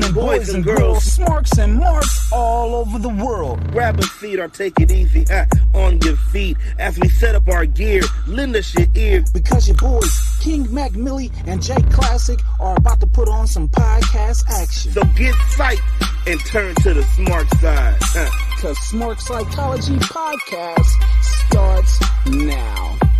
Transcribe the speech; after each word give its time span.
gentlemen, 0.00 0.14
boys 0.14 0.54
and 0.54 0.64
girls, 0.64 1.04
smarks 1.04 1.58
and 1.58 1.76
marks 1.76 2.32
all 2.32 2.74
over 2.74 2.98
the 2.98 3.08
world. 3.08 3.60
Grab 3.72 3.98
a 3.98 4.02
seat 4.02 4.38
or 4.38 4.48
take 4.48 4.78
it 4.80 4.90
easy 4.90 5.24
ha, 5.28 5.46
on 5.74 6.00
your 6.00 6.16
feet 6.16 6.56
as 6.78 6.98
we 6.98 7.08
set 7.08 7.34
up 7.34 7.48
our 7.48 7.66
gear. 7.66 8.02
Lend 8.26 8.56
us 8.56 8.74
your 8.74 8.86
ear. 8.94 9.24
Because 9.32 9.68
your 9.68 9.76
boys, 9.76 10.38
King 10.40 10.72
Mac 10.72 10.92
Milli 10.92 11.30
and 11.46 11.62
Jake 11.62 11.88
Classic, 11.90 12.38
are 12.60 12.76
about 12.76 13.00
to 13.00 13.06
put 13.06 13.28
on 13.28 13.46
some 13.46 13.68
podcast 13.68 14.44
action. 14.48 14.92
So 14.92 15.04
get 15.16 15.34
psyched 15.34 15.80
and 16.26 16.40
turn 16.46 16.74
to 16.76 16.94
the 16.94 17.02
smark 17.02 17.48
side. 17.60 17.96
ha. 18.00 18.48
Cause 18.60 18.78
Smark 18.78 19.20
Psychology 19.20 19.96
Podcast 19.96 20.86
starts 21.22 22.00
now. 22.26 23.11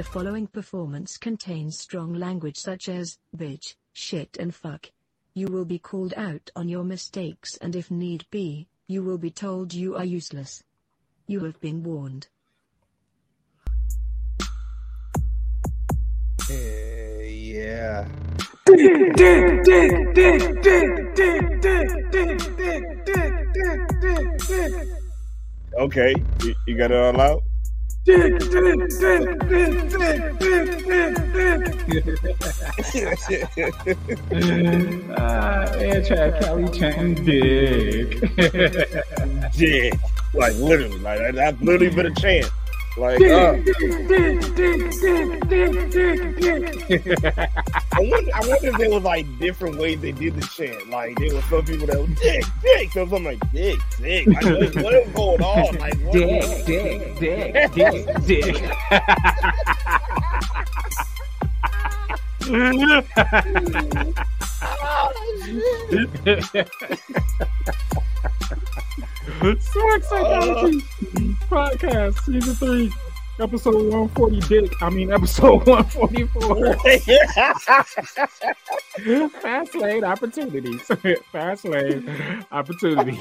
The 0.00 0.04
following 0.04 0.46
performance 0.46 1.18
contains 1.18 1.78
strong 1.78 2.14
language 2.14 2.56
such 2.56 2.88
as 2.88 3.18
bitch, 3.36 3.74
shit, 3.92 4.38
and 4.40 4.54
fuck. 4.54 4.90
You 5.34 5.48
will 5.48 5.66
be 5.66 5.78
called 5.78 6.14
out 6.16 6.50
on 6.56 6.70
your 6.70 6.84
mistakes, 6.84 7.58
and 7.58 7.76
if 7.76 7.90
need 7.90 8.24
be, 8.30 8.66
you 8.86 9.02
will 9.02 9.18
be 9.18 9.30
told 9.30 9.74
you 9.74 9.96
are 9.96 10.04
useless. 10.06 10.64
You 11.26 11.40
have 11.44 11.60
been 11.60 11.82
warned. 11.82 12.28
yeah. 16.48 18.08
Okay, 25.78 26.14
you, 26.42 26.54
you 26.66 26.78
got 26.78 26.90
it 26.90 26.96
all 26.96 27.20
out. 27.20 27.42
Uh, 34.00 35.76
Air 35.78 36.02
Track 36.04 36.40
Kelly 36.40 36.68
chanting 36.78 37.14
dick. 37.24 38.20
Dick, 39.56 39.94
like 40.34 40.54
literally, 40.56 40.98
like 40.98 41.18
that- 41.18 41.34
that's 41.34 41.60
literally 41.60 41.94
been 41.94 42.06
a 42.06 42.14
chant. 42.14 42.50
Like, 42.96 43.20
uh, 43.20 43.54
I 47.92 48.00
wonder, 48.00 48.30
I 48.34 48.40
wonder 48.40 48.66
if 48.66 48.76
there 48.78 48.90
was 48.90 49.04
like 49.04 49.38
different 49.38 49.78
ways 49.78 50.00
they 50.00 50.10
did 50.10 50.34
the 50.34 50.44
chant. 50.46 50.90
Like 50.90 51.16
there 51.18 51.32
were 51.32 51.40
some 51.42 51.64
people 51.64 51.86
that 51.86 52.00
were 52.00 52.08
dick, 52.16 52.44
dick. 52.62 52.90
Some 52.92 53.08
some 53.08 53.22
like 53.24 53.38
dick, 53.52 53.78
dick. 54.00 54.26
Like, 54.26 54.44
what, 54.44 54.74
what 54.74 54.94
is 54.94 55.08
going 55.12 55.40
on? 55.40 55.76
Like 55.76 55.94
what, 56.00 56.12
dick, 56.12 56.66
dick, 56.66 57.16
dick, 57.20 57.72
dick, 58.26 58.26
dick. 58.26 58.56
Smark 69.40 69.96
uh, 69.96 70.00
Psychology 70.02 70.80
Podcast, 71.48 72.20
Season 72.24 72.54
3, 72.54 72.92
Episode 73.40 73.74
140 73.74 74.40
Dick. 74.40 74.82
I 74.82 74.90
mean, 74.90 75.10
Episode 75.10 75.66
144. 75.66 76.56
Fastlane 79.40 80.04
opportunities. 80.04 80.82
Fastlane 81.32 82.46
opportunities. 82.52 83.18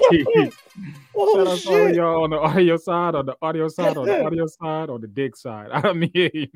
Oh, 1.15 1.45
Shout 1.45 1.47
out 1.47 1.59
to 1.59 1.83
all 1.83 1.95
y'all 1.95 2.23
on 2.25 2.29
the 2.31 2.37
audio 2.37 2.75
side, 2.75 3.15
on 3.15 3.25
the 3.25 3.37
audio 3.41 3.69
side, 3.69 3.95
on 3.95 4.05
the 4.05 4.25
audio 4.25 4.45
side, 4.45 4.89
on 4.89 4.99
the 4.99 5.07
dick 5.07 5.37
side. 5.37 5.69
I 5.71 5.93
mean, 5.93 6.51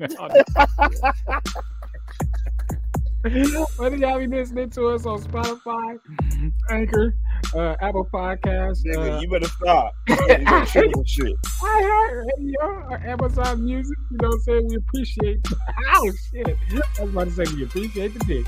whether 3.76 3.96
y'all 3.96 4.18
be 4.18 4.26
listening 4.26 4.68
to 4.68 4.88
us 4.88 5.06
on 5.06 5.18
Spotify, 5.18 5.98
Anchor, 6.70 7.16
uh, 7.54 7.74
Apple 7.80 8.06
Podcasts, 8.12 8.84
Nigga, 8.84 9.16
uh, 9.16 9.20
you 9.20 9.30
better 9.30 9.48
stop. 9.48 9.94
You 10.08 10.16
better 10.16 10.66
shit. 11.06 11.34
iHeartRadio, 11.62 12.90
or 12.90 13.00
Amazon 13.06 13.64
Music. 13.64 13.96
You 14.10 14.18
know 14.20 14.28
what 14.28 14.34
I'm 14.34 14.40
saying? 14.40 14.68
We 14.68 14.76
appreciate. 14.76 15.46
Oh 15.94 16.12
shit! 16.30 16.56
I 16.98 17.02
was 17.02 17.10
about 17.12 17.24
to 17.24 17.30
say 17.30 17.44
we 17.54 17.64
appreciate 17.64 18.12
the 18.12 18.20
dick. 18.26 18.46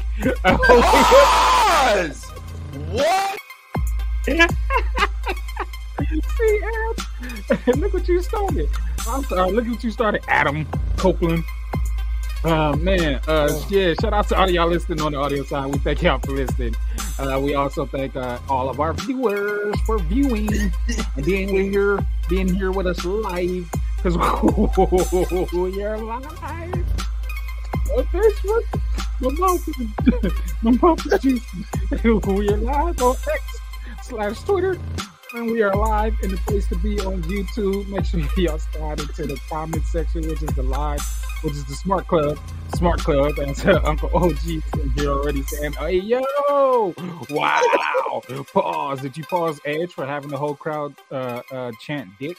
What? 2.91 3.39
See, 4.27 4.39
Adam, 7.51 7.81
look 7.81 7.95
what 7.95 8.07
you 8.07 8.21
started. 8.23 8.69
I'm 9.09 9.25
sorry. 9.25 9.53
Look 9.53 9.67
what 9.67 9.83
you 9.83 9.91
started, 9.91 10.23
Adam 10.29 10.67
Copeland. 10.99 11.45
Uh, 12.47 12.77
man, 12.77 13.21
uh, 13.27 13.61
yeah, 13.69 13.93
shout 14.01 14.13
out 14.13 14.29
to 14.29 14.39
all 14.39 14.49
y'all 14.49 14.69
listening 14.69 15.01
on 15.01 15.11
the 15.11 15.19
audio 15.19 15.43
side. 15.43 15.67
We 15.67 15.79
thank 15.79 16.01
y'all 16.01 16.21
for 16.21 16.31
listening. 16.31 16.77
Uh, 17.19 17.41
we 17.43 17.57
also 17.57 17.87
thank 17.87 18.15
uh, 18.15 18.39
all 18.49 18.71
of 18.71 18.79
our 18.79 18.93
viewers 18.93 19.75
for 19.81 19.99
viewing 19.99 20.49
and 21.17 21.25
being 21.25 21.49
here, 21.49 21.99
being 22.29 22.55
here 22.55 22.71
with 22.71 22.87
us 22.87 23.05
live 23.05 23.69
because 23.97 24.17
we're 24.17 25.97
live 25.97 26.15
on 27.97 28.05
Facebook. 28.15 28.63
Is, 30.23 30.33
my 30.63 30.71
mouth 30.71 31.05
we 32.29 32.49
are 32.49 32.57
live 32.59 33.03
on 33.03 33.17
X 33.17 33.59
slash 34.05 34.41
Twitter. 34.43 34.79
And 35.35 35.51
we 35.51 35.61
are 35.61 35.75
live 35.75 36.15
in 36.23 36.31
the 36.31 36.37
place 36.39 36.69
to 36.69 36.77
be 36.77 37.01
on 37.01 37.23
YouTube. 37.25 37.89
Make 37.89 38.05
sure 38.05 38.21
y'all 38.37 38.59
slide 38.59 39.01
into 39.01 39.27
the 39.27 39.39
comment 39.51 39.85
section, 39.85 40.23
which 40.29 40.43
is 40.43 40.55
the 40.55 40.63
live, 40.63 41.01
which 41.47 41.55
is 41.55 41.65
the 41.67 41.75
Smark 41.75 42.09
Club. 42.09 42.39
Smark 42.73 42.99
Club. 42.99 43.39
And 43.39 43.69
uh, 43.69 43.81
Uncle 43.89 44.11
OG 44.13 44.39
here 44.97 45.11
already 45.11 45.43
saying, 45.43 45.75
Hey, 45.75 45.99
yo! 45.99 46.93
Wow! 47.31 48.21
pause. 48.53 49.01
Did 49.01 49.17
you 49.17 49.25
pause 49.25 49.61
Edge 49.65 49.93
for 49.93 50.05
having 50.05 50.31
the 50.31 50.37
whole 50.37 50.57
crowd 50.57 50.95
uh, 51.13 51.43
uh, 51.53 51.73
chant 51.81 52.11
dick? 52.19 52.37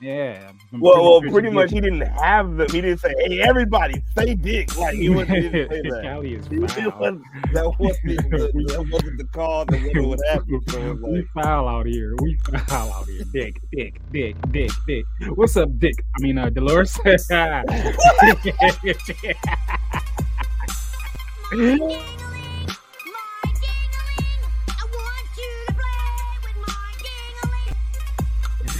Yeah. 0.00 0.52
Well, 0.72 1.02
well, 1.02 1.20
sure 1.22 1.30
pretty 1.32 1.50
much 1.50 1.72
he 1.72 1.80
didn't 1.80 2.02
have 2.02 2.56
them. 2.56 2.68
He 2.70 2.80
didn't 2.80 3.00
say, 3.00 3.12
"Hey, 3.18 3.40
everybody, 3.40 4.00
say 4.16 4.36
dick." 4.36 4.76
Like 4.78 4.94
he 4.94 5.08
wasn't 5.08 5.52
say 5.52 5.66
that. 5.82 6.00
Cali 6.04 6.34
is 6.34 6.46
He- 6.46 6.54
he 6.60 6.66
foul. 6.68 7.00
wasn't- 7.00 7.22
that 7.52 7.74
wasn't 7.80 8.04
the, 8.04 8.16
call 8.22 8.38
that 8.68 8.88
wasn't 8.92 9.18
the 9.18 9.24
of 9.72 9.82
what 9.82 10.06
would 10.08 10.20
happen. 10.30 10.60
So 10.68 10.94
was 10.94 11.02
we 11.02 11.22
foul 11.34 11.66
out 11.68 11.86
here. 11.86 12.14
We 12.22 12.38
foul 12.68 12.92
out 12.92 13.06
here. 13.06 13.24
Dick, 13.32 13.60
dick, 13.72 14.00
dick, 14.12 14.36
dick, 14.52 14.70
dick. 14.86 15.04
What's 15.34 15.56
up, 15.56 15.68
Dick? 15.80 15.94
I 16.16 16.22
mean, 16.22 16.38
uh, 16.38 16.50
Dolores. 16.50 16.96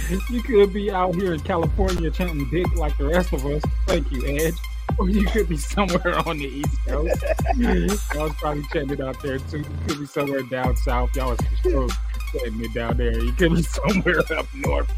you 0.29 0.41
could 0.41 0.73
be 0.73 0.91
out 0.91 1.15
here 1.15 1.33
in 1.33 1.39
California 1.41 2.09
chanting 2.11 2.49
dick 2.49 2.73
like 2.75 2.97
the 2.97 3.05
rest 3.05 3.33
of 3.33 3.45
us. 3.45 3.61
Thank 3.87 4.11
you, 4.11 4.25
Edge. 4.25 4.55
Or 4.97 5.07
you 5.07 5.23
could 5.27 5.47
be 5.47 5.55
somewhere 5.55 6.17
on 6.27 6.39
the 6.39 6.45
East 6.47 6.75
Coast. 6.87 7.23
Y'all 7.55 8.23
was 8.23 8.33
probably 8.39 8.63
chanting 8.73 8.97
it 8.97 8.99
out 8.99 9.21
there 9.21 9.37
too. 9.37 9.59
You 9.59 9.65
could 9.87 9.99
be 9.99 10.05
somewhere 10.07 10.41
down 10.41 10.75
south. 10.77 11.15
Y'all 11.15 11.29
was 11.29 11.39
for 11.39 11.69
sure 11.69 11.87
chanting 12.33 12.65
it 12.65 12.73
down 12.73 12.97
there. 12.97 13.17
You 13.17 13.31
could 13.33 13.53
be 13.55 13.61
somewhere 13.61 14.19
up 14.37 14.47
north. 14.55 14.91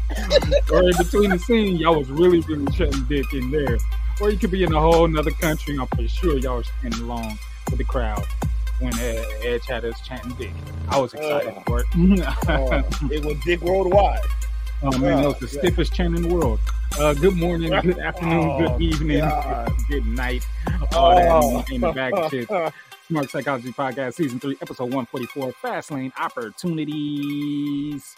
or 0.72 0.82
in 0.88 0.96
between 0.96 1.30
the 1.30 1.38
scene, 1.38 1.76
y'all 1.76 1.98
was 1.98 2.08
really, 2.10 2.40
really 2.40 2.66
chanting 2.72 3.04
dick 3.04 3.32
in 3.34 3.50
there. 3.50 3.76
Or 4.20 4.30
you 4.30 4.38
could 4.38 4.50
be 4.50 4.64
in 4.64 4.72
a 4.72 4.80
whole 4.80 5.06
nother 5.06 5.30
country. 5.30 5.76
I'm 5.78 5.86
for 5.88 6.08
sure 6.08 6.38
y'all 6.38 6.56
was 6.56 6.68
chanting 6.80 7.02
along 7.02 7.38
with 7.68 7.76
the 7.78 7.84
crowd 7.84 8.24
when 8.80 8.98
Ed, 8.98 9.24
Edge 9.44 9.66
had 9.66 9.84
us 9.84 10.00
chanting 10.00 10.32
dick. 10.32 10.52
I 10.88 10.98
was 10.98 11.12
excited 11.12 11.54
Uh, 11.54 11.60
for 11.66 11.80
it. 11.80 11.86
uh, 12.48 12.82
it 13.12 13.24
was 13.24 13.36
dick 13.44 13.60
worldwide. 13.60 14.20
Oh 14.84 14.98
man, 14.98 15.22
that 15.22 15.26
was 15.28 15.38
the 15.38 15.46
stiffest 15.48 15.92
chant 15.94 16.16
in 16.16 16.22
the 16.22 16.34
world. 16.34 16.58
Uh, 16.98 17.14
good 17.14 17.36
morning, 17.36 17.70
good 17.82 17.98
afternoon, 18.00 18.38
Oh, 18.50 18.58
good 18.58 18.82
evening, 18.82 19.20
God. 19.20 19.70
good 19.88 20.04
night. 20.06 20.44
All 20.94 21.12
Oh. 21.12 21.58
that 21.58 21.70
in 21.70 21.80
the 21.80 21.88
of 22.16 22.30
shit. 22.30 22.48
Smark 23.10 23.28
Psychology 23.30 23.72
Podcast, 23.72 24.14
Season 24.14 24.40
3, 24.40 24.56
Episode 24.62 24.84
144, 24.84 25.52
Fastlane 25.62 26.12
Opportunities. 26.18 28.16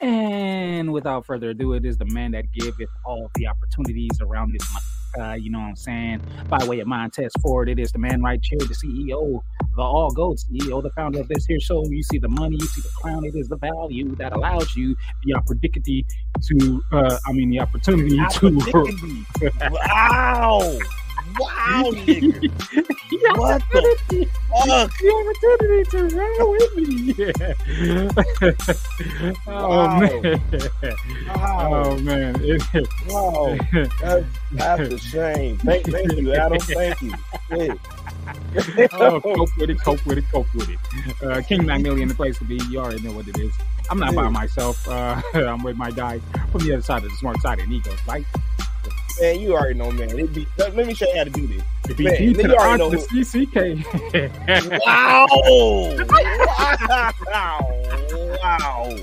And 0.00 0.92
without 0.92 1.26
further 1.26 1.50
ado, 1.50 1.72
it 1.74 1.84
is 1.84 1.98
the 1.98 2.04
man 2.06 2.30
that 2.32 2.52
giveth 2.52 2.88
all 3.04 3.30
the 3.34 3.46
opportunities 3.48 4.20
around 4.20 4.52
this 4.52 4.62
month. 4.72 4.84
Uh, 5.18 5.34
you 5.34 5.50
know 5.50 5.58
what 5.58 5.68
I'm 5.68 5.76
saying? 5.76 6.20
By 6.48 6.64
way 6.64 6.80
of 6.80 6.86
mind 6.86 7.12
test 7.12 7.38
forward, 7.40 7.68
it 7.68 7.78
is 7.78 7.92
the 7.92 7.98
man 7.98 8.22
right 8.22 8.40
here, 8.42 8.58
the 8.58 8.74
CEO, 8.74 9.40
the 9.76 9.82
all 9.82 10.10
gold 10.10 10.38
CEO, 10.38 10.82
the 10.82 10.90
founder 10.90 11.20
of 11.20 11.28
this 11.28 11.46
here 11.46 11.60
show. 11.60 11.84
You 11.86 12.02
see 12.02 12.18
the 12.18 12.28
money, 12.28 12.56
you 12.58 12.66
see 12.66 12.80
the 12.80 12.90
crown. 13.00 13.24
It 13.24 13.34
is 13.34 13.48
the 13.48 13.56
value 13.56 14.14
that 14.16 14.32
allows 14.32 14.74
you 14.74 14.96
the 15.24 15.34
opportunity 15.34 16.06
to, 16.42 16.82
uh, 16.92 17.18
I 17.26 17.32
mean, 17.32 17.50
the 17.50 17.60
opportunity 17.60 18.16
to. 18.16 19.50
wow! 19.70 20.78
Wow, 21.38 21.82
nigga. 21.92 22.50
What 23.38 23.62
the 23.72 23.96
fuck? 24.48 24.90
the 24.98 25.08
opportunity 25.18 25.82
to 25.90 25.98
run 26.16 26.50
with 26.50 26.72
me. 26.76 26.86
Yeah. 27.18 27.32
oh 29.46 30.00
man. 30.00 30.40
Wow. 31.28 31.84
Oh 31.84 31.98
man. 31.98 32.36
It- 32.42 32.62
Wow. 33.08 33.56
That's, 34.00 34.26
that's 34.52 34.92
a 34.92 34.98
shame. 34.98 35.58
Thank, 35.58 35.86
thank 35.86 36.12
you, 36.12 36.32
Adam. 36.34 36.58
Thank 36.60 37.00
you. 37.02 37.12
Yeah. 37.50 37.74
oh, 38.92 39.20
cope 39.20 39.48
with 39.58 39.70
it, 39.70 39.80
cope 39.82 40.04
with 40.06 40.18
it, 40.18 40.24
cope 40.30 40.54
with 40.54 40.68
it. 40.68 40.78
Uh, 41.22 41.42
King 41.42 41.66
Macmillian, 41.66 42.08
the 42.08 42.14
place 42.14 42.38
to 42.38 42.44
be. 42.44 42.56
You 42.70 42.78
already 42.80 43.02
know 43.02 43.12
what 43.12 43.26
it 43.28 43.38
is. 43.38 43.52
I'm 43.90 43.98
not 43.98 44.14
by 44.14 44.28
myself. 44.28 44.86
Uh, 44.88 45.20
I'm 45.34 45.62
with 45.62 45.76
my 45.76 45.90
guy 45.90 46.20
from 46.50 46.62
the 46.64 46.72
other 46.74 46.82
side 46.82 47.04
of 47.04 47.10
the 47.10 47.16
smark 47.16 47.40
side, 47.40 47.58
and 47.58 47.70
he 47.72 47.80
goes, 47.80 47.98
right? 48.06 48.24
Man, 49.20 49.40
you 49.40 49.54
already 49.54 49.74
know, 49.74 49.90
man. 49.90 50.18
It 50.18 50.32
be, 50.32 50.46
let, 50.58 50.74
let 50.74 50.86
me 50.86 50.94
show 50.94 51.06
you 51.06 51.16
how 51.16 51.24
to 51.24 51.30
do 51.30 51.46
this. 51.46 51.62
The 51.84 52.02
Man, 52.02 52.16
to 52.16 52.24
you 52.24 52.34
the 52.34 52.56
already 52.56 52.78
know 52.78 52.90
the 52.90 52.96
CCK. 52.96 53.84
Wow! 54.86 55.26
wow! 57.26 58.38
Wow! 58.42 58.96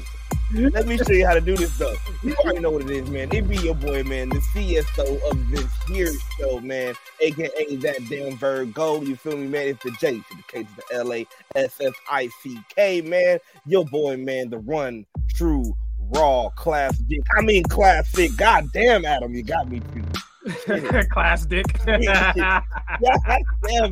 Let 0.52 0.88
me 0.88 0.98
show 0.98 1.12
you 1.12 1.28
how 1.28 1.36
to 1.36 1.42
do 1.42 1.56
this 1.56 1.78
though. 1.78 1.94
You 2.24 2.36
already 2.38 2.60
know 2.60 2.72
what 2.72 2.82
it 2.82 2.90
is, 2.90 3.08
man. 3.10 3.32
It 3.32 3.48
be 3.48 3.58
your 3.58 3.76
boy, 3.76 4.04
man, 4.04 4.30
the 4.30 4.38
CSO 4.38 5.30
of 5.30 5.52
this 5.52 5.72
here 5.88 6.12
show, 6.40 6.60
man, 6.60 6.96
aka 7.22 7.76
that 7.76 7.98
damn 8.10 8.36
Virgo. 8.36 9.02
You 9.02 9.16
feel 9.16 9.38
me, 9.38 9.48
man? 9.48 9.68
It's 9.68 9.84
the 9.84 9.92
J 9.92 10.18
to 10.18 10.24
the 10.36 10.44
K 10.48 10.64
to 10.64 10.70
the 10.76 10.96
L 10.96 11.14
A 11.14 11.28
S 11.56 11.80
F 11.80 11.94
I 12.10 12.30
C 12.42 12.60
K, 12.76 13.02
man. 13.02 13.38
Your 13.68 13.86
boy, 13.86 14.18
man, 14.18 14.50
the 14.50 14.58
one 14.58 15.06
true 15.36 15.76
raw 16.10 16.50
class 16.50 16.98
dick. 16.98 17.22
I 17.38 17.42
mean 17.42 17.64
classic. 17.64 18.36
God 18.38 18.72
damn, 18.74 19.06
Adam, 19.06 19.34
you 19.34 19.44
got 19.44 19.70
me 19.70 19.80
too. 19.80 20.04
Class 21.12 21.46
dick. 21.46 21.66
God 21.86 22.02
damn, 22.02 22.64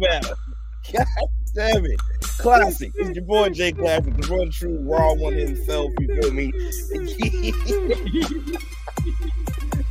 Adam. 0.03 0.37
God 0.93 1.05
damn 1.53 1.85
it. 1.85 1.99
Classic. 2.21 2.91
It's 2.95 3.15
your 3.15 3.25
boy 3.25 3.49
J 3.49 3.73
Klassick, 3.73 4.21
the 4.21 4.33
one 4.33 4.49
true 4.51 4.79
raw 4.81 5.13
one 5.13 5.33
himself. 5.33 5.91
You 5.99 6.21
feel 6.21 6.31
me? 6.31 6.51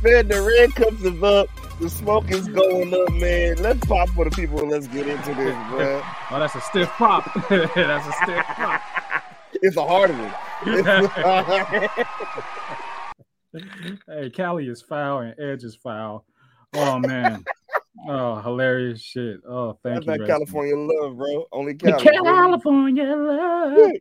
man, 0.03 0.27
the 0.27 0.41
red 0.41 0.75
cups 0.75 1.01
is 1.03 1.23
up. 1.23 1.47
The 1.79 1.89
smoke 1.89 2.31
is 2.31 2.47
going 2.47 2.93
up, 2.93 3.13
man. 3.13 3.57
Let's 3.61 3.85
pop 3.85 4.09
for 4.09 4.25
the 4.25 4.31
people 4.31 4.59
and 4.61 4.71
let's 4.71 4.87
get 4.87 5.07
into 5.07 5.35
this, 5.35 5.55
bro. 5.69 6.01
oh, 6.31 6.39
that's 6.39 6.55
a 6.55 6.61
stiff 6.61 6.89
pop. 6.89 7.23
that's 7.49 8.07
a 8.07 8.11
stiff 8.23 8.45
pop 8.45 8.81
it's 9.61 9.77
a 9.77 9.85
hard 9.85 10.11
one. 10.11 10.33
hey, 14.07 14.29
Cali 14.29 14.67
is 14.67 14.81
foul 14.81 15.19
and 15.19 15.39
Edge 15.39 15.63
is 15.63 15.75
foul. 15.75 16.25
Oh 16.73 16.99
man. 16.99 17.43
Oh, 18.07 18.39
hilarious 18.41 19.01
shit! 19.01 19.39
Oh, 19.47 19.77
thank 19.81 20.05
That's 20.05 20.19
you. 20.19 20.25
That 20.25 20.27
California 20.27 20.75
love, 20.77 21.17
bro. 21.17 21.45
Only 21.51 21.73
Cali, 21.73 22.03
California 22.03 23.03
love. 23.03 23.91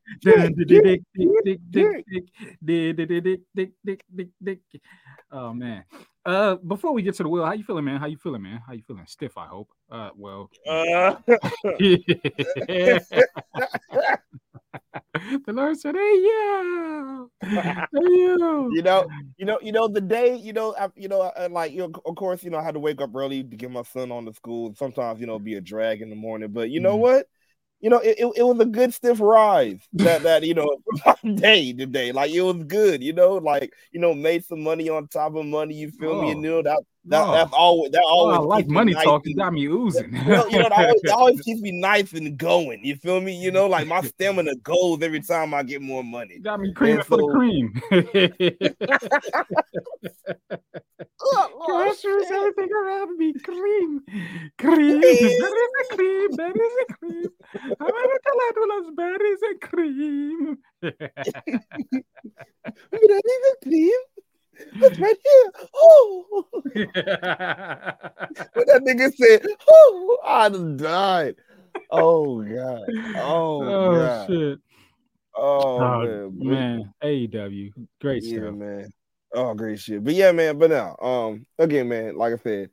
Oh 5.32 5.52
man. 5.54 5.84
Uh, 6.26 6.56
before 6.56 6.92
we 6.92 7.02
get 7.02 7.14
to 7.14 7.22
the 7.22 7.28
wheel, 7.28 7.44
how 7.44 7.52
you 7.52 7.64
feeling, 7.64 7.84
man? 7.84 8.00
How 8.00 8.06
you 8.06 8.16
feeling, 8.16 8.42
man? 8.42 8.60
How 8.66 8.72
you 8.72 8.82
feeling? 8.86 9.06
Stiff, 9.06 9.38
I 9.38 9.46
hope. 9.46 9.68
Uh, 9.90 10.10
well. 10.16 10.50
Uh 10.68 11.16
the 15.14 15.52
Lord 15.52 15.78
said, 15.78 15.94
"Hey, 15.96 16.14
yeah, 16.22 17.26
hey, 17.94 18.00
you." 18.00 18.76
you 18.76 18.82
know, 18.82 19.06
you 19.36 19.44
know, 19.46 19.58
you 19.62 19.72
know, 19.72 19.88
the 19.88 20.00
day, 20.00 20.34
you 20.36 20.52
know, 20.52 20.74
I, 20.78 20.88
you 20.96 21.08
know, 21.08 21.22
I, 21.22 21.46
like, 21.48 21.72
you 21.72 21.78
know, 21.78 21.92
of 22.06 22.16
course, 22.16 22.42
you 22.42 22.50
know, 22.50 22.58
I 22.58 22.62
had 22.64 22.74
to 22.74 22.80
wake 22.80 23.00
up 23.00 23.14
early 23.14 23.42
to 23.44 23.56
get 23.56 23.70
my 23.70 23.82
son 23.82 24.10
on 24.12 24.26
to 24.26 24.34
school. 24.34 24.74
Sometimes, 24.76 25.20
you 25.20 25.26
know, 25.26 25.38
be 25.38 25.54
a 25.54 25.60
drag 25.60 26.02
in 26.02 26.10
the 26.10 26.16
morning, 26.16 26.50
but 26.52 26.70
you 26.70 26.80
know 26.80 26.96
Mhm. 26.96 27.00
what? 27.00 27.26
You 27.80 27.90
know, 27.90 27.98
it, 27.98 28.18
it, 28.18 28.26
it 28.36 28.42
was 28.42 28.58
a 28.60 28.66
good 28.66 28.94
stiff 28.94 29.20
rise 29.20 29.80
that 29.94 30.22
that 30.24 30.44
you 30.44 30.54
know 30.54 30.68
day 31.36 31.72
today. 31.72 32.12
Like 32.12 32.30
it 32.32 32.42
was 32.42 32.64
good, 32.64 33.02
you 33.02 33.12
know, 33.12 33.34
like 33.34 33.72
you 33.92 34.00
know, 34.00 34.14
made 34.14 34.44
some 34.44 34.62
money 34.62 34.88
on 34.88 35.08
top 35.08 35.34
of 35.36 35.46
money. 35.46 35.74
You 35.74 35.90
feel 35.90 36.14
me? 36.16 36.30
Oh. 36.30 36.32
And 36.32 36.42
you 36.44 36.50
know 36.50 36.62
that 36.62 36.82
that 37.06 37.22
Oh. 37.26 37.32
that's 37.32 37.52
always 37.52 37.92
that 37.92 38.02
Oh, 38.04 38.08
always 38.08 38.36
I 38.36 38.40
like 38.40 38.64
keeps 38.64 38.72
money 38.72 38.92
nice 38.94 39.04
talk. 39.04 39.22
You 39.26 39.34
got 39.36 39.52
me 39.52 39.66
oozing. 39.66 40.12
you 40.14 40.24
know, 40.24 40.46
you 40.46 40.58
know, 40.58 40.68
that 40.68 40.72
always, 40.72 41.02
that 41.02 41.12
always 41.16 41.40
keeps 41.40 41.60
me 41.60 41.72
nice 41.72 42.12
and 42.12 42.36
going. 42.38 42.84
You 42.84 42.96
feel 42.96 43.20
me? 43.20 43.34
You 43.36 43.50
know, 43.50 43.66
like 43.66 43.86
my 43.86 44.00
stamina 44.02 44.54
goes 44.56 45.02
every 45.02 45.20
time 45.20 45.54
I 45.54 45.62
get 45.62 45.82
more 45.82 46.02
money. 46.04 46.38
got 46.40 46.60
me 46.60 46.72
creaming 46.72 46.98
And 46.98 47.06
for 47.06 47.16
the 47.18 47.26
cream. 47.32 47.80
Oh, 51.28 51.62
Crushes 51.66 52.30
everything 52.30 52.68
around 52.72 53.16
me. 53.18 53.32
Cream. 53.42 54.00
Cream. 54.58 55.00
Berries 55.00 55.42
and 55.42 55.88
cream. 55.98 56.36
Berries 56.36 56.54
and 56.88 56.98
cream. 56.98 57.24
America 57.80 58.30
Ladulas, 58.40 58.94
berries 58.96 59.42
and 59.42 59.60
cream. 59.60 60.58
That 62.92 63.22
is 63.24 63.42
a 63.52 63.54
cream. 63.64 64.00
That's 64.80 64.98
right 64.98 65.16
here. 65.24 65.52
Oh, 65.74 66.44
when 66.52 66.88
that 68.66 68.82
nigga 68.86 69.14
said, 69.14 69.46
"Oh," 69.68 70.18
I 70.24 70.48
done 70.48 70.76
died. 70.76 71.36
Oh 71.90 72.42
god. 72.42 72.82
Oh, 73.16 73.62
oh, 73.62 73.94
god. 73.96 74.26
shit. 74.28 74.58
Oh, 75.36 75.78
Oh, 75.78 76.30
man. 76.32 76.38
Man. 76.38 76.94
AEW. 77.02 77.72
Great 78.00 78.24
yeah, 78.24 78.38
stuff. 78.38 78.54
man. 78.54 78.90
Oh, 79.34 79.54
great 79.54 79.78
shit. 79.78 80.02
But 80.02 80.14
yeah, 80.14 80.32
man. 80.32 80.58
But 80.58 80.70
now, 80.70 80.96
um, 81.00 81.46
again, 81.58 81.88
man. 81.88 82.16
Like 82.16 82.32
I 82.34 82.36
said, 82.36 82.70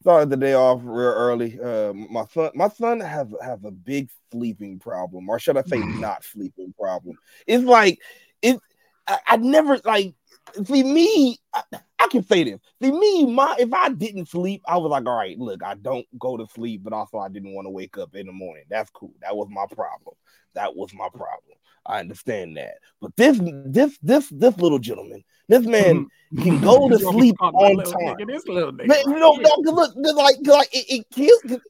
started 0.00 0.30
the 0.30 0.36
day 0.36 0.54
off 0.54 0.80
real 0.82 1.08
early. 1.08 1.58
Uh, 1.60 1.92
my 1.92 2.24
son, 2.32 2.50
my 2.54 2.68
son 2.68 3.00
has 3.00 3.28
has 3.42 3.58
a 3.64 3.70
big 3.70 4.08
sleeping 4.32 4.78
problem, 4.78 5.28
or 5.28 5.38
should 5.38 5.56
I 5.56 5.62
say, 5.62 5.78
not 6.00 6.24
sleeping 6.24 6.72
problem. 6.78 7.18
It's 7.46 7.64
like 7.64 8.00
it. 8.42 8.58
I, 9.06 9.18
I 9.26 9.36
never 9.36 9.78
like 9.84 10.14
see 10.64 10.82
me. 10.82 11.38
I, 11.54 11.62
I 11.98 12.08
can 12.08 12.22
say 12.22 12.44
this. 12.44 12.60
See 12.82 12.92
me, 12.92 13.26
my 13.26 13.56
if 13.58 13.72
I 13.72 13.88
didn't 13.90 14.28
sleep, 14.28 14.62
I 14.66 14.76
was 14.78 14.90
like, 14.90 15.06
all 15.06 15.16
right, 15.16 15.38
look, 15.38 15.62
I 15.62 15.74
don't 15.74 16.06
go 16.18 16.36
to 16.36 16.46
sleep, 16.54 16.82
but 16.84 16.92
also 16.92 17.18
I 17.18 17.28
didn't 17.28 17.54
want 17.54 17.66
to 17.66 17.70
wake 17.70 17.98
up 17.98 18.14
in 18.14 18.26
the 18.26 18.32
morning. 18.32 18.64
That's 18.68 18.90
cool. 18.90 19.12
That 19.20 19.36
was 19.36 19.48
my 19.50 19.66
problem. 19.74 20.14
That 20.54 20.74
was 20.76 20.92
my 20.94 21.08
problem. 21.08 21.58
I 21.84 22.00
understand 22.00 22.56
that. 22.56 22.74
But 23.00 23.14
this 23.16 23.38
this 23.40 23.98
this 24.02 24.28
this 24.30 24.56
little 24.58 24.78
gentleman, 24.78 25.22
this 25.48 25.64
man 25.64 26.06
can 26.42 26.60
go 26.60 26.88
to 26.88 26.98
You 26.98 27.06
want 27.06 27.16
me 27.18 27.22
sleep 27.22 27.36
on 27.42 27.76
time. 27.78 28.16
nigga, 28.16 28.26
This 28.26 28.46
little 28.48 28.72
nigga. 28.72 28.86
Man, 28.88 29.20
no, 29.20 29.32
here. 29.34 29.42
no, 29.42 29.62
'cause 29.62 29.74
look, 29.74 29.94
'cause 29.94 30.14
like, 30.14 30.36
'cause 30.36 30.46
like 30.46 30.74
it, 30.74 30.86
it 30.88 31.06
kills. 31.10 31.42
'cause- 31.42 31.60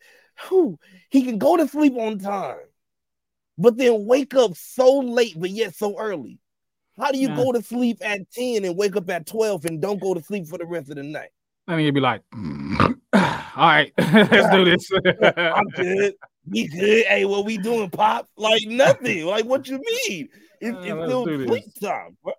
whew, 0.49 0.79
he 1.11 1.23
can 1.25 1.39
go 1.39 1.57
to 1.57 1.67
sleep 1.69 1.95
on 1.97 2.19
time, 2.19 2.59
but 3.59 3.77
then 3.77 4.07
wake 4.07 4.35
up 4.35 4.55
so 4.57 4.99
late, 4.99 5.35
but 5.39 5.51
yet 5.51 5.75
so 5.75 5.99
early. 5.99 6.39
How 6.99 7.11
do 7.13 7.19
you 7.19 7.29
Yeah. 7.29 7.37
go 7.37 7.53
to 7.53 7.63
sleep 7.63 7.99
at 8.01 8.31
10 8.33 8.65
and 8.65 8.77
wake 8.77 8.97
up 8.97 9.09
at 9.11 9.27
12 9.27 9.65
and 9.67 9.81
don't 9.81 10.01
go 10.01 10.15
to 10.15 10.23
sleep 10.23 10.47
for 10.47 10.59
the 10.59 10.65
rest 10.67 10.91
of 10.91 10.97
the 10.97 11.03
night? 11.03 11.29
I 11.69 11.77
mean, 11.77 11.85
you'd 11.87 11.95
be 11.95 12.01
like, 12.01 12.23
all 12.33 12.91
right, 13.57 13.93
let's 13.99 14.55
do 14.55 14.65
this. 14.65 14.91
I'm 15.37 15.67
good. 15.69 16.15
We 16.49 16.69
good. 16.69 17.07
Hey, 17.07 17.25
what 17.25 17.45
we 17.45 17.59
doing, 17.59 17.91
Pop? 17.91 18.29
Like 18.37 18.63
nothing. 18.67 19.27
Like 19.27 19.45
what 19.47 19.67
you 19.69 19.81
mean? 20.09 20.29
It, 20.61 20.75
Uh, 20.75 20.79
it's 20.79 21.05
still 21.07 21.25
do 21.27 21.39
this. 21.39 21.49
sleep 21.49 21.65
time. 21.83 22.17
bro. 22.23 22.33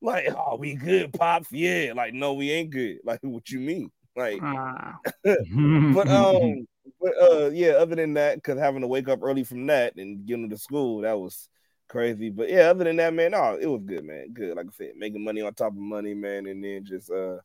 Like, 0.00 0.28
oh, 0.36 0.56
we 0.56 0.74
good, 0.74 1.12
Pops? 1.12 1.52
Yeah. 1.52 1.92
Like, 1.94 2.12
no, 2.12 2.34
we 2.34 2.50
ain't 2.50 2.70
good. 2.70 2.98
Like, 3.04 3.20
what 3.22 3.48
you 3.50 3.60
mean? 3.60 3.90
Like, 4.16 4.40
Ah. 4.42 4.98
but 5.24 6.08
um, 6.08 6.66
but 7.00 7.12
uh, 7.22 7.50
yeah. 7.52 7.70
Other 7.74 7.94
than 7.94 8.14
that, 8.14 8.34
because 8.34 8.58
having 8.58 8.80
to 8.82 8.88
wake 8.88 9.08
up 9.08 9.20
early 9.22 9.44
from 9.44 9.66
that 9.68 9.94
and 9.96 10.26
getting 10.26 10.50
to 10.50 10.58
school, 10.58 11.02
that 11.02 11.18
was 11.18 11.48
crazy. 11.92 12.30
But 12.30 12.48
yeah, 12.48 12.70
other 12.70 12.84
than 12.84 12.96
that, 12.96 13.14
man, 13.14 13.32
no, 13.32 13.58
it 13.60 13.66
was 13.66 13.82
good, 13.84 14.04
man. 14.04 14.32
Good, 14.32 14.56
like 14.56 14.66
I 14.66 14.72
said, 14.72 14.92
making 14.96 15.22
money 15.22 15.42
on 15.42 15.52
top 15.54 15.72
of 15.72 15.78
money, 15.78 16.14
man, 16.14 16.46
and 16.46 16.64
then 16.64 16.84
just 16.84 17.10
uh, 17.10 17.36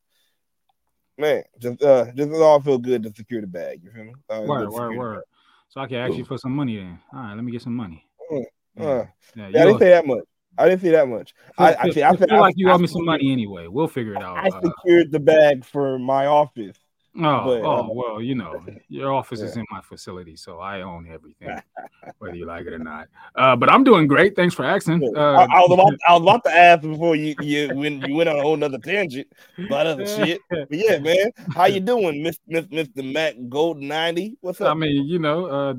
man, 1.18 1.44
just 1.60 1.84
uh, 1.84 2.06
just 2.16 2.32
it 2.32 2.42
all 2.42 2.62
feel 2.62 2.77
good 2.77 3.04
to 3.04 3.13
secure 3.13 3.42
the 3.42 3.48
bag. 3.48 3.82
You 3.84 3.92
feel 3.92 4.06
me? 4.06 4.13
Uh, 4.30 4.39
good 4.39 4.48
word, 4.48 4.72
word, 4.72 4.98
word. 4.98 5.24
So 5.70 5.82
I 5.82 5.88
can 5.88 5.98
ask 5.98 6.16
you 6.16 6.24
for 6.24 6.38
some 6.38 6.54
money 6.56 6.77
then. 6.77 7.00
All 7.13 7.20
right, 7.20 7.36
let 7.36 7.44
me 7.44 7.51
get 7.51 7.62
some 7.62 7.75
money. 7.75 8.04
bag. 8.32 8.46
Yeah, 8.77 8.84
Uh, 8.84 9.06
yeah, 9.36 9.48
yeah, 9.50 9.62
I 9.62 9.66
didn't 9.66 9.80
say 9.80 9.89
that 9.89 10.08
much. 10.08 10.24
I 10.58 10.70
didn't 10.70 10.82
say 10.82 10.92
that 10.92 11.08
much. 11.08 11.34
I, 11.58 11.75
I, 11.75 11.92
feel, 11.92 12.04
I, 12.04 12.10
I, 12.10 12.16
feel 12.16 12.39
like 12.39 12.56
you 12.58 12.70
I 12.70 12.74
owe 12.74 12.77
me 12.80 12.88
some 12.88 13.06
money 13.06 13.32
anyway. 13.32 13.68
We'll 13.68 13.88
figure 13.88 14.13
it 14.16 14.24
out. 14.24 14.38
I 14.38 14.48
Uh, 14.48 14.62
secured 14.62 15.12
the 15.12 15.20
bag 15.20 15.66
for 15.66 16.00
my 16.00 16.25
office. 16.25 16.80
Oh, 17.20 17.44
but, 17.46 17.62
oh, 17.62 17.78
uh, 17.78 17.88
well, 17.92 18.22
you 18.22 18.36
know, 18.36 18.64
your 18.90 19.14
office 19.14 19.42
is 19.42 19.58
in 19.58 19.66
my 19.72 19.82
facility, 19.82 20.36
so 20.36 20.60
I 20.60 20.82
own 20.82 21.08
everything, 21.12 21.56
whether 22.20 22.36
you 22.36 22.46
like 22.46 22.66
it 22.66 22.74
or 22.74 22.80
not. 22.80 23.08
Uh, 23.36 23.56
but 23.56 23.72
I'm 23.72 23.84
doing 23.84 24.08
great. 24.08 24.36
Thanks 24.36 24.54
for 24.56 24.66
asking. 24.66 25.04
I, 25.16 25.20
Uh, 25.20 25.48
I 25.52 25.60
was 25.62 25.72
about, 25.72 25.94
I 26.08 26.14
was 26.14 26.22
about 26.22 26.44
to 26.46 26.52
ask 26.52 26.82
before 26.82 27.16
you 27.16 27.36
you 27.42 27.76
when 27.76 28.02
you 28.02 28.16
went 28.16 28.30
on 28.30 28.38
a 28.38 28.42
whole 28.42 28.56
nother 28.58 28.78
tangent 28.78 29.28
about 29.58 29.88
other 29.88 30.06
shit. 30.18 30.42
But 30.50 30.68
yeah, 30.72 31.00
man, 31.00 31.32
how 31.54 31.66
you 31.66 31.80
doing, 31.80 32.24
Miss 32.24 32.40
Miss 32.48 32.66
Mr. 32.68 33.04
Mac 33.12 33.36
Gold 33.50 33.78
ninety? 33.80 34.38
What's 34.42 34.62
up? 34.62 34.72
I 34.72 34.74
mean, 34.74 35.06
you 35.08 35.20
know, 35.20 35.46
uh, 35.46 35.74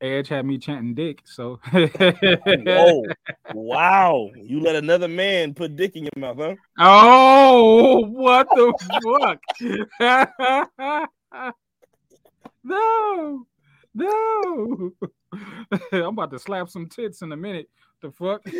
Edge 0.00 0.28
had 0.28 0.46
me 0.46 0.58
chanting 0.58 0.94
dick, 0.94 1.22
so 1.24 1.60
Whoa, 1.72 3.04
wow! 3.54 4.30
You 4.36 4.60
let 4.60 4.76
another 4.76 5.08
man 5.08 5.54
put 5.54 5.76
dick 5.76 5.96
in 5.96 6.04
your 6.04 6.10
mouth, 6.16 6.38
huh? 6.38 6.54
Oh, 6.78 8.06
what 8.06 8.48
the 8.50 9.38
fuck? 9.98 10.61
no, 12.64 13.46
no. 13.94 14.92
I'm 15.92 16.04
about 16.04 16.30
to 16.30 16.38
slap 16.38 16.68
some 16.68 16.88
tits 16.88 17.22
in 17.22 17.32
a 17.32 17.36
minute. 17.36 17.68
The 18.00 18.10
fuck? 18.10 18.42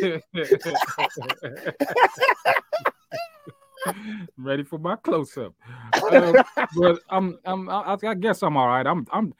Ready 4.37 4.63
for 4.63 4.79
my 4.79 4.95
close 4.95 5.37
up. 5.37 5.53
Uh, 5.93 6.43
but 6.77 6.99
I'm, 7.09 7.37
I'm, 7.45 7.69
I, 7.69 7.97
I 8.01 8.13
guess 8.13 8.41
I'm 8.41 8.55
all 8.55 8.67
right. 8.67 8.87
I'm, 8.87 9.05
I'm 9.11 9.33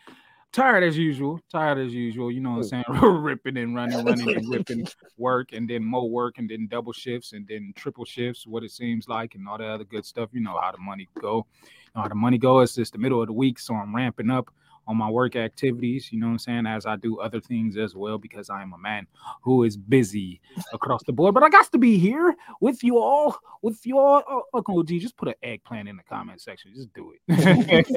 tired 0.51 0.84
as 0.84 0.98
usual. 0.98 1.39
Tired 1.50 1.77
as 1.77 1.93
usual. 1.93 2.32
You 2.32 2.41
know 2.41 2.51
what 2.51 2.74
I'm 2.74 2.84
saying? 2.84 3.24
Ripping 3.24 3.58
and 3.58 3.74
running, 3.74 4.05
running 4.05 4.36
and 4.36 4.50
ripping 4.50 4.86
work, 5.17 5.53
and 5.53 5.70
then 5.70 5.86
more 5.86 6.10
work, 6.10 6.38
and 6.38 6.50
then 6.50 6.67
double 6.70 6.91
shifts, 6.91 7.32
and 7.32 7.48
then 7.48 7.72
triple 7.75 8.05
shifts. 8.05 8.46
What 8.46 8.63
it 8.63 8.72
seems 8.72 9.08
like, 9.08 9.36
and 9.36 9.48
all 9.48 9.58
that 9.58 9.70
other 9.70 9.86
good 9.86 10.05
stuff. 10.05 10.29
You 10.34 10.41
know 10.41 10.58
how 10.60 10.72
the 10.72 10.79
money 10.79 11.08
go. 11.22 11.46
How 11.95 12.07
the 12.07 12.15
money 12.15 12.38
go. 12.38 12.59
It's 12.59 12.75
just 12.75 12.93
the 12.93 13.00
middle 13.00 13.21
of 13.21 13.27
the 13.27 13.33
week, 13.33 13.59
so 13.59 13.75
I'm 13.75 13.95
ramping 13.95 14.29
up 14.29 14.50
on 14.88 14.97
my 14.97 15.09
work 15.09 15.35
activities, 15.35 16.12
you 16.12 16.19
know 16.19 16.27
what 16.27 16.33
I'm 16.33 16.39
saying, 16.39 16.65
as 16.65 16.85
I 16.85 16.97
do 16.97 17.19
other 17.19 17.39
things 17.39 17.77
as 17.77 17.95
well, 17.95 18.17
because 18.17 18.50
I 18.50 18.62
am 18.62 18.73
a 18.73 18.77
man 18.77 19.07
who 19.41 19.63
is 19.63 19.77
busy 19.77 20.41
across 20.73 21.03
the 21.03 21.13
board. 21.13 21.33
But 21.33 21.43
I 21.43 21.50
got 21.50 21.71
to 21.71 21.77
be 21.77 21.97
here 21.97 22.35
with 22.59 22.83
you 22.83 22.97
all, 22.97 23.38
with 23.62 23.85
you 23.85 23.97
all. 23.97 24.23
Oh, 24.27 24.43
Uncle 24.53 24.83
G, 24.83 25.00
just 25.00 25.15
put 25.15 25.29
an 25.29 25.35
eggplant 25.41 25.88
in 25.88 25.97
the 25.97 26.03
comment 26.03 26.41
section. 26.41 26.73
Just 26.75 26.93
do 26.93 27.13
it. 27.27 27.88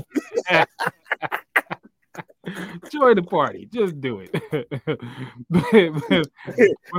Join 2.91 3.17
the 3.17 3.23
party. 3.23 3.69
Just 3.73 4.01
do 4.01 4.21
it. 4.21 4.31
but, 5.51 5.65
but, 6.09 6.29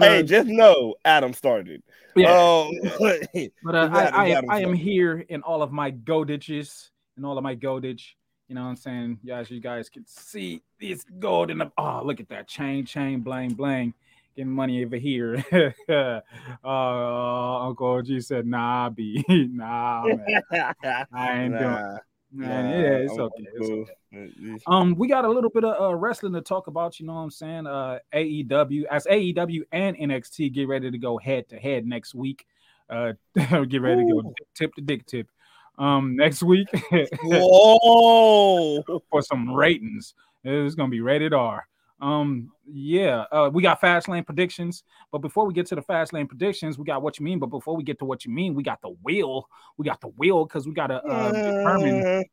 hey, 0.04 0.20
uh, 0.20 0.24
just 0.24 0.48
know 0.48 0.96
Adam 1.06 1.34
started. 1.34 1.84
yeah. 2.16 2.32
Um, 2.32 2.72
But 3.64 3.76
uh, 3.76 3.90
I, 3.92 4.06
I, 4.06 4.26
am, 4.28 4.50
I 4.50 4.62
am 4.62 4.74
here 4.74 5.20
in 5.30 5.42
all 5.42 5.62
of 5.62 5.72
my 5.72 5.92
goldages, 5.92 6.90
in 7.18 7.26
all 7.26 7.38
of 7.38 7.44
my 7.44 7.56
goldage. 7.56 8.16
You 8.48 8.56
know 8.56 8.64
what 8.64 8.70
I'm 8.70 8.76
saying? 8.78 9.20
Yeah, 9.24 9.40
as 9.40 9.52
you 9.52 9.60
guys 9.60 9.90
can 9.90 10.06
see, 10.08 10.64
this 10.80 11.04
gold 11.20 11.52
in 11.52 11.58
the 11.58 11.72
oh, 11.78 12.02
look 12.04 12.20
at 12.22 12.30
that 12.30 12.48
chain, 12.48 12.86
chain, 12.86 13.20
bling, 13.20 13.54
bling, 13.54 13.94
getting 14.38 14.54
money 14.54 14.86
over 14.86 14.96
here. 14.96 15.44
uh, 15.90 16.68
Uncle 16.68 18.02
G 18.04 18.22
said, 18.22 18.48
"Nah, 18.48 18.90
B, 18.90 19.26
nah, 19.28 20.06
man, 20.06 20.74
I 21.12 21.42
ain't 21.42 21.60
doing." 21.60 21.98
Man, 22.32 22.66
nah, 22.66 22.72
yeah, 22.72 22.96
it's 22.98 23.18
okay. 23.18 23.46
It's 23.54 23.70
okay. 23.70 24.58
Um, 24.68 24.96
we 24.96 25.08
got 25.08 25.24
a 25.24 25.30
little 25.30 25.50
bit 25.50 25.64
of 25.64 25.82
uh, 25.82 25.96
wrestling 25.96 26.34
to 26.34 26.42
talk 26.42 26.68
about. 26.68 27.00
You 27.00 27.08
know 27.08 27.14
what 27.14 27.22
I'm 27.22 27.32
saying? 27.32 27.68
Uh, 27.68 28.00
AEW 28.14 28.84
as 28.86 29.06
AEW 29.06 29.62
and 29.72 29.98
NXT 29.98 30.52
get 30.54 30.68
ready 30.68 30.92
to 30.92 30.98
go 30.98 31.18
head 31.18 31.48
to 31.50 31.58
head 31.58 31.86
next 31.86 32.14
week. 32.14 32.46
Uh, 32.90 33.14
get 33.36 33.82
ready 33.82 34.04
to 34.04 34.12
go 34.12 34.34
tip 34.56 34.74
to 34.76 34.82
dick 34.82 35.06
tip. 35.06 35.30
Um, 35.78 36.16
next 36.16 36.44
week 36.44 36.68
Whoa! 37.24 38.82
for 39.10 39.22
some 39.22 39.54
ratings. 39.54 40.14
It's 40.44 40.76
gonna 40.76 40.90
be 40.90 41.02
rated 41.02 41.34
R. 41.34 41.66
Um, 42.00 42.52
yeah, 42.66 43.26
uh, 43.32 43.50
we 43.52 43.64
got 43.64 43.82
fast 43.82 44.08
lane 44.08 44.24
predictions, 44.24 44.84
but 45.12 45.20
before 45.20 45.46
we 45.48 45.54
get 45.54 45.66
to 45.68 45.76
the 45.76 45.82
fast 45.82 46.14
lane 46.14 46.28
predictions, 46.28 46.78
we 46.78 46.86
got 46.86 47.02
what 47.02 47.20
you 47.20 47.26
mean. 47.26 47.40
But 47.40 47.48
before 47.48 47.76
we 47.76 47.84
get 47.84 47.98
to 48.00 48.06
what 48.06 48.24
you 48.24 48.32
mean, 48.32 48.54
we 48.54 48.62
got 48.62 48.82
the 48.82 48.90
wheel. 49.04 49.50
We 49.78 49.86
got 49.86 50.02
the 50.02 50.10
wheel 50.10 50.46
because 50.46 50.68
we 50.68 50.74
gotta 50.74 51.04
uh, 51.04 51.32
determine 51.32 52.26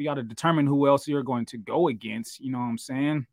we 0.00 0.04
got 0.04 0.14
to 0.14 0.22
determine 0.22 0.66
who 0.66 0.88
else 0.88 1.06
you're 1.06 1.22
going 1.22 1.44
to 1.44 1.58
go 1.58 1.88
against. 1.88 2.40
You 2.40 2.52
know 2.52 2.58
what 2.58 2.64
I'm 2.64 2.78
saying? 2.78 3.26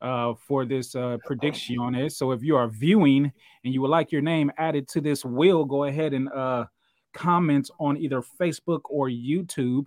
Uh, 0.00 0.32
for 0.32 0.64
this 0.64 0.94
uh, 0.94 1.18
prediction 1.26 1.78
on 1.78 1.94
it. 1.94 2.10
So 2.12 2.32
if 2.32 2.42
you 2.42 2.56
are 2.56 2.68
viewing 2.68 3.30
and 3.64 3.74
you 3.74 3.82
would 3.82 3.90
like 3.90 4.12
your 4.12 4.22
name 4.22 4.50
added 4.56 4.88
to 4.88 5.02
this 5.02 5.26
wheel, 5.26 5.66
go 5.66 5.84
ahead 5.84 6.14
and 6.14 6.30
uh, 6.30 6.64
comment 7.12 7.70
on 7.78 7.98
either 7.98 8.22
Facebook 8.22 8.80
or 8.84 9.10
YouTube. 9.10 9.84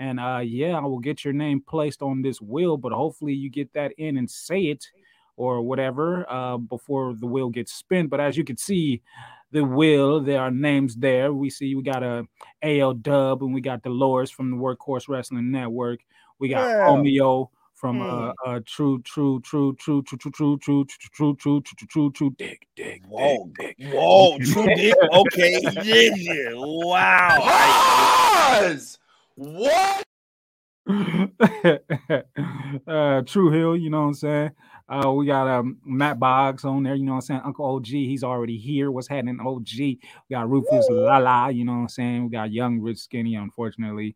And 0.00 0.18
uh, 0.18 0.40
yeah, 0.42 0.78
I 0.78 0.80
will 0.80 0.98
get 0.98 1.24
your 1.26 1.34
name 1.34 1.60
placed 1.60 2.00
on 2.00 2.22
this 2.22 2.40
wheel, 2.40 2.78
but 2.78 2.90
hopefully 2.90 3.34
you 3.34 3.50
get 3.50 3.70
that 3.74 3.92
in 3.98 4.16
and 4.16 4.28
say 4.28 4.62
it 4.62 4.86
or 5.36 5.60
whatever 5.60 6.26
uh, 6.28 6.56
before 6.56 7.14
the 7.14 7.26
wheel 7.26 7.50
gets 7.50 7.74
spent. 7.74 8.08
But 8.08 8.18
as 8.18 8.34
you 8.34 8.42
can 8.42 8.56
see, 8.56 9.02
the 9.52 9.62
wheel, 9.62 10.20
there 10.20 10.40
are 10.40 10.50
names 10.50 10.96
there. 10.96 11.34
We 11.34 11.50
see 11.50 11.74
we 11.74 11.82
got 11.82 12.02
a 12.02 12.26
AL 12.62 12.94
Dub 12.94 13.42
and 13.42 13.52
we 13.52 13.60
got 13.60 13.82
Dolores 13.82 14.30
from 14.30 14.50
the 14.50 14.56
Workhorse 14.56 15.06
Wrestling 15.06 15.50
Network. 15.50 16.00
We 16.38 16.48
got 16.48 16.66
Yeah. 16.66 16.86
Romeo 16.86 17.50
from 17.74 18.00
uh, 18.00 18.32
uh 18.46 18.60
True 18.64 19.02
True 19.02 19.40
True 19.42 19.74
True 19.74 20.02
True 20.02 20.20
True 20.20 20.30
True 20.30 20.58
True 20.58 20.96
True 20.96 21.14
True 21.14 21.34
True 21.36 21.60
True 21.60 21.86
True 21.88 22.12
True 22.12 22.34
Dig 22.38 22.66
Dig 22.74 23.04
Whoa! 23.06 23.50
Dig 23.58 23.76
Dig. 23.76 23.92
Whoa! 23.92 24.38
True 24.38 24.74
dick. 24.74 24.94
Okay. 25.12 25.60
Yeah, 25.82 26.14
yeah. 26.16 26.50
Wow. 26.54 27.36
Pause. 27.40 28.99
What? 29.40 30.04
uh 32.86 33.22
True 33.22 33.50
Hill, 33.50 33.74
you 33.74 33.88
know 33.88 34.02
what 34.02 34.08
I'm 34.08 34.14
saying? 34.14 34.50
Uh 34.86 35.12
we 35.12 35.24
got 35.24 35.48
um 35.48 35.78
Matt 35.82 36.18
Boggs 36.18 36.66
on 36.66 36.82
there, 36.82 36.94
you 36.94 37.06
know 37.06 37.12
what 37.12 37.18
I'm 37.18 37.22
saying? 37.22 37.40
Uncle 37.46 37.64
OG, 37.64 37.86
he's 37.86 38.22
already 38.22 38.58
here. 38.58 38.90
What's 38.90 39.08
happening, 39.08 39.40
OG? 39.40 39.66
We 39.78 39.98
got 40.30 40.50
Ruthless 40.50 40.86
LaLa, 40.90 41.54
you 41.54 41.64
know 41.64 41.72
what 41.72 41.78
I'm 41.78 41.88
saying? 41.88 42.24
We 42.24 42.30
got 42.30 42.52
Young 42.52 42.80
Rich 42.80 42.98
Skinny, 42.98 43.34
unfortunately. 43.34 44.14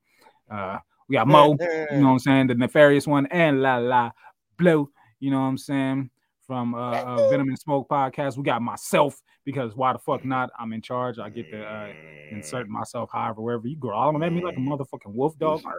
Uh 0.50 0.76
we 1.08 1.14
got 1.14 1.26
Mo, 1.26 1.56
you 1.58 2.00
know 2.00 2.08
what 2.08 2.12
I'm 2.12 2.18
saying? 2.18 2.48
The 2.48 2.54
nefarious 2.56 3.06
one, 3.06 3.24
and 3.28 3.62
La 3.62 3.78
La 3.78 4.10
Blue, 4.58 4.90
you 5.20 5.30
know 5.30 5.40
what 5.40 5.46
I'm 5.46 5.56
saying? 5.56 6.10
From 6.46 6.74
uh, 6.74 6.92
uh 6.92 7.28
Venom 7.30 7.48
and 7.48 7.58
Smoke 7.58 7.88
podcast. 7.88 8.36
We 8.36 8.42
got 8.42 8.60
myself 8.60 9.22
because 9.44 9.74
why 9.74 9.92
the 9.92 9.98
fuck 9.98 10.24
not? 10.24 10.50
I'm 10.58 10.72
in 10.72 10.82
charge. 10.82 11.18
I 11.18 11.30
get 11.30 11.50
to 11.50 11.62
uh 11.62 11.92
insert 12.30 12.68
myself 12.68 13.10
however 13.12 13.40
wherever 13.40 13.66
you 13.66 13.76
growling 13.76 14.22
at 14.22 14.32
me 14.32 14.44
like 14.44 14.56
a 14.56 14.60
motherfucking 14.60 15.14
wolf 15.14 15.38
dog. 15.38 15.62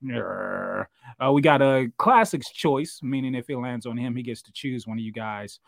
Yeah. 0.00 0.84
Uh, 1.18 1.32
we 1.32 1.42
got 1.42 1.60
a 1.60 1.90
classics 1.98 2.50
choice, 2.50 3.00
meaning 3.02 3.34
if 3.34 3.50
it 3.50 3.56
lands 3.56 3.84
on 3.84 3.96
him, 3.96 4.14
he 4.14 4.22
gets 4.22 4.40
to 4.42 4.52
choose 4.52 4.86
one 4.86 4.98
of 4.98 5.04
you 5.04 5.12
guys 5.12 5.58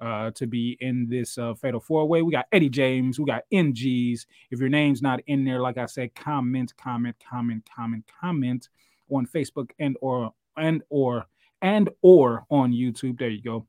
uh, 0.00 0.30
to 0.32 0.46
be 0.46 0.76
in 0.80 1.08
this 1.08 1.38
uh, 1.38 1.54
fatal 1.54 1.80
four 1.80 2.06
way. 2.06 2.22
We 2.22 2.32
got 2.32 2.46
Eddie 2.52 2.68
James, 2.68 3.18
we 3.18 3.26
got 3.26 3.42
NGs. 3.52 4.26
If 4.50 4.60
your 4.60 4.68
name's 4.68 5.02
not 5.02 5.20
in 5.26 5.44
there, 5.44 5.60
like 5.60 5.78
I 5.78 5.86
said, 5.86 6.14
comment, 6.14 6.72
comment, 6.76 7.16
comment, 7.30 7.68
comment, 7.74 8.04
comment 8.20 8.68
on 9.10 9.26
Facebook 9.26 9.70
and 9.78 9.96
or 10.00 10.32
and 10.56 10.82
or 10.88 11.26
and 11.64 11.90
or 12.02 12.44
on 12.50 12.72
YouTube. 12.72 13.18
There 13.18 13.28
you 13.28 13.42
go 13.42 13.66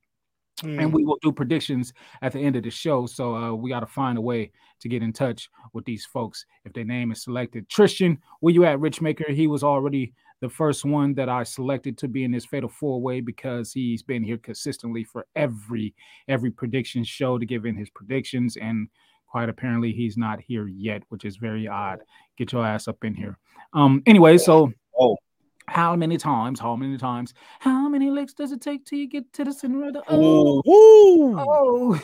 and 0.64 0.94
we 0.94 1.04
will 1.04 1.18
do 1.22 1.32
predictions 1.32 1.94
at 2.22 2.32
the 2.32 2.40
end 2.40 2.56
of 2.56 2.64
the 2.64 2.70
show. 2.70 3.06
So 3.06 3.36
uh, 3.36 3.54
we 3.54 3.70
got 3.70 3.82
to 3.82 3.88
find 3.88 4.18
a 4.18 4.22
way 4.22 4.52
to 4.80 4.90
get 4.90 5.04
in 5.04 5.14
touch 5.14 5.50
with 5.74 5.86
these 5.86 6.06
folks 6.06 6.46
if 6.64 6.74
their 6.74 6.86
name 6.86 7.12
is 7.12 7.24
selected. 7.24 7.68
Tristan, 7.70 8.18
where 8.40 8.54
you 8.54 8.66
at, 8.66 8.80
Richmaker? 8.80 9.30
He 9.30 9.48
was 9.48 9.64
already 9.64 10.14
the 10.42 10.50
first 10.50 10.86
one 10.86 11.14
that 11.16 11.30
I 11.30 11.44
selected 11.44 11.98
to 12.00 12.08
be 12.08 12.24
in 12.24 12.32
this 12.32 12.46
fatal 12.46 12.70
four 12.70 13.02
way 13.02 13.22
because 13.22 13.72
he's 13.72 14.04
been 14.04 14.24
here 14.24 14.38
consistently 14.38 15.04
for 15.04 15.26
every 15.36 15.94
every 16.28 16.52
prediction 16.52 17.04
show 17.04 17.38
to 17.38 17.46
give 17.46 17.66
in 17.66 17.76
his 17.76 17.90
predictions, 17.90 18.58
and 18.58 18.88
quite 19.28 19.50
apparently 19.50 19.92
he's 19.92 20.18
not 20.18 20.40
here 20.42 20.68
yet, 20.68 21.04
which 21.10 21.26
is 21.26 21.38
very 21.38 21.68
odd. 21.68 22.00
Get 22.38 22.52
your 22.52 22.66
ass 22.66 22.88
up 22.88 23.04
in 23.04 23.16
here. 23.16 23.38
Um. 23.74 24.04
Anyway, 24.06 24.38
so 24.38 24.72
Oh. 25.00 25.18
How 25.68 25.96
many 25.96 26.18
times? 26.18 26.60
How 26.60 26.76
many 26.76 26.98
times? 26.98 27.34
How 27.60 27.90
many 27.90 28.10
licks 28.10 28.34
does 28.34 28.52
it 28.52 28.62
take 28.62 28.86
till 28.86 29.00
you 29.00 29.08
get 29.10 29.32
to 29.34 29.44
the 29.44 29.54
center 29.54 29.88
of 29.88 29.94
the? 29.94 30.04
Ooh. 30.14 30.62
Oh. 31.38 32.00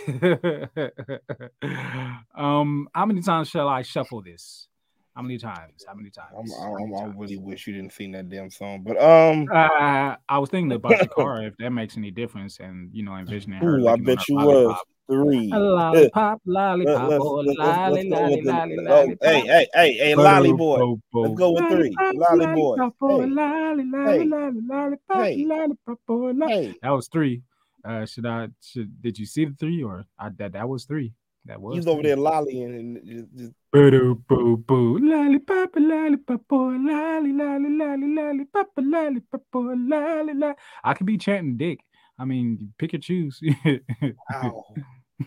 um, 2.35 2.87
how 2.93 3.05
many 3.05 3.21
times 3.21 3.49
shall 3.49 3.67
I 3.69 3.81
shuffle 3.81 4.21
this? 4.21 4.67
How 5.15 5.21
many 5.21 5.37
times? 5.37 5.85
How 5.87 5.93
many 5.93 6.09
times? 6.09 6.31
I'm, 6.37 6.49
How 6.63 6.73
many 6.73 6.85
I'm, 6.85 6.95
I 6.95 7.05
times? 7.05 7.15
really 7.17 7.37
wish 7.37 7.67
you 7.67 7.73
didn't 7.73 7.91
sing 7.93 8.11
that 8.13 8.29
damn 8.29 8.49
song, 8.49 8.83
but 8.83 8.97
um, 9.01 9.47
Uh, 9.51 10.15
I 10.29 10.37
was 10.37 10.49
thinking 10.49 10.71
about 10.71 10.99
the 10.99 11.07
car 11.07 11.43
if 11.43 11.55
that 11.57 11.71
makes 11.71 11.97
any 11.97 12.11
difference, 12.11 12.59
and 12.59 12.89
you 12.93 13.03
know, 13.03 13.15
envisioning 13.15 13.59
her. 13.59 13.79
ooh, 13.79 13.87
I 13.87 13.97
bet 13.97 14.27
you 14.27 14.35
was 14.35 14.77
three. 15.11 15.51
A 15.51 15.59
lollipop, 15.59 16.41
Let- 16.45 16.79
lollipop, 16.79 17.09
let's- 17.09 17.23
oh, 17.23 17.33
let's- 17.35 17.57
let's- 17.59 17.77
lolly, 17.77 18.09
let's 18.09 18.09
go 18.09 18.15
lolly, 18.21 18.35
with 18.35 18.45
the- 18.45 18.51
lolly, 18.51 18.77
oh, 18.77 18.83
lollipop. 18.83 19.17
Hey, 19.27 19.39
hey, 19.41 19.67
hey, 19.73 19.93
hey, 19.97 20.15
lolly 20.15 20.53
boy. 20.53 20.95
Let's 21.13 21.35
go 21.35 21.51
with 21.51 21.67
three. 21.69 21.95
Lollipop, 21.99 22.15
Lolly 22.29 22.45
boy. 22.55 22.75
lollipop, 22.75 22.95
oh, 23.01 23.21
Hey, 23.21 23.27
lolly, 23.27 23.83
lolly, 23.85 24.19
hey, 24.19 24.25
lolly, 24.25 24.61
lollipop, 24.67 25.23
hey. 25.23 25.45
lollipop, 25.45 25.99
oh, 26.07 26.13
lolly. 26.13 26.47
hey, 26.53 26.75
That 26.81 26.89
was 26.91 27.07
three. 27.07 27.41
Uh, 27.83 28.05
should 28.05 28.25
I? 28.27 28.47
Should 28.61 29.01
did 29.01 29.17
you 29.17 29.25
see 29.25 29.45
the 29.45 29.55
three 29.59 29.81
or 29.83 30.05
I 30.19 30.29
that 30.37 30.53
that 30.53 30.69
was 30.69 30.85
three? 30.85 31.13
That 31.45 31.59
was. 31.59 31.75
he's 31.75 31.87
over 31.87 31.99
three. 32.01 32.09
there 32.09 32.15
lollying 32.17 32.75
and 32.75 32.99
just, 33.03 33.35
just 33.35 33.51
Boo 33.73 34.13
boo 34.27 34.57
boo, 34.57 34.99
lollipop, 34.99 35.69
lollipop, 35.75 36.41
oh, 36.51 36.55
lolly, 36.79 37.33
lolly, 37.33 37.69
lolly, 37.71 38.07
lollipop, 38.13 38.67
lollipop, 38.77 39.41
oh, 39.53 39.59
lolly, 39.75 40.33
lolly. 40.35 40.53
I 40.83 40.93
could 40.93 41.07
be 41.07 41.17
chanting 41.17 41.57
dick. 41.57 41.79
I 42.19 42.25
mean, 42.25 42.71
pick 42.77 42.93
and 42.93 43.01
choose. 43.01 43.41
wow, 43.65 44.63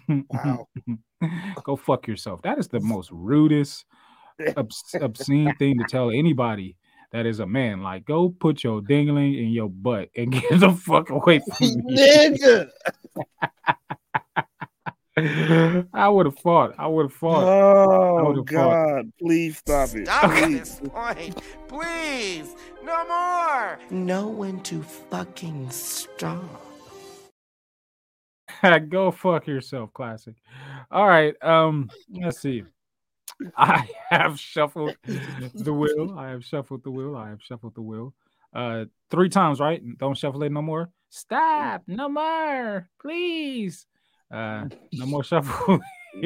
wow. 0.09 0.69
Go 1.65 1.77
fuck 1.77 2.07
yourself. 2.07 2.43
That 2.43 2.59
is 2.59 2.69
the 2.69 2.81
most 2.81 3.11
rudest, 3.13 3.85
obs- 4.57 4.95
obscene 5.01 5.55
thing 5.57 5.79
to 5.79 5.85
tell 5.89 6.11
anybody 6.11 6.77
that 7.13 7.27
is 7.27 7.41
a 7.41 7.47
man. 7.47 7.83
Like, 7.83 8.05
go 8.05 8.29
put 8.29 8.65
your 8.65 8.83
dingling 8.83 9.39
in 9.39 9.51
your 9.51 9.71
butt 9.71 10.11
and 10.17 10.33
get 10.33 10.61
the 10.61 10.71
fuck 10.73 11.11
away 11.11 11.41
from 11.41 11.69
me. 11.85 11.97
Nigga. 11.97 12.69
I 15.95 16.09
would 16.09 16.27
have 16.27 16.39
fought. 16.41 16.75
I 16.77 16.89
would 16.89 17.05
have 17.05 17.13
fought. 17.13 17.45
Oh 17.45 18.25
would've 18.27 18.49
fought. 18.49 18.95
God! 18.97 19.13
Please 19.21 19.59
stop 19.59 19.95
it. 19.95 20.07
Stop 20.07 20.25
at 20.25 20.45
Please. 20.45 20.81
this 20.81 20.89
point. 20.89 21.43
Please. 21.69 22.57
No 22.85 23.07
more. 23.07 23.79
Know 23.91 24.27
when 24.27 24.61
to 24.65 24.83
fucking 24.83 25.71
stop. 25.71 26.74
Go 28.89 29.11
fuck 29.11 29.47
yourself, 29.47 29.93
classic. 29.93 30.35
All 30.91 31.07
right. 31.07 31.35
Um, 31.43 31.91
let's 32.11 32.41
see. 32.41 32.65
I 33.57 33.89
have 34.11 34.39
shuffled 34.39 34.97
the 35.55 35.73
wheel. 35.73 36.15
I 36.17 36.31
have 36.31 36.45
shuffled 36.45 36.85
the 36.85 36.91
wheel. 36.91 37.17
I 37.17 37.31
have 37.31 37.43
shuffled 37.43 37.75
the 37.75 37.83
wheel. 37.83 38.15
Uh 38.55 38.85
three 39.11 39.29
times, 39.29 39.59
right? 39.59 39.83
Don't 39.99 40.17
shuffle 40.17 40.43
it 40.45 40.53
no 40.53 40.63
more. 40.63 40.91
Stop. 41.09 41.83
No 41.89 42.09
more. 42.09 42.89
Please. 43.01 43.87
Uh 44.31 44.67
no 44.93 45.07
more 45.07 45.25
shuffle. 45.25 45.81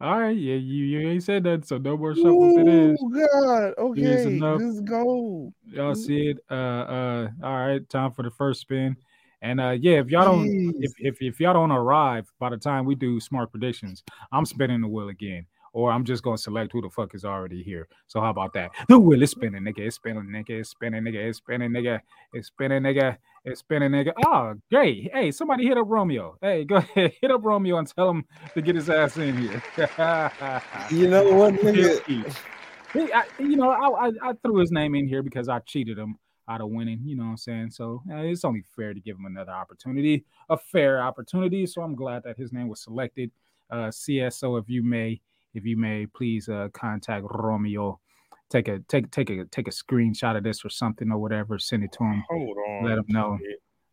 All 0.00 0.20
right, 0.20 0.36
yeah, 0.36 0.54
you, 0.54 0.84
you 0.84 1.08
ain't 1.08 1.24
said 1.24 1.42
that, 1.44 1.66
so 1.66 1.78
no 1.78 1.96
more 1.96 2.14
shuffles 2.14 2.56
it 2.56 2.68
is. 2.68 2.98
Oh 3.02 3.08
God! 3.08 3.74
Okay, 3.76 4.40
let's 4.40 4.80
go. 4.80 5.52
Y'all 5.70 5.94
see 5.94 6.28
it? 6.28 6.38
Uh 6.50 6.54
uh 6.54 7.28
all 7.42 7.66
right, 7.66 7.88
time 7.88 8.12
for 8.12 8.22
the 8.22 8.30
first 8.30 8.60
spin. 8.60 8.96
And 9.42 9.60
uh 9.60 9.70
yeah, 9.70 9.98
if 9.98 10.08
y'all 10.08 10.24
don't 10.24 10.74
if, 10.80 10.92
if 10.98 11.20
if 11.20 11.40
y'all 11.40 11.54
don't 11.54 11.72
arrive 11.72 12.30
by 12.38 12.50
the 12.50 12.56
time 12.56 12.84
we 12.84 12.94
do 12.94 13.20
smart 13.20 13.50
predictions, 13.50 14.02
I'm 14.32 14.46
spinning 14.46 14.80
the 14.80 14.88
wheel 14.88 15.08
again. 15.08 15.46
Or 15.72 15.90
I'm 15.92 16.04
just 16.04 16.22
gonna 16.22 16.38
select 16.38 16.72
who 16.72 16.80
the 16.82 16.90
fuck 16.90 17.14
is 17.14 17.24
already 17.24 17.62
here. 17.62 17.88
So 18.06 18.20
how 18.20 18.30
about 18.30 18.52
that? 18.54 18.70
The 18.88 18.98
wheel 18.98 19.22
is 19.22 19.30
spinning, 19.32 19.62
nigga. 19.62 19.80
It's 19.80 19.96
spinning, 19.96 20.24
nigga. 20.24 20.50
It's 20.60 20.70
spinning, 20.70 21.02
nigga. 21.02 21.28
It's 21.28 21.38
spinning, 21.38 21.70
nigga. 21.70 22.00
It's 22.32 22.48
spinning, 22.48 22.82
nigga. 22.82 23.16
It's 23.44 23.60
spinning, 23.60 23.90
nigga. 23.92 24.12
Oh, 24.26 24.54
great. 24.70 25.10
Hey, 25.12 25.30
somebody 25.30 25.66
hit 25.66 25.78
up 25.78 25.86
Romeo. 25.88 26.36
Hey, 26.42 26.64
go 26.64 26.76
ahead, 26.76 27.12
hit 27.20 27.30
up 27.30 27.44
Romeo 27.44 27.78
and 27.78 27.86
tell 27.94 28.10
him 28.10 28.24
to 28.54 28.62
get 28.62 28.74
his 28.76 28.90
ass 28.90 29.16
in 29.16 29.36
here. 29.36 29.62
You 30.90 31.08
know 31.08 31.32
what, 31.32 31.54
nigga? 31.54 32.04
He- 32.06 32.24
I, 32.94 33.24
you 33.38 33.56
know, 33.56 33.68
I, 33.70 34.06
I 34.08 34.12
I 34.22 34.32
threw 34.42 34.56
his 34.56 34.72
name 34.72 34.94
in 34.94 35.06
here 35.06 35.22
because 35.22 35.48
I 35.50 35.58
cheated 35.60 35.98
him 35.98 36.16
out 36.48 36.62
of 36.62 36.70
winning. 36.70 37.00
You 37.04 37.16
know 37.16 37.24
what 37.24 37.30
I'm 37.30 37.36
saying? 37.36 37.70
So 37.70 38.02
uh, 38.10 38.16
it's 38.22 38.44
only 38.44 38.62
fair 38.74 38.94
to 38.94 39.00
give 39.00 39.16
him 39.18 39.26
another 39.26 39.52
opportunity, 39.52 40.24
a 40.48 40.56
fair 40.56 41.02
opportunity. 41.02 41.66
So 41.66 41.82
I'm 41.82 41.94
glad 41.94 42.22
that 42.24 42.38
his 42.38 42.50
name 42.52 42.68
was 42.68 42.80
selected. 42.80 43.30
Uh, 43.70 43.88
CSO, 43.88 44.58
if 44.58 44.70
you 44.70 44.82
may, 44.82 45.20
if 45.54 45.64
you 45.64 45.76
may, 45.76 46.06
please 46.06 46.48
uh, 46.48 46.68
contact 46.72 47.24
Romeo. 47.30 48.00
Take 48.50 48.68
a 48.68 48.78
take 48.88 49.10
take 49.10 49.30
a 49.30 49.44
take 49.44 49.68
a 49.68 49.70
screenshot 49.70 50.36
of 50.36 50.42
this 50.42 50.64
or 50.64 50.70
something 50.70 51.10
or 51.10 51.18
whatever. 51.18 51.58
Send 51.58 51.84
it 51.84 51.92
to 51.92 52.04
him. 52.04 52.24
Hold 52.30 52.56
on. 52.56 52.84
Let 52.84 52.98
him 52.98 53.04
know. 53.08 53.38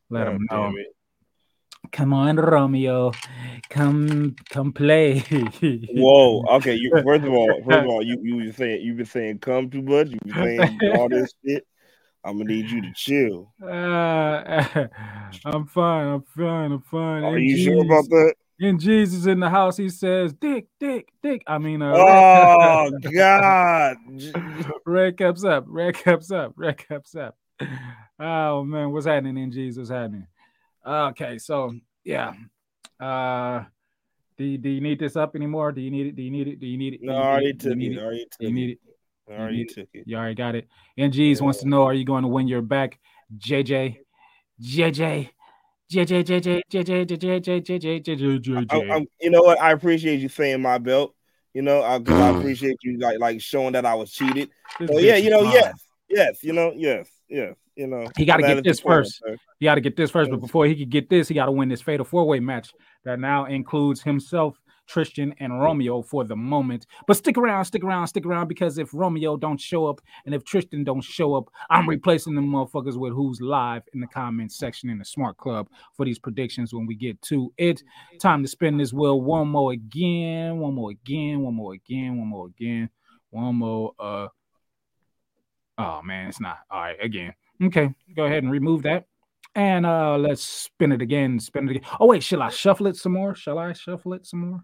Let 0.10 0.28
him 0.28 0.48
know. 0.50 0.74
Come 1.92 2.14
on, 2.14 2.38
Romeo. 2.38 3.12
Come 3.70 4.36
come 4.50 4.72
play. 4.72 5.20
Whoa. 5.90 6.44
Okay. 6.58 6.76
You, 6.76 6.92
first 7.06 7.24
of 7.24 7.34
all, 7.34 7.62
first 7.66 7.84
of 7.84 7.90
all, 7.90 8.02
you 8.02 8.18
you 8.22 8.38
been 8.38 8.54
saying 8.54 8.82
you've 8.82 8.98
been 8.98 9.06
saying 9.06 9.40
come 9.40 9.70
too 9.70 9.82
much. 9.82 10.10
You've 10.10 10.22
been 10.22 10.34
saying 10.34 10.80
all 10.94 11.10
this 11.10 11.34
shit. 11.46 11.66
I'm 12.24 12.38
gonna 12.38 12.50
need 12.50 12.70
you 12.70 12.82
to 12.82 12.92
chill. 12.96 13.54
Uh, 13.62 13.68
I'm 15.46 15.68
fine. 15.68 16.08
I'm 16.08 16.24
fine. 16.24 16.72
I'm 16.72 16.82
fine. 16.82 17.24
Are 17.24 17.38
In 17.38 17.44
you 17.44 17.58
sure 17.58 17.84
about 17.84 18.10
that? 18.10 18.36
In 18.60 18.80
Jesus 18.80 19.26
in 19.26 19.40
the 19.42 19.50
house, 19.50 19.76
he 19.76 19.90
says, 19.90 20.32
"Dick, 20.34 20.68
Dick, 20.80 21.10
Dick." 21.22 21.44
I 21.46 21.58
mean, 21.58 21.82
uh, 21.82 21.94
Oh 21.94 22.92
God. 23.14 23.98
red 24.86 25.18
cups 25.18 25.44
up, 25.44 25.66
red 25.68 25.96
cups 25.96 26.32
up, 26.32 26.54
red 26.56 26.78
cups 26.78 27.16
up. 27.16 27.38
Oh 28.20 28.64
man, 28.64 28.92
what's 28.92 29.06
happening 29.06 29.38
in 29.38 29.52
Jesus? 29.52 29.78
What's 29.78 29.90
happening? 29.92 30.28
Okay, 30.86 31.38
so 31.38 31.74
yeah. 32.06 32.34
Uh, 33.00 33.66
do 34.38 34.44
you, 34.46 34.58
do 34.58 34.70
you 34.70 34.82
need 34.82 35.00
this 35.00 35.16
up 35.16 35.36
anymore? 35.36 35.72
Do 35.72 35.82
you 35.82 35.92
need 35.92 36.08
it? 36.08 36.16
Do 36.16 36.22
you 36.22 36.32
need 36.32 36.48
it? 36.48 36.60
Do 36.60 36.68
you 36.68 36.78
need 36.78 36.94
it? 36.94 37.00
No, 37.04 37.14
you 37.14 37.20
I 37.20 37.24
already 37.32 37.46
you 37.48 37.54
took 37.54 37.78
it. 37.78 37.92
it? 37.92 37.98
Already 38.00 38.26
took 38.26 38.42
you 38.42 38.54
need 38.54 38.70
it? 38.72 38.80
I 39.30 39.34
already 39.34 39.66
took 39.66 39.90
it. 39.94 40.04
You 40.08 40.18
already 40.18 40.36
got 40.36 40.56
it. 40.56 40.68
NG's 40.98 41.42
wants 41.42 41.60
to 41.60 41.68
know, 41.68 41.84
are 41.84 41.94
you 41.94 42.06
going 42.06 42.22
to 42.24 42.28
win 42.28 42.48
your 42.48 42.62
back? 42.62 43.00
JJ, 43.38 43.98
JJ, 44.62 45.30
JJ, 45.92 46.26
JJ, 46.26 46.62
JJ, 46.72 47.06
JJ, 47.06 47.62
JJ, 47.62 48.04
JJ, 48.04 48.66
I, 48.70 48.96
I'm, 48.96 49.08
you 49.22 49.30
know 49.30 49.42
what? 49.42 49.62
I 49.62 49.72
appreciate 49.72 50.20
you 50.20 50.30
saying 50.30 50.62
my 50.62 50.78
belt. 50.78 51.14
You 51.54 51.62
know, 51.62 51.82
I, 51.82 52.02
I 52.08 52.38
appreciate 52.38 52.76
you 52.84 52.98
like 53.00 53.20
like 53.20 53.40
showing 53.40 53.74
that 53.74 53.86
I 53.86 53.94
was 53.94 54.12
cheated. 54.12 54.50
So 54.86 55.00
yeah, 55.00 55.16
you 55.16 55.30
know, 55.30 55.44
yes, 55.44 55.74
yes, 56.10 56.44
you 56.44 56.54
know, 56.54 56.74
yes, 56.76 57.08
yes, 57.30 57.56
you 57.76 57.88
know. 57.88 58.08
He 58.18 58.26
gotta 58.26 58.42
that 58.42 58.48
get 58.48 58.58
is 58.58 58.64
this 58.64 58.80
first. 58.82 59.22
He 59.60 59.66
got 59.66 59.76
to 59.76 59.82
get 59.82 59.96
this 59.96 60.12
first, 60.12 60.32
but 60.32 60.42
before 60.42 60.66
he 60.66 60.76
could 60.76 60.90
get 60.90 61.10
this, 61.10 61.28
he 61.28 61.34
got 61.34 61.46
to 61.46 61.52
win 61.52 61.70
this 61.70 61.82
fatal 61.82 62.06
four 62.06 62.26
way 62.28 62.40
match 62.40 62.74
that 63.06 63.20
now 63.20 63.46
includes 63.46 64.02
himself, 64.02 64.60
Tristan, 64.88 65.34
and 65.40 65.60
Romeo 65.60 66.02
for 66.02 66.24
the 66.24 66.36
moment. 66.36 66.86
But 67.08 67.18
stick 67.18 67.38
around, 67.38 67.66
stick 67.66 67.84
around, 67.84 68.08
stick 68.08 68.26
around 68.26 68.48
because 68.48 68.78
if 68.78 68.94
Romeo 68.94 69.38
don't 69.38 69.60
show 69.60 69.88
up 69.88 70.02
and 70.26 70.34
if 70.34 70.44
Tristan 70.44 70.84
don't 70.84 71.04
show 71.04 71.36
up, 71.36 71.50
I'm 71.70 71.88
replacing 71.88 72.36
the 72.36 72.42
motherfuckers 72.42 72.98
with 72.98 73.14
who's 73.14 73.42
live 73.42 73.84
in 73.94 74.00
the 74.00 74.08
comments 74.08 74.58
section 74.58 74.90
in 74.90 74.98
the 74.98 75.06
Smark 75.06 75.38
Club 75.38 75.68
for 75.96 76.06
these 76.06 76.20
predictions 76.20 76.74
when 76.74 76.86
we 76.86 76.96
get 76.96 77.22
to 77.24 77.54
it. 77.58 77.84
Time 78.20 78.42
to 78.42 78.48
spin 78.48 78.78
this 78.78 78.94
wheel 78.94 79.22
one 79.22 79.48
more 79.48 79.72
again, 79.74 80.60
one 80.60 80.74
more 80.74 80.92
again, 80.92 81.42
one 81.42 81.54
more 81.54 81.74
again, 81.74 82.18
one 82.18 82.28
more 82.28 82.48
again, 82.48 82.90
one 83.30 83.56
more. 83.56 83.94
Uh, 84.00 84.28
oh 85.78 86.02
man, 86.02 86.28
it's 86.28 86.42
not 86.42 86.60
all 86.70 86.82
right 86.82 86.98
again. 87.04 87.34
Okay, 87.64 87.94
go 88.16 88.26
ahead 88.26 88.44
and 88.44 88.52
remove 88.52 88.84
that. 88.84 89.06
And 89.56 89.86
uh 89.86 90.18
let's 90.18 90.44
spin 90.44 90.92
it 90.92 91.02
again. 91.02 91.40
Spin 91.40 91.70
it 91.70 91.78
again. 91.78 91.90
Oh 92.00 92.08
wait, 92.08 92.24
shall 92.24 92.42
I 92.42 92.50
shuffle 92.50 92.88
it 92.88 92.98
some 92.98 93.14
more? 93.14 93.36
Shall 93.36 93.58
I 93.58 93.72
shuffle 93.72 94.14
it 94.14 94.26
some 94.26 94.42
more? 94.42 94.64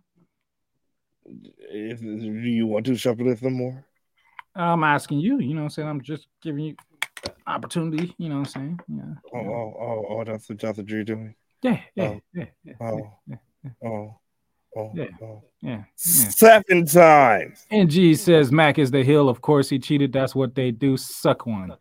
If, 1.25 1.99
do 2.01 2.07
you 2.07 2.67
want 2.67 2.85
to 2.87 2.95
shuffle 2.95 3.29
it 3.29 3.39
some 3.39 3.53
more? 3.53 3.85
I'm 4.55 4.83
asking 4.83 5.19
you, 5.19 5.39
you 5.39 5.53
know 5.53 5.61
what 5.61 5.65
I'm 5.65 5.69
saying? 5.69 5.87
I'm 5.87 6.01
just 6.01 6.27
giving 6.41 6.65
you 6.65 6.75
opportunity, 7.47 8.13
you 8.17 8.29
know 8.29 8.39
what 8.39 8.55
I'm 8.55 8.77
saying? 8.79 8.79
Yeah. 8.87 9.13
Oh, 9.33 9.39
oh, 9.39 9.75
oh, 9.79 10.05
oh, 10.09 10.23
that's 10.23 10.49
what 10.49 10.63
what 10.63 10.89
you're 10.89 11.03
doing. 11.03 11.35
Yeah, 11.61 11.79
yeah, 11.95 12.03
Oh. 12.05 12.21
yeah, 12.33 12.45
yeah, 12.63 12.73
Oh, 12.81 13.13
yeah, 13.27 13.35
oh, 13.83 13.87
oh, 13.87 14.19
oh, 14.75 14.91
Yeah. 14.95 15.05
oh. 15.21 15.43
yeah, 15.61 15.69
yeah. 15.71 15.83
Seven 15.95 16.85
times. 16.85 17.65
And 17.69 17.89
G 17.89 18.15
says 18.15 18.51
Mac 18.51 18.79
is 18.79 18.91
the 18.91 19.03
hill. 19.03 19.29
Of 19.29 19.41
course 19.41 19.69
he 19.69 19.79
cheated. 19.79 20.11
That's 20.11 20.35
what 20.35 20.55
they 20.55 20.71
do. 20.71 20.97
Suck 20.97 21.45
one. 21.45 21.73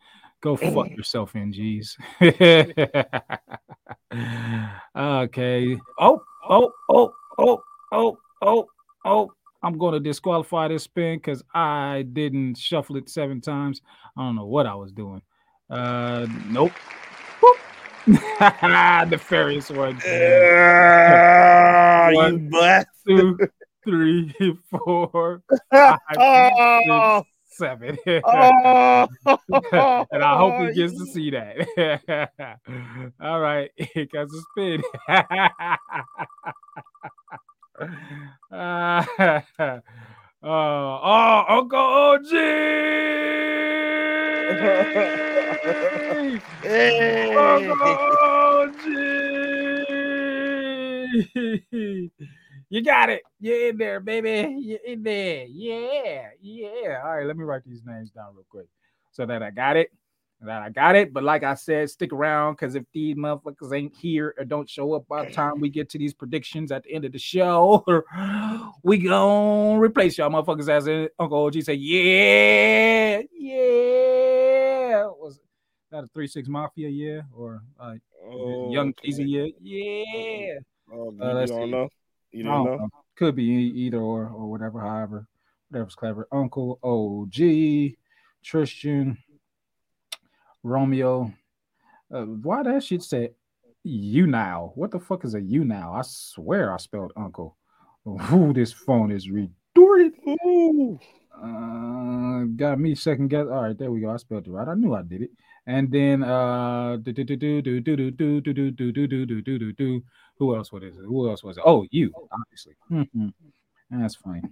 Go 0.43 0.57
fuck 0.57 0.91
yourself, 0.91 1.35
NGs. 1.35 1.97
okay. 4.97 5.79
Oh, 5.99 6.23
oh, 6.49 6.73
oh, 6.89 7.13
oh, 7.39 7.63
oh, 7.93 8.19
oh, 8.41 8.67
oh. 9.05 9.33
I'm 9.63 9.77
going 9.77 9.93
to 9.93 10.01
disqualify 10.01 10.69
this 10.69 10.85
spin 10.85 11.19
because 11.19 11.45
I 11.55 12.07
didn't 12.15 12.57
shuffle 12.57 12.97
it 12.97 13.11
seven 13.11 13.43
times. 13.43 13.83
I 14.17 14.23
don't 14.23 14.37
know 14.37 14.47
what 14.47 14.65
I 14.65 14.75
was 14.75 14.91
doing. 14.91 15.21
Uh, 15.69 16.27
nope. 16.47 16.73
Nefarious 18.09 19.69
one. 19.71 20.01
You 20.07 22.17
One. 22.17 22.49
blast. 22.49 22.89
Two, 23.07 23.37
three, 23.85 24.35
four, 24.71 25.43
five, 25.71 25.99
Oh, 26.17 27.23
six, 27.23 27.29
seven. 27.59 27.99
oh. 28.25 29.09
and 30.11 30.25
I 30.25 30.39
hope 30.39 30.69
he 30.71 30.75
gets 30.75 30.97
to 30.97 31.05
see 31.05 31.33
that. 31.33 32.31
All 33.21 33.41
right, 33.41 33.71
here 33.77 34.07
comes 34.07 34.33
the 34.33 34.43
spin. 34.53 34.83
Uh, 38.53 39.05
oh, 40.43 41.01
oh, 41.05 41.45
Uncle 41.49 41.79
OG! 41.79 42.31
Hey. 46.63 47.33
Uncle 47.37 47.87
OG! 48.21 48.85
You 52.73 52.83
got 52.85 53.11
it. 53.11 53.23
You're 53.39 53.69
in 53.69 53.79
there, 53.79 54.01
baby. 54.01 54.57
You're 54.61 54.79
in 54.85 55.03
there. 55.05 55.47
Yeah, 55.47 56.31
yeah. 56.41 57.03
All 57.05 57.17
right, 57.17 57.27
let 57.27 57.37
me 57.37 57.45
write 57.45 57.65
these 57.65 57.83
names 57.85 58.11
down 58.11 58.35
real 58.35 58.47
quick 58.49 58.67
so 59.13 59.27
that 59.27 59.43
I 59.43 59.51
got 59.51 59.77
it. 59.77 59.91
That 60.43 60.63
I 60.63 60.71
got 60.71 60.97
it. 60.97 61.13
But 61.13 61.23
like 61.23 61.43
I 61.45 61.53
said, 61.53 61.91
stick 61.91 62.13
around 62.15 62.55
because 62.55 62.75
if 62.75 62.85
these 62.95 63.15
motherfuckers 63.15 63.77
ain't 63.77 63.95
here 63.95 64.35
or 64.39 64.45
don't 64.47 64.69
show 64.69 64.95
up 64.95 65.07
by 65.07 65.27
the 65.27 65.31
time 65.33 65.61
we 65.61 65.69
get 65.69 65.91
to 65.91 65.99
these 65.99 66.15
predictions 66.15 66.73
at 66.73 66.83
the 66.85 66.95
end 66.95 67.05
of 67.05 67.13
the 67.13 67.19
show, 67.19 67.85
we 68.83 68.97
gonna 68.99 69.79
replace 69.79 70.17
y'all 70.17 70.31
motherfuckers 70.31 70.69
as 70.71 70.89
Uncle 71.19 71.45
OG 71.45 71.63
say, 71.63 71.75
yeah, 71.75 73.21
yeah. 73.33 75.05
Was 75.07 75.39
that 75.91 76.05
a 76.05 76.07
three 76.09 76.27
six 76.27 76.49
mafia? 76.49 76.89
Yeah, 76.89 77.21
or 77.35 77.63
uh, 77.79 77.95
Oh, 78.23 78.71
young 78.71 78.91
okay. 78.91 79.09
Easy? 79.09 79.25
Yeah, 79.25 79.47
yeah. 79.61 80.55
Oh, 80.93 81.09
Uh, 81.21 81.41
you 81.41 81.47
don't 81.47 81.49
see. 81.49 81.71
know? 81.71 81.89
You 82.33 82.45
don't 82.45 82.53
don't 82.53 82.65
know? 82.65 82.77
know. 82.85 82.91
Could 83.17 83.37
be 83.37 83.45
either 83.45 83.99
or 83.99 84.29
or 84.29 84.51
whatever. 84.51 84.81
However, 84.81 85.27
whatever's 85.69 85.95
clever. 85.95 86.29
Uncle 86.33 86.79
OG, 86.83 87.97
Tristan, 88.45 89.19
Romeo. 90.63 91.33
Uh, 92.13 92.23
why 92.23 92.63
that 92.63 92.83
shit 92.83 93.03
say 93.03 93.31
you 93.85 94.27
now? 94.27 94.73
What 94.75 94.91
the 94.91 95.01
fuck 95.01 95.25
is 95.25 95.35
a 95.35 95.41
you 95.41 95.65
now? 95.65 95.93
I 95.95 96.03
swear 96.03 96.73
I 96.73 96.77
spelled 96.77 97.13
uncle. 97.17 97.57
Ooh, 98.07 98.53
this 98.53 98.73
phone 98.73 99.11
is 99.11 99.31
retorted. 99.31 100.13
Uh, 101.43 102.45
got 102.57 102.79
me 102.79 102.95
second 102.95 103.29
guess. 103.29 103.47
All 103.47 103.63
right, 103.63 103.79
there 103.79 103.91
we 103.91 104.01
go. 104.01 104.11
I 104.11 104.17
spelled 104.17 104.47
it 104.47 104.51
right. 104.51 104.69
I 104.69 104.75
knew 104.75 104.95
I 104.95 105.03
did 105.03 105.23
it. 105.23 105.31
And 105.67 105.91
then 105.91 106.23
uh, 106.23 106.97
who 110.39 110.57
else 110.57 110.73
was 110.73 110.83
it? 110.83 110.95
Who 110.95 111.29
else 111.29 111.45
was 111.45 111.59
it? 111.59 111.63
Oh, 111.67 111.87
you 111.91 112.13
obviously. 112.33 112.75
That's 113.91 114.17
funny. 114.17 114.43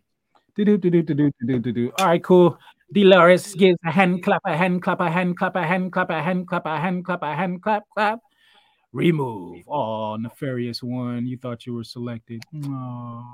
All 1.98 2.06
right, 2.06 2.22
cool. 2.22 2.58
Dolores 2.92 3.54
gives 3.54 3.78
a 3.84 3.90
hand 3.90 4.22
clap, 4.22 4.40
a 4.46 4.56
hand 4.56 4.82
clap, 4.82 5.00
a 5.00 5.10
hand 5.10 5.36
clap, 5.36 5.56
a 5.56 5.66
hand 5.66 5.92
clap, 5.92 6.10
a 6.10 6.22
hand 6.22 6.48
clap, 6.48 6.66
a 6.66 6.78
hand 6.78 7.04
clap, 7.04 7.22
a 7.22 7.34
hand 7.34 7.62
clap, 7.62 7.82
clap. 7.94 8.20
Remove. 8.92 9.64
Oh, 9.68 10.16
nefarious 10.16 10.82
one. 10.82 11.26
You 11.26 11.36
thought 11.36 11.66
you 11.66 11.74
were 11.74 11.84
selected. 11.84 12.42
Oh. 12.64 13.24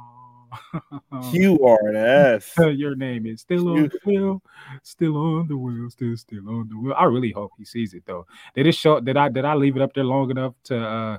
You 1.32 1.58
are 1.64 1.88
an 1.88 1.96
ass. 1.96 2.52
Your 2.58 2.94
name 2.94 3.26
is 3.26 3.40
still 3.40 3.68
on 3.68 3.82
the 3.84 3.98
wheel, 4.04 4.42
still 4.82 5.16
on 5.16 5.48
the 5.48 5.56
wheel, 5.56 5.90
still 5.90 6.16
still 6.16 6.48
on 6.48 6.68
the 6.68 6.78
wheel. 6.78 6.94
I 6.96 7.04
really 7.04 7.32
hope 7.32 7.52
he 7.58 7.64
sees 7.64 7.94
it 7.94 8.04
though. 8.06 8.26
Did 8.54 8.66
it 8.66 8.74
show? 8.74 9.00
Did 9.00 9.16
I 9.16 9.28
did 9.28 9.44
I 9.44 9.54
leave 9.54 9.76
it 9.76 9.82
up 9.82 9.94
there 9.94 10.04
long 10.04 10.30
enough 10.30 10.54
to 10.64 10.78
uh 10.78 11.18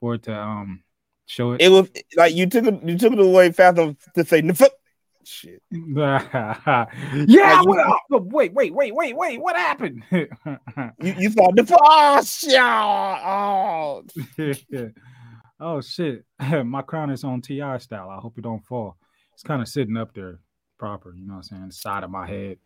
for 0.00 0.14
it 0.14 0.24
to 0.24 0.38
um 0.38 0.82
show 1.26 1.52
it? 1.52 1.62
It 1.62 1.68
was 1.70 1.88
like 2.16 2.34
you 2.34 2.46
took 2.46 2.66
it 2.66 2.82
you 2.82 2.98
took 2.98 3.12
it 3.12 3.20
away 3.20 3.52
fast 3.52 3.78
enough 3.78 3.96
to 4.14 4.24
say 4.24 4.42
"Nf- 4.42 4.68
shit. 5.26 5.62
yeah. 5.70 7.62
Oh, 7.62 7.76
wait, 8.10 8.52
wait, 8.52 8.72
wait, 8.74 8.94
wait, 8.94 9.16
wait. 9.16 9.40
What 9.40 9.56
happened? 9.56 10.02
You 11.02 11.14
you 11.18 11.30
thought 11.30 11.54
the 11.56 11.76
oh, 11.80 12.22
shit. 12.22 12.58
oh 12.58 14.02
oh 15.60 15.80
shit. 15.80 16.24
My 16.64 16.82
crown 16.82 17.10
is 17.10 17.24
on 17.24 17.42
TI 17.42 17.78
style. 17.78 18.10
I 18.10 18.20
hope 18.20 18.38
it 18.38 18.42
don't 18.42 18.64
fall. 18.64 18.96
It's 19.34 19.42
kind 19.42 19.60
of 19.60 19.68
sitting 19.68 19.96
up 19.96 20.14
there 20.14 20.40
proper, 20.78 21.14
you 21.14 21.26
know 21.26 21.34
what 21.34 21.46
I'm 21.52 21.58
saying? 21.58 21.70
Side 21.72 22.04
of 22.04 22.10
my 22.10 22.26
head. 22.26 22.58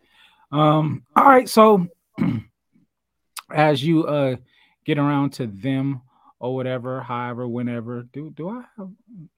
Um, 0.52 1.02
all 1.16 1.24
right, 1.24 1.48
so 1.48 1.86
as 3.52 3.84
you 3.84 4.06
uh 4.06 4.36
get 4.84 4.98
around 4.98 5.32
to 5.34 5.46
them 5.46 6.02
or 6.40 6.54
whatever, 6.54 7.02
however, 7.02 7.46
whenever, 7.46 8.02
do 8.14 8.30
do 8.30 8.48
I 8.48 8.64
have 8.78 8.88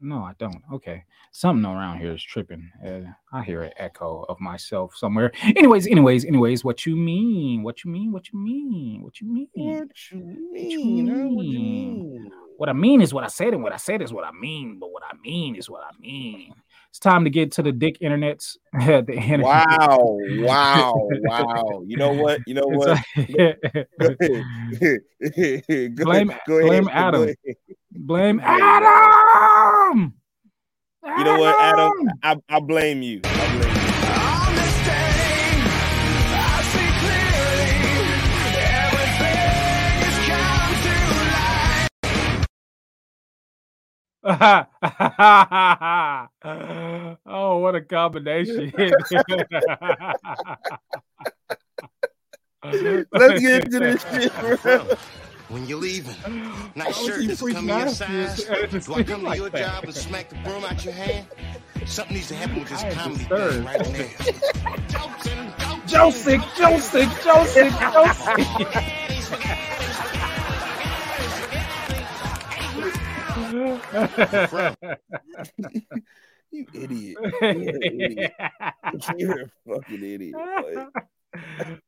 no, 0.01 0.19
I 0.19 0.35
don't. 0.39 0.63
Okay. 0.73 1.05
Something 1.33 1.65
around 1.65 1.99
here 1.99 2.13
is 2.13 2.23
tripping. 2.23 2.71
Uh, 2.87 3.01
I 3.33 3.43
hear 3.43 3.63
an 3.63 3.73
echo 3.77 4.25
of 4.29 4.39
myself 4.41 4.97
somewhere. 4.97 5.33
Anyways, 5.43 5.87
anyways, 5.89 6.25
anyways, 6.25 6.65
what 6.65 6.87
you 6.87 6.95
mean? 6.95 7.65
What 7.65 7.85
you 7.85 7.91
mean? 7.91 8.13
What 8.13 8.33
you 8.33 8.39
mean? 8.39 9.03
What 9.03 9.21
you 9.21 9.27
mean? 9.27 9.49
What 9.83 10.11
you 10.11 10.25
you 10.71 10.85
mean? 10.85 11.35
What 11.35 11.45
you 11.45 11.59
mean? 11.59 12.31
What 12.57 12.69
I 12.69 12.73
mean 12.73 13.01
is 13.01 13.13
what 13.13 13.25
I 13.25 13.29
said, 13.29 13.53
and 13.55 13.63
what 13.63 13.73
I 13.73 13.79
said 13.79 14.01
is 14.01 14.13
what 14.13 14.25
I 14.25 14.31
mean. 14.31 14.79
But 14.79 14.93
what 14.93 15.03
I 15.03 15.17
mean 15.25 15.57
is 15.57 15.69
what 15.69 15.83
I 15.83 15.91
mean. 16.01 16.55
It's 16.93 16.99
time 16.99 17.25
to 17.25 17.31
get 17.31 17.53
to 17.53 17.63
the 17.63 17.73
dick 17.73 18.01
internets. 18.01 18.59
the 18.75 19.15
internet. 19.15 19.47
Wow, 19.47 20.19
wow, 20.41 21.09
wow. 21.23 21.83
You 21.87 21.97
know 21.97 22.13
what? 22.13 22.43
You 22.47 22.53
know 22.53 22.67
what? 22.67 23.01
Blame- 25.97 26.33
blame 26.47 26.89
Adam. 26.89 27.35
blame 27.93 28.41
Adam. 28.45 30.13
You 31.17 31.25
know 31.25 31.39
what, 31.39 31.59
Adam? 31.59 31.93
I, 32.23 32.37
I 32.51 32.61
blame 32.61 33.01
you. 33.01 33.23
I 33.25 33.57
blame 33.57 33.87
you. 33.87 33.92
oh, 44.25 44.39
what 47.59 47.75
a 47.75 47.81
combination. 47.81 48.73
Let's 53.13 53.41
get 53.41 53.65
into 53.65 53.81
this 53.81 54.03
shit, 54.13 54.33
bro. 54.63 54.87
When 55.49 55.67
you're 55.67 55.81
leaving, 55.81 56.15
nice 56.77 57.01
Why 57.01 57.07
shirt. 57.07 57.23
you 57.23 57.29
Does 57.29 57.43
it 57.43 57.53
come 57.53 57.69
in 57.69 57.79
your 57.79 57.89
size? 57.89 58.45
Do 58.45 58.53
I 58.55 58.69
seems 58.69 58.87
come 58.87 59.05
to 59.25 59.37
your 59.37 59.51
that. 59.51 59.59
job 59.59 59.85
and 59.85 59.95
smack 59.95 60.29
the 60.29 60.37
broom 60.37 60.65
out 60.65 60.85
your 60.85 60.95
hand? 60.95 61.27
Something 61.85 62.15
needs 62.15 62.29
to 62.29 62.37
happen 62.37 62.61
with 62.61 62.69
this 62.69 62.85
I 62.85 62.91
comedy 62.93 63.25
thing 63.25 63.65
right 63.65 63.93
now. 63.93 64.77
Jokes 64.87 65.27
and 65.27 65.59
jokes. 65.59 65.91
Joseph, 65.93 66.45
Joseph, 66.57 67.25
Joseph, 67.25 67.81
Joseph. 67.81 68.93
You 76.53 76.67
idiot. 76.75 77.17
You're 77.41 77.51
an 77.51 77.83
idiot. 77.83 78.33
You're 79.17 79.41
a 79.41 79.47
fucking 79.67 80.05
idiot. 80.05 80.35
boy. 80.35 80.87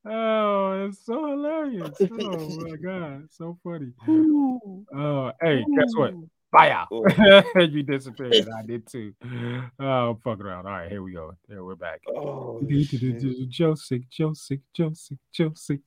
oh, 0.10 0.86
it's 0.86 1.04
so 1.04 1.26
hilarious. 1.26 1.94
Oh 2.00 2.48
my 2.60 2.76
god, 2.76 3.26
so 3.30 3.58
funny. 3.62 3.92
Oh, 4.08 5.32
hey, 5.42 5.62
guess 5.76 5.94
what? 5.96 6.14
Out. 6.56 6.88
you 7.56 7.82
disappeared. 7.82 8.48
I 8.56 8.62
did 8.66 8.86
too. 8.86 9.12
Oh, 9.80 10.18
fuck 10.22 10.40
around. 10.40 10.66
All 10.66 10.72
right, 10.72 10.88
here 10.88 11.02
we 11.02 11.12
go. 11.12 11.32
There, 11.48 11.64
we're 11.64 11.74
back. 11.74 12.00
Oh. 12.08 12.60
Joseph, 12.66 14.02
Joseph, 14.08 14.60
Joseph, 14.72 15.18
Joseph. 15.32 15.80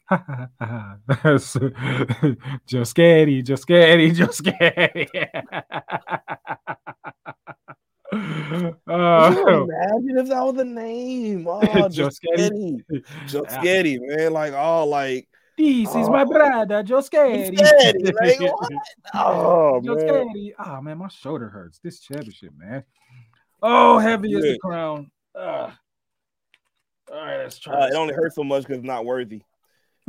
Scatty, 2.83 3.43
Joe 3.43 3.55
Scatty, 3.55 4.13
Joe 4.13 4.27
Scatty. 4.27 5.07
Could 8.11 8.61
you 8.61 8.75
Oh, 8.87 9.63
imagine 9.63 10.17
if 10.17 10.29
that 10.29 10.41
was 10.41 10.55
the 10.55 10.65
name? 10.65 11.47
Oh, 11.49 11.89
just 11.89 12.21
Sketty. 12.23 12.83
Joe 13.27 13.43
Sketty, 13.43 13.99
man. 14.01 14.33
Like, 14.33 14.53
oh, 14.53 14.85
like, 14.85 15.27
this 15.57 15.89
is 15.95 16.09
my 16.09 16.21
Oh. 16.21 16.25
brother, 16.25 16.83
Joe. 16.83 16.99
Sketty. 16.99 17.57
Like? 17.57 18.39
Oh, 19.13 19.81
Joe 19.83 19.95
man. 19.95 20.07
Scatty. 20.07 20.53
Oh 20.59 20.81
man, 20.81 20.97
my 20.99 21.07
shoulder 21.07 21.49
hurts. 21.49 21.79
This 21.79 21.99
championship, 21.99 22.51
man. 22.57 22.83
Oh, 23.61 23.97
heavy 23.99 24.33
is 24.33 24.43
the 24.43 24.59
crown. 24.59 25.09
Ugh. 25.35 25.71
All 27.11 27.17
right, 27.17 27.37
let's 27.37 27.57
try. 27.57 27.73
Uh, 27.73 27.87
it 27.87 27.93
only 27.93 28.13
hurts 28.13 28.35
so 28.35 28.43
much 28.43 28.63
because 28.63 28.77
it's 28.79 28.85
not 28.85 29.05
worthy. 29.05 29.41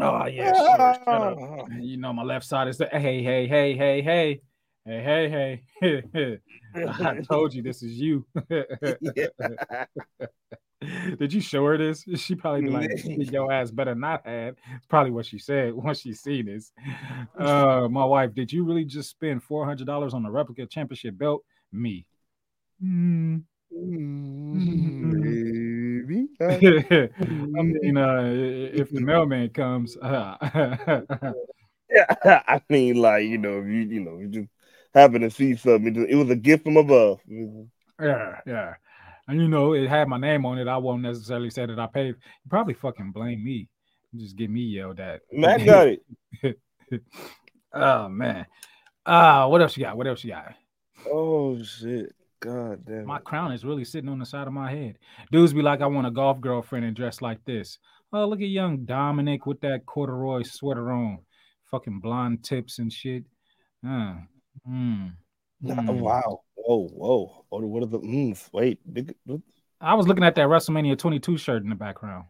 Oh 0.01 0.27
yeah, 0.27 0.53
sure. 0.53 0.97
Ah. 1.07 1.65
You 1.81 1.97
know 1.97 2.13
my 2.13 2.23
left 2.23 2.45
side 2.47 2.69
is 2.69 2.79
the 2.79 2.87
hey, 2.87 3.23
hey, 3.23 3.47
hey, 3.49 3.77
hey, 3.77 4.01
hey, 4.03 4.41
hey, 4.85 5.63
hey, 5.81 6.03
hey. 6.13 6.39
I 7.05 7.21
told 7.29 7.55
you 7.55 7.63
this 7.63 7.83
is 7.83 7.99
you. 7.99 8.27
Did 11.19 11.33
you 11.33 11.41
show 11.41 11.65
her 11.67 11.77
this? 11.77 12.05
She 12.17 12.35
probably 12.35 12.63
be 12.63 12.71
like, 12.71 12.91
"Your 13.33 13.53
ass 13.53 13.71
better 13.71 13.95
not 13.95 14.27
have." 14.27 14.57
It's 14.77 14.87
probably 14.87 15.11
what 15.11 15.27
she 15.27 15.39
said 15.39 15.75
once 15.75 16.01
she 16.01 16.13
seen 16.13 16.47
this. 16.47 16.73
Uh, 17.37 17.89
my 17.91 18.05
wife, 18.05 18.35
did 18.35 18.53
you 18.53 18.65
really 18.65 18.85
just 18.85 19.11
spend 19.11 19.43
four 19.43 19.65
hundred 19.67 19.87
dollars 19.87 20.15
on 20.15 20.25
a 20.25 20.31
replica 20.31 20.67
championship 20.67 21.19
belt? 21.19 21.45
Me. 21.73 22.07
Mm. 22.83 23.43
Maybe. 25.11 26.29
I 26.41 26.59
mean, 27.63 27.97
uh, 27.99 28.23
if 28.73 28.91
the 28.91 29.01
mailman 29.01 29.51
comes, 29.51 29.97
uh, 29.99 30.37
Yeah, 31.91 32.43
I 32.47 32.61
mean, 32.69 32.97
like 32.97 33.25
you 33.25 33.39
know, 33.39 33.61
if 33.61 33.67
you 33.67 33.81
you 33.81 34.01
know, 34.01 34.19
you 34.19 34.29
just 34.29 34.49
happen 34.95 35.23
to 35.23 35.31
see 35.31 35.57
something. 35.57 36.07
It 36.09 36.15
was 36.15 36.31
a 36.31 36.37
gift 36.37 36.65
from 36.65 36.77
above. 36.77 37.21
Yeah, 38.01 38.41
yeah. 38.47 38.75
And 39.29 39.41
you 39.41 39.49
know, 39.49 39.75
it 39.75 39.89
had 39.89 40.09
my 40.09 40.19
name 40.19 40.47
on 40.47 40.59
it. 40.59 40.67
I 40.67 40.79
won't 40.79 41.03
necessarily 41.03 41.51
say 41.51 41.67
that 41.67 41.79
I 41.79 41.87
paid. 41.87 42.07
You 42.09 42.49
probably 42.49 42.75
fucking 42.75 43.13
blame 43.13 43.45
me. 43.45 43.69
Just 44.17 44.37
get 44.37 44.51
me 44.51 44.63
yelled 44.63 45.01
at. 45.01 45.21
Matt 45.31 45.65
got 45.67 45.89
it. 45.89 46.59
oh 47.75 48.09
man. 48.09 48.47
Uh 49.05 49.47
what 49.47 49.61
else 49.61 49.77
you 49.77 49.85
got? 49.85 49.99
What 49.99 50.07
else 50.07 50.25
you 50.25 50.31
got? 50.31 50.55
Oh 51.07 51.63
shit! 51.63 52.15
God 52.41 52.85
damn. 52.87 53.05
My 53.05 53.19
it. 53.19 53.25
crown 53.25 53.53
is 53.53 53.67
really 53.67 53.85
sitting 53.85 54.09
on 54.09 54.19
the 54.19 54.27
side 54.27 54.47
of 54.47 54.53
my 54.55 54.71
head. 54.71 54.99
Dudes 55.31 55.53
be 55.53 55.63
like, 55.63 55.83
I 55.83 55.87
want 55.87 56.07
a 56.07 56.11
golf 56.11 56.41
girlfriend 56.41 56.87
and 56.87 56.97
dress 56.97 57.21
like 57.21 57.45
this. 57.45 57.79
Oh, 58.13 58.27
look 58.27 58.41
at 58.41 58.49
young 58.49 58.87
Dominic 58.87 59.45
with 59.45 59.61
that 59.61 59.85
corduroy 59.85 60.43
sweater 60.43 60.91
on. 60.91 61.19
Fucking 61.71 62.01
blonde 62.01 62.43
tips 62.43 62.79
and 62.79 62.91
shit. 62.91 63.25
Uh, 63.87 64.17
mm, 64.69 65.13
mm. 65.63 66.01
Wow. 66.01 66.41
Whoa, 66.69 66.87
whoa. 66.89 67.45
Oh, 67.51 67.61
what 67.67 67.83
are 67.83 67.87
the 67.87 67.99
mm, 67.99 68.49
wait? 68.53 68.79
big- 68.93 69.15
what- 69.25 69.41
I 69.81 69.95
was 69.95 70.07
looking 70.07 70.25
at 70.25 70.35
that 70.35 70.49
WrestleMania 70.49 70.99
22 70.99 71.39
shirt 71.39 71.63
in 71.63 71.71
the 71.71 71.75
background. 71.75 72.27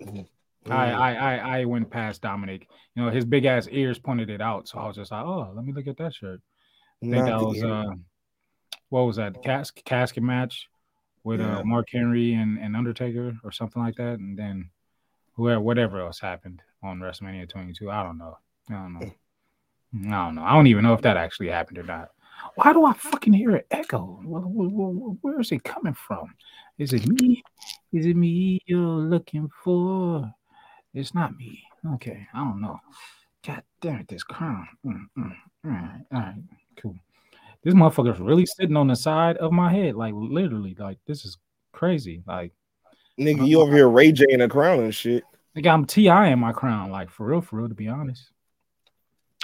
I, 0.00 0.04
mm. 0.06 0.26
I 0.70 1.14
I 1.16 1.36
I 1.60 1.64
went 1.64 1.90
past 1.90 2.22
Dominic. 2.22 2.68
You 2.94 3.02
know, 3.02 3.10
his 3.10 3.24
big 3.24 3.46
ass 3.46 3.66
ears 3.72 3.98
pointed 3.98 4.30
it 4.30 4.40
out. 4.40 4.68
So 4.68 4.78
I 4.78 4.86
was 4.86 4.94
just 4.94 5.10
like, 5.10 5.24
oh, 5.24 5.50
let 5.56 5.64
me 5.64 5.72
look 5.72 5.88
at 5.88 5.96
that 5.96 6.14
shirt. 6.14 6.40
I 7.02 7.06
think 7.06 7.16
Not 7.16 7.26
that 7.26 7.44
was 7.46 7.62
uh 7.64 7.90
what 8.90 9.02
was 9.06 9.16
that? 9.16 9.34
The 9.34 9.40
casket 9.40 9.84
casket 9.84 10.22
match 10.22 10.68
with 11.24 11.40
Yeah. 11.40 11.58
uh 11.58 11.64
Mark 11.64 11.88
Henry 11.90 12.34
and, 12.34 12.58
and 12.60 12.76
Undertaker 12.76 13.34
or 13.42 13.50
something 13.50 13.82
like 13.82 13.96
that. 13.96 14.20
And 14.20 14.38
then 14.38 14.70
whoever 15.34 15.60
whatever 15.60 16.00
else 16.00 16.20
happened 16.20 16.62
on 16.82 17.00
WrestleMania 17.00 17.48
22. 17.48 17.90
I 17.90 18.04
don't 18.04 18.18
know. 18.18 18.38
I 18.70 18.74
don't 18.74 18.92
know. 18.92 19.10
I 20.12 20.26
don't 20.26 20.34
know. 20.36 20.44
I 20.44 20.52
don't 20.54 20.68
even 20.68 20.84
know 20.84 20.94
if 20.94 21.02
that 21.02 21.16
actually 21.16 21.48
happened 21.48 21.78
or 21.78 21.82
not. 21.82 22.10
Why 22.54 22.72
do 22.72 22.84
I 22.84 22.92
fucking 22.92 23.32
hear 23.32 23.56
an 23.56 23.62
echo? 23.70 24.20
Where 24.24 25.40
is 25.40 25.52
it 25.52 25.64
coming 25.64 25.94
from? 25.94 26.34
Is 26.78 26.92
it 26.92 27.06
me? 27.06 27.42
Is 27.92 28.06
it 28.06 28.16
me 28.16 28.60
you're 28.66 28.80
looking 28.80 29.48
for? 29.62 30.32
It's 30.92 31.14
not 31.14 31.36
me. 31.36 31.62
Okay, 31.94 32.26
I 32.34 32.38
don't 32.38 32.60
know. 32.60 32.78
God 33.46 33.62
damn 33.80 34.00
it, 34.00 34.08
this 34.08 34.22
crown. 34.22 34.66
Mm, 34.86 35.06
mm. 35.18 35.36
All 35.64 35.70
right, 35.70 36.00
all 36.12 36.20
right, 36.20 36.34
cool. 36.76 36.96
This 37.62 37.74
motherfucker's 37.74 38.20
really 38.20 38.46
sitting 38.46 38.76
on 38.76 38.88
the 38.88 38.96
side 38.96 39.36
of 39.38 39.52
my 39.52 39.72
head, 39.72 39.96
like 39.96 40.14
literally, 40.14 40.74
like 40.78 40.98
this 41.06 41.24
is 41.24 41.38
crazy. 41.72 42.22
Like, 42.26 42.52
nigga, 43.18 43.46
you 43.46 43.60
over 43.60 43.74
here 43.74 43.88
Ray 43.88 44.12
J 44.12 44.26
in 44.28 44.40
a 44.40 44.48
crown 44.48 44.80
and 44.80 44.94
shit. 44.94 45.24
Nigga, 45.56 45.72
I'm 45.72 45.84
T.I. 45.84 46.28
in 46.28 46.38
my 46.38 46.52
crown, 46.52 46.90
like 46.90 47.10
for 47.10 47.26
real, 47.26 47.40
for 47.40 47.56
real, 47.56 47.68
to 47.68 47.74
be 47.74 47.88
honest. 47.88 48.30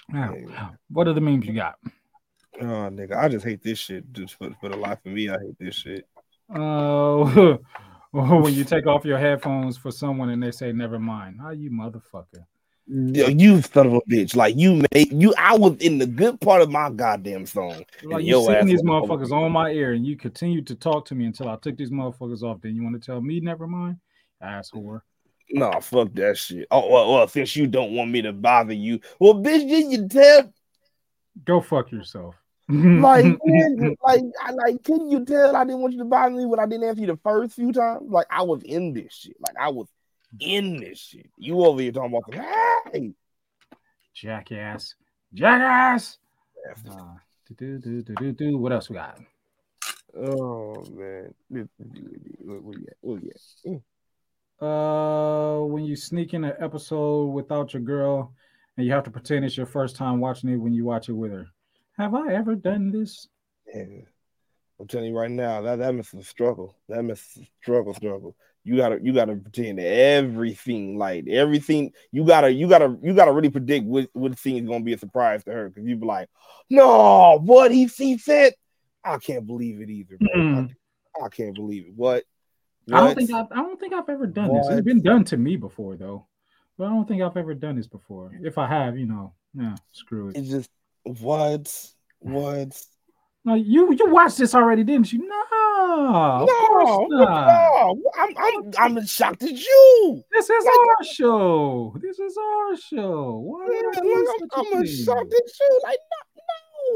Now, 0.08 0.34
what 0.90 1.06
are 1.06 1.12
the 1.12 1.20
memes 1.20 1.46
you 1.46 1.54
got? 1.54 1.76
Oh, 2.60 2.90
nigga, 2.90 3.16
I 3.16 3.28
just 3.28 3.44
hate 3.44 3.62
this 3.62 3.78
shit. 3.78 4.12
Just 4.12 4.34
for, 4.34 4.50
for 4.60 4.68
the 4.68 4.76
life 4.76 4.98
of 5.04 5.12
me, 5.12 5.28
I 5.28 5.38
hate 5.38 5.58
this 5.58 5.74
shit. 5.74 6.06
Oh, 6.54 7.58
when 8.10 8.54
you 8.54 8.64
take 8.64 8.86
off 8.86 9.04
your 9.04 9.18
headphones 9.18 9.78
for 9.78 9.90
someone 9.90 10.30
and 10.30 10.42
they 10.42 10.50
say, 10.50 10.72
"Never 10.72 10.98
mind," 10.98 11.40
how 11.40 11.50
you 11.50 11.70
motherfucker? 11.70 12.44
You 12.86 13.62
son 13.62 13.86
of 13.86 13.92
a 13.94 14.00
bitch! 14.10 14.34
Like 14.34 14.56
you 14.56 14.82
made 14.92 15.12
you. 15.12 15.32
I 15.38 15.56
was 15.56 15.76
in 15.76 15.98
the 15.98 16.06
good 16.06 16.40
part 16.40 16.60
of 16.60 16.70
my 16.70 16.90
goddamn 16.90 17.46
song. 17.46 17.84
Like 18.02 18.24
you 18.24 18.44
sitting 18.44 18.66
these 18.66 18.82
motherfuckers 18.82 19.30
on 19.30 19.52
my 19.52 19.70
ear, 19.70 19.92
and 19.92 20.04
you 20.04 20.16
continue 20.16 20.62
to 20.62 20.74
talk 20.74 21.04
to 21.06 21.14
me 21.14 21.26
until 21.26 21.48
I 21.48 21.56
took 21.56 21.76
these 21.76 21.90
motherfuckers 21.90 22.42
off. 22.42 22.60
Then 22.60 22.74
you 22.74 22.82
want 22.82 23.00
to 23.00 23.04
tell 23.04 23.20
me, 23.20 23.38
"Never 23.38 23.68
mind," 23.68 23.98
asshole. 24.40 25.02
No, 25.52 25.70
nah, 25.70 25.80
fuck 25.80 26.12
that 26.14 26.36
shit. 26.36 26.66
Oh 26.70 26.90
well, 26.90 27.12
well, 27.12 27.28
since 27.28 27.54
you 27.54 27.68
don't 27.68 27.92
want 27.92 28.10
me 28.10 28.22
to 28.22 28.32
bother 28.32 28.72
you, 28.72 29.00
well, 29.20 29.34
bitch, 29.34 29.68
did 29.68 29.92
you 29.92 30.08
tell? 30.08 30.52
Go 31.44 31.60
fuck 31.60 31.92
yourself. 31.92 32.39
like, 33.00 33.24
man, 33.44 33.96
like, 34.04 34.22
I, 34.42 34.52
like, 34.52 34.84
can 34.84 35.10
you 35.10 35.24
tell 35.24 35.56
I 35.56 35.64
didn't 35.64 35.80
want 35.80 35.92
you 35.92 35.98
to 36.00 36.04
bother 36.04 36.34
me 36.34 36.46
when 36.46 36.60
I 36.60 36.66
didn't 36.66 36.88
answer 36.88 37.00
you 37.00 37.08
the 37.08 37.16
first 37.16 37.56
few 37.56 37.72
times? 37.72 38.02
Like, 38.08 38.26
I 38.30 38.42
was 38.42 38.62
in 38.62 38.92
this 38.92 39.12
shit. 39.12 39.36
Like, 39.40 39.56
I 39.60 39.70
was 39.70 39.88
in 40.38 40.78
this 40.78 41.00
shit. 41.00 41.30
You 41.36 41.64
over 41.64 41.80
here 41.80 41.90
talking 41.90 42.16
about, 42.16 42.46
hey, 42.92 43.12
jackass, 44.14 44.94
jackass. 45.34 46.18
Uh, 46.88 47.14
do, 47.58 47.78
do, 47.78 48.02
do, 48.02 48.14
do, 48.14 48.32
do. 48.32 48.58
What 48.58 48.72
else 48.72 48.88
we 48.88 48.94
got? 48.94 49.18
Oh 50.16 50.84
man, 50.92 51.34
what 51.48 52.62
we 52.62 52.74
got? 52.74 52.94
What 53.00 53.22
we 53.22 53.30
got? 54.60 54.66
Uh, 54.66 55.64
when 55.64 55.84
you 55.84 55.96
sneak 55.96 56.34
in 56.34 56.44
an 56.44 56.54
episode 56.60 57.26
without 57.26 57.72
your 57.72 57.82
girl, 57.82 58.34
and 58.76 58.86
you 58.86 58.92
have 58.92 59.04
to 59.04 59.10
pretend 59.10 59.44
it's 59.44 59.56
your 59.56 59.66
first 59.66 59.96
time 59.96 60.20
watching 60.20 60.50
it 60.50 60.56
when 60.56 60.72
you 60.72 60.84
watch 60.84 61.08
it 61.08 61.12
with 61.12 61.32
her. 61.32 61.46
Have 61.98 62.14
I 62.14 62.32
ever 62.34 62.54
done 62.54 62.90
this? 62.90 63.28
Yeah. 63.74 64.02
I'm 64.80 64.86
telling 64.86 65.08
you 65.08 65.18
right 65.18 65.30
now, 65.30 65.60
that 65.60 65.78
that 65.78 65.92
that 65.92 66.00
is 66.00 66.14
a 66.14 66.24
struggle. 66.24 66.74
That 66.88 67.04
is 67.04 67.20
a 67.38 67.48
struggle, 67.60 67.92
struggle. 67.92 68.34
You 68.64 68.76
gotta 68.76 68.98
you 69.02 69.12
gotta 69.12 69.36
pretend 69.36 69.78
everything, 69.78 70.96
like 70.96 71.28
everything. 71.28 71.92
You 72.12 72.24
gotta 72.24 72.50
you 72.50 72.66
gotta 72.66 72.96
you 73.02 73.14
gotta 73.14 73.32
really 73.32 73.50
predict 73.50 73.84
what 73.84 74.08
what 74.14 74.38
scene 74.38 74.64
is 74.64 74.68
gonna 74.68 74.84
be 74.84 74.94
a 74.94 74.98
surprise 74.98 75.44
to 75.44 75.52
her 75.52 75.68
because 75.68 75.86
you 75.86 75.96
be 75.96 76.06
like, 76.06 76.30
no, 76.70 77.38
what 77.42 77.70
he 77.70 77.86
he 77.86 78.16
said. 78.16 78.54
I 79.04 79.18
can't 79.18 79.46
believe 79.46 79.80
it 79.80 79.90
either, 79.90 80.16
mm. 80.16 80.70
I, 81.20 81.24
I, 81.24 81.28
can't 81.30 81.54
believe 81.54 81.86
it. 81.86 81.94
What? 81.94 82.24
what? 82.84 82.98
I 82.98 83.04
don't 83.04 83.14
think 83.16 83.32
I've, 83.32 83.46
I 83.50 83.56
don't 83.56 83.80
think 83.80 83.94
I've 83.94 84.08
ever 84.08 84.26
done 84.26 84.48
what? 84.48 84.68
this. 84.68 84.78
It's 84.78 84.84
been 84.84 85.02
done 85.02 85.24
to 85.24 85.38
me 85.38 85.56
before 85.56 85.96
though, 85.96 86.26
but 86.76 86.84
I 86.84 86.88
don't 86.88 87.08
think 87.08 87.22
I've 87.22 87.36
ever 87.36 87.54
done 87.54 87.76
this 87.76 87.86
before. 87.86 88.38
If 88.42 88.58
I 88.58 88.66
have, 88.66 88.98
you 88.98 89.06
know, 89.06 89.32
yeah, 89.54 89.76
screw 89.92 90.28
it. 90.28 90.36
It's 90.36 90.50
just 90.50 90.70
what? 91.04 91.92
What? 92.20 92.82
No, 93.44 93.54
you 93.54 93.92
you 93.94 94.10
watched 94.10 94.36
this 94.36 94.54
already, 94.54 94.84
didn't 94.84 95.12
you? 95.12 95.26
No, 95.26 96.46
no, 96.46 97.06
no. 97.08 98.02
I'm 98.18 98.34
I'm 98.36 98.72
I'm 98.78 99.06
shocked 99.06 99.42
at 99.42 99.52
you. 99.52 100.22
This 100.30 100.50
is 100.50 100.64
like, 100.64 100.74
our 100.74 101.04
show. 101.04 101.96
This 102.02 102.18
is 102.18 102.36
our 102.36 102.76
show. 102.76 103.38
Why 103.38 103.66
yeah, 103.72 103.86
like, 103.86 104.50
I'm, 104.56 104.76
I'm 104.76 104.86
shocked 104.86 105.32
at 105.32 105.60
you. 105.60 105.80
Like 105.82 105.98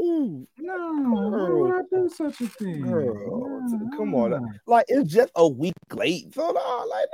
no, 0.01 0.45
no, 0.57 1.29
why 1.29 1.49
would 1.49 1.71
I 1.73 1.81
do 1.89 2.09
such 2.09 2.41
a 2.41 2.47
thing? 2.47 2.81
Girl, 2.81 3.61
no, 3.67 3.97
come 3.97 4.13
on, 4.13 4.59
like 4.67 4.85
it's 4.87 5.11
just 5.11 5.31
a 5.35 5.47
week 5.47 5.73
late, 5.93 6.33
so 6.33 6.51
no, 6.51 6.85
like 6.89 7.07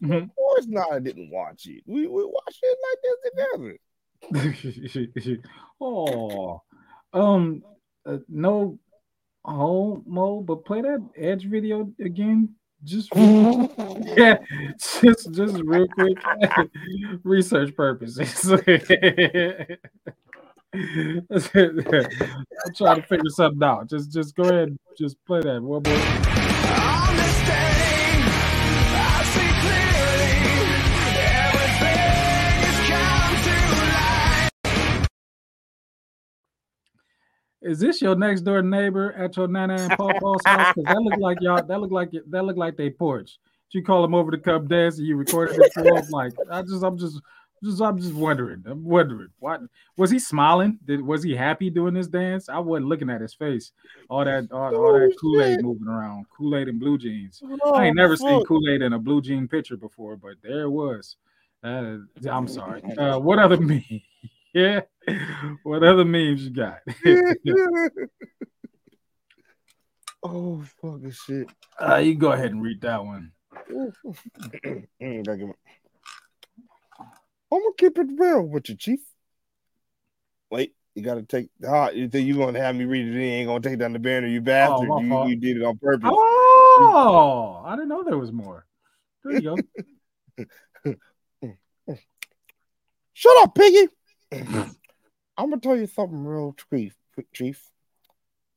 no, 0.00 0.16
of 0.16 0.34
course 0.34 0.66
not. 0.68 0.92
I 0.92 0.98
didn't 1.00 1.30
watch 1.30 1.66
it. 1.66 1.82
We 1.86 2.06
we 2.06 2.24
watched 2.24 2.60
it 2.62 2.78
like 2.82 2.98
this 3.02 3.30
together. 3.30 3.78
oh, 5.80 6.62
um, 7.12 7.62
uh, 8.06 8.18
no 8.28 8.78
homo, 9.44 10.40
but 10.40 10.64
play 10.64 10.82
that 10.82 11.06
Edge 11.16 11.44
video 11.46 11.90
again. 12.00 12.54
Just 12.84 13.08
yeah, 13.16 14.38
just 15.02 15.32
just 15.32 15.60
real 15.64 15.88
quick, 15.88 16.16
research 17.24 17.74
purposes. 17.74 18.48
I'm 18.52 18.64
trying 22.76 23.00
to 23.00 23.06
figure 23.08 23.30
something 23.30 23.62
out. 23.64 23.90
Just 23.90 24.12
just 24.12 24.36
go 24.36 24.44
ahead, 24.44 24.78
just 24.96 25.16
play 25.24 25.40
that 25.40 25.60
one 25.60 25.82
more. 25.82 27.77
Is 37.62 37.80
this 37.80 38.00
your 38.00 38.14
next 38.14 38.42
door 38.42 38.62
neighbor 38.62 39.12
at 39.14 39.36
your 39.36 39.48
nana 39.48 39.74
and 39.74 39.90
papa's 39.90 40.42
house? 40.46 40.74
Because 40.74 40.94
that 40.94 41.02
look 41.02 41.18
like 41.18 41.38
y'all. 41.40 41.64
That 41.64 41.80
look 41.80 41.90
like 41.90 42.12
that 42.12 42.44
look 42.44 42.56
like 42.56 42.76
they 42.76 42.90
porch. 42.90 43.38
You 43.70 43.82
call 43.82 44.02
them 44.02 44.14
over 44.14 44.30
to 44.30 44.38
come 44.38 44.66
dance, 44.66 44.98
and 44.98 45.06
you 45.06 45.16
recorded 45.16 45.58
it 45.60 45.72
for 45.74 45.82
them. 45.82 46.04
Like 46.10 46.32
I 46.50 46.62
just, 46.62 46.82
I'm 46.82 46.96
just, 46.96 47.20
just, 47.62 47.82
I'm 47.82 47.98
just 47.98 48.14
wondering. 48.14 48.62
I'm 48.66 48.84
wondering. 48.84 49.28
What 49.40 49.60
was 49.96 50.10
he 50.10 50.18
smiling? 50.18 50.78
Did 50.86 51.02
was 51.02 51.22
he 51.22 51.34
happy 51.34 51.68
doing 51.68 51.94
this 51.94 52.06
dance? 52.06 52.48
I 52.48 52.58
wasn't 52.60 52.86
looking 52.86 53.10
at 53.10 53.20
his 53.20 53.34
face. 53.34 53.72
All 54.08 54.24
that, 54.24 54.50
all, 54.52 54.74
all 54.74 54.92
that 54.92 55.14
Kool 55.20 55.42
Aid 55.42 55.62
moving 55.62 55.88
around. 55.88 56.26
Kool 56.34 56.56
Aid 56.56 56.68
and 56.68 56.80
blue 56.80 56.96
jeans. 56.96 57.42
Oh, 57.62 57.74
I 57.74 57.86
ain't 57.86 57.96
never 57.96 58.16
fuck. 58.16 58.28
seen 58.28 58.44
Kool 58.46 58.68
Aid 58.70 58.82
in 58.82 58.92
a 58.92 58.98
blue 58.98 59.20
jean 59.20 59.48
picture 59.48 59.76
before, 59.76 60.16
but 60.16 60.34
there 60.42 60.62
it 60.62 60.70
was. 60.70 61.16
Uh, 61.62 61.98
I'm 62.30 62.46
sorry. 62.46 62.82
Uh, 62.98 63.18
what 63.18 63.38
other 63.38 63.56
me? 63.60 64.04
Yeah. 64.54 64.80
What 65.62 65.82
other 65.82 66.04
memes 66.04 66.42
you 66.42 66.50
got? 66.50 66.80
oh 70.22 70.62
fucking 70.82 71.12
shit. 71.12 71.48
Uh, 71.80 71.96
you 71.96 72.14
go 72.14 72.32
ahead 72.32 72.50
and 72.50 72.62
read 72.62 72.82
that 72.82 73.02
one. 73.04 73.32
I'm 77.50 77.60
gonna 77.62 77.74
keep 77.78 77.96
it 77.96 78.06
real 78.18 78.42
with 78.42 78.68
you, 78.68 78.76
Chief. 78.76 79.00
Wait, 80.50 80.74
you 80.94 81.02
gotta 81.02 81.22
take 81.22 81.48
ah, 81.66 81.88
you 81.90 82.08
think 82.08 82.26
you 82.26 82.36
gonna 82.36 82.60
have 82.60 82.76
me 82.76 82.84
read 82.84 83.06
it? 83.06 83.12
You 83.14 83.20
ain't 83.20 83.48
gonna 83.48 83.60
take 83.60 83.78
down 83.78 83.94
the 83.94 83.98
banner, 83.98 84.26
you 84.26 84.42
bastard. 84.42 84.90
Oh, 84.90 85.00
you, 85.00 85.28
you, 85.28 85.36
did 85.36 85.56
it 85.56 85.62
on 85.62 85.78
purpose. 85.78 86.10
Oh, 86.12 87.62
I 87.64 87.76
didn't 87.76 87.88
know 87.88 88.04
there 88.04 88.18
was 88.18 88.32
more. 88.32 88.66
There 89.24 89.38
you 89.38 89.56
go. 90.84 90.94
Shut 93.14 93.42
up, 93.42 93.54
Piggy. 93.54 93.88
I'm 94.32 95.50
gonna 95.50 95.60
tell 95.60 95.76
you 95.76 95.86
something 95.86 96.24
real 96.24 96.54
chief, 96.70 96.96
chief. 97.32 97.70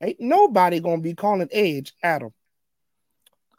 Ain't 0.02 0.20
nobody 0.20 0.80
gonna 0.80 1.00
be 1.00 1.14
calling 1.14 1.48
Edge 1.52 1.92
Adam. 2.02 2.32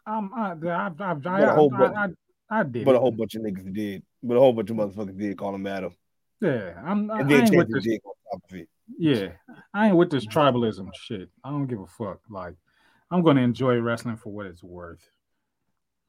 Um, 0.06 0.30
I, 0.36 0.52
I, 0.68 0.90
I, 0.98 1.16
I, 1.24 1.40
a 1.40 1.54
whole 1.54 1.70
bunch, 1.70 1.96
I, 1.96 2.08
I, 2.50 2.62
did, 2.62 2.84
but 2.84 2.94
a 2.94 3.00
whole 3.00 3.10
bunch 3.10 3.34
of 3.34 3.42
niggas 3.42 3.72
did, 3.72 4.02
but 4.22 4.36
a 4.36 4.40
whole 4.40 4.52
bunch 4.52 4.68
of 4.68 4.76
motherfuckers 4.76 5.18
did 5.18 5.38
call 5.38 5.54
him 5.54 5.66
Adam. 5.66 5.94
Yeah, 6.40 6.74
I'm. 6.84 7.10
I, 7.10 7.20
and 7.20 7.30
then 7.30 7.40
I 7.40 7.44
ain't 7.44 7.56
with 7.56 7.72
this, 7.72 7.98
on 8.04 8.12
top 8.32 8.50
of 8.50 8.56
it. 8.56 8.68
Yeah, 8.98 9.28
I 9.72 9.88
ain't 9.88 9.96
with 9.96 10.10
this 10.10 10.26
tribalism 10.26 10.90
shit. 10.94 11.30
I 11.42 11.50
don't 11.50 11.66
give 11.66 11.80
a 11.80 11.86
fuck. 11.86 12.20
Like, 12.28 12.54
I'm 13.10 13.22
gonna 13.22 13.40
enjoy 13.40 13.80
wrestling 13.80 14.18
for 14.18 14.30
what 14.30 14.46
it's 14.46 14.62
worth. 14.62 15.08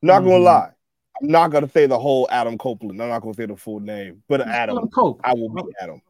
Not 0.01 0.19
gonna 0.19 0.35
mm-hmm. 0.35 0.43
lie, 0.43 0.71
I'm 1.21 1.27
not 1.29 1.51
gonna 1.51 1.69
say 1.69 1.85
the 1.87 1.99
whole 1.99 2.27
Adam 2.29 2.57
Copeland. 2.57 3.01
I'm 3.01 3.09
not 3.09 3.21
gonna 3.21 3.33
say 3.33 3.45
the 3.45 3.55
full 3.55 3.79
name, 3.79 4.23
but 4.27 4.41
Adam. 4.41 4.87
Cope. 4.89 5.21
I 5.23 5.33
will 5.33 5.49
be 5.49 5.63
Adam. 5.79 6.01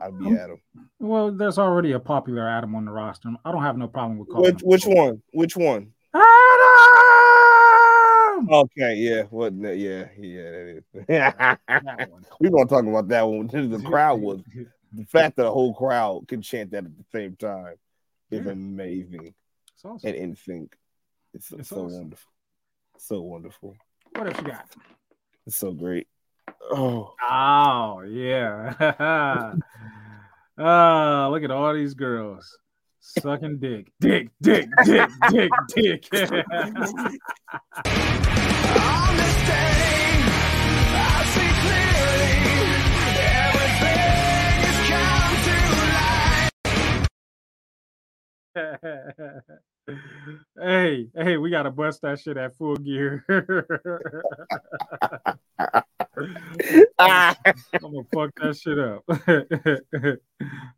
I'll 0.00 0.12
be 0.12 0.36
Adam. 0.36 0.60
Well, 0.98 1.30
there's 1.32 1.58
already 1.58 1.92
a 1.92 2.00
popular 2.00 2.48
Adam 2.48 2.74
on 2.74 2.84
the 2.84 2.92
roster. 2.92 3.30
I 3.44 3.52
don't 3.52 3.62
have 3.62 3.76
no 3.76 3.88
problem 3.88 4.18
with 4.18 4.28
calling. 4.28 4.54
Which, 4.54 4.62
which 4.62 4.86
one? 4.86 5.22
Which 5.32 5.56
one? 5.56 5.92
Adam. 6.14 6.24
Okay, 8.50 8.96
yeah, 8.96 9.22
what? 9.24 9.52
Yeah, 9.54 10.08
yeah, 10.18 10.50
that 10.50 10.74
is. 10.76 10.84
We're 12.40 12.50
gonna 12.50 12.66
talk 12.66 12.84
about 12.84 13.08
that 13.08 13.22
one. 13.22 13.46
The 13.46 13.82
crowd 13.84 14.20
was 14.20 14.40
the 14.92 15.04
fact 15.04 15.36
that 15.36 15.44
the 15.44 15.52
whole 15.52 15.74
crowd 15.74 16.26
can 16.28 16.42
chant 16.42 16.72
that 16.72 16.84
at 16.84 16.96
the 16.96 17.04
same 17.12 17.36
time 17.36 17.76
is 18.30 18.44
yeah. 18.44 18.52
amazing 18.52 19.34
awesome. 19.84 20.08
and 20.08 20.16
in 20.16 20.36
sync. 20.36 20.76
It's, 21.34 21.50
it's 21.52 21.68
so 21.68 21.84
awesome. 21.84 21.98
wonderful, 21.98 22.32
so 22.98 23.20
wonderful. 23.22 23.76
What 24.14 24.26
else 24.26 24.38
you 24.38 24.44
got? 24.44 24.66
It's 25.46 25.56
so 25.56 25.72
great. 25.72 26.06
Oh, 26.70 27.14
oh 27.30 28.02
yeah. 28.02 29.54
Ah, 30.58 31.28
look 31.30 31.42
at 31.42 31.50
all 31.50 31.72
these 31.72 31.94
girls 31.94 32.58
sucking 33.00 33.58
dick, 33.58 33.90
dick, 34.00 34.28
dick, 34.42 34.68
dick, 34.84 35.10
dick, 35.30 35.50
dick. 35.74 36.08
hey, 50.60 51.08
hey, 51.14 51.36
we 51.36 51.50
gotta 51.50 51.70
bust 51.70 52.02
that 52.02 52.18
shit 52.20 52.36
at 52.36 52.56
full 52.56 52.76
gear. 52.76 53.24
I'm 53.28 53.46
gonna 57.80 58.04
fuck 58.12 58.34
that 58.36 58.56
shit 58.60 58.78
up. 58.78 59.02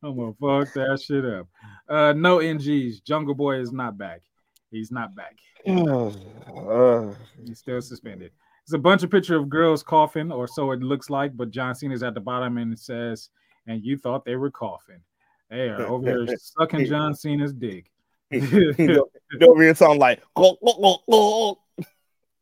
I'm 0.03 0.17
gonna 0.17 0.33
fuck 0.40 0.73
that 0.75 1.03
shit 1.05 1.25
up. 1.25 1.49
Uh, 1.88 2.12
no 2.14 2.38
NGs. 2.38 3.03
Jungle 3.05 3.35
Boy 3.35 3.57
is 3.57 3.73
not 3.73 3.99
back. 3.99 4.23
He's 4.71 4.90
not 4.90 5.14
back. 5.14 5.37
He's 7.45 7.59
still 7.59 7.83
suspended. 7.83 8.33
It's 8.62 8.73
a 8.73 8.79
bunch 8.79 9.03
of 9.03 9.11
picture 9.11 9.37
of 9.37 9.51
girls 9.51 9.83
coughing, 9.83 10.33
or 10.33 10.49
so 10.49 10.73
it 10.73 10.81
looks 10.81 11.11
like. 11.11 11.37
But 11.37 11.51
John 11.51 11.75
Cena's 11.75 12.03
at 12.03 12.14
the 12.14 12.21
bottom 12.21 12.57
and 12.57 12.73
it 12.73 12.79
says, 12.79 13.29
"And 13.67 13.85
you 13.85 13.99
thought 13.99 14.25
they 14.25 14.37
were 14.37 14.51
coughing." 14.51 15.03
They 15.51 15.69
are 15.69 15.83
over 15.83 16.25
here 16.27 16.38
sucking 16.38 16.87
John 16.87 17.14
Cena's 17.14 17.53
dick. 17.53 17.90
You 18.31 19.09
over 19.43 19.63
here 19.63 19.75
sound 19.75 19.99
like 19.99 20.23
oh, 20.37 20.57
oh, 20.63 21.01
oh, 21.09 21.59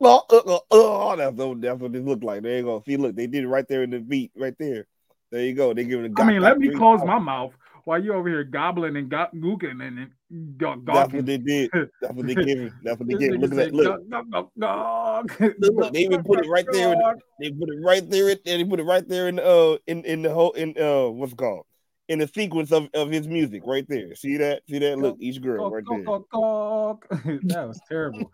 oh, 0.00 0.24
oh, 0.30 0.60
oh, 0.70 1.16
that's 1.16 1.36
what 1.36 1.60
that's 1.60 1.80
what 1.80 1.94
it 1.94 2.04
looked 2.04 2.24
like. 2.24 2.42
There 2.42 2.56
you 2.58 2.62
go. 2.64 2.82
See, 2.86 2.96
look, 2.96 3.14
they 3.16 3.26
did 3.26 3.44
it 3.44 3.48
right 3.48 3.66
there 3.68 3.82
in 3.82 3.90
the 3.90 4.00
beat, 4.00 4.32
right 4.36 4.54
there. 4.58 4.86
There 5.30 5.44
you 5.44 5.54
go. 5.54 5.72
They 5.74 5.84
give 5.84 6.04
it 6.04 6.12
a. 6.16 6.20
I 6.22 6.24
mean, 6.24 6.42
let 6.42 6.58
me 6.58 6.68
close 6.70 7.00
my 7.04 7.18
mouth 7.18 7.52
while 7.84 8.02
you 8.02 8.14
over 8.14 8.28
here 8.28 8.44
gobbling 8.44 8.96
and 8.96 9.10
gooking 9.10 9.82
and, 9.82 9.98
and 10.30 10.58
go- 10.58 10.80
That's 10.84 11.12
what 11.12 11.26
they 11.26 11.38
did. 11.38 11.70
That's 12.00 12.14
what 12.14 12.26
they 12.26 12.34
give 12.34 12.58
it. 12.58 12.72
That's 12.82 12.98
what 12.98 13.08
they 13.08 13.14
give. 13.14 13.34
Look 13.40 13.50
at 13.52 13.56
that. 13.56 13.74
Look. 13.74 14.08
"Gawk, 14.10 14.30
gawk, 14.30 14.50
gawk." 14.58 15.40
Look, 15.58 15.74
look, 15.74 15.92
they 15.92 16.00
even 16.00 16.22
put 16.24 16.44
it 16.44 16.48
right 16.48 16.66
there. 16.70 16.92
In 16.92 16.98
the, 16.98 17.14
they 17.40 17.50
put 17.50 17.68
it 17.70 17.80
right 17.82 18.10
there. 18.10 18.28
in- 18.30 18.38
They 18.44 18.64
put 18.64 18.80
it 18.80 18.84
right 18.84 19.08
there 19.08 19.28
in 19.28 19.38
uh 19.38 19.76
in 19.86 20.04
in 20.04 20.22
the 20.22 20.32
whole 20.34 20.52
in 20.52 20.76
uh 20.78 21.08
what's 21.08 21.32
it 21.32 21.38
called 21.38 21.64
in 22.12 22.18
the 22.18 22.28
sequence 22.28 22.70
of, 22.72 22.88
of 22.92 23.10
his 23.10 23.26
music 23.26 23.62
right 23.64 23.86
there. 23.88 24.14
See 24.14 24.36
that? 24.36 24.62
See 24.68 24.78
that? 24.80 24.98
Look, 24.98 25.16
each 25.18 25.40
girl 25.40 25.70
Gawk, 25.70 25.72
right 25.72 25.84
gawk, 25.84 25.96
there. 25.96 26.04
gawk, 26.04 26.30
gawk. 26.30 27.08
that 27.44 27.66
was 27.66 27.80
terrible. 27.88 28.30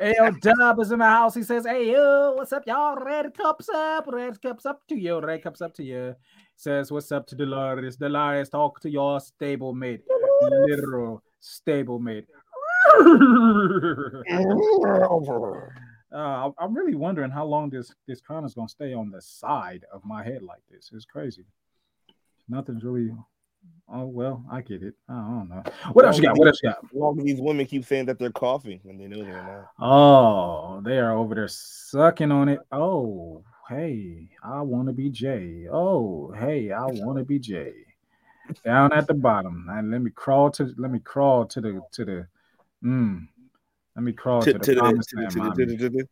Ayo 0.00 0.38
Dub 0.40 0.78
is 0.80 0.92
in 0.92 0.98
the 0.98 1.06
house. 1.06 1.34
He 1.34 1.42
says, 1.42 1.64
Hey 1.64 1.92
yo, 1.92 2.34
what's 2.36 2.52
up, 2.52 2.64
y'all? 2.66 2.94
Red 2.96 3.32
cups 3.34 3.70
up, 3.70 4.06
red 4.12 4.40
cups 4.42 4.66
up 4.66 4.82
to 4.88 4.96
you, 4.96 5.18
red 5.20 5.42
cups 5.42 5.62
up 5.62 5.72
to 5.74 5.82
you. 5.82 6.14
Says, 6.56 6.92
What's 6.92 7.10
up 7.10 7.26
to 7.28 7.34
Dolores? 7.34 7.96
Dolores, 7.96 8.50
talk 8.50 8.80
to 8.80 8.90
your 8.90 9.18
stablemate. 9.18 10.00
Literal 10.42 11.22
stablemate. 11.42 12.26
Uh, 16.14 16.50
I- 16.50 16.52
I'm 16.62 16.74
really 16.74 16.94
wondering 16.94 17.30
how 17.30 17.46
long 17.46 17.70
this 17.70 17.90
this 18.06 18.20
crown 18.20 18.44
is 18.44 18.52
gonna 18.52 18.68
stay 18.68 18.92
on 18.92 19.10
the 19.10 19.22
side 19.22 19.86
of 19.90 20.04
my 20.04 20.22
head 20.22 20.42
like 20.42 20.60
this. 20.70 20.90
It's 20.92 21.06
crazy. 21.06 21.46
Nothing's 22.48 22.84
really. 22.84 23.10
Oh 23.94 24.06
well, 24.06 24.44
I 24.50 24.62
get 24.62 24.82
it. 24.82 24.94
I 25.08 25.14
don't 25.14 25.48
know. 25.50 25.62
What 25.92 26.06
else 26.06 26.16
you 26.16 26.22
got? 26.22 26.38
What 26.38 26.48
else 26.48 26.60
you 26.62 26.70
got? 26.70 26.94
Long 26.94 27.18
as 27.18 27.24
these 27.24 27.40
women 27.40 27.66
keep 27.66 27.84
saying 27.84 28.06
that 28.06 28.18
they're 28.18 28.30
coughing 28.30 28.80
and 28.84 28.98
they 28.98 29.06
know 29.06 29.22
they're 29.22 29.42
not. 29.42 29.68
Oh, 29.78 30.80
they 30.80 30.98
are 30.98 31.12
over 31.12 31.34
there 31.34 31.48
sucking 31.48 32.32
on 32.32 32.48
it. 32.48 32.60
Oh, 32.70 33.44
hey, 33.68 34.28
I 34.42 34.62
want 34.62 34.88
to 34.88 34.94
be 34.94 35.10
Jay. 35.10 35.66
Oh, 35.70 36.32
hey, 36.38 36.70
I 36.72 36.86
want 36.86 37.18
to 37.18 37.24
be 37.24 37.38
Jay. 37.38 37.74
Down 38.64 38.92
at 38.92 39.06
the 39.06 39.14
bottom, 39.14 39.66
and 39.70 39.90
let 39.90 40.00
me 40.00 40.10
crawl 40.10 40.50
to 40.52 40.72
let 40.76 40.90
me 40.90 40.98
crawl 40.98 41.44
to 41.46 41.60
the 41.60 41.80
to 41.92 42.04
the 42.04 42.26
mm. 42.82 43.28
Let 43.94 44.02
me 44.02 44.12
crawl 44.12 44.42
to, 44.42 44.52
To, 44.52 44.58
the 44.58 44.64
to 44.64 44.74
the, 44.74 44.80
promised 44.80 45.10
to 45.10 45.16
the, 45.16 45.22
land, 45.38 46.08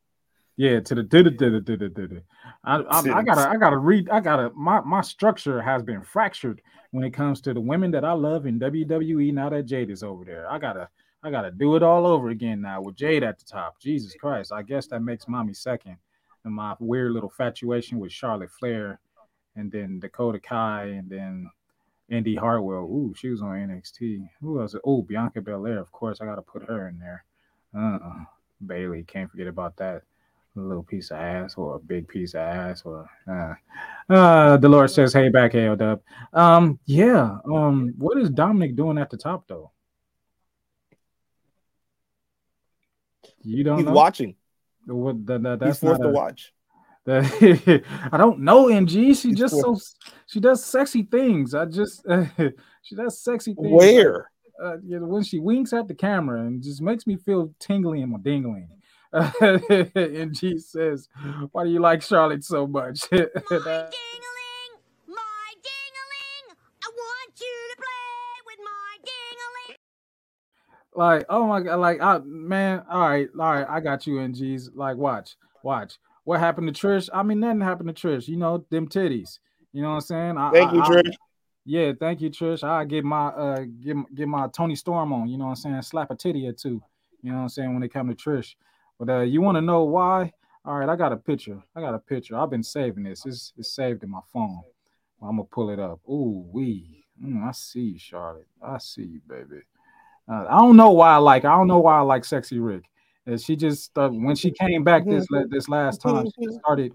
Yeah, 0.60 0.78
to 0.78 0.94
the 0.94 1.02
did 1.02 1.38
did 1.38 1.64
did 1.64 1.94
did. 1.94 2.22
I, 2.64 2.76
I, 2.76 2.98
I 2.98 3.22
gotta 3.22 3.48
I 3.48 3.56
gotta 3.56 3.78
read 3.78 4.10
I 4.10 4.20
gotta 4.20 4.50
my 4.54 4.82
my 4.82 5.00
structure 5.00 5.62
has 5.62 5.82
been 5.82 6.02
fractured 6.02 6.60
when 6.90 7.02
it 7.02 7.12
comes 7.14 7.40
to 7.42 7.54
the 7.54 7.60
women 7.62 7.90
that 7.92 8.04
I 8.04 8.12
love 8.12 8.44
in 8.44 8.60
WWE. 8.60 9.32
Now 9.32 9.48
that 9.48 9.64
Jade 9.64 9.88
is 9.88 10.02
over 10.02 10.22
there, 10.22 10.52
I 10.52 10.58
gotta 10.58 10.90
I 11.22 11.30
gotta 11.30 11.50
do 11.50 11.76
it 11.76 11.82
all 11.82 12.06
over 12.06 12.28
again 12.28 12.60
now 12.60 12.82
with 12.82 12.94
Jade 12.94 13.22
at 13.22 13.38
the 13.38 13.46
top. 13.46 13.80
Jesus 13.80 14.14
Christ, 14.20 14.52
I 14.52 14.60
guess 14.60 14.86
that 14.88 15.00
makes 15.00 15.26
mommy 15.26 15.54
second, 15.54 15.96
and 16.44 16.52
my 16.52 16.74
weird 16.78 17.12
little 17.12 17.30
fatuation 17.30 17.98
with 17.98 18.12
Charlotte 18.12 18.50
Flair, 18.50 19.00
and 19.56 19.72
then 19.72 19.98
Dakota 19.98 20.40
Kai, 20.40 20.88
and 20.88 21.08
then 21.08 21.50
Indi 22.10 22.36
Hartwell. 22.36 22.82
Ooh, 22.82 23.14
she 23.16 23.30
was 23.30 23.40
on 23.40 23.52
NXT. 23.52 24.28
Who 24.42 24.60
else? 24.60 24.74
Oh, 24.84 25.00
Bianca 25.00 25.40
Belair. 25.40 25.78
Of 25.78 25.90
course, 25.90 26.20
I 26.20 26.26
gotta 26.26 26.42
put 26.42 26.68
her 26.68 26.88
in 26.88 26.98
there. 26.98 27.24
Uh-uh. 27.74 28.24
Bayley, 28.66 29.04
can't 29.04 29.30
forget 29.30 29.46
about 29.46 29.78
that 29.78 30.02
a 30.56 30.60
little 30.60 30.82
piece 30.82 31.10
of 31.10 31.18
ass 31.18 31.54
or 31.56 31.76
a 31.76 31.78
big 31.78 32.08
piece 32.08 32.34
of 32.34 32.40
ass 32.40 32.82
or 32.84 33.08
uh 33.30 33.54
uh 34.12 34.56
Dolores 34.56 34.94
says 34.94 35.12
hey 35.12 35.28
back 35.28 35.52
hey 35.52 35.72
dub 35.76 36.00
um 36.32 36.78
yeah 36.86 37.38
um 37.50 37.94
what 37.96 38.18
is 38.18 38.30
Dominic 38.30 38.74
doing 38.74 38.98
at 38.98 39.10
the 39.10 39.16
top 39.16 39.46
though 39.46 39.70
you 43.42 43.64
don't 43.64 43.78
he's 43.78 43.86
know 43.86 43.92
watching. 43.92 44.34
what 44.86 45.24
that, 45.26 45.40
He's 45.42 45.58
that's 45.60 45.78
forced 45.78 46.00
not 46.00 46.06
to 46.08 46.12
watch. 46.12 46.52
that- 47.04 47.82
I 48.12 48.16
don't 48.16 48.40
know 48.40 48.68
NG 48.68 49.14
she 49.14 49.28
He's 49.30 49.38
just 49.38 49.58
so 49.60 49.78
she 50.26 50.40
does 50.40 50.64
sexy 50.64 51.02
things 51.04 51.54
I 51.54 51.64
just 51.64 52.04
she 52.82 52.94
does 52.96 53.20
sexy 53.22 53.54
things 53.54 53.68
Where? 53.72 54.30
uh, 54.62 54.76
yeah, 54.84 54.98
when 54.98 55.22
she 55.22 55.38
winks 55.38 55.72
at 55.72 55.88
the 55.88 55.94
camera 55.94 56.42
and 56.42 56.62
just 56.62 56.82
makes 56.82 57.06
me 57.06 57.16
feel 57.16 57.54
tingly 57.58 58.02
in 58.02 58.10
my 58.10 58.18
dingling. 58.18 58.68
and 59.94 60.36
she 60.36 60.58
says, 60.58 61.08
"Why 61.52 61.64
do 61.64 61.70
you 61.70 61.80
like 61.80 62.02
Charlotte 62.02 62.44
so 62.44 62.66
much?" 62.66 63.00
My 63.12 63.18
That- 63.18 63.90
ding-a-ling, 63.90 64.72
my 65.08 65.52
ding-a-ling. 65.62 66.56
I 66.84 66.88
want 66.94 67.32
you 67.40 67.56
to 67.70 67.76
play 67.76 68.40
with 68.46 68.58
my 68.64 68.96
ding-a-ling. 69.04 69.76
like, 70.94 71.26
oh 71.28 71.46
my 71.46 71.60
god, 71.60 71.76
like, 71.80 72.00
I, 72.00 72.18
man, 72.24 72.84
all 72.90 73.00
right, 73.08 73.28
all 73.38 73.52
right, 73.52 73.66
I 73.68 73.80
got 73.80 74.06
you, 74.06 74.14
NGs. 74.14 74.70
Like, 74.74 74.96
watch, 74.96 75.36
watch. 75.62 75.98
What 76.24 76.38
happened 76.38 76.72
to 76.72 76.86
Trish? 76.86 77.08
I 77.12 77.22
mean, 77.24 77.40
nothing 77.40 77.60
happened 77.62 77.94
to 77.94 78.08
Trish. 78.08 78.28
You 78.28 78.36
know, 78.36 78.64
them 78.70 78.86
titties. 78.88 79.38
You 79.72 79.82
know 79.82 79.88
what 79.88 79.94
I'm 79.94 80.00
saying? 80.02 80.38
I, 80.38 80.50
Thank 80.52 80.70
I- 80.70 80.74
you, 80.74 80.82
I- 80.82 80.88
Trish. 80.88 81.14
Yeah, 81.66 81.92
thank 82.00 82.20
you, 82.22 82.30
Trish. 82.30 82.64
I 82.64 82.84
get 82.86 83.04
my 83.04 83.26
uh 83.28 83.64
get 83.84 83.96
get 84.14 84.26
my 84.28 84.48
Toni 84.48 84.74
Storm 84.74 85.12
on, 85.12 85.28
you 85.28 85.36
know 85.36 85.44
what 85.44 85.50
I'm 85.50 85.56
saying? 85.56 85.82
Slap 85.82 86.10
a 86.10 86.14
titty 86.16 86.48
or 86.48 86.52
two, 86.52 86.80
you 87.22 87.30
know 87.30 87.36
what 87.36 87.42
I'm 87.42 87.48
saying, 87.50 87.74
when 87.74 87.82
it 87.82 87.92
come 87.92 88.08
to 88.08 88.14
Trish. 88.14 88.54
But 89.00 89.08
uh 89.08 89.20
you 89.20 89.40
want 89.40 89.56
to 89.56 89.62
know 89.62 89.84
why? 89.84 90.32
All 90.64 90.78
right, 90.78 90.88
I 90.88 90.94
got 90.94 91.10
a 91.10 91.16
picture. 91.16 91.60
I 91.74 91.80
got 91.80 91.94
a 91.94 91.98
picture. 91.98 92.36
I've 92.36 92.50
been 92.50 92.62
saving 92.62 93.04
this. 93.04 93.24
It's, 93.24 93.54
it's 93.56 93.74
saved 93.74 94.02
in 94.02 94.10
my 94.10 94.20
phone. 94.30 94.60
I'm 95.22 95.36
gonna 95.36 95.44
pull 95.44 95.70
it 95.70 95.80
up. 95.80 96.00
Ooh, 96.08 96.46
wee. 96.52 97.06
Mm, 97.22 97.48
I 97.48 97.52
see 97.52 97.80
you, 97.80 97.98
Charlotte. 97.98 98.46
I 98.62 98.76
see 98.78 99.04
you, 99.04 99.20
baby. 99.26 99.62
Uh, 100.30 100.44
I 100.48 100.58
don't 100.58 100.76
know 100.76 100.90
why 100.90 101.14
I 101.14 101.16
like. 101.16 101.46
I 101.46 101.56
don't 101.56 101.66
know 101.66 101.80
why 101.80 101.96
I 101.96 102.02
like 102.02 102.26
Sexy 102.26 102.58
Rick. 102.58 102.84
Uh, 103.26 103.38
she 103.38 103.56
just 103.56 103.96
uh, 103.96 104.10
when 104.10 104.36
she 104.36 104.50
came 104.50 104.84
back 104.84 105.06
this 105.06 105.26
this 105.48 105.68
last 105.68 106.02
time, 106.02 106.26
she 106.26 106.46
started 106.58 106.94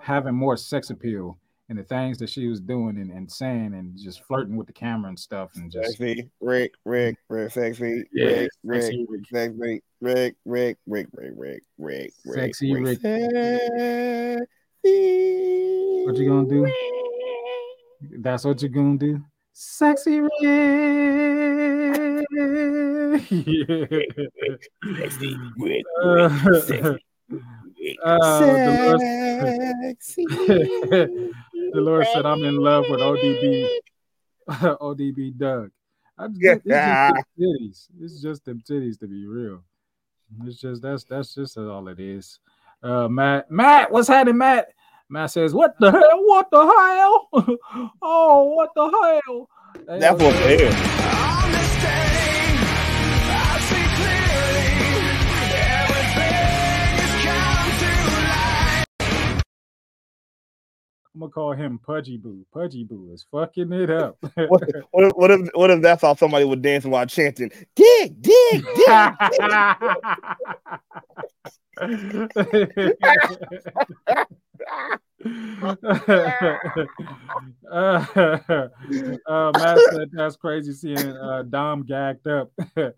having 0.00 0.34
more 0.34 0.56
sex 0.56 0.88
appeal 0.88 1.38
and 1.72 1.78
the 1.78 1.84
things 1.84 2.18
that 2.18 2.28
she 2.28 2.48
was 2.48 2.60
doing 2.60 2.98
and, 2.98 3.10
and 3.10 3.32
saying 3.32 3.72
and 3.72 3.96
just 3.96 4.22
flirting 4.24 4.56
with 4.56 4.66
the 4.66 4.74
camera 4.74 5.08
and 5.08 5.18
stuff 5.18 5.52
and 5.54 5.72
just 5.72 5.96
Sexy, 5.96 6.28
Rick, 6.42 6.74
Rick, 6.84 7.16
Rick, 7.30 7.50
sexy, 7.50 8.04
Yeah, 8.12 8.26
Rick, 8.26 8.50
Rick, 8.62 8.82
sexy 8.82 9.06
Rick. 9.08 9.22
sexy, 9.32 9.56
Rick, 9.58 9.82
Rick, 10.02 10.36
Rick, 10.44 10.76
Rick, 10.86 11.08
Rick, 11.14 11.32
Rick, 11.38 11.62
Rick, 11.78 12.12
Sexy 12.26 12.74
Rick. 12.74 13.00
Sexy. 13.00 14.36
What 16.04 16.16
you 16.18 16.28
gonna 16.28 16.46
do? 16.46 16.70
That's 18.18 18.44
what 18.44 18.60
you're 18.60 18.68
gonna 18.68 18.98
do. 18.98 19.24
Sexy 19.54 20.20
Rick. 20.20 20.30
Sexy, 24.98 25.36
Rick, 25.56 25.84
Uh, 26.04 26.28
sexy, 26.60 27.00
uh, 28.04 28.40
Dolores, 28.40 30.16
sexy. 31.72 31.84
Dolores 31.84 32.08
said, 32.12 32.26
"I'm 32.26 32.44
in 32.44 32.56
love 32.56 32.84
with 32.88 33.00
ODB, 33.00 33.68
ODB 34.48 35.36
Doug." 35.36 35.70
I 36.18 36.28
just, 36.28 36.62
it's 36.64 36.64
just 36.64 37.14
them 37.14 37.24
titties. 37.40 37.88
It's 38.00 38.22
just 38.22 38.44
them 38.44 38.62
titties 38.68 38.98
to 39.00 39.06
be 39.06 39.26
real. 39.26 39.62
It's 40.44 40.60
just 40.60 40.82
that's 40.82 41.04
that's 41.04 41.34
just 41.34 41.58
all 41.58 41.88
it 41.88 42.00
is. 42.00 42.38
Uh, 42.82 43.08
Matt, 43.08 43.50
Matt, 43.50 43.90
what's 43.92 44.08
happening, 44.08 44.38
Matt? 44.38 44.72
Matt 45.08 45.30
says, 45.30 45.54
"What 45.54 45.74
the 45.78 45.90
hell? 45.90 46.24
What 46.24 46.50
the 46.50 46.60
hell? 46.60 47.28
oh, 48.02 48.44
what 48.54 48.70
the 48.74 48.88
hell?" 48.88 49.48
Hey, 49.88 49.98
That's 49.98 50.20
uh, 50.20 51.11
I'm 61.14 61.20
gonna 61.20 61.30
call 61.30 61.52
him 61.52 61.78
Pudgy 61.78 62.16
Boo. 62.16 62.46
Pudgy 62.54 62.84
Boo 62.84 63.10
is 63.12 63.26
fucking 63.30 63.70
it 63.72 63.90
up. 63.90 64.16
What, 64.48 64.62
what, 64.92 65.04
if, 65.04 65.12
what 65.14 65.30
if 65.30 65.40
what 65.54 65.70
if 65.70 65.82
that's 65.82 66.00
how 66.02 66.14
somebody 66.14 66.44
was 66.46 66.60
dancing 66.60 66.90
while 66.90 67.04
chanting, 67.06 67.50
dig, 67.76 68.22
dig, 68.22 68.64
dig, 68.64 68.88
uh, 68.88 71.04
uh, 77.70 78.04
Matt 79.54 79.78
said 79.92 80.10
that's 80.12 80.36
crazy 80.36 80.72
seeing 80.72 80.98
uh, 81.16 81.42
Dom 81.48 81.84
gagged 81.84 82.26
up. 82.26 82.50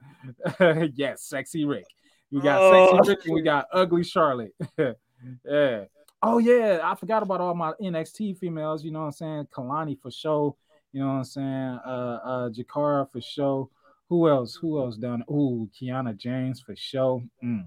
yes, 0.94 1.22
sexy 1.22 1.64
Rick. 1.64 1.84
We 2.30 2.40
got 2.40 2.60
Oh. 2.60 2.96
sexy 2.96 3.10
Rick 3.10 3.24
and 3.26 3.34
we 3.34 3.42
got 3.42 3.66
ugly 3.72 4.04
Charlotte. 4.04 4.54
yeah. 4.78 5.84
Oh 6.26 6.38
yeah, 6.38 6.80
I 6.82 6.94
forgot 6.94 7.22
about 7.22 7.40
all 7.42 7.54
my 7.54 7.72
NXT 7.82 8.38
females. 8.38 8.82
You 8.82 8.90
know 8.92 9.00
what 9.00 9.06
I'm 9.06 9.12
saying? 9.12 9.48
Kalani 9.54 10.00
for 10.00 10.10
show. 10.10 10.56
You 10.92 11.00
know 11.00 11.08
what 11.08 11.12
I'm 11.14 11.24
saying? 11.24 11.78
Uh, 11.86 12.18
uh, 12.24 12.48
Jakara 12.50 13.10
for 13.10 13.20
show. 13.20 13.70
Who 14.08 14.28
else? 14.28 14.54
Who 14.54 14.80
else 14.80 14.96
down? 14.96 15.22
Ooh, 15.30 15.68
Kiana 15.78 16.16
James 16.16 16.60
for 16.60 16.74
show. 16.76 17.22
Mm. 17.42 17.66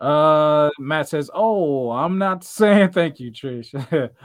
Uh, 0.00 0.70
Matt 0.78 1.08
says, 1.08 1.30
"Oh, 1.32 1.90
I'm 1.90 2.18
not 2.18 2.42
saying 2.58 2.90
thank 2.90 3.20
you, 3.20 3.30
Trish. 3.30 3.74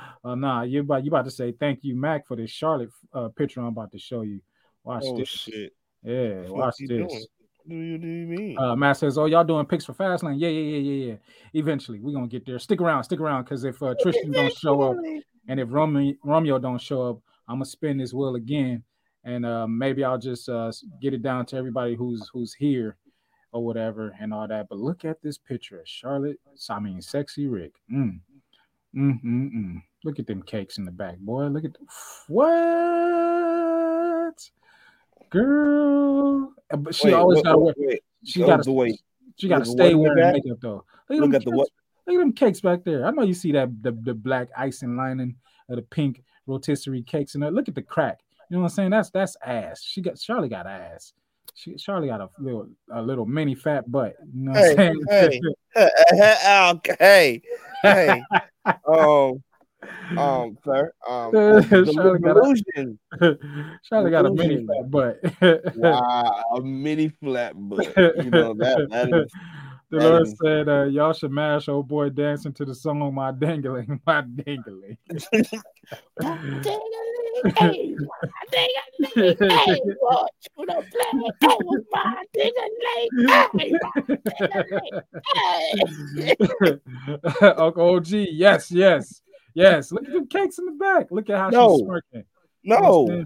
uh, 0.23 0.35
nah, 0.35 0.63
you 0.63 0.79
about 0.79 1.03
you 1.03 1.09
about 1.11 1.25
to 1.25 1.31
say 1.31 1.51
thank 1.51 1.83
you, 1.83 1.95
Mac, 1.95 2.25
for 2.25 2.35
this 2.35 2.49
Charlotte 2.49 2.89
uh, 3.13 3.27
picture 3.29 3.59
I'm 3.59 3.67
about 3.67 3.91
to 3.91 3.99
show 3.99 4.21
you. 4.21 4.41
Watch 4.83 5.03
Oh 5.05 5.17
this. 5.17 5.29
shit. 5.29 5.73
Yeah, 6.01 6.41
What 6.43 6.55
watch 6.55 6.75
this. 6.79 6.87
doing? 6.87 7.25
Do 7.67 7.75
you, 7.75 7.97
do 7.97 8.07
you 8.07 8.27
mean? 8.27 8.57
Uh, 8.59 8.75
Matt 8.75 8.97
says, 8.97 9.17
"Oh, 9.17 9.25
y'all 9.25 9.43
doing 9.43 9.65
picks 9.65 9.85
for 9.85 9.93
Fastlane? 9.93 10.35
Yeah, 10.37 10.49
yeah, 10.49 10.77
yeah, 10.77 10.77
yeah, 10.77 11.05
yeah. 11.11 11.15
Eventually, 11.53 11.99
we're 11.99 12.13
gonna 12.13 12.27
get 12.27 12.45
there. 12.45 12.59
Stick 12.59 12.79
around, 12.79 13.03
stick 13.03 13.19
around, 13.19 13.43
because 13.43 13.63
if 13.63 13.81
uh, 13.81 13.95
Tristan 14.01 14.31
don't 14.31 14.55
show 14.55 14.81
up 14.81 14.97
and 15.47 15.59
if 15.59 15.67
Romeo, 15.71 16.13
Romeo 16.23 16.59
don't 16.59 16.81
show 16.81 17.09
up, 17.09 17.19
I'm 17.47 17.55
gonna 17.55 17.65
spin 17.65 17.97
this 17.97 18.13
wheel 18.13 18.35
again, 18.35 18.83
and 19.23 19.45
uh, 19.45 19.67
maybe 19.67 20.03
I'll 20.03 20.17
just 20.17 20.49
uh, 20.49 20.71
get 21.01 21.13
it 21.13 21.21
down 21.21 21.45
to 21.47 21.57
everybody 21.57 21.95
who's 21.95 22.29
who's 22.33 22.53
here 22.53 22.97
or 23.51 23.63
whatever 23.63 24.15
and 24.19 24.33
all 24.33 24.47
that. 24.47 24.67
But 24.69 24.79
look 24.79 25.05
at 25.05 25.21
this 25.21 25.37
picture 25.37 25.79
of 25.79 25.87
Charlotte. 25.87 26.39
I 26.69 26.79
mean, 26.79 27.01
sexy 27.01 27.47
Rick. 27.47 27.73
Mm. 27.91 28.19
Mm, 28.95 29.23
mm, 29.23 29.53
mm. 29.53 29.83
Look 30.03 30.19
at 30.19 30.27
them 30.27 30.43
cakes 30.43 30.77
in 30.77 30.85
the 30.85 30.91
back, 30.91 31.17
boy. 31.17 31.47
Look 31.47 31.65
at 31.65 31.73
the, 31.73 31.79
what, 32.27 32.47
girl. 35.29 36.53
Uh, 36.71 36.77
But 36.77 36.95
she 36.95 37.05
Wait, 37.05 37.13
always 37.13 37.43
wait, 37.43 37.75
wait. 37.77 38.03
She 38.23 38.41
Oh, 38.41 38.47
gotta 38.47 38.63
the 38.63 38.71
wait. 38.71 38.99
she 39.37 39.47
gotta 39.47 39.65
stay 39.65 39.93
what 39.93 40.09
wearing 40.09 40.31
back? 40.31 40.33
makeup 40.43 40.59
though. 40.61 40.85
Look 41.09 41.19
Look 41.21 41.33
at 41.35 41.45
the 41.45 41.51
what? 41.51 41.69
Look 42.07 42.15
at 42.15 42.19
them 42.19 42.33
cakes 42.33 42.61
back 42.61 42.83
there. 42.83 43.05
I 43.05 43.11
know 43.11 43.23
you 43.23 43.33
see 43.33 43.51
that 43.53 43.69
the, 43.81 43.91
the 43.91 44.13
black 44.13 44.49
icing 44.55 44.95
lining 44.95 45.35
of 45.69 45.77
the 45.77 45.81
pink 45.81 46.23
rotisserie 46.47 47.01
cakes 47.03 47.35
in 47.35 47.41
there. 47.41 47.51
Look 47.51 47.67
at 47.67 47.75
the 47.75 47.81
crack. 47.81 48.19
You 48.49 48.57
know 48.57 48.63
what 48.63 48.71
I'm 48.71 48.75
saying? 48.75 48.89
That's 48.91 49.09
that's 49.09 49.35
ass. 49.43 49.81
She 49.83 50.01
got 50.01 50.17
Charlie 50.19 50.49
got 50.49 50.67
ass. 50.67 51.13
She 51.55 51.75
Charlie 51.75 52.07
got 52.07 52.21
a 52.21 52.29
little 52.39 52.67
a 52.91 53.01
little 53.01 53.25
mini 53.25 53.55
fat 53.55 53.89
butt. 53.91 54.15
You 54.33 54.45
know 54.45 54.51
what 54.51 54.61
Hey, 54.61 54.77
I'm 54.77 55.07
saying? 55.21 55.41
hey, 56.11 56.69
okay, 56.71 57.41
hey, 57.81 58.21
um, 58.87 59.43
um, 60.17 60.57
sir, 60.65 60.91
um, 61.07 61.31
the 61.31 61.91
Charlie 61.93 62.19
got 62.19 62.37
a- 62.37 62.39
illusion. 62.41 62.99
Charlie 63.83 64.11
got 64.11 64.25
a 64.25 64.31
mini 64.31 64.65
flat 64.65 64.81
fat 64.81 64.91
butt. 64.91 65.19
Wow, 65.75 66.43
a 66.55 66.61
mini 66.61 67.09
flat 67.09 67.53
butt. 67.55 67.93
You 67.97 68.29
know 68.31 68.53
that 68.55 68.87
that 68.91 69.09
is 69.13 69.31
The 69.91 69.99
That 69.99 70.09
Lord 70.09 70.21
is- 70.23 70.35
said, 70.43 70.67
uh, 70.67 70.83
"Y'all 70.85 71.13
should 71.13 71.29
mash 71.31 71.69
old 71.69 71.87
boy 71.87 72.09
dancing 72.09 72.53
to 72.53 72.65
the 72.65 72.73
song 72.73 73.13
"My 73.13 73.29
Dangling, 73.31 74.01
My 74.07 74.21
Dangling." 74.21 74.97
Hey, 77.57 77.95
hey, 78.51 78.73
hey, 79.13 79.35
boy, 79.37 80.25
you 80.57 80.65
know, 80.65 80.81
play 80.81 81.11
over 81.43 81.83
my 81.91 82.23
nigga 82.35 82.65
late. 82.85 83.11
Uncle 87.57 87.89
OG, 87.95 88.07
yes, 88.31 88.71
yes, 88.71 89.21
yes. 89.55 89.91
Look 89.91 90.05
at 90.05 90.13
the 90.13 90.25
cakes 90.29 90.59
in 90.59 90.65
the 90.65 90.71
back. 90.73 91.07
Look 91.09 91.29
at 91.31 91.37
how 91.39 91.49
No. 91.49 91.77
she's 91.77 91.85
smirking. 91.85 92.23
You 92.61 92.75
know 92.79 93.01
what 93.01 93.11
I'm 93.11 93.17
no. 93.17 93.25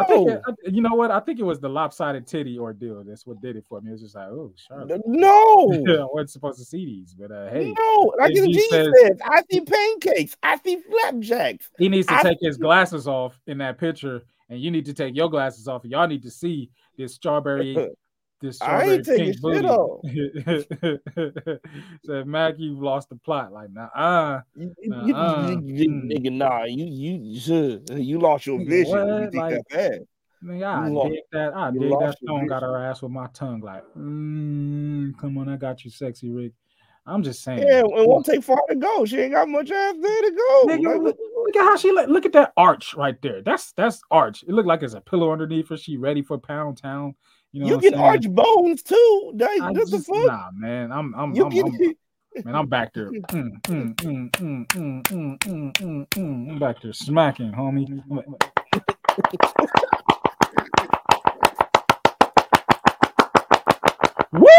I 0.00 0.04
think 0.04 0.26
no, 0.28 0.34
it- 0.34 0.42
I- 0.48 0.68
you 0.70 0.82
know 0.82 0.94
what? 0.96 1.10
I 1.12 1.20
think 1.20 1.38
it 1.38 1.44
was 1.44 1.60
the 1.60 1.68
lopsided 1.68 2.26
titty 2.26 2.58
ordeal. 2.58 3.04
That's 3.06 3.24
what 3.24 3.40
did 3.40 3.54
it 3.56 3.64
for 3.68 3.80
me. 3.80 3.90
It 3.90 3.92
was 3.92 4.00
just 4.02 4.14
like, 4.16 4.26
oh, 4.28 4.52
Charlotte. 4.56 5.00
no, 5.06 5.70
I 5.72 6.06
wasn't 6.12 6.30
supposed 6.30 6.58
to 6.58 6.64
see 6.64 6.84
these, 6.84 7.14
but 7.14 7.30
uh, 7.30 7.50
hey, 7.50 7.72
no. 7.78 8.12
Like 8.18 8.34
the 8.34 8.46
G 8.48 8.60
says- 8.68 8.88
says, 9.00 9.18
I 9.24 9.42
see 9.48 9.60
pancakes, 9.60 10.36
I 10.42 10.58
see 10.58 10.78
flapjacks. 10.90 11.70
he 11.78 11.88
needs 11.88 12.08
to 12.08 12.14
I- 12.18 12.22
take 12.22 12.38
his 12.40 12.56
glasses 12.56 13.06
off 13.06 13.38
in 13.46 13.58
that 13.58 13.78
picture, 13.78 14.24
and 14.48 14.60
you 14.60 14.72
need 14.72 14.86
to 14.86 14.92
take 14.94 15.14
your 15.14 15.30
glasses 15.30 15.68
off. 15.68 15.84
Y'all 15.84 16.08
need 16.08 16.22
to 16.24 16.30
see 16.32 16.70
this 16.98 17.14
strawberry, 17.14 17.74
this 18.40 18.60
I 18.60 18.82
ain't 18.84 19.04
taking 19.06 19.32
shit 19.32 19.40
booty. 19.42 19.66
off. 19.66 20.00
Said 22.04 22.26
Mac, 22.26 22.54
you've 22.58 22.80
lost 22.82 23.08
the 23.08 23.16
plot. 23.16 23.52
Like, 23.52 23.70
nah, 23.72 23.86
uh, 23.94 24.40
You, 24.54 24.74
you, 24.82 25.14
Uh-uh. 25.14 25.50
you, 25.50 25.60
you, 25.64 25.88
Mm. 25.90 26.12
nigga, 26.12 26.32
nah, 26.32 26.64
you, 26.64 26.84
you, 26.84 27.18
you, 27.22 27.82
you 27.96 28.18
lost 28.18 28.46
your 28.46 28.58
vision. 28.64 29.06
when 29.06 29.22
You 29.24 29.30
think 29.30 29.42
Like- 29.42 29.54
that 29.54 29.68
bad. 29.70 30.00
Man, 30.42 30.62
I 30.62 30.88
You 30.90 31.08
dig 31.10 31.20
that. 31.32 31.56
I 31.56 31.70
you 31.70 31.80
dig 31.80 31.98
that 31.98 32.18
stone 32.22 32.46
got 32.46 32.62
her 32.62 32.76
ass 32.84 33.00
with 33.02 33.10
my 33.10 33.26
tongue. 33.32 33.60
Like, 33.60 33.82
mm, 33.96 35.16
come 35.18 35.38
on, 35.38 35.48
I 35.48 35.56
got 35.56 35.84
you, 35.84 35.90
sexy 35.90 36.28
Rick. 36.30 36.52
I'm 37.06 37.22
just 37.22 37.42
saying. 37.42 37.60
Yeah, 37.60 37.80
it 37.80 38.08
won't 38.08 38.26
take 38.26 38.42
far 38.42 38.60
to 38.68 38.74
go. 38.76 39.04
She 39.06 39.18
ain't 39.18 39.32
got 39.32 39.48
much 39.48 39.70
ass 39.70 39.94
there 40.00 40.22
to 40.22 40.30
go. 40.36 40.66
Nigga, 40.66 40.92
Like, 40.94 41.02
look, 41.02 41.16
look 41.46 41.56
at 41.56 41.62
how 41.62 41.76
she 41.76 41.90
look. 41.90 42.08
Look 42.10 42.26
at 42.26 42.32
that 42.32 42.52
arch 42.56 42.94
right 42.94 43.20
there. 43.22 43.42
That's 43.42 43.72
that's 43.72 44.00
arch. 44.10 44.42
It 44.42 44.50
looked 44.50 44.68
like 44.68 44.82
it's 44.82 44.94
a 44.94 45.00
pillow 45.00 45.32
underneath 45.32 45.68
her. 45.70 45.76
She 45.76 45.96
ready 45.96 46.20
for 46.22 46.36
Pound 46.36 46.76
Town. 46.78 47.14
You 47.56 47.62
know, 47.62 47.68
you 47.68 47.74
what 47.76 47.84
can 47.84 47.92
saying? 47.94 48.04
arch 48.04 48.28
bones 48.28 48.82
too. 48.82 49.32
Like, 49.34 49.62
I 49.62 49.70
what 49.70 49.90
the 49.90 49.98
fuck? 49.98 50.26
nah, 50.26 50.50
man. 50.52 50.92
I'm 50.92 51.14
I'm 51.14 51.34
you 51.34 51.46
I'm, 51.46 51.50
can. 51.50 51.64
I'm- 51.64 51.94
man. 52.44 52.54
I'm 52.54 52.66
back 52.66 52.92
there. 52.92 53.10
Mm, 53.32 53.62
mm, 53.62 53.96
mm, 53.96 54.30
mm, 54.30 54.66
mm, 54.66 55.02
mm, 55.06 55.38
mm, 55.38 55.72
mm, 55.72 56.08
mm. 56.08 56.50
I'm 56.50 56.58
back 56.58 56.82
there 56.82 56.92
smacking, 56.92 57.52
homie. 57.52 57.88
Woo! 64.32 64.52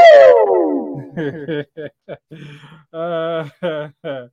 uh, 2.98 3.48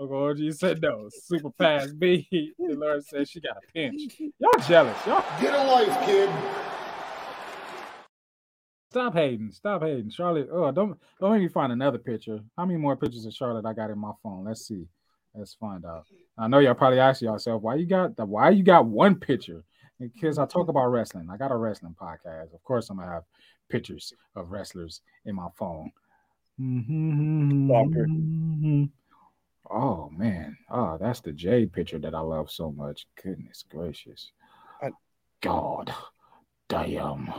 Uncle 0.00 0.24
OG 0.24 0.52
said 0.52 0.80
no. 0.80 1.10
Super 1.10 1.50
pass 1.50 1.92
B. 1.92 2.26
The 2.58 2.74
Lord 2.76 3.04
said 3.04 3.28
she 3.28 3.40
got 3.42 3.58
a 3.58 3.72
pinch. 3.74 4.18
Y'all 4.38 4.66
jealous. 4.66 4.96
Y'all 5.06 5.22
Get 5.38 5.52
a 5.52 5.62
life, 5.64 6.06
kid. 6.06 6.30
Stop 8.96 9.12
hating. 9.12 9.52
Stop 9.52 9.82
hating. 9.82 10.10
Charlotte. 10.10 10.48
Oh, 10.50 10.72
don't 10.72 10.98
don't 11.20 11.32
make 11.32 11.42
me 11.42 11.48
find 11.48 11.70
another 11.70 11.98
picture. 11.98 12.40
How 12.56 12.64
many 12.64 12.78
more 12.78 12.96
pictures 12.96 13.26
of 13.26 13.34
Charlotte 13.34 13.66
I 13.66 13.74
got 13.74 13.90
in 13.90 13.98
my 13.98 14.12
phone? 14.22 14.44
Let's 14.44 14.66
see. 14.66 14.86
Let's 15.34 15.54
find 15.54 15.84
out. 15.84 16.06
I 16.38 16.48
know 16.48 16.60
y'all 16.60 16.74
probably 16.74 16.98
ask 16.98 17.20
yourself 17.20 17.60
why 17.60 17.74
you 17.74 17.84
got 17.84 18.16
the 18.16 18.24
why 18.24 18.50
you 18.50 18.62
got 18.62 18.86
one 18.86 19.16
picture. 19.16 19.62
Because 20.00 20.38
I 20.38 20.46
talk 20.46 20.68
about 20.68 20.86
wrestling. 20.86 21.28
I 21.30 21.36
got 21.36 21.52
a 21.52 21.56
wrestling 21.56 21.94
podcast. 22.00 22.54
Of 22.54 22.62
course, 22.64 22.88
I'm 22.88 22.96
gonna 22.96 23.10
have 23.10 23.24
pictures 23.68 24.14
of 24.34 24.50
wrestlers 24.50 25.02
in 25.26 25.34
my 25.34 25.48
phone. 25.56 25.92
Stalker. 26.56 28.06
Mm-hmm. 28.06 28.84
Oh 29.70 30.10
man. 30.16 30.56
Oh, 30.70 30.96
that's 30.98 31.20
the 31.20 31.32
Jade 31.32 31.72
picture 31.72 31.98
that 31.98 32.14
I 32.14 32.20
love 32.20 32.50
so 32.50 32.72
much. 32.72 33.06
Goodness 33.22 33.62
gracious. 33.68 34.32
I- 34.82 34.90
God 35.42 35.92
damn. 36.68 37.32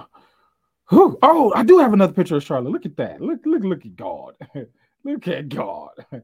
Whew. 0.90 1.18
Oh, 1.22 1.52
I 1.56 1.64
do 1.64 1.80
have 1.80 1.94
another 1.94 2.14
picture 2.14 2.38
of 2.38 2.44
Charlotte. 2.44 2.72
Look 2.72 2.86
at 2.86 2.96
that. 2.98 3.22
Look, 3.22 3.40
look, 3.46 3.64
look 3.64 3.86
at 3.86 3.96
God. 3.96 4.36
look 5.04 5.28
at 5.28 5.50
God. 5.50 5.90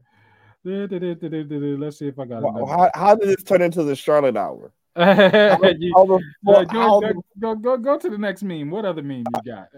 Let's 0.64 1.98
see 1.98 2.08
if 2.08 2.18
I 2.18 2.24
got 2.24 2.42
Wow. 2.42 2.64
How, 2.66 2.90
how 2.94 3.14
did 3.14 3.28
this 3.28 3.42
turn 3.44 3.60
into 3.60 3.82
the 3.82 3.94
Charlotte 3.94 4.36
hour? 4.36 4.72
You- 4.96 5.02
How 5.96 6.06
the 6.06 6.22
fuck- 6.46 6.72
go, 6.72 7.00
go, 7.00 7.12
go, 7.40 7.54
go, 7.56 7.76
go 7.76 7.98
to 7.98 8.08
the 8.08 8.16
next 8.16 8.42
meme. 8.44 8.70
What 8.70 8.84
other 8.84 9.02
meme 9.02 9.24
you 9.34 9.52
got? 9.52 9.68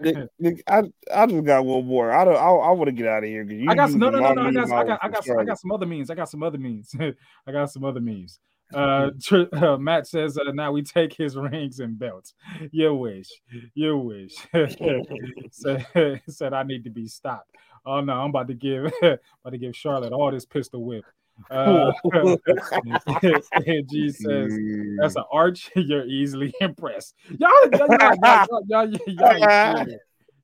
I, 0.67 0.83
I 1.11 1.25
just 1.25 1.43
got 1.43 1.65
one 1.65 1.85
more. 1.87 2.11
I 2.11 2.23
don't. 2.23 2.35
I, 2.35 2.47
I 2.49 2.71
want 2.71 2.85
to 2.85 2.91
get 2.91 3.07
out 3.07 3.23
of 3.23 3.29
here 3.29 3.43
you. 3.43 3.69
I 3.69 3.75
got 3.75 3.89
some, 3.89 3.99
no, 3.99 4.09
no, 4.11 4.19
no, 4.19 4.49
no. 4.49 4.61
I 4.75 4.83
got, 4.85 4.99
I 5.01 5.09
got, 5.09 5.23
I 5.27 5.33
got, 5.33 5.39
I 5.39 5.43
got 5.43 5.59
some 5.59 5.71
other 5.71 5.87
memes. 5.87 6.09
I 6.11 6.15
got 6.15 6.29
some 6.29 6.43
other 6.43 6.59
memes. 6.59 6.93
I 6.99 7.51
got 7.51 7.71
some 7.71 7.83
other 7.83 7.99
memes. 7.99 8.39
Uh, 8.73 9.11
tr- 9.21 9.43
uh, 9.53 9.77
Matt 9.77 10.07
says 10.07 10.37
uh, 10.37 10.51
now 10.51 10.71
we 10.71 10.81
take 10.81 11.13
his 11.13 11.35
rings 11.35 11.79
and 11.79 11.97
belts. 11.97 12.33
You 12.71 12.93
wish, 12.95 13.29
you 13.73 13.97
wish. 13.97 14.35
said, 15.51 16.21
said 16.29 16.53
I 16.53 16.63
need 16.63 16.83
to 16.83 16.89
be 16.89 17.07
stopped. 17.07 17.51
Oh 17.85 18.01
no, 18.01 18.13
I'm 18.13 18.29
about 18.29 18.47
to 18.47 18.53
give, 18.53 18.91
about 19.01 19.51
to 19.51 19.57
give 19.57 19.75
Charlotte 19.75 20.11
all 20.11 20.31
this 20.31 20.45
pistol 20.45 20.83
whip. 20.83 21.05
Uh, 21.51 21.91
and 22.13 23.89
G 23.89 24.09
says 24.09 24.51
that's 24.99 25.15
an 25.15 25.23
arch. 25.31 25.69
You're 25.75 26.05
easily 26.05 26.53
impressed. 26.59 27.13
Y'all, 27.37 27.49
y'all, 27.71 27.87
y'all, 27.87 28.15
y'all, 28.23 28.65
y'all, 28.67 28.87
y'all, 29.07 29.39
y'all. 29.39 29.85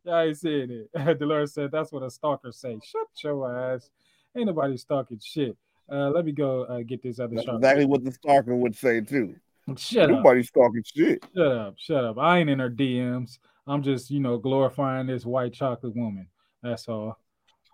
Y'all 0.05 0.19
ain't 0.19 0.37
seeing 0.37 0.69
it. 0.69 1.19
Dolores 1.19 1.53
said 1.53 1.71
that's 1.71 1.91
what 1.91 2.03
a 2.03 2.11
stalker 2.11 2.51
say. 2.51 2.77
Shut 2.83 3.07
your 3.23 3.73
ass. 3.73 3.89
Ain't 4.35 4.47
nobody 4.47 4.77
stalking 4.77 5.19
shit. 5.23 5.55
Uh, 5.91 6.09
let 6.09 6.25
me 6.25 6.31
go 6.31 6.63
uh, 6.63 6.81
get 6.81 7.01
this 7.03 7.19
other 7.19 7.35
That's 7.35 7.45
shot. 7.45 7.55
exactly 7.57 7.85
what 7.85 8.03
the 8.03 8.11
stalker 8.11 8.55
would 8.55 8.75
say 8.75 9.01
too. 9.01 9.35
Shut 9.77 10.03
up. 10.09 10.17
Nobody's 10.17 10.49
talking 10.51 10.83
shit. 10.85 11.23
Shut 11.35 11.47
up. 11.51 11.75
Shut 11.77 12.03
up. 12.03 12.17
I 12.17 12.39
ain't 12.39 12.49
in 12.49 12.59
her 12.59 12.69
DMs. 12.69 13.37
I'm 13.67 13.81
just, 13.83 14.09
you 14.11 14.19
know, 14.19 14.37
glorifying 14.37 15.07
this 15.07 15.25
white 15.25 15.53
chocolate 15.53 15.95
woman. 15.95 16.27
That's 16.61 16.87
all. 16.87 17.17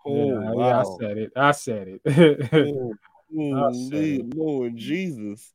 Oh 0.06 0.14
yeah, 0.40 0.52
yeah, 0.56 0.80
I 0.80 0.84
said 0.98 1.18
it. 1.18 1.32
I 1.36 1.50
said 1.52 1.88
it. 1.88 2.00
Oh, 2.08 2.94
I 3.32 3.72
said 3.72 3.92
Lord, 3.92 3.94
it. 3.94 4.34
Lord 4.36 4.76
Jesus. 4.76 5.52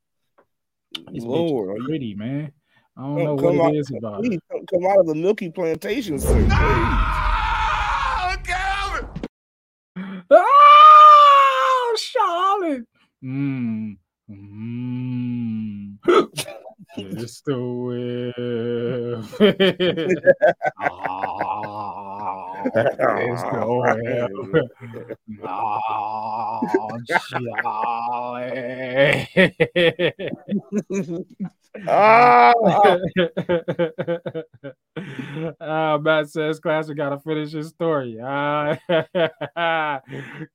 This 0.93 1.03
bitch 1.03 1.17
is 1.17 1.23
Lord, 1.25 1.69
are 1.69 1.77
you- 1.77 1.85
pretty, 1.87 2.15
man. 2.15 2.51
I 2.97 3.01
don't 3.01 3.15
Come- 3.15 3.23
know 3.25 3.35
come 3.37 3.57
what 3.57 3.65
out- 3.67 3.75
it 3.75 3.77
is 3.79 3.91
about 3.97 4.23
please 4.23 4.39
come- 4.51 4.65
come 4.67 4.85
out 4.85 4.99
of 4.99 5.07
the 5.07 5.15
milky 5.15 5.49
plantation, 5.49 6.17
sir. 6.19 6.33
please. 6.33 6.51
Oh, 6.53 8.35
Calvin! 8.43 9.07
Oh, 10.31 11.95
Charlotte. 11.97 12.85
Mmm. 13.25 13.97
Mmm. 14.29 15.97
Just 17.17 17.45
the 17.45 17.57
whip. 17.57 18.35
Ah, 20.79 21.44
it's 22.73 23.43
the 23.51 24.27
whip. 24.51 24.71
Charlie. 27.07 27.51
Ah, 31.87 32.53
uh, 35.59 35.97
Matt 35.99 36.29
says 36.29 36.59
Klassick 36.59 36.95
got 36.95 37.09
to 37.09 37.19
finish 37.19 37.51
his 37.51 37.69
story. 37.69 38.19
Uh, 38.19 38.75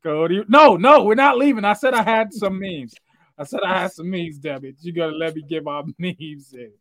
Cody, 0.03 0.45
no, 0.49 0.77
no, 0.77 1.05
we're 1.05 1.15
not 1.15 1.37
leaving. 1.37 1.65
I 1.65 1.75
said 1.75 1.95
I 1.95 2.03
had 2.03 2.33
some 2.33 2.59
memes. 2.59 2.95
I 3.41 3.45
said 3.45 3.61
I 3.65 3.81
had 3.81 3.93
some 3.93 4.11
memes, 4.11 4.39
it. 4.45 4.75
You 4.83 4.93
gotta 4.93 5.17
let 5.17 5.35
me 5.35 5.41
get 5.41 5.65
my 5.65 5.83
memes 5.99 6.53
in. 6.53 6.73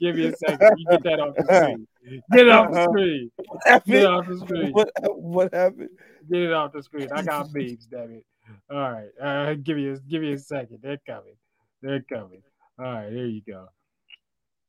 Give 0.00 0.16
me 0.16 0.26
a 0.26 0.36
second. 0.36 0.76
You 0.76 0.86
get 0.90 1.02
that 1.04 1.20
off 1.20 1.36
the 1.36 1.44
screen. 1.44 1.86
Get 2.32 2.46
it 2.46 2.48
off 2.48 2.72
the 2.72 2.84
screen. 2.84 3.30
what 3.36 3.64
Get 3.64 3.96
it 3.96 4.02
happened? 4.02 4.06
off 4.06 4.26
the 4.26 4.38
screen. 4.38 4.72
What, 4.72 4.90
what 5.16 5.54
happened? 5.54 5.90
Get 6.30 6.42
it 6.42 6.52
off 6.52 6.72
the 6.72 6.82
screen. 6.82 7.08
I 7.14 7.22
got 7.22 7.52
memes, 7.54 7.86
it. 7.92 8.24
All 8.68 8.90
right. 8.90 9.08
Uh, 9.22 9.54
give 9.54 9.76
me 9.76 9.90
a 9.90 9.96
give 9.98 10.22
me 10.22 10.32
a 10.32 10.38
second. 10.38 10.80
They're 10.82 10.98
coming. 11.06 11.36
They're 11.82 12.02
coming. 12.02 12.42
All 12.80 12.84
right, 12.84 13.10
there 13.10 13.26
you 13.26 13.42
go. 13.46 13.68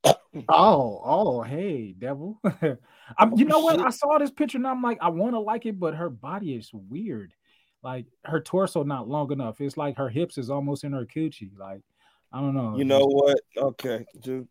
Oh, 0.48 1.02
oh, 1.04 1.42
hey, 1.42 1.96
devil. 1.98 2.40
I'm, 3.18 3.36
you 3.36 3.46
know 3.46 3.62
what? 3.62 3.80
I 3.80 3.90
saw 3.90 4.20
this 4.20 4.30
picture 4.30 4.60
and 4.60 4.68
I'm 4.68 4.84
like, 4.84 5.00
I 5.02 5.10
want 5.10 5.34
to 5.34 5.40
like 5.40 5.66
it, 5.66 5.80
but 5.80 5.96
her 5.96 6.12
body 6.12 6.54
is 6.54 6.70
weird. 6.72 7.34
Like 7.84 8.06
her 8.26 8.42
torso 8.42 8.84
not 8.84 9.08
long 9.08 9.32
enough. 9.32 9.62
It's 9.62 9.78
like 9.78 9.96
her 9.98 10.10
hips 10.10 10.38
is 10.38 10.50
almost 10.50 10.84
in 10.84 10.92
her 10.92 11.06
coochie. 11.06 11.58
Like, 11.58 11.82
I 12.34 12.42
don't 12.42 12.54
know. 12.54 12.78
You 12.78 12.84
know 12.86 13.06
what? 13.06 13.40
Okay. 13.58 14.06
Do, 14.22 14.48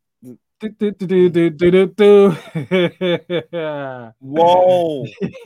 do, 0.61 0.68
do, 0.70 0.91
do, 0.93 1.31
do, 1.31 1.51
do, 1.51 1.87
do. 1.87 2.31
whoa. 4.18 5.07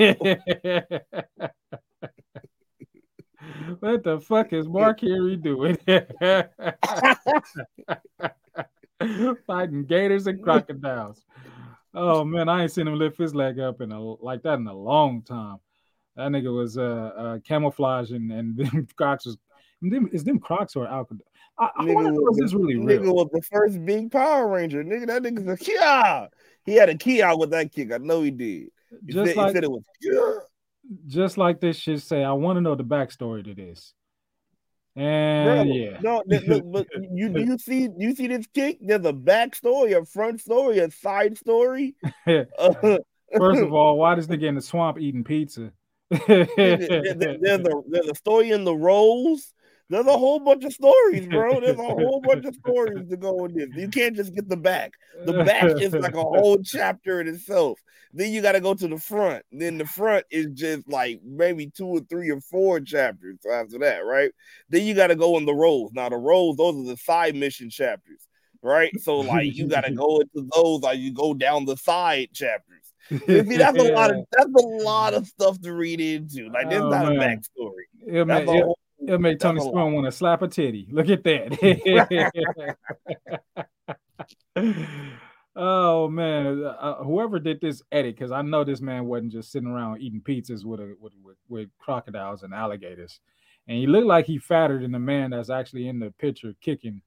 what 3.81 4.05
the 4.05 4.21
fuck 4.27 4.53
is 4.53 4.69
Mark 4.69 5.01
Henry 5.01 5.37
doing? 5.37 5.77
Fighting 9.47 9.85
gators 9.85 10.29
and 10.29 10.43
crocodiles. 10.43 11.25
Oh 11.95 12.25
man, 12.25 12.49
I 12.49 12.63
ain't 12.63 12.73
seen 12.73 12.89
him 12.89 12.95
lift 12.95 13.19
his 13.19 13.35
leg 13.35 13.59
up 13.59 13.81
in 13.81 13.93
a 13.93 14.01
like 14.01 14.43
that 14.45 14.59
in 14.59 14.67
a 14.67 14.75
long 14.75 15.23
time. 15.23 15.59
That 16.17 16.31
nigga 16.31 16.55
was 16.55 16.77
uh, 16.79 16.83
uh 17.17 17.39
camouflage 17.47 18.11
and, 18.11 18.31
and 18.33 18.57
them 18.59 18.87
Crocs 18.97 19.27
was 19.27 19.37
them, 19.81 20.09
is 20.13 20.25
them 20.25 20.39
Crocs 20.39 20.77
or 20.77 20.87
alcohol? 20.87 21.23
I, 21.59 21.69
I 21.77 21.85
Nigga 21.85 21.95
wonder 21.95 22.11
if 22.13 22.17
was 22.19 22.39
this 22.39 22.51
the- 22.53 22.59
really 22.59 22.75
Nigga 22.75 23.03
real. 23.03 23.15
was 23.15 23.29
the 23.33 23.43
first 23.51 23.85
big 23.85 24.11
Power 24.11 24.49
Ranger. 24.49 24.83
Nigga, 24.85 25.07
that 25.09 25.23
nigga's 25.23 25.49
a 25.49 25.57
Kia. 25.57 26.29
He 26.65 26.75
had 26.75 26.89
a 26.89 26.97
key 26.97 27.23
out 27.23 27.39
with 27.39 27.51
that 27.51 27.73
kick. 27.73 27.93
I 27.93 27.99
know 27.99 28.23
he 28.23 28.31
did. 28.31 28.69
He, 29.07 29.13
Just 29.13 29.29
said, 29.29 29.37
like 29.37 29.49
he 29.49 29.53
said 29.55 29.65
it 29.65 29.71
was 29.71 29.83
Kia. 30.03 30.43
just 31.09 31.37
like 31.39 31.61
this 31.61 31.77
shit 31.77 32.01
say, 32.01 32.23
I 32.25 32.33
want 32.33 32.57
to 32.57 32.61
know 32.61 32.75
the 32.75 32.85
backstory 32.85 33.45
to 33.45 33.55
this. 33.55 33.93
Bro, 34.95 35.05
And 35.05 35.75
yeah. 35.75 35.99
no, 36.03 36.23
look, 36.27 36.65
but 36.71 36.87
you 37.13 37.31
do 37.31 37.41
you 37.41 37.59
see 37.67 37.89
you 37.99 38.15
see 38.15 38.27
this 38.29 38.47
kick? 38.55 38.79
There's 38.81 39.05
a 39.07 39.13
backstory, 39.13 39.97
a 40.01 40.05
front 40.05 40.41
story, 40.41 40.79
a 40.81 40.91
side 40.91 41.39
story. 41.39 41.95
Uh, 42.27 42.99
First 43.39 43.63
of 43.63 43.73
all, 43.73 43.97
why 43.99 44.15
this 44.15 44.27
nigga 44.27 44.43
in 44.45 44.55
the 44.55 44.61
swamp 44.61 44.99
eating 45.01 45.25
pizza? 45.25 45.73
There- 46.27 46.47
there- 47.15 47.39
there's 47.41 47.61
a 47.61 47.83
there's 47.89 48.09
a 48.11 48.15
story 48.15 48.51
in 48.51 48.65
the 48.65 48.75
rolls. 48.75 49.53
There's 49.89 50.07
a 50.07 50.17
whole 50.17 50.41
bunch 50.41 50.65
of 50.65 50.73
stories, 50.73 51.27
bro. 51.27 51.61
There's 51.61 51.79
a 51.79 51.83
whole 51.83 52.23
bunch 52.23 52.47
of 52.47 52.55
stories 52.55 53.11
to 53.11 53.17
go 53.17 53.45
in 53.45 53.55
this. 53.55 53.69
You 53.77 53.89
can't 53.89 54.17
just 54.17 54.35
get 54.35 54.49
the 54.49 54.57
back. 54.57 54.93
The 55.27 55.45
back 55.45 55.65
is 55.83 55.93
like 55.93 56.15
a 56.15 56.23
whole 56.23 56.63
chapter 56.63 57.21
in 57.21 57.29
itself. 57.29 57.79
Then 58.15 58.33
you 58.33 58.41
got 58.41 58.53
to 58.53 58.61
go 58.61 58.73
to 58.73 58.89
the 58.89 58.97
front. 58.99 59.45
Then 59.53 59.77
the 59.77 59.85
front 59.87 60.25
is 60.31 60.47
just 60.55 60.89
like 60.89 61.21
maybe 61.23 61.67
two 61.71 61.87
or 61.87 62.01
three 62.01 62.31
or 62.31 62.41
four 62.41 62.81
chapters 62.81 63.39
after 63.51 63.79
that, 63.81 63.99
right? 64.07 64.31
Then 64.71 64.87
you 64.87 64.95
got 64.95 65.09
to 65.09 65.17
go 65.17 65.37
in 65.37 65.45
the 65.45 65.55
roles. 65.55 65.93
Now 65.93 66.09
the 66.09 66.17
roles, 66.17 66.57
those 66.57 66.75
are 66.77 66.89
the 66.91 66.97
side 66.97 67.35
mission 67.35 67.69
chapters, 67.69 68.27
right? 68.63 68.93
So 69.01 69.19
like 69.19 69.55
you 69.55 69.67
got 69.67 69.83
to 69.85 69.91
go 69.93 70.21
into 70.21 70.49
those, 70.55 70.85
or 70.85 70.95
you 70.95 71.13
go 71.13 71.35
down 71.35 71.67
the 71.67 71.77
side 71.77 72.29
chapters. 72.33 72.82
You 73.29 73.45
see, 73.45 73.57
that's 73.57 73.79
a 73.79 73.93
lot 73.93 74.11
of 74.11 74.17
that's 74.33 74.51
a 74.55 74.67
lot 74.67 75.15
of 75.15 75.27
stuff 75.27 75.61
to 75.63 75.73
read 75.73 76.01
into. 76.01 76.49
Like 76.51 76.71
there's 76.71 76.83
Oh, 76.83 76.89
not 76.91 77.09
a 77.13 77.15
man. 77.15 77.39
backstory. 77.41 77.87
It'll 78.07 78.25
That's 78.27 78.47
make, 78.47 78.49
a 78.49 78.65
whole- 78.65 78.79
it'll 79.07 79.19
make 79.21 79.39
Tony 79.41 79.61
a. 79.61 79.63
Spoon 79.63 79.93
want 79.93 80.07
to 80.07 80.13
slap 80.13 80.43
a 80.43 80.49
titty. 80.49 80.89
Look 80.91 81.09
at 81.09 81.23
that. 81.25 82.77
oh 85.57 86.09
man, 86.09 86.65
uh, 86.65 86.97
whoever 87.03 87.39
did 87.39 87.61
this 87.61 87.83
edit, 87.93 88.15
because 88.17 88.33
I 88.33 88.43
know 88.43 88.65
this 88.65 88.81
man 88.81 89.07
wasn't 89.07 89.33
just 89.33 89.53
sitting 89.53 89.69
around 89.69 90.01
eating 90.01 90.21
pizzas 90.21 90.65
with 90.65 90.81
a 90.81 90.95
with, 91.01 91.13
with, 91.23 91.37
with 91.49 91.69
crocodiles 91.79 92.43
and 92.43 92.55
alligators, 92.55 93.21
and 93.69 93.77
he 93.79 93.87
looked 93.87 94.07
like 94.07 94.27
he 94.27 94.39
fatter 94.39 94.81
than 94.81 94.93
the 94.93 94.99
man 94.99 95.31
that's 95.31 95.51
actually 95.51 95.89
in 95.89 95.99
the 95.99 96.11
picture 96.19 96.55
kicking. 96.61 97.03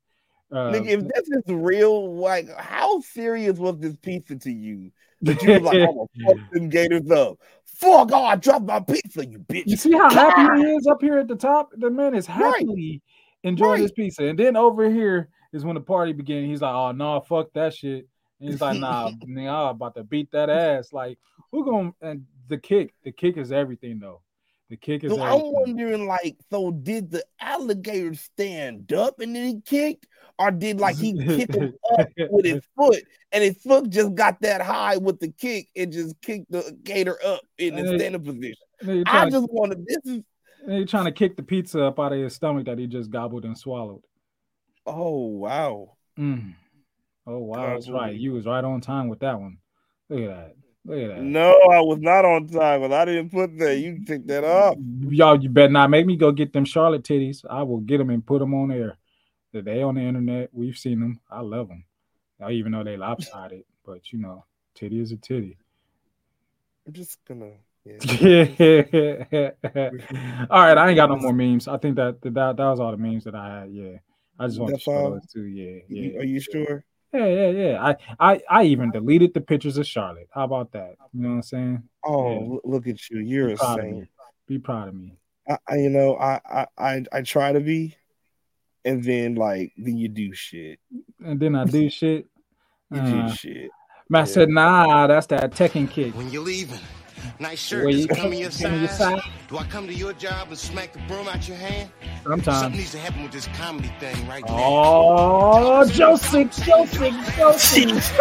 Uh, 0.52 0.72
if 0.76 1.02
this 1.02 1.28
is 1.28 1.44
real, 1.48 2.16
like 2.16 2.48
how 2.58 3.00
serious 3.02 3.58
was 3.58 3.80
this 3.80 3.96
pizza 3.98 4.36
to 4.36 4.52
you? 4.52 4.92
That 5.22 5.42
you 5.42 5.54
was 5.54 5.62
like, 5.62 5.76
I'm 5.80 5.96
gonna 5.96 6.08
fuck 6.26 6.52
them 6.52 6.70
gators 6.70 7.10
up. 7.12 7.40
Fuck, 7.66 8.12
oh, 8.14 8.24
I 8.26 8.36
dropped 8.36 8.66
my 8.66 8.80
pizza, 8.80 9.26
you 9.26 9.40
bitch. 9.40 9.68
You 9.68 9.76
see 9.76 9.92
how 9.92 10.10
happy 10.10 10.42
he 10.42 10.72
is 10.76 10.88
up 10.88 11.02
here 11.02 11.18
at 11.18 11.28
the 11.28 11.36
top? 11.36 11.72
The 11.76 11.90
man 11.90 12.16
is 12.16 12.26
happily 12.26 13.02
enjoying 13.44 13.72
Right. 13.72 13.82
his 13.82 13.92
pizza. 13.92 14.24
And 14.24 14.40
then 14.40 14.56
over 14.56 14.90
here 14.90 15.30
is 15.54 15.66
when 15.66 15.76
the 15.76 15.82
party 15.82 16.14
began. 16.14 16.46
He's 16.46 16.62
like, 16.62 16.74
oh 16.74 16.92
no, 16.92 17.22
fuck 17.22 17.52
that 17.54 17.74
shit. 17.74 18.08
And 18.40 18.50
he's 18.50 18.62
like, 18.62 18.80
nah, 18.80 19.12
nigga, 19.28 19.50
I'm 19.50 19.76
about 19.76 19.96
to 19.96 20.04
beat 20.04 20.32
that 20.32 20.50
ass. 20.50 20.94
Like, 20.94 21.18
we're 21.52 21.64
gonna 21.64 21.94
and 22.02 22.26
the 22.48 22.58
kick, 22.58 22.94
the 23.04 23.12
kick 23.12 23.38
is 23.38 23.52
everything 23.52 24.00
though. 24.00 24.22
The 24.70 24.78
kick 24.78 25.04
is 25.04 25.12
So 25.12 25.22
I'm 25.22 25.42
wondering, 25.44 26.08
like, 26.08 26.38
so 26.50 26.72
did 26.72 27.12
the 27.12 27.24
alligator 27.40 28.16
stand 28.16 28.92
up 28.94 29.20
and 29.20 29.36
then 29.36 29.46
he 29.48 29.62
kicked, 29.62 30.08
or 30.40 30.50
did 30.50 30.80
like 30.80 30.98
he 30.98 31.14
kick 31.14 31.54
him 31.54 31.74
up 32.00 32.08
with 32.32 32.46
his 32.46 32.64
foot, 32.76 33.04
and 33.32 33.44
his 33.44 33.58
foot 33.62 33.90
just 33.90 34.16
got 34.16 34.42
that 34.42 34.62
high 34.62 34.98
with 34.98 35.20
the 35.20 35.32
kick 35.32 35.70
and 35.76 35.94
just 35.94 36.20
kicked 36.22 36.52
the 36.52 36.76
gator 36.84 37.18
up 37.24 37.42
in 37.58 37.76
the 37.76 38.00
standing 38.00 38.24
position? 38.24 39.04
I 39.06 39.30
just 39.30 39.48
wanted 39.52 39.86
this 39.86 40.00
is 40.06 40.24
nigga 40.68 40.90
trying 40.90 41.06
to 41.06 41.12
kick 41.12 41.38
the 41.38 41.44
pizza 41.44 41.84
up 41.84 42.00
out 42.00 42.14
of 42.14 42.20
his 42.20 42.34
stomach 42.34 42.66
that 42.66 42.80
he 42.80 42.88
just 42.88 43.12
gobbled 43.12 43.46
and 43.46 43.58
swallowed. 43.58 44.02
oh 44.88 45.28
wow. 45.28 45.92
Mm. 46.18 46.56
Oh 47.28 47.40
wow, 47.40 47.74
that's 47.74 47.90
right. 47.90 48.16
You 48.16 48.34
was 48.34 48.46
right 48.46 48.64
on 48.64 48.82
time 48.82 49.10
with 49.10 49.20
that 49.20 49.40
one. 49.40 49.58
Look 50.10 50.22
at 50.22 50.28
that. 50.28 50.56
Look 50.86 51.00
at 51.00 51.16
that. 51.16 51.22
No, 51.22 51.52
I 51.72 51.82
was 51.82 52.00
not 52.00 52.26
on 52.26 52.48
time, 52.48 52.82
but 52.82 52.94
I 52.94 53.06
didn't 53.06 53.32
put 53.32 53.58
that. 53.58 53.78
You 53.78 53.96
can 53.96 54.06
take 54.06 54.28
that 54.28 54.44
up. 54.44 54.78
Y'all, 55.10 55.42
you 55.42 55.50
better 55.50 55.74
not 55.74 55.90
make 55.90 56.06
me 56.06 56.16
go 56.16 56.32
get 56.32 56.54
them 56.54 56.64
Charlotte 56.64 57.04
titties. 57.04 57.44
I 57.50 57.64
will 57.64 57.80
get 57.80 57.98
them 57.98 58.12
and 58.12 58.26
put 58.26 58.40
them 58.40 58.54
on 58.54 58.72
air. 58.72 58.98
They 59.52 59.82
on 59.82 59.96
the 59.96 60.02
internet. 60.02 60.50
We've 60.52 60.78
seen 60.78 61.00
them. 61.00 61.20
I 61.32 61.40
love 61.40 61.70
them. 61.70 61.86
I 62.44 62.52
even 62.52 62.74
though 62.74 62.84
they 62.84 62.98
lopsided, 62.98 63.64
but 63.86 64.12
you 64.12 64.20
know, 64.20 64.44
titty 64.76 65.00
is 65.00 65.12
a 65.12 65.18
titty. 65.18 65.58
I'm 66.86 66.94
just 66.94 67.24
gonna. 67.26 67.52
Yeah. 67.86 67.98
all 70.50 70.60
right, 70.60 70.78
I 70.78 70.90
ain't 70.90 70.96
got 70.96 71.10
no 71.10 71.18
more 71.18 71.34
memes. 71.34 71.68
I 71.68 71.78
think 71.78 71.96
that 71.96 72.22
that 72.22 72.34
that 72.34 72.58
was 72.58 72.80
all 72.80 72.92
the 72.92 72.98
memes 72.98 73.24
that 73.24 73.36
I 73.36 73.60
had. 73.60 73.72
Yeah, 73.72 73.98
I 74.40 74.48
just 74.48 74.60
want 74.60 74.76
to 74.76 74.82
show 74.82 74.92
all? 74.92 75.22
two. 75.32 75.44
Yeah, 75.44 75.82
yeah. 75.88 76.20
Are 76.20 76.24
you 76.24 76.40
sure? 76.40 76.84
Yeah, 77.16 77.28
yeah, 77.28 77.50
yeah. 77.50 77.96
I, 78.20 78.34
I, 78.34 78.42
I 78.50 78.64
even 78.64 78.92
deleted 78.92 79.34
the 79.34 79.42
pictures 79.42 79.78
of 79.78 79.88
Charlotte. 79.88 80.28
How 80.34 80.44
about 80.44 80.72
that? 80.74 80.96
You 81.14 81.22
know 81.22 81.30
what 81.30 81.36
I'm 81.36 81.42
saying? 81.44 81.84
Oh, 82.06 82.30
Yeah. 82.54 82.58
look 82.66 82.88
at 82.88 83.10
you. 83.10 83.20
You're 83.20 83.48
Be 83.48 83.54
a 83.54 83.58
proud 83.58 83.80
of 83.80 83.86
saint. 83.86 84.10
Be 84.48 84.60
proud 84.60 84.88
of 84.90 84.96
me. 84.96 85.14
I, 85.50 85.58
I, 85.68 85.76
you 85.78 85.90
know, 85.90 86.16
I, 86.18 86.42
I, 86.46 86.66
I, 86.78 87.04
I 87.12 87.22
try 87.22 87.54
to 87.54 87.60
be, 87.62 87.96
and 88.84 89.04
then 89.04 89.36
like, 89.36 89.72
then 89.78 89.98
you 89.98 90.10
do 90.10 90.34
shit. 90.34 90.80
And 91.24 91.40
then 91.40 91.56
I 91.56 91.66
do 91.66 91.90
shit. 91.90 92.28
You 92.92 93.02
Uh, 93.02 93.10
do 93.28 93.34
shit. 93.34 93.72
Matt 94.10 94.28
Yeah. 94.28 94.34
said, 94.34 94.50
"Nah, 94.50 95.08
that's 95.08 95.26
that 95.28 95.52
Tekken 95.52 95.90
kick." 95.90 96.14
When 96.16 96.30
you're 96.30 96.44
leaving, 96.44 96.80
Nice 97.40 97.60
shirt. 97.60 97.84
Where 97.86 97.92
Does 97.94 98.06
it 98.06 98.10
come 98.10 98.34
in 98.34 98.40
your 98.40 98.50
come 98.50 98.74
in 98.74 98.80
your 98.82 98.90
size? 98.90 98.98
size? 98.98 99.22
Do 99.50 99.58
I 99.58 99.64
come 99.66 99.88
to 99.88 99.94
your 99.94 100.14
job 100.14 100.48
and 100.50 100.58
smack 100.58 100.94
the 100.94 101.00
broom 101.08 101.28
out 101.28 101.48
your 101.48 101.58
hand? 101.58 101.90
Sometimes. 102.24 102.60
Something 102.60 102.80
needs 102.80 102.92
to 102.92 103.00
happen 103.00 103.24
with 103.24 103.32
this 103.32 103.48
comedy 103.56 103.92
thing 104.00 104.28
right 104.28 104.44
now. 104.46 104.56
Oh, 104.58 105.86
Joseph, 105.90 106.52
Joseph, 106.66 107.14
Joseph, 107.36 108.12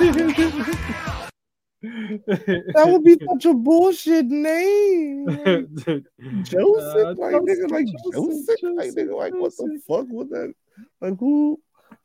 That 1.82 2.84
would 2.88 3.04
be 3.04 3.16
such 3.26 3.44
a 3.46 3.54
bullshit 3.54 4.26
name. 4.26 5.26
Joseph, 6.42 6.96
Uh, 6.96 7.14
like 7.16 7.34
nigga, 7.36 7.70
like 7.70 7.86
Joseph, 8.12 8.12
Joseph, 8.12 8.76
like 8.76 8.90
nigga, 8.92 9.16
like 9.16 9.34
what 9.34 9.52
the 9.56 9.80
fuck 9.88 10.06
was 10.10 10.28
that? 10.30 10.52
Like 11.00 11.18
who? 11.18 11.58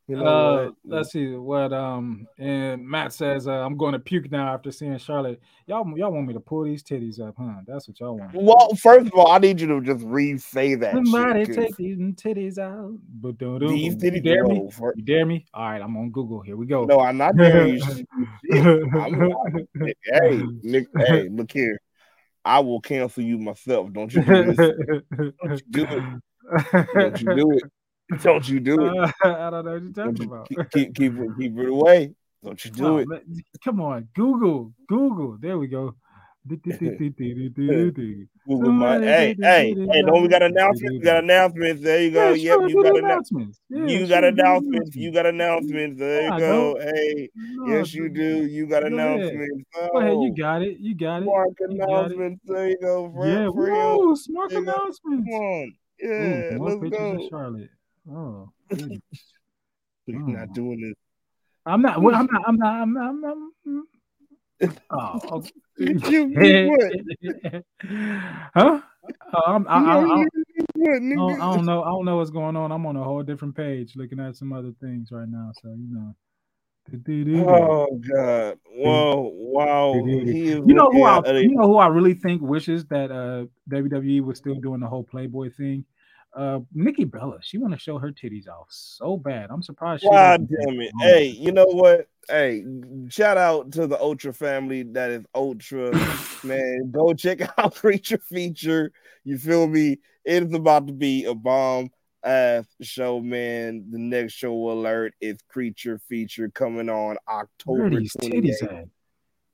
You 0.08 0.14
know, 0.16 0.24
Uh, 0.24 0.64
what? 0.66 0.74
let's 0.84 1.10
see 1.12 1.34
what 1.34 1.72
um 1.72 2.28
and 2.38 2.86
Matt 2.86 3.12
says 3.12 3.48
uh, 3.48 3.52
I'm 3.64 3.76
going 3.76 3.92
to 3.92 3.98
puke 3.98 4.30
now 4.30 4.54
after 4.54 4.70
seeing 4.70 4.96
Charlotte. 4.98 5.40
Y'all 5.66 5.84
y'all 5.98 6.12
want 6.12 6.28
me 6.28 6.34
to 6.34 6.38
pull 6.40 6.62
these 6.62 6.82
titties 6.84 7.20
up, 7.20 7.34
huh? 7.36 7.54
That's 7.66 7.88
what 7.88 7.98
y'all 7.98 8.16
want. 8.16 8.30
Well, 8.32 8.72
first 8.76 9.06
of 9.08 9.14
all, 9.14 9.32
I 9.32 9.38
need 9.38 9.60
you 9.60 9.66
to 9.66 9.80
just 9.80 10.04
re-say 10.06 10.76
that. 10.76 10.92
shit, 10.94 11.06
Somebody 11.06 11.46
'cause 11.46 11.56
take 11.56 11.76
these 11.76 11.98
titties 11.98 12.56
out. 12.58 12.96
Ba-dum-dum. 13.08 13.68
these 13.68 13.94
You 13.94 13.98
titties. 13.98 14.22
dare 14.22 14.44
me? 14.44 14.58
no, 14.60 14.70
for- 14.70 14.94
You 14.96 15.02
dare 15.02 15.26
me? 15.26 15.44
All 15.52 15.70
right, 15.70 15.82
I'm 15.82 15.96
on 15.96 16.10
Google. 16.12 16.40
Here 16.40 16.56
we 16.56 16.66
go. 16.66 16.84
no, 16.84 17.00
I'm 17.00 17.16
not 17.16 17.36
daring 17.36 17.80
you. 17.80 18.04
I'm 18.94 19.18
not- 19.18 19.92
hey, 20.04 20.42
Nick, 20.62 20.86
hey, 20.98 21.28
look 21.28 21.50
here. 21.50 21.80
I 22.44 22.60
will 22.60 22.80
cancel 22.80 23.24
you 23.24 23.38
myself. 23.38 23.92
Don't 23.92 24.14
you 24.14 24.22
do 24.22 24.54
this? 24.54 24.56
Don't 25.42 25.60
you 25.60 25.66
do 25.68 25.82
it? 25.90 26.02
Don't 26.94 27.20
you 27.20 27.34
do 27.34 27.50
it? 27.56 27.62
Don't 28.22 28.48
you 28.48 28.60
do 28.60 28.86
it? 28.86 29.14
I 29.24 29.50
don't 29.50 29.64
know 29.64 29.72
what 29.72 29.82
you're 29.82 29.92
talking 29.92 30.26
about. 30.26 30.48
keep, 30.48 30.70
keep, 30.70 30.94
keep 30.94 31.12
it 31.18 31.28
keep 31.38 31.58
it 31.58 31.68
away. 31.68 32.14
Don't 32.44 32.64
you 32.64 32.70
do 32.70 32.86
Oh, 32.86 32.96
it? 32.98 33.08
man, 33.08 33.20
Come 33.64 33.80
on, 33.80 34.08
Google, 34.14 34.72
Google. 34.88 35.36
There 35.40 35.58
we 35.58 35.66
go. 35.66 35.94
Google 36.48 36.62
my 38.72 39.00
hey, 39.00 39.34
hey, 39.40 39.74
hey, 39.74 40.02
don't 40.02 40.22
we 40.22 40.28
got 40.28 40.44
announcements? 40.44 40.92
We 40.92 41.00
got 41.00 41.24
announcements. 41.24 41.82
There 41.82 42.00
you 42.00 42.12
go. 42.12 42.32
Yeah, 42.34 42.56
yep, 42.56 42.60
you 42.68 42.82
got 42.84 42.96
announcements. 42.96 43.58
Yeah, 43.68 43.86
you 43.86 44.06
got 44.06 44.22
announcements. 44.22 44.94
You 44.94 45.10
got 45.10 45.26
announcements. 45.26 45.98
There 45.98 46.22
you 46.22 46.38
go. 46.38 46.78
Hey, 46.80 47.28
yes, 47.66 47.92
you 47.92 48.08
do. 48.08 48.46
You 48.46 48.68
got 48.68 48.84
announcements. 48.84 49.64
Go 49.74 49.98
ahead, 49.98 50.12
you 50.12 50.30
Oh, 50.30 50.34
got 50.36 50.62
it. 50.62 50.78
You 50.78 50.94
got 50.94 51.22
it. 51.22 51.26
Mark 51.26 51.48
You 51.58 51.78
got 51.78 51.88
it. 51.88 51.90
announcements. 51.90 52.40
There 52.44 52.68
you 52.68 52.78
go. 52.80 53.10
For, 53.12 53.26
Yeah, 53.28 53.48
whoa, 53.48 54.14
smart 54.14 54.50
There 54.50 54.60
you 54.60 54.66
go. 54.66 54.72
announcements. 54.72 55.28
Come 55.28 55.40
on. 55.40 55.74
Yeah, 55.98 56.58
let's 56.60 56.90
go. 56.90 57.28
Charlotte. 57.28 57.70
Oh, 58.10 58.50
goodness. 58.70 59.00
You're 60.06 60.22
Oh. 60.22 60.26
not 60.26 60.54
doing 60.54 60.80
this. 60.80 60.94
I'm 61.64 61.82
not. 61.82 62.00
Well, 62.00 62.14
I'm 62.14 62.28
not. 62.30 62.42
I'm 62.46 62.56
not. 62.56 62.74
I'm 62.80 62.92
not. 62.94 63.08
I'm 63.08 63.20
not 63.20 63.36
mm. 64.62 64.78
oh, 64.90 65.20
okay. 65.36 65.50
You, 65.78 66.28
you 66.40 66.70
what? 66.70 67.64
huh? 68.54 68.80
Oh, 69.34 69.42
I'm, 69.46 69.68
I, 69.68 69.72
I, 69.72 69.98
I, 69.98 70.24
You 70.76 70.92
I, 70.92 71.16
don't, 71.16 71.40
I 71.40 71.54
don't 71.54 71.66
know. 71.66 71.82
I 71.82 71.90
don't 71.90 72.04
know 72.04 72.16
what's 72.16 72.30
going 72.30 72.56
on. 72.56 72.72
I'm 72.72 72.86
on 72.86 72.96
a 72.96 73.04
whole 73.04 73.22
different 73.22 73.54
page 73.56 73.94
looking 73.96 74.20
at 74.20 74.36
some 74.36 74.52
other 74.52 74.72
things 74.80 75.10
right 75.12 75.28
now. 75.28 75.50
So 75.60 75.68
you 75.68 75.94
know. 75.94 76.14
Oh 76.88 78.00
God! 78.14 78.58
Whoa! 78.70 79.32
Wow! 79.34 79.94
You 79.94 80.62
know 80.66 80.88
who 80.90 81.02
I 81.02 81.30
you 81.32 81.56
know 81.56 81.66
who 81.66 81.78
I 81.78 81.88
really 81.88 82.14
think 82.14 82.42
wishes 82.42 82.84
that 82.86 83.10
uh 83.10 83.46
WWE 83.68 84.22
was 84.22 84.38
still 84.38 84.54
doing 84.54 84.80
the 84.80 84.86
whole 84.86 85.02
Playboy 85.02 85.50
thing. 85.50 85.84
Uh 86.36 86.60
Nikki 86.74 87.04
Bella, 87.04 87.38
she 87.42 87.56
want 87.56 87.72
to 87.72 87.80
show 87.80 87.98
her 87.98 88.12
titties 88.12 88.46
off 88.46 88.66
so 88.68 89.16
bad. 89.16 89.50
I'm 89.50 89.62
surprised. 89.62 90.02
she 90.02 90.08
God 90.10 90.46
damn 90.48 90.80
it. 90.80 90.92
Hey, 91.00 91.28
you 91.28 91.50
know 91.50 91.64
what? 91.64 92.08
Hey, 92.28 92.62
shout 93.08 93.38
out 93.38 93.72
to 93.72 93.86
the 93.86 93.98
Ultra 93.98 94.34
family 94.34 94.82
that 94.82 95.10
is 95.10 95.24
Ultra. 95.34 95.94
Man, 96.44 96.90
go 96.92 97.14
check 97.14 97.40
out 97.58 97.74
Creature 97.76 98.18
Feature. 98.18 98.92
You 99.24 99.38
feel 99.38 99.66
me? 99.66 99.98
It 100.24 100.42
is 100.42 100.52
about 100.52 100.86
to 100.88 100.92
be 100.92 101.24
a 101.24 101.34
bomb 101.34 101.90
ass 102.22 102.66
show, 102.82 103.20
man. 103.20 103.86
The 103.90 103.98
next 103.98 104.34
show 104.34 104.52
alert 104.70 105.14
is 105.20 105.38
Creature 105.48 106.00
Feature 106.08 106.50
coming 106.50 106.90
on 106.90 107.16
Where 107.24 107.40
October 107.40 107.86
are 107.86 107.90
these 107.90 108.12
28th. 108.12 108.32
titties 108.32 108.62
at? 108.62 108.88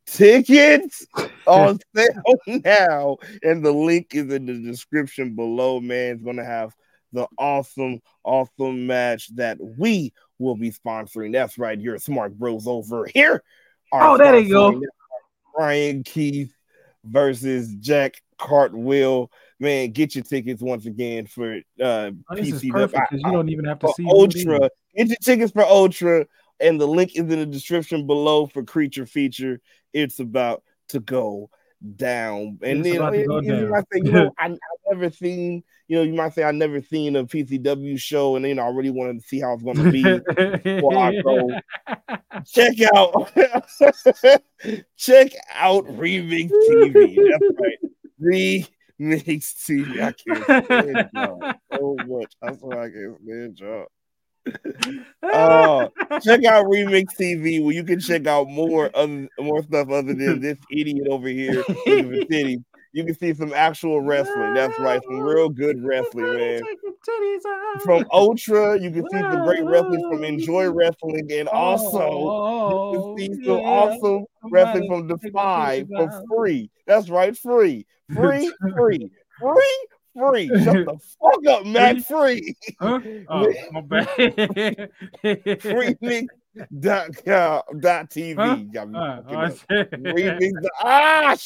Tickets 0.06 1.06
on 1.46 1.78
sale 1.96 2.60
now, 2.64 3.16
and 3.42 3.64
the 3.64 3.72
link 3.72 4.14
is 4.14 4.32
in 4.32 4.46
the 4.46 4.58
description 4.58 5.34
below. 5.34 5.80
Man, 5.80 6.14
it's 6.16 6.24
gonna 6.24 6.44
have 6.44 6.74
the 7.12 7.26
awesome, 7.38 8.00
awesome 8.24 8.86
match 8.86 9.34
that 9.36 9.58
we 9.60 10.12
will 10.38 10.56
be 10.56 10.70
sponsoring. 10.70 11.32
That's 11.32 11.58
right, 11.58 11.80
your 11.80 11.96
smark 11.96 12.34
bros 12.34 12.66
over 12.66 13.06
here. 13.12 13.42
Oh, 13.92 14.16
there 14.16 14.38
you 14.38 14.48
go. 14.48 14.80
Bryan 15.54 16.02
Keith 16.02 16.52
versus 17.04 17.74
Jack 17.76 18.14
Cartwheel. 18.38 19.30
Man, 19.60 19.90
get 19.92 20.14
your 20.14 20.24
tickets 20.24 20.62
once 20.62 20.86
again 20.86 21.26
for 21.26 21.60
uh 21.80 22.10
Oh, 22.28 22.34
this 22.34 22.52
is 22.52 22.62
PCW. 22.62 22.72
perfect 22.72 23.10
because 23.10 23.24
you 23.24 23.32
don't 23.32 23.48
even 23.48 23.64
have 23.66 23.78
to 23.80 23.92
see 23.94 24.04
is. 24.04 24.12
Ultra. 24.12 24.70
Get 24.96 25.08
your 25.08 25.16
tickets 25.22 25.52
for 25.52 25.64
Ultra, 25.64 26.26
and 26.62 26.80
the 26.80 26.86
link 26.86 27.10
is 27.14 27.20
in 27.20 27.28
the 27.28 27.46
description 27.46 28.06
below 28.06 28.46
for 28.46 28.62
Creature 28.62 29.06
Feature. 29.06 29.60
It's 29.92 30.20
about 30.20 30.62
to 30.88 31.00
go 31.00 31.50
down, 31.96 32.58
and 32.62 32.80
It's 32.80 32.88
then 32.88 33.12
you- 33.14 33.40
you 33.42 33.52
down. 33.52 33.70
might 33.70 33.84
say, 33.92 34.00
you 34.04 34.12
know, 34.12 34.32
I, 34.38 34.46
I 34.46 34.56
never 34.90 35.10
seen, 35.10 35.64
you 35.88 35.96
know, 35.96 36.02
you 36.02 36.14
might 36.14 36.32
say 36.34 36.44
I 36.44 36.52
never 36.52 36.80
seen 36.80 37.16
a 37.16 37.24
PCW 37.24 37.98
show, 37.98 38.36
and 38.36 38.44
then 38.44 38.58
I 38.58 38.68
really 38.68 38.90
wanted 38.90 39.20
to 39.20 39.26
see 39.26 39.40
how 39.40 39.54
it's 39.54 39.62
going 39.62 39.78
to 39.78 39.90
be. 39.90 40.02
before 40.62 40.96
I 40.96 41.12
go. 41.22 41.54
check 42.46 42.80
out, 42.94 43.32
check 44.96 45.32
out 45.54 45.84
Wremix 45.86 46.50
TV. 46.68 47.16
That's 47.30 47.44
right, 47.58 47.78
Wremix 48.20 49.54
TV. 49.54 50.00
I 50.00 50.12
can't 50.12 50.44
stand 50.66 51.10
y'all 51.12 51.42
so 51.70 51.98
much. 52.06 52.32
I 52.42 52.56
swear 52.56 52.80
I 52.82 52.90
can't 52.90 53.16
stand 53.24 53.58
y'all. 53.58 53.86
Oh, 55.22 55.88
check 56.22 56.44
out 56.44 56.66
Wremix 56.66 57.06
TV 57.18 57.62
where 57.62 57.74
you 57.74 57.84
can 57.84 58.00
check 58.00 58.26
out 58.26 58.48
more 58.48 58.90
other 58.94 59.28
more 59.38 59.62
stuff 59.62 59.88
other 59.90 60.14
than 60.14 60.40
this 60.40 60.58
idiot 60.70 61.06
over 61.08 61.28
here 61.28 61.64
looking 61.68 62.10
for 62.10 62.26
titties. 62.26 62.64
You 62.94 63.04
can 63.04 63.14
see 63.14 63.32
some 63.32 63.54
actual 63.54 64.02
wrestling. 64.02 64.52
That's 64.52 64.78
right, 64.78 65.00
some 65.02 65.20
real 65.20 65.48
good 65.48 65.82
wrestling, 65.82 66.36
man. 66.36 66.62
From 67.82 68.04
Ultra, 68.12 68.78
you 68.78 68.90
can 68.90 69.08
see 69.08 69.18
some 69.18 69.44
great 69.44 69.64
wrestling 69.64 70.06
from 70.10 70.24
Enjoy 70.24 70.70
Wrestling, 70.70 71.26
and 71.32 71.48
also 71.48 72.10
you 72.92 73.16
can 73.16 73.38
see 73.38 73.44
some 73.46 73.60
awesome 73.60 74.26
wrestling 74.50 74.88
from 74.88 75.06
Defy 75.06 75.84
for 75.88 76.24
free. 76.36 76.70
That's 76.86 77.08
right, 77.08 77.34
free, 77.36 77.86
free, 78.14 78.52
free, 78.76 79.10
free, 79.40 79.86
free. 80.16 80.48
Shut 80.48 80.86
the 80.86 80.98
fuck 81.20 81.46
up, 81.48 81.66
Matt. 81.66 82.04
Free. 82.06 82.54
Huh? 82.80 83.00
Oh, 83.28 83.52
my 83.72 83.80
bad. 83.80 84.06
Wremix 85.24 86.26
dot 86.80 87.10
com 87.24 87.62
dot 87.80 88.10
TV. 88.10 88.36
Huh? 88.36 88.56
Got 88.72 88.90
me 88.90 88.98
Uh, 88.98 89.02
up. 89.02 89.52
said- 89.68 89.90
Remix. 89.90 90.52
dot- 90.62 90.70
Ah, 90.82 91.36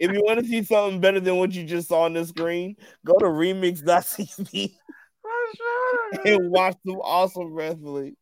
if 0.00 0.12
you 0.12 0.22
want 0.24 0.40
to 0.40 0.46
see 0.46 0.62
something 0.62 1.00
better 1.00 1.20
than 1.20 1.36
what 1.36 1.52
you 1.52 1.64
just 1.64 1.88
saw 1.88 2.02
on 2.02 2.14
the 2.14 2.24
screen, 2.24 2.76
go 3.04 3.14
to 3.18 3.26
wremix.tv 3.26 4.74
and 6.24 6.50
watch 6.50 6.76
some 6.86 6.96
awesome 6.96 7.52
wrestling 7.52 8.16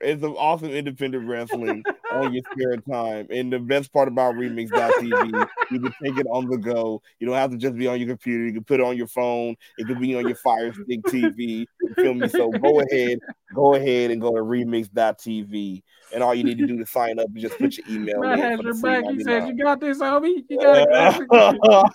and 0.00 0.20
some 0.20 0.34
awesome 0.36 0.70
independent 0.70 1.26
wrestling 1.28 1.82
on 2.12 2.32
your 2.32 2.42
spare 2.52 2.76
time. 2.78 3.26
And 3.30 3.52
the 3.52 3.58
best 3.58 3.92
part 3.92 4.08
about 4.08 4.34
wremix.tv, 4.34 5.48
you 5.70 5.80
can 5.80 5.94
take 6.02 6.18
it 6.18 6.26
on 6.30 6.48
the 6.48 6.56
go. 6.56 7.02
You 7.18 7.26
don't 7.26 7.36
have 7.36 7.50
to 7.50 7.56
just 7.56 7.76
be 7.76 7.86
on 7.86 7.98
your 7.98 8.08
computer. 8.08 8.44
You 8.44 8.52
can 8.52 8.64
put 8.64 8.80
it 8.80 8.84
on 8.84 8.96
your 8.96 9.06
phone. 9.06 9.56
It 9.78 9.86
could 9.86 10.00
be 10.00 10.14
on 10.16 10.26
your 10.26 10.36
Fire 10.36 10.72
Stick 10.72 11.02
TV. 11.04 11.66
You 11.80 11.94
feel 11.94 12.14
me? 12.14 12.28
So 12.28 12.50
go 12.50 12.80
ahead, 12.80 13.18
go 13.54 13.74
ahead 13.74 14.10
and 14.10 14.20
go 14.20 14.30
to 14.34 14.42
wremix.tv. 14.42 15.82
And 16.12 16.22
all 16.22 16.34
you 16.34 16.44
need 16.44 16.58
to 16.58 16.66
do 16.66 16.78
to 16.78 16.86
sign 16.86 17.18
up 17.18 17.26
is 17.34 17.42
just 17.42 17.58
put 17.58 17.76
your 17.76 17.86
email 17.88 18.20
Matt 18.20 18.38
in. 18.38 18.44
has 18.44 18.60
your 18.60 18.74
back. 18.74 19.04
He 19.10 19.22
said, 19.24 19.48
"You 19.48 19.56
got 19.56 19.80
this, 19.80 19.98
homie. 19.98 20.44
You 20.48 20.58
got 20.60 21.20
it." 21.20 21.28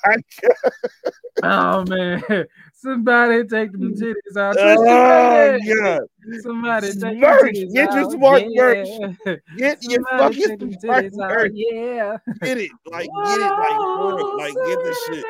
Oh, 1.41 1.83
oh 1.83 1.85
man, 1.85 2.45
somebody 2.81 3.43
take 3.47 3.71
them 3.71 3.93
mm. 3.93 3.99
titties 3.99 4.37
out. 4.37 4.55
Oh, 4.57 5.57
Tristan, 5.57 5.83
God. 5.83 6.41
Somebody 6.41 6.87
take 6.87 6.99
them 6.99 7.19
Merch. 7.19 7.55
titties 7.55 7.73
Get 7.73 7.93
your 7.93 8.09
smark 8.11 8.45
yeah. 8.49 8.61
merch. 8.61 9.39
Get 9.57 9.83
your 9.83 10.03
fucking 10.17 10.57
smark 10.57 10.79
titties 10.83 11.21
out. 11.21 11.29
merch. 11.29 11.51
Yeah. 11.55 12.17
Get 12.41 12.57
it. 12.57 12.71
Like, 12.85 13.09
get 13.25 13.37
it. 13.37 13.41
Like, 13.41 13.77
for 13.77 14.15
real. 14.15 14.37
Like, 14.37 14.53
get 14.53 14.79
the 14.83 14.97
shit. 15.07 15.25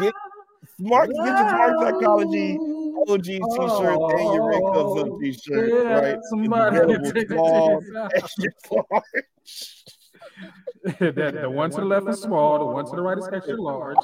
Get 0.00 0.14
smart. 0.78 1.08
Get 1.08 1.16
your 1.16 1.34
Smark 1.34 1.80
Psychology 1.80 2.58
OG 3.08 3.22
t-shirts 3.24 4.12
and 4.12 4.34
your 4.34 4.48
Red 4.48 4.62
Cups 4.62 5.00
Up 5.00 5.08
oh. 5.10 5.20
t-shirt. 5.20 5.68
Yeah, 5.68 5.92
right? 5.92 6.18
Somebody 6.30 7.12
take 7.12 7.28
the 7.28 7.34
small, 7.34 7.80
titties 7.80 7.96
out. 7.96 8.12
extra 8.14 8.50
large. 8.70 9.04
the, 11.00 11.40
the 11.40 11.50
one 11.50 11.70
to 11.70 11.78
the 11.78 11.84
left 11.84 12.08
is 12.08 12.20
small, 12.22 12.58
the 12.60 12.64
one 12.66 12.84
to 12.84 12.94
the 12.94 13.02
right 13.02 13.18
is 13.18 13.28
extra 13.32 13.60
large. 13.60 13.96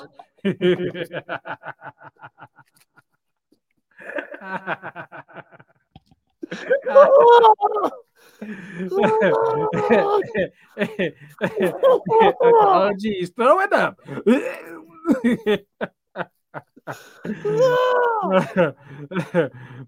Oh 12.42 12.92
geez, 12.98 13.30
throw 13.30 13.60
it 13.60 13.72
up. 13.72 14.00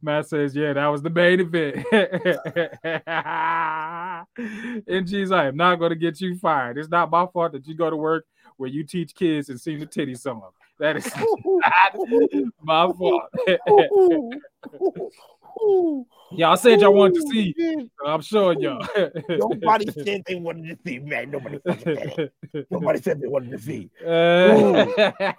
Matt 0.03 0.29
says, 0.29 0.55
"Yeah, 0.55 0.75
that 0.75 0.87
was 0.87 1.03
the 1.03 1.11
main 1.11 1.41
event." 1.41 1.85
and 4.87 5.09
she's 5.09 5.33
"I'm 5.33 5.57
not 5.57 5.77
going 5.77 5.91
to 5.91 5.97
get 5.97 6.21
you 6.21 6.39
fired. 6.39 6.79
It's 6.79 6.89
not 6.89 7.11
my 7.11 7.27
fault 7.27 7.53
that 7.53 7.67
you 7.67 7.75
go 7.75 7.91
to 7.91 7.97
work 7.97 8.25
where 8.57 8.69
you 8.71 8.85
teach 8.85 9.15
kids 9.15 9.49
and 9.49 9.61
sing 9.61 9.79
the 9.81 9.87
titty 9.87 10.15
song. 10.15 10.43
That 10.79 10.97
is 10.97 11.13
my 12.63 12.91
fault." 12.93 13.23
y'all 16.33 16.57
said 16.57 16.81
y'all 16.81 16.95
wanted 16.95 17.15
to 17.15 17.23
see. 17.31 17.55
I'm 18.05 18.21
showing 18.23 18.61
y'all. 18.61 18.87
Nobody 19.29 19.91
said 19.91 20.23
they 20.27 20.35
wanted 20.35 20.77
to 20.77 20.79
see, 20.89 20.99
man. 20.99 21.31
Nobody 21.31 21.59
said 21.65 22.33
it. 22.53 22.67
Nobody 22.71 23.01
said 23.01 23.21
they 23.21 23.29
wanted 23.29 23.53
to 23.53 23.59
see. 23.59 23.91
Uh, 24.05 24.87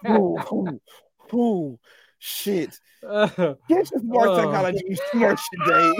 Ooh, 0.09 0.37
ooh, 0.53 0.81
ooh, 1.33 1.79
shit. 2.19 2.79
Get 3.01 3.27
your 3.37 3.57
smark 4.01 4.27
Oh. 4.27 4.35
psychology 4.37 4.97
merch 5.13 5.41
today. 5.53 5.93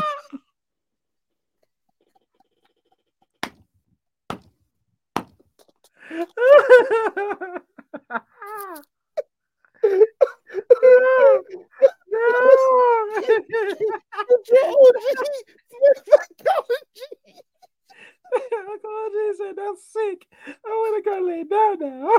Uncle 18.67 18.89
OJ 18.89 19.35
said 19.37 19.55
that's 19.55 19.83
sick. 19.93 20.27
I 20.47 20.69
want 20.69 21.03
to 21.03 21.09
go 21.09 21.15
lay 21.21 21.43
down 21.43 21.79
now. 21.79 22.09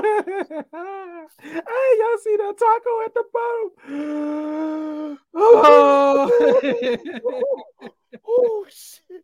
hey, 1.41 1.91
y'all 1.99 2.17
see 2.23 2.37
that 2.37 2.57
taco 2.57 3.01
at 3.05 3.13
the 3.13 3.23
bottom? 3.33 3.71
oh, 5.35 6.29
oh 8.27 8.65
shit. 8.69 9.23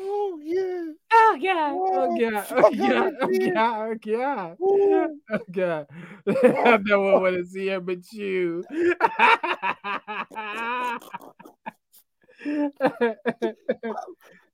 Oh 0.00 0.38
yeah. 0.42 0.92
oh 1.12 1.38
God! 1.42 1.80
Oh 1.80 2.18
Oh, 2.18 2.46
Oh 2.62 2.70
God! 2.70 3.14
I 3.22 3.22
Oh. 3.22 3.50
God! 3.50 3.56
Oh 3.62 3.94
God! 4.04 4.56
Ooh. 4.62 5.20
Oh 5.30 5.40
God! 5.50 5.86
I 6.26 6.76
one 6.98 7.22
want 7.22 7.36
to 7.36 7.44
see 7.46 7.68
him 7.68 7.84
but 7.84 8.12
you. 8.12 8.64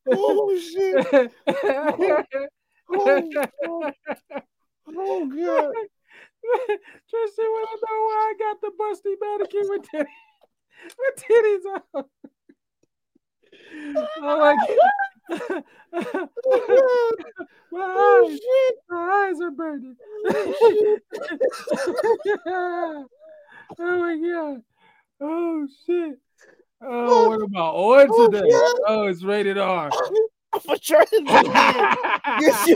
Oh 0.06 0.58
shit. 0.58 1.32
Oh, 2.90 3.30
oh, 3.66 3.90
oh 4.96 5.26
god. 5.26 5.72
Tristan 7.10 7.46
want 7.46 7.68
to 7.70 7.76
know 7.82 8.00
why 8.04 8.18
I 8.28 8.34
got 8.38 8.56
the 8.60 8.70
busty 8.78 9.14
mannequin 9.20 9.66
with 9.68 9.82
titties, 9.90 10.94
with 10.98 11.16
titties 11.24 11.64
on. 11.94 12.04
Oh 14.22 14.38
my 14.38 14.54
god. 14.54 15.13
My, 15.30 15.62
Oh 17.72 18.24
eyes, 18.24 18.38
shit. 18.38 18.74
my 18.88 19.28
eyes 19.28 19.40
are 19.40 19.50
burning. 19.50 19.96
oh 22.46 23.06
my 23.78 24.16
god. 24.16 24.62
Oh 25.20 25.66
shit. 25.86 26.18
Oh, 26.82 27.28
what 27.28 27.42
about 27.42 27.74
on 27.74 28.08
Oh, 28.10 28.30
today? 28.30 28.50
God. 28.50 28.74
Oh, 28.86 29.06
it's 29.06 29.22
rated 29.22 29.58
R. 29.58 29.90
For 30.60 30.76
sure 30.80 31.04
this 31.10 31.20
is 31.20 31.26
it. 31.28 31.98
Yes, 32.40 32.68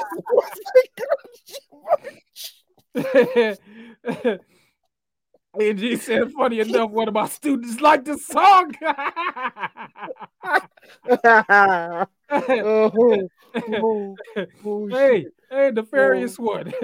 AG 5.61 5.97
said, 5.97 6.31
funny 6.33 6.61
enough, 6.61 6.91
one 6.91 7.09
of 7.09 7.15
my 7.15 7.27
students 7.29 7.81
liked 7.81 8.05
the 8.05 8.19
song. 8.19 8.73
oh, 12.31 13.29
oh, 13.73 14.17
oh, 14.65 14.87
hey, 14.89 15.27
hey, 15.51 15.71
nefarious 15.73 16.39
one. 16.39 16.73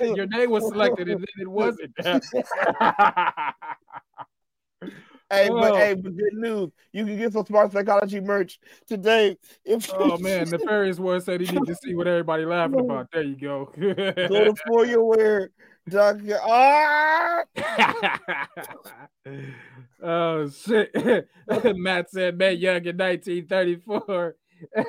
Your 0.00 0.26
name 0.26 0.50
was 0.50 0.66
selected 0.68 1.08
and 1.08 1.20
then 1.20 1.26
it 1.38 1.48
wasn't. 1.48 1.94
Hey, 5.28 5.48
but 5.48 5.72
Oh. 5.72 5.76
hey, 5.76 5.94
but 5.94 6.16
good 6.16 6.34
news. 6.34 6.70
You 6.92 7.04
can 7.04 7.18
get 7.18 7.32
some 7.32 7.44
Smark 7.44 7.72
Psychology 7.72 8.20
merch 8.20 8.60
today. 8.86 9.36
If 9.64 9.92
oh 9.92 10.16
man, 10.18 10.50
nefarious 10.50 10.98
one 10.98 11.20
said 11.20 11.40
he 11.40 11.48
need 11.48 11.66
to 11.66 11.74
see 11.74 11.94
what 11.94 12.06
everybody 12.06 12.44
laughing 12.44 12.78
about. 12.78 13.08
There 13.12 13.22
you 13.22 13.36
go. 13.36 13.72
go 13.76 14.44
to 14.44 14.54
for 14.66 14.86
your 14.86 15.04
wear. 15.04 15.50
Doc, 15.88 16.18
ah! 16.42 17.44
oh 20.02 20.48
shit. 20.48 21.28
Matt 21.76 22.10
said 22.10 22.36
Matt 22.36 22.58
Young 22.58 22.84
in 22.84 22.96
1934. 22.96 24.36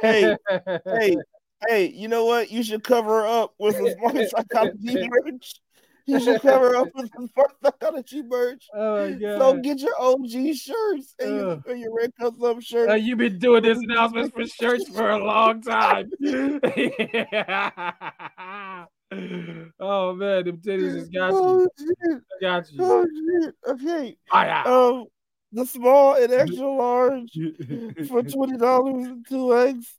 Hey, 0.01 0.35
hey, 0.85 1.17
hey, 1.67 1.89
you 1.89 2.07
know 2.07 2.25
what? 2.25 2.49
You 2.49 2.63
should 2.63 2.83
cover 2.83 3.27
up 3.27 3.53
with 3.59 3.75
some 3.75 3.85
Smark 3.85 4.27
Psychology 4.27 5.07
merch. 5.07 5.61
You 6.07 6.19
should 6.19 6.41
cover 6.41 6.75
up 6.75 6.87
with 6.95 7.11
some 7.13 7.29
Smark 7.29 7.51
Psychology 7.63 8.23
merch. 8.23 8.65
Oh 8.73 9.07
my 9.07 9.11
god. 9.11 9.37
So 9.39 9.57
get 9.57 9.79
your 9.79 9.93
OG 9.99 10.55
shirts 10.55 11.13
and 11.19 11.35
your, 11.35 11.51
Ugh. 11.51 11.63
and 11.67 11.79
your 11.79 11.93
red 11.93 12.11
cup 12.19 12.41
up 12.41 12.59
shirts. 12.61 12.91
Uh, 12.91 12.95
you've 12.95 13.19
been 13.19 13.37
doing 13.37 13.61
this 13.61 13.77
announcement 13.77 14.33
for 14.33 14.47
shirts 14.47 14.89
for 14.89 15.11
a 15.11 15.23
long 15.23 15.61
time. 15.61 16.09
oh 19.79 20.13
man, 20.13 20.45
them 20.45 20.57
titties 20.57 20.99
just 20.99 21.13
got 21.13 21.31
oh 21.33 21.59
you. 21.59 21.69
shit! 21.79 22.21
Got 22.41 22.71
you. 22.71 22.79
Oh 22.81 23.05
shit! 23.05 23.55
Okay. 23.67 24.17
Ah, 24.31 24.45
yeah. 24.45 24.63
Um, 24.63 25.05
the 25.53 25.65
small 25.65 26.15
and 26.15 26.31
extra 26.33 26.69
large 26.69 27.31
for 28.07 28.21
twenty 28.23 28.57
dollars 28.57 29.07
and 29.07 29.25
two 29.27 29.55
eggs 29.55 29.95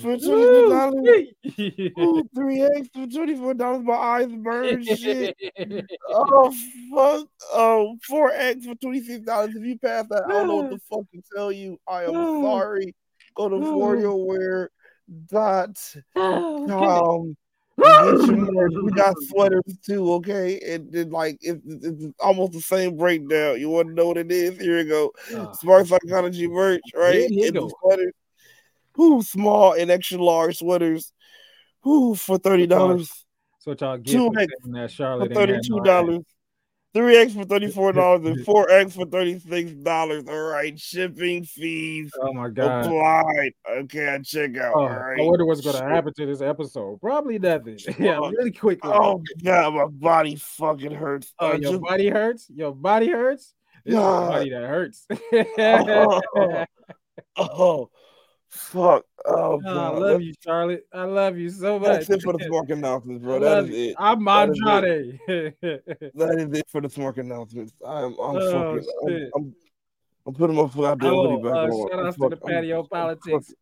for 0.00 0.18
twenty 0.18 0.68
dollars. 0.68 2.26
Three 2.34 2.62
eggs 2.62 2.88
for 2.92 3.06
twenty 3.06 3.36
four 3.36 3.54
dollars. 3.54 3.84
My 3.84 3.94
eyes 3.94 4.32
burn. 4.32 4.84
Shit. 4.96 5.36
Oh 6.10 6.52
fuck. 6.94 7.26
Oh, 7.54 7.96
four 8.02 8.32
eggs 8.32 8.66
for 8.66 8.74
twenty 8.74 9.02
six 9.02 9.24
dollars. 9.24 9.54
If 9.54 9.64
you 9.64 9.78
pass 9.78 10.06
that, 10.10 10.24
I 10.26 10.30
don't 10.30 10.48
know 10.48 10.56
what 10.56 10.70
the 10.70 10.78
fuck 10.90 11.10
to 11.12 11.22
tell 11.34 11.50
you. 11.50 11.78
I 11.88 12.04
am 12.04 12.12
sorry. 12.42 12.94
Go 13.34 13.48
to 13.48 13.56
ForUrWear 13.56 14.68
dot 15.26 15.96
com. 16.14 17.36
And 17.84 18.20
Get 18.20 18.26
your 18.28 18.52
merch. 18.52 18.72
We 18.82 18.92
got 18.92 19.14
sweaters 19.22 19.62
too, 19.84 20.12
okay? 20.14 20.60
And 20.60 20.92
then 20.92 21.10
like 21.10 21.38
it's, 21.40 21.60
it's 21.66 22.14
almost 22.20 22.52
the 22.52 22.60
same 22.60 22.96
breakdown. 22.96 23.60
You 23.60 23.68
want 23.70 23.88
to 23.88 23.94
know 23.94 24.06
what 24.06 24.18
it 24.18 24.30
is? 24.30 24.58
Here 24.60 24.78
we 24.78 24.84
go. 24.84 25.12
Ah. 25.34 25.52
Smark 25.62 25.86
Psychology 25.86 26.48
merch, 26.48 26.82
right? 26.94 27.28
You 27.30 27.70
sweaters. 27.80 28.12
Who 28.94 29.22
small 29.22 29.72
and 29.72 29.90
extra 29.90 30.22
large 30.22 30.58
sweaters. 30.58 31.12
Who 31.82 32.14
for 32.14 32.38
thirty 32.38 32.66
dollars. 32.66 33.24
So 33.58 33.74
y'all 33.80 33.96
get 33.96 34.20
for 34.20 34.68
that 34.72 34.90
Charlotte 34.90 35.30
had 35.30 35.34
thirty-two 35.34 35.80
dollars. 35.80 36.24
Three 36.94 37.16
X 37.16 37.32
for 37.32 37.44
thirty-four 37.44 37.92
dollars 37.94 38.26
and 38.26 38.44
four 38.44 38.70
X 38.70 38.94
for 38.94 39.06
thirty-six 39.06 39.72
dollars. 39.72 40.24
All 40.28 40.42
right, 40.42 40.78
shipping 40.78 41.42
fees. 41.44 42.12
Oh 42.20 42.34
my 42.34 42.50
god. 42.50 42.84
applied. 42.84 43.52
Okay, 43.70 44.08
I 44.08 44.18
check 44.18 44.58
out. 44.58 44.74
Oh, 44.76 44.80
All 44.80 44.88
I 44.88 45.16
wonder 45.18 45.46
what's 45.46 45.62
gonna 45.62 45.82
happen 45.82 46.12
to 46.14 46.26
this 46.26 46.42
episode. 46.42 47.00
Probably 47.00 47.38
nothing. 47.38 47.78
yeah, 47.98 48.18
oh, 48.20 48.30
really 48.30 48.52
quickly. 48.52 48.90
Oh 48.92 49.22
god, 49.42 49.74
my 49.74 49.86
body 49.86 50.36
fucking 50.36 50.92
hurts. 50.92 51.32
Oh, 51.38 51.48
I 51.48 51.52
your 51.52 51.72
just- 51.72 51.82
body 51.82 52.08
hurts? 52.10 52.50
Your 52.54 52.74
body 52.74 53.08
hurts? 53.08 53.54
Your 53.84 54.00
body 54.00 54.50
that 54.50 54.62
hurts. 54.62 55.06
oh, 55.58 56.64
oh, 57.36 57.90
fuck. 58.52 59.04
Oh, 59.24 59.60
Oh, 59.64 59.78
I 59.78 59.88
love 59.98 60.22
you, 60.22 60.32
Charlotte. 60.42 60.86
I 60.92 61.04
love 61.04 61.36
you 61.38 61.48
so 61.50 61.78
much. 61.78 61.88
That's 62.06 62.10
it 62.10 62.22
for 62.22 62.32
the 62.32 62.44
smoke 62.46 62.70
announcements, 62.70 63.22
bro. 63.24 63.38
That 63.40 63.64
is 63.64 63.70
you. 63.70 63.76
it. 63.90 63.96
I'm 63.98 64.24
That 64.24 64.84
is 64.84 65.18
it. 65.26 65.54
That 66.14 66.34
is 66.38 66.58
it 66.58 66.66
for 66.68 66.80
the 66.80 66.88
smoke 66.90 67.18
announcements. 67.18 67.72
I'm, 67.84 68.12
I'm 68.14 68.36
Oh, 68.36 68.80
fucking. 68.80 68.88
I'm. 69.08 69.30
I'm, 69.36 69.54
I'm 70.24 70.34
putting 70.34 70.54
my 70.54 70.68
foot 70.68 70.84
out 70.86 71.00
there. 71.00 71.10
oh, 71.12 71.38
back 71.38 71.52
uh, 71.52 71.58
on. 71.58 71.88
shout 71.90 71.98
I'm 71.98 72.06
outs 72.06 72.16
to 72.18 72.28
the 72.28 72.36
patio 72.36 72.84
politics. 72.84 73.52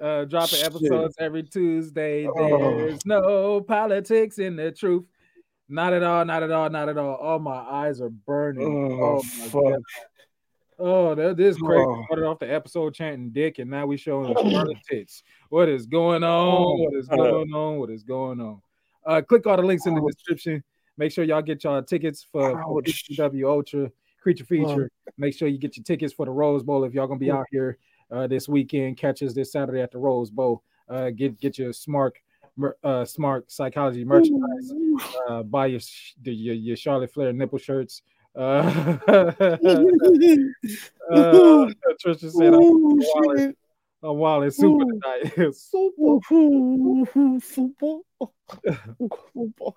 Uh, 0.00 0.24
dropping 0.26 0.58
Shit. 0.58 0.66
episodes 0.66 1.14
every 1.18 1.42
Tuesday. 1.42 2.26
Oh. 2.26 2.76
There's 2.76 3.06
no 3.06 3.60
politics 3.62 4.38
in 4.38 4.56
the 4.56 4.70
truth. 4.72 5.04
Not 5.68 5.92
at 5.94 6.02
all. 6.02 6.24
Not 6.24 6.42
at 6.42 6.50
all. 6.50 6.68
Not 6.68 6.88
at 6.90 6.98
all. 6.98 7.16
Oh, 7.20 7.38
my 7.38 7.56
eyes 7.56 8.00
are 8.02 8.10
burning. 8.10 8.66
Oh, 9.00 9.02
Oh, 9.02 9.14
my 9.16 9.22
fuck. 9.46 9.62
God. 9.62 9.82
Oh, 10.80 11.14
that 11.14 11.38
is 11.38 11.58
crazy. 11.58 11.84
Oh. 11.86 12.02
Started 12.06 12.26
off 12.26 12.38
the 12.38 12.52
episode 12.52 12.94
chanting 12.94 13.30
dick, 13.30 13.58
and 13.58 13.70
now 13.70 13.84
we 13.84 13.98
showing 13.98 14.34
Charlotte 14.34 14.78
tits. 14.88 15.22
What 15.50 15.68
is 15.68 15.86
going 15.86 16.24
on? 16.24 16.48
Oh, 16.48 16.74
What 16.76 16.94
is 16.94 17.06
going 17.06 17.52
on? 17.52 17.78
What 17.78 17.90
is 17.90 18.02
going 18.02 18.40
on? 18.40 18.62
Uh, 19.04 19.20
click 19.20 19.46
all 19.46 19.56
the 19.56 19.62
links 19.62 19.86
in 19.86 19.94
the 19.94 20.00
description. 20.00 20.64
Make 20.96 21.12
sure 21.12 21.24
y'all 21.24 21.42
get 21.42 21.64
y'all 21.64 21.82
tickets 21.82 22.26
for, 22.30 22.62
for. 22.62 22.82
PCW 22.82 23.46
Ultra 23.46 23.90
Creature 24.22 24.44
Feature. 24.44 24.90
Make 25.18 25.34
sure 25.34 25.48
you 25.48 25.58
get 25.58 25.76
your 25.76 25.84
tickets 25.84 26.12
for 26.12 26.26
the 26.26 26.32
Rose 26.32 26.62
Bowl 26.62 26.84
if 26.84 26.94
y'all 26.94 27.06
gonna 27.06 27.20
be 27.20 27.30
out 27.30 27.46
here 27.50 27.78
uh, 28.10 28.26
this 28.26 28.48
weekend. 28.48 28.96
Catches 28.96 29.34
this 29.34 29.52
Saturday 29.52 29.80
at 29.80 29.92
the 29.92 29.98
Rose 29.98 30.30
Bowl. 30.30 30.62
Uh, 30.88 31.10
get 31.10 31.38
get 31.40 31.58
your 31.58 31.70
smark 31.70 32.12
uh, 32.84 33.04
Smark 33.04 33.44
Psychology 33.48 34.04
merchandise. 34.04 34.72
Uh, 35.28 35.42
buy 35.42 35.66
your, 35.66 35.80
your 36.22 36.54
your 36.54 36.76
Charlotte 36.76 37.12
Flair 37.12 37.32
nipple 37.32 37.58
shirts. 37.58 38.02
Uh, 38.36 38.38
uh, 39.08 39.32
Trisha 42.02 42.30
said, 42.30 42.54
"I'm 42.54 42.60
wallet, 42.60 43.58
I'm 44.02 44.16
wallet 44.16 44.54
super 44.54 44.84
tonight." 44.84 45.32
super. 45.54 46.18
super. 49.32 49.70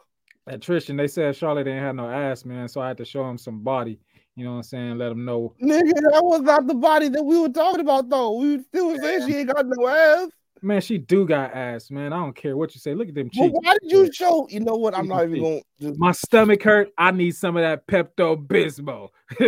At 0.45 0.61
Tristan, 0.61 0.97
they 0.97 1.07
said 1.07 1.35
Charlotte 1.35 1.63
didn't 1.63 1.83
have 1.83 1.95
no 1.95 2.09
ass, 2.09 2.45
man, 2.45 2.67
so 2.67 2.81
I 2.81 2.89
had 2.89 2.97
to 2.97 3.05
show 3.05 3.27
him 3.29 3.37
some 3.37 3.61
body. 3.61 3.99
You 4.35 4.43
know 4.43 4.51
what 4.51 4.57
I'm 4.57 4.63
saying? 4.63 4.97
Let 4.97 5.11
him 5.11 5.25
know. 5.25 5.53
Nigga, 5.61 5.93
that 6.11 6.23
was 6.23 6.41
not 6.41 6.67
the 6.67 6.73
body 6.73 7.07
that 7.09 7.23
we 7.23 7.39
were 7.39 7.49
talking 7.49 7.81
about, 7.81 8.09
though. 8.09 8.33
We 8.33 8.61
still 8.63 8.89
were 8.89 8.97
saying 8.97 9.27
she 9.27 9.37
ain't 9.37 9.53
got 9.53 9.65
no 9.65 9.87
ass. 9.87 10.29
Man, 10.63 10.79
she 10.81 10.97
do 10.97 11.25
got 11.27 11.53
ass, 11.53 11.91
man. 11.91 12.13
I 12.13 12.17
don't 12.17 12.35
care 12.35 12.55
what 12.55 12.73
you 12.73 12.79
say. 12.79 12.95
Look 12.95 13.09
at 13.09 13.15
them 13.15 13.29
Well, 13.35 13.49
cheeks. 13.49 13.59
why 13.61 13.73
did 13.81 13.91
you 13.91 14.13
show? 14.13 14.47
You 14.49 14.61
know 14.61 14.75
what? 14.75 14.95
I'm 14.95 15.07
not 15.09 15.25
even 15.25 15.41
going. 15.41 15.61
to 15.81 15.93
My 15.97 16.13
stomach 16.13 16.63
hurt. 16.63 16.89
I 16.97 17.11
need 17.11 17.35
some 17.35 17.57
of 17.57 17.61
that 17.63 17.85
Pepto 17.85 18.37
Bismol. 18.47 19.09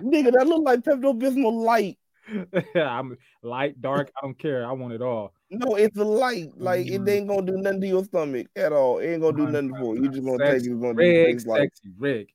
Nigga, 0.00 0.32
that 0.32 0.46
look 0.46 0.64
like 0.64 0.80
Pepto 0.80 1.18
Bismol 1.20 1.64
light. 1.64 1.98
I'm 2.74 3.16
light, 3.42 3.80
dark. 3.82 4.10
I 4.16 4.24
don't 4.26 4.38
care. 4.38 4.66
I 4.66 4.72
want 4.72 4.94
it 4.94 5.02
all. 5.02 5.34
No, 5.50 5.74
it's 5.74 5.98
a 5.98 6.04
light. 6.04 6.50
Like 6.56 6.86
Mm-hmm. 6.86 7.06
it 7.08 7.12
ain't 7.12 7.28
gonna 7.28 7.42
do 7.44 7.56
nothing 7.58 7.80
to 7.82 7.86
your 7.86 8.04
stomach 8.04 8.46
at 8.56 8.72
all. 8.72 8.98
It 9.00 9.12
ain't 9.12 9.22
gonna 9.22 9.36
do 9.36 9.48
nothing 9.48 9.74
for 9.76 9.96
you. 9.96 10.04
You 10.04 10.08
just 10.08 10.24
gonna 10.24 10.38
take 10.38 10.64
it. 10.64 10.80
Gonna 10.80 10.94
do 10.94 10.98
rig, 10.98 11.26
things 11.26 11.46
like. 11.46 11.60
sexy 11.74 11.90
rig. 11.98 12.28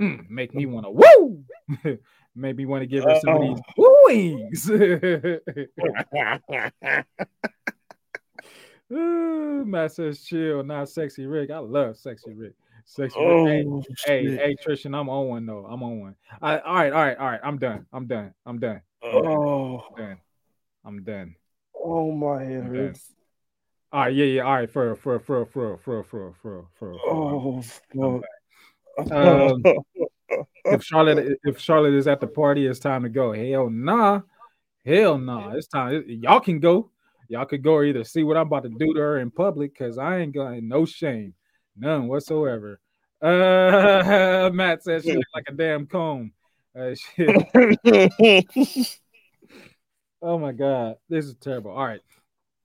Mm, 0.00 0.28
make 0.30 0.54
me 0.54 0.66
want 0.66 0.86
to 0.86 0.90
woo. 0.90 1.44
make 2.34 2.56
me 2.56 2.66
want 2.66 2.82
to 2.82 2.86
give 2.86 3.04
her 3.04 3.14
some 3.20 3.36
of 3.36 3.40
these 3.40 3.60
wooings. 3.76 4.68
Ooh, 8.92 9.64
Matt 9.64 9.92
says 9.92 10.22
chill, 10.22 10.62
not 10.62 10.88
sexy 10.88 11.26
Rick. 11.26 11.50
I 11.50 11.58
love 11.58 11.96
sexy 11.96 12.34
Rick. 12.34 12.52
Sexy 12.84 13.18
Rick. 13.18 13.66
Oh, 13.66 13.82
Hey, 14.04 14.06
hey, 14.06 14.36
hey, 14.36 14.54
Tristan, 14.60 14.94
I'm 14.94 15.08
on 15.08 15.28
one 15.28 15.46
though. 15.46 15.66
I'm 15.68 15.82
on 15.82 16.00
one. 16.00 16.14
I, 16.42 16.58
all 16.58 16.74
right, 16.74 16.92
all 16.92 17.02
right, 17.02 17.16
all 17.16 17.26
right. 17.26 17.40
I'm 17.42 17.58
done. 17.58 17.86
I'm 17.92 18.06
done. 18.06 18.34
I'm 18.44 18.58
done. 18.58 18.82
Oh, 19.02 19.86
I'm 19.88 19.96
done. 19.96 20.18
I'm 20.84 21.02
done. 21.04 21.36
oh 21.74 22.12
my 22.12 22.44
head 22.44 22.64
hurts. 22.64 23.12
All 23.92 24.00
right, 24.00 24.14
yeah, 24.14 24.24
yeah. 24.24 24.42
All 24.42 24.54
right, 24.54 24.70
for 24.70 24.96
for 24.96 25.20
for 25.20 25.46
for 25.46 25.76
for 25.76 26.02
for 26.02 26.34
for 26.42 26.66
for. 26.78 26.94
Oh, 27.06 27.62
fuck. 27.62 28.24
Um, 29.10 29.62
if 30.64 30.82
Charlotte 30.82 31.38
if 31.44 31.58
Charlotte 31.58 31.94
is 31.94 32.06
at 32.06 32.20
the 32.20 32.26
party, 32.26 32.66
it's 32.66 32.78
time 32.78 33.02
to 33.02 33.08
go. 33.08 33.32
Hell 33.32 33.70
nah. 33.70 34.20
Hell 34.84 35.18
nah. 35.18 35.52
It's 35.52 35.68
time. 35.68 36.04
Y'all 36.06 36.40
can 36.40 36.60
go. 36.60 36.90
Y'all 37.28 37.46
could 37.46 37.62
go 37.62 37.82
either 37.82 38.04
see 38.04 38.22
what 38.24 38.36
I'm 38.36 38.46
about 38.46 38.64
to 38.64 38.68
do 38.68 38.92
to 38.94 39.00
her 39.00 39.18
in 39.18 39.30
public 39.30 39.72
because 39.72 39.96
I 39.98 40.18
ain't 40.18 40.34
got 40.34 40.62
no 40.62 40.84
shame. 40.84 41.34
None 41.76 42.08
whatsoever. 42.08 42.80
Uh 43.20 44.50
Matt 44.54 44.82
says 44.82 45.04
she 45.04 45.14
like 45.14 45.44
a 45.48 45.52
damn 45.52 45.86
comb. 45.86 46.32
Uh, 46.78 46.94
shit. 47.16 47.30
oh 50.22 50.38
my 50.38 50.52
god. 50.52 50.96
This 51.08 51.26
is 51.26 51.34
terrible. 51.40 51.70
All 51.70 51.86
right. 51.86 52.00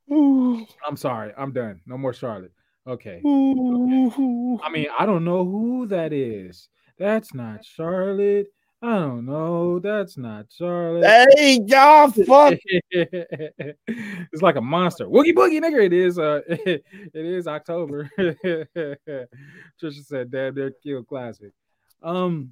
I'm 0.86 0.97
sorry. 0.97 1.34
I'm 1.38 1.51
done. 1.51 1.82
No 1.86 1.97
more 1.97 2.13
Charlotte. 2.13 2.51
Okay. 2.88 3.22
I 3.26 4.70
mean, 4.70 4.88
I 4.97 5.05
don't 5.05 5.26
know 5.26 5.43
who 5.43 5.88
that 5.88 6.13
is. 6.13 6.70
That's 6.98 7.34
not 7.34 7.64
Charlotte. 7.64 8.48
I 8.82 9.00
don't 9.00 9.26
know. 9.26 9.80
That's 9.80 10.18
not 10.18 10.45
Charlotte. 10.52 11.30
hey, 11.36 11.62
y'all, 11.66 12.12
fuck. 12.12 12.54
it's 12.91 14.41
like 14.41 14.56
a 14.56 14.62
monster. 14.62 15.08
Woogie 15.08 15.34
boogie, 15.34 15.60
nigga. 15.60 15.86
It 15.86 15.93
is. 15.93 16.20
Uh, 16.20 16.41
it 16.48 16.84
is 17.14 17.48
October. 17.48 18.10
Trisha 18.20 20.06
said, 20.06 20.30
"Damn, 20.32 20.54
they're 20.54 20.72
kill 20.72 21.04
Klassick." 21.04 21.54
Um. 22.04 22.52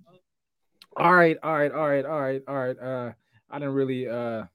All 0.98 1.14
right. 1.14 1.38
All 1.44 1.54
right. 1.54 1.72
All 1.72 1.88
right. 1.88 2.06
All 2.06 2.20
right. 2.20 2.42
All 2.48 2.56
right. 2.56 2.80
Uh, 2.80 3.12
I 3.50 3.60
didn't 3.60 3.76
really. 3.76 4.08
Uh, 4.08 4.46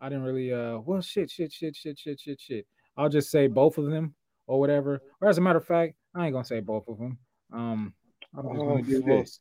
I 0.00 0.08
didn't 0.08 0.24
really. 0.24 0.54
Uh, 0.54 0.78
well, 0.78 1.02
shit, 1.02 1.30
shit, 1.30 1.52
shit, 1.52 1.76
shit, 1.76 1.98
shit, 1.98 2.18
shit, 2.18 2.40
shit. 2.40 2.66
I'll 2.96 3.10
just 3.10 3.30
say 3.30 3.46
both 3.46 3.76
of 3.76 3.90
them 3.90 4.14
or 4.46 4.58
whatever. 4.58 5.00
Or 5.20 5.28
as 5.28 5.36
a 5.36 5.42
matter 5.42 5.58
of 5.58 5.66
fact, 5.66 5.96
I 6.14 6.24
ain't 6.24 6.32
gonna 6.32 6.44
say 6.44 6.60
both 6.60 6.88
of 6.88 6.98
them. 6.98 7.18
Um, 7.52 7.94
I'm 8.38 8.44
just 8.44 8.60
Oh, 8.62 8.68
gonna 8.68 8.82
do 8.82 9.02
this 9.02 9.40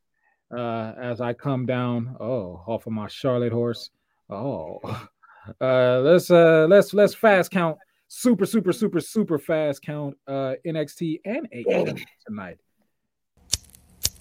uh, 0.55 0.93
as 0.99 1.21
I 1.21 1.33
come 1.33 1.65
down. 1.67 2.15
Oh, 2.19 2.63
off 2.65 2.87
of 2.87 2.93
my 2.93 3.07
Charlotte 3.07 3.53
horse. 3.53 3.91
Oh, 4.29 4.79
uh, 5.61 5.99
let's 5.99 6.31
uh, 6.31 6.65
let's 6.67 6.93
let's 6.93 7.13
fast 7.13 7.51
count. 7.51 7.77
Super, 8.07 8.45
super, 8.45 8.73
super, 8.73 8.99
super 8.99 9.37
fast 9.37 9.81
count. 9.83 10.17
Uh, 10.27 10.53
NXT 10.65 11.21
and 11.25 11.47
AEW 11.51 12.01
tonight. 12.27 12.57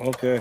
Okay. 0.00 0.40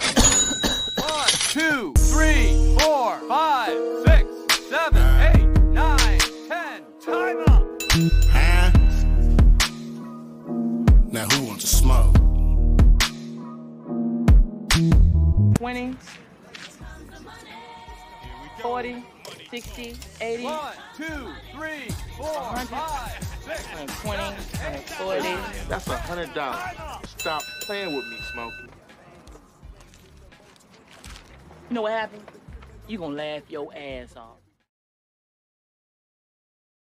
One, 0.00 1.28
two, 1.50 1.92
three, 2.10 2.76
four, 2.80 3.18
five, 3.28 3.76
six, 4.04 4.09
smoke? 11.80 12.14
20, 15.54 15.96
40, 18.60 19.04
60, 19.50 19.96
80, 20.20 20.44
One, 20.44 20.72
two, 20.96 21.04
three, 21.52 21.90
four, 22.16 22.34
five, 22.34 23.28
six, 23.44 23.66
20, 24.02 24.22
40. 24.84 25.22
That's 25.68 25.86
a 25.88 25.96
hundred 25.96 26.34
dollars. 26.34 26.60
Stop 27.16 27.42
playing 27.62 27.96
with 27.96 28.06
me, 28.08 28.18
Smokey. 28.32 28.68
You 31.70 31.74
know 31.74 31.82
what 31.82 31.92
happened? 31.92 32.24
You 32.88 32.98
gonna 32.98 33.14
laugh 33.14 33.42
your 33.48 33.72
ass 33.74 34.16
off. 34.16 34.36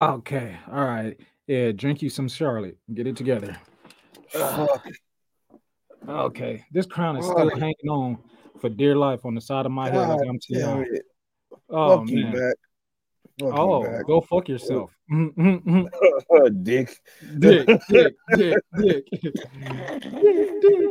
Okay, 0.01 0.55
all 0.71 0.85
right. 0.85 1.17
Yeah, 1.47 1.71
drink 1.71 2.01
you 2.01 2.09
some 2.09 2.27
Charlotte. 2.27 2.77
Get 2.93 3.07
it 3.07 3.15
together. 3.15 3.57
Fuck. 4.33 4.87
Okay, 6.07 6.65
this 6.71 6.85
crown 6.85 7.17
is 7.17 7.25
still 7.25 7.49
hanging 7.51 7.89
on 7.89 8.17
for 8.59 8.69
dear 8.69 8.95
life 8.95 9.25
on 9.25 9.35
the 9.35 9.41
side 9.41 9.65
of 9.65 9.71
my 9.71 9.89
head. 9.89 10.09
Like 10.09 10.27
I'm 10.27 10.39
it. 10.49 11.03
Oh 11.69 11.99
Fuck 11.99 12.09
you 12.09 12.23
man. 12.23 12.33
back. 12.33 12.55
Fuck 13.39 13.53
Oh, 13.57 13.83
you 13.83 14.03
go 14.05 14.21
fuck 14.21 14.49
yourself. 14.49 14.91
Mm, 15.11 15.33
mm, 15.35 15.63
mm, 15.63 16.63
dick. 16.63 16.99
dick, 17.39 17.65
dick, 17.67 17.77
dick, 17.89 18.15
dick. 18.35 18.59
dick, 18.77 19.05
dick, 20.61 20.85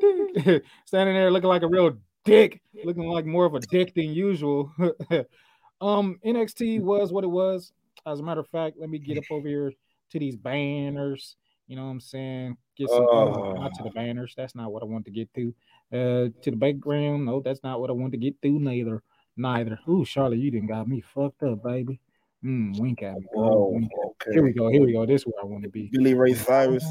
dick, 0.00 0.44
dick. 0.44 0.64
Standing 0.86 1.14
there 1.14 1.30
looking 1.30 1.48
like 1.48 1.62
a 1.62 1.68
real 1.68 1.92
dick, 2.24 2.60
looking 2.84 3.08
like 3.08 3.26
more 3.26 3.44
of 3.44 3.54
a 3.54 3.60
dick 3.60 3.94
than 3.94 4.12
usual. 4.12 4.72
um, 5.80 6.18
NXT 6.24 6.80
was 6.80 7.12
what 7.12 7.24
it 7.24 7.28
was. 7.28 7.72
As 8.06 8.20
a 8.20 8.22
matter 8.22 8.40
of 8.40 8.48
fact, 8.48 8.76
let 8.78 8.88
me 8.88 8.98
get 8.98 9.18
up 9.18 9.24
over 9.30 9.48
here 9.48 9.72
to 10.10 10.18
these 10.18 10.36
banners. 10.36 11.36
You 11.68 11.76
know 11.76 11.84
what 11.84 11.90
I'm 11.90 12.00
saying? 12.00 12.56
Get 12.76 12.88
some 12.88 13.06
Oh. 13.10 13.52
not 13.52 13.74
to 13.74 13.82
the 13.82 13.90
banners. 13.90 14.32
That's 14.36 14.54
not 14.54 14.72
what 14.72 14.82
I 14.82 14.86
want 14.86 15.04
to 15.04 15.10
get 15.10 15.32
to. 15.34 15.54
Uh, 15.92 16.28
to 16.42 16.50
the 16.50 16.56
background. 16.56 17.26
No, 17.26 17.40
that's 17.40 17.62
not 17.62 17.78
what 17.80 17.90
I 17.90 17.92
want 17.92 18.12
to 18.12 18.18
get 18.18 18.40
to. 18.42 18.58
Neither. 18.58 19.02
Neither. 19.36 19.78
Ooh, 19.88 20.04
Charlotte, 20.04 20.38
you 20.38 20.50
didn't 20.50 20.68
got 20.68 20.88
me 20.88 21.02
fucked 21.02 21.42
up, 21.42 21.62
baby. 21.62 22.00
Mm, 22.42 22.78
wink 22.80 23.02
at 23.02 23.16
me. 23.16 23.26
Whoa, 23.32 23.68
Wink. 23.72 23.90
okay. 24.06 24.32
Here 24.32 24.42
we 24.42 24.52
go. 24.52 24.68
Here 24.70 24.82
we 24.82 24.92
go. 24.92 25.04
This 25.04 25.22
is 25.22 25.26
where 25.26 25.42
I 25.42 25.46
want 25.46 25.64
to 25.64 25.68
be. 25.68 25.90
Billy 25.92 26.14
Ray 26.14 26.34
Cyrus. 26.34 26.84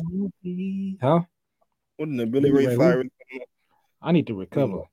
Huh? 1.02 1.22
Wasn't 1.98 2.20
it 2.22 2.32
Billy 2.32 2.52
Billy 2.52 2.52
Ray 2.52 2.68
Ray? 2.68 2.76
Cyrus? 2.76 3.08
I 4.02 4.12
need 4.12 4.28
to 4.28 4.36
recover. 4.36 4.84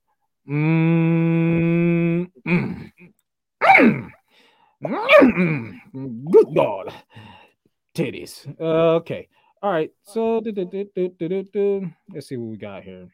Mm, 0.49 2.27
mm, 2.47 2.91
mm, 3.63 4.11
mm, 4.83 6.31
Good 6.31 6.55
God. 6.55 6.93
Titties. 7.93 8.47
Uh, 8.59 8.95
okay. 8.95 9.27
All 9.65 9.71
right. 9.71 9.89
So 10.03 10.41
du- 10.41 10.51
du- 10.51 11.43
du. 11.43 11.91
let's 12.13 12.27
see 12.27 12.37
what 12.37 12.51
we 12.51 12.55
got 12.55 12.83
here. 12.83 13.07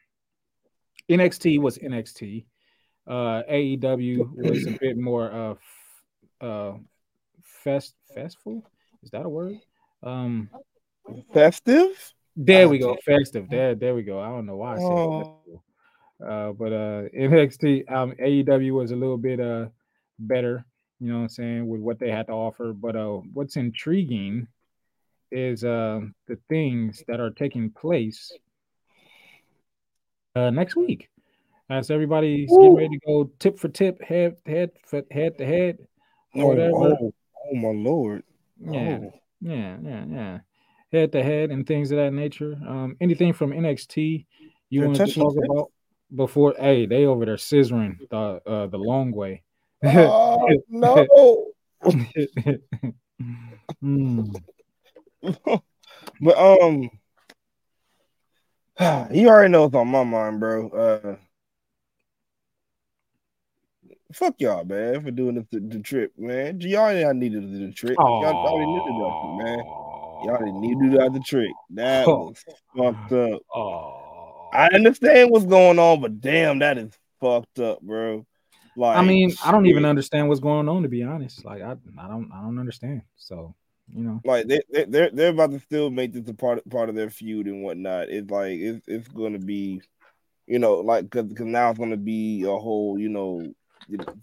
NXT 1.08 1.58
was 1.58 1.78
NXT. 1.78 2.44
Uh, 3.06 3.42
AEW 3.50 4.28
was 4.36 4.66
a 4.66 4.72
bit 4.78 4.98
more 4.98 5.32
uh, 5.32 5.50
f- 5.52 6.46
uh, 6.46 6.72
fest 7.42 7.94
festful. 8.14 8.62
Is 9.02 9.10
that 9.12 9.24
a 9.24 9.28
word? 9.30 9.54
Um, 10.02 10.50
Festive? 11.32 11.96
There 12.36 12.68
we 12.68 12.78
go, 12.78 12.98
festive. 13.02 13.48
There, 13.48 13.74
there 13.74 13.94
we 13.94 14.02
go. 14.02 14.20
I 14.20 14.28
don't 14.28 14.44
know 14.44 14.56
why 14.56 14.74
I 14.74 14.78
said 14.78 14.88
Oh. 14.90 15.62
Uh, 16.22 16.52
but 16.52 16.72
uh, 16.74 17.08
NXT, 17.18 17.90
um, 17.90 18.12
AEW 18.22 18.72
was 18.72 18.90
a 18.90 18.96
little 18.96 19.16
bit 19.16 19.40
uh 19.40 19.68
better, 20.18 20.66
you 21.00 21.08
know 21.08 21.14
what 21.16 21.22
I'm 21.22 21.28
saying, 21.30 21.66
with 21.66 21.80
what 21.80 21.98
they 21.98 22.10
had 22.10 22.26
to 22.26 22.34
offer. 22.34 22.74
But 22.74 22.94
uh, 22.94 23.20
what's 23.32 23.56
intriguing 23.56 24.48
is 25.32 25.64
uh 25.64 26.00
the 26.28 26.36
things 26.48 27.02
that 27.08 27.20
are 27.20 27.30
taking 27.30 27.70
place 27.70 28.32
uh 30.36 30.50
next 30.50 30.76
week. 30.76 31.08
As 31.70 31.90
everybody's 31.90 32.50
getting 32.50 32.74
ready 32.76 32.88
to 32.98 33.06
go 33.06 33.30
tip 33.38 33.58
for 33.58 33.68
tip, 33.68 34.02
head 34.02 34.36
head 34.46 34.70
for 34.86 35.02
head 35.10 35.38
to 35.38 35.46
head, 35.46 35.78
or 36.34 36.42
Oh, 36.42 36.46
whatever. 36.48 36.96
oh, 37.00 37.14
oh 37.50 37.54
my 37.54 37.70
lord. 37.70 38.24
Yeah, 38.60 38.98
Oh. 39.02 39.12
yeah, 39.40 39.76
yeah, 39.82 40.04
yeah. 40.08 40.38
Head 40.92 41.12
to 41.12 41.22
head 41.22 41.50
and 41.50 41.66
things 41.66 41.90
of 41.90 41.96
that 41.96 42.12
nature. 42.12 42.58
Um, 42.68 42.96
anything 43.00 43.32
from 43.32 43.52
NXT 43.52 44.26
you 44.68 44.80
They're 44.80 44.88
wanted 44.88 45.06
to 45.06 45.14
talk 45.14 45.34
about 45.42 45.70
before? 46.14 46.54
Hey, 46.58 46.86
they 46.86 47.06
over 47.06 47.24
there 47.24 47.36
scissoring 47.36 47.96
the 48.10 48.40
uh 48.46 48.66
the 48.66 48.78
long 48.78 49.12
way. 49.12 49.42
Oh, 49.84 50.46
no. 50.68 51.06
Mm. 53.82 54.32
But 55.22 56.36
um, 56.36 56.90
you 59.12 59.28
already 59.28 59.50
know 59.50 59.62
what's 59.62 59.74
on 59.74 59.88
my 59.88 60.04
mind, 60.04 60.40
bro. 60.40 60.68
Uh, 60.70 61.16
fuck 64.12 64.34
y'all, 64.38 64.64
man, 64.64 65.02
for 65.02 65.10
doing 65.10 65.34
the, 65.34 65.46
the, 65.50 65.60
the 65.60 65.78
trip, 65.80 66.12
man. 66.16 66.60
Y'all 66.60 66.80
already 66.82 67.18
needed 67.18 67.42
to 67.42 67.48
do 67.48 67.66
the 67.66 67.72
trick. 67.72 67.96
Y'all 67.98 68.24
already 68.24 68.70
knew 68.70 68.80
to 68.80 68.86
do 68.86 68.98
that, 68.98 69.44
man. 69.44 69.58
Y'all 70.24 70.38
didn't 70.38 70.60
need 70.60 70.78
to 70.78 70.90
do 70.90 70.98
that 70.98 71.12
the 71.12 71.20
trick. 71.20 71.50
That 71.70 72.06
was 72.06 72.44
fucked 72.76 73.12
up. 73.12 73.40
I 74.54 74.68
understand 74.74 75.30
what's 75.30 75.46
going 75.46 75.78
on, 75.78 76.00
but 76.00 76.20
damn, 76.20 76.58
that 76.60 76.78
is 76.78 76.92
fucked 77.20 77.58
up, 77.58 77.80
bro. 77.80 78.26
Like, 78.76 78.96
I 78.96 79.02
mean, 79.02 79.32
I 79.44 79.50
don't 79.50 79.66
even 79.66 79.84
understand 79.84 80.28
what's 80.28 80.40
going 80.40 80.68
on 80.68 80.82
to 80.82 80.88
be 80.88 81.02
honest. 81.02 81.44
Like 81.44 81.62
I, 81.62 81.72
I 81.72 82.08
don't, 82.08 82.30
I 82.32 82.40
don't 82.40 82.58
understand. 82.58 83.02
So 83.16 83.54
you 83.92 84.04
know, 84.04 84.20
like 84.24 84.46
they 84.46 84.60
they 84.70 84.84
they're, 84.84 85.10
they're 85.10 85.30
about 85.30 85.50
to 85.50 85.60
still 85.60 85.90
make 85.90 86.12
this 86.12 86.28
a 86.28 86.34
part 86.34 86.68
part 86.70 86.88
of 86.88 86.94
their 86.94 87.10
feud 87.10 87.46
and 87.46 87.62
whatnot. 87.62 88.08
It's 88.08 88.30
like 88.30 88.58
it's 88.58 88.86
it's 88.88 89.08
going 89.08 89.34
to 89.34 89.38
be, 89.38 89.82
you 90.46 90.58
know, 90.58 90.76
like 90.76 91.10
because 91.10 91.30
now 91.40 91.70
it's 91.70 91.78
going 91.78 91.90
to 91.90 91.96
be 91.96 92.44
a 92.44 92.56
whole, 92.56 92.98
you 92.98 93.08
know, 93.08 93.52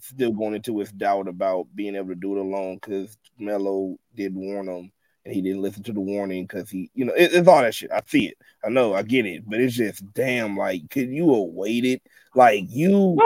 still 0.00 0.32
going 0.32 0.54
into 0.54 0.80
its 0.80 0.92
doubt 0.92 1.28
about 1.28 1.66
being 1.74 1.94
able 1.94 2.08
to 2.08 2.14
do 2.14 2.36
it 2.36 2.40
alone 2.40 2.76
because 2.76 3.16
Melo 3.38 3.96
did 4.14 4.34
warn 4.34 4.68
him 4.68 4.90
and 5.24 5.34
he 5.34 5.42
didn't 5.42 5.62
listen 5.62 5.82
to 5.84 5.92
the 5.92 6.00
warning 6.00 6.44
because 6.44 6.70
he, 6.70 6.90
you 6.94 7.04
know, 7.04 7.12
it, 7.12 7.32
it's 7.32 7.46
all 7.46 7.62
that 7.62 7.74
shit. 7.74 7.92
I 7.92 8.00
see 8.06 8.28
it, 8.28 8.38
I 8.64 8.70
know, 8.70 8.94
I 8.94 9.02
get 9.02 9.26
it, 9.26 9.44
but 9.46 9.60
it's 9.60 9.76
just 9.76 10.02
damn, 10.14 10.56
like, 10.56 10.88
could 10.90 11.10
you 11.10 11.32
have 11.32 11.54
waited? 11.54 12.00
Like 12.34 12.64
you, 12.68 13.20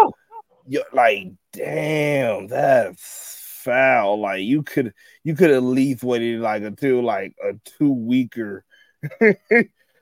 you 0.67 0.83
like, 0.93 1.33
damn, 1.53 2.49
that's 2.49 3.44
foul. 3.65 4.21
Like 4.21 4.43
you 4.43 4.63
could 4.63 4.93
you 5.25 5.35
could 5.35 5.51
at 5.51 5.63
least 5.63 6.05
waited 6.05 6.41
like 6.41 6.63
until 6.63 7.03
like 7.03 7.35
a 7.43 7.55
two 7.79 7.93
weaker, 7.93 8.65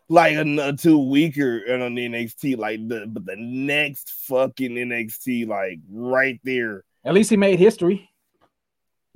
like 0.08 0.34
a, 0.34 0.68
a 0.68 0.76
two 0.76 0.98
weaker 0.98 1.58
and 1.58 1.82
on 1.82 1.94
the 1.94 2.08
NXT, 2.08 2.58
like 2.58 2.86
the 2.88 3.06
but 3.06 3.24
the 3.24 3.36
next 3.36 4.10
fucking 4.26 4.72
NXT, 4.72 5.46
like 5.46 5.78
right 5.90 6.40
there. 6.44 6.84
at 7.04 7.14
least 7.14 7.30
he 7.30 7.36
made 7.36 7.58
history. 7.58 8.10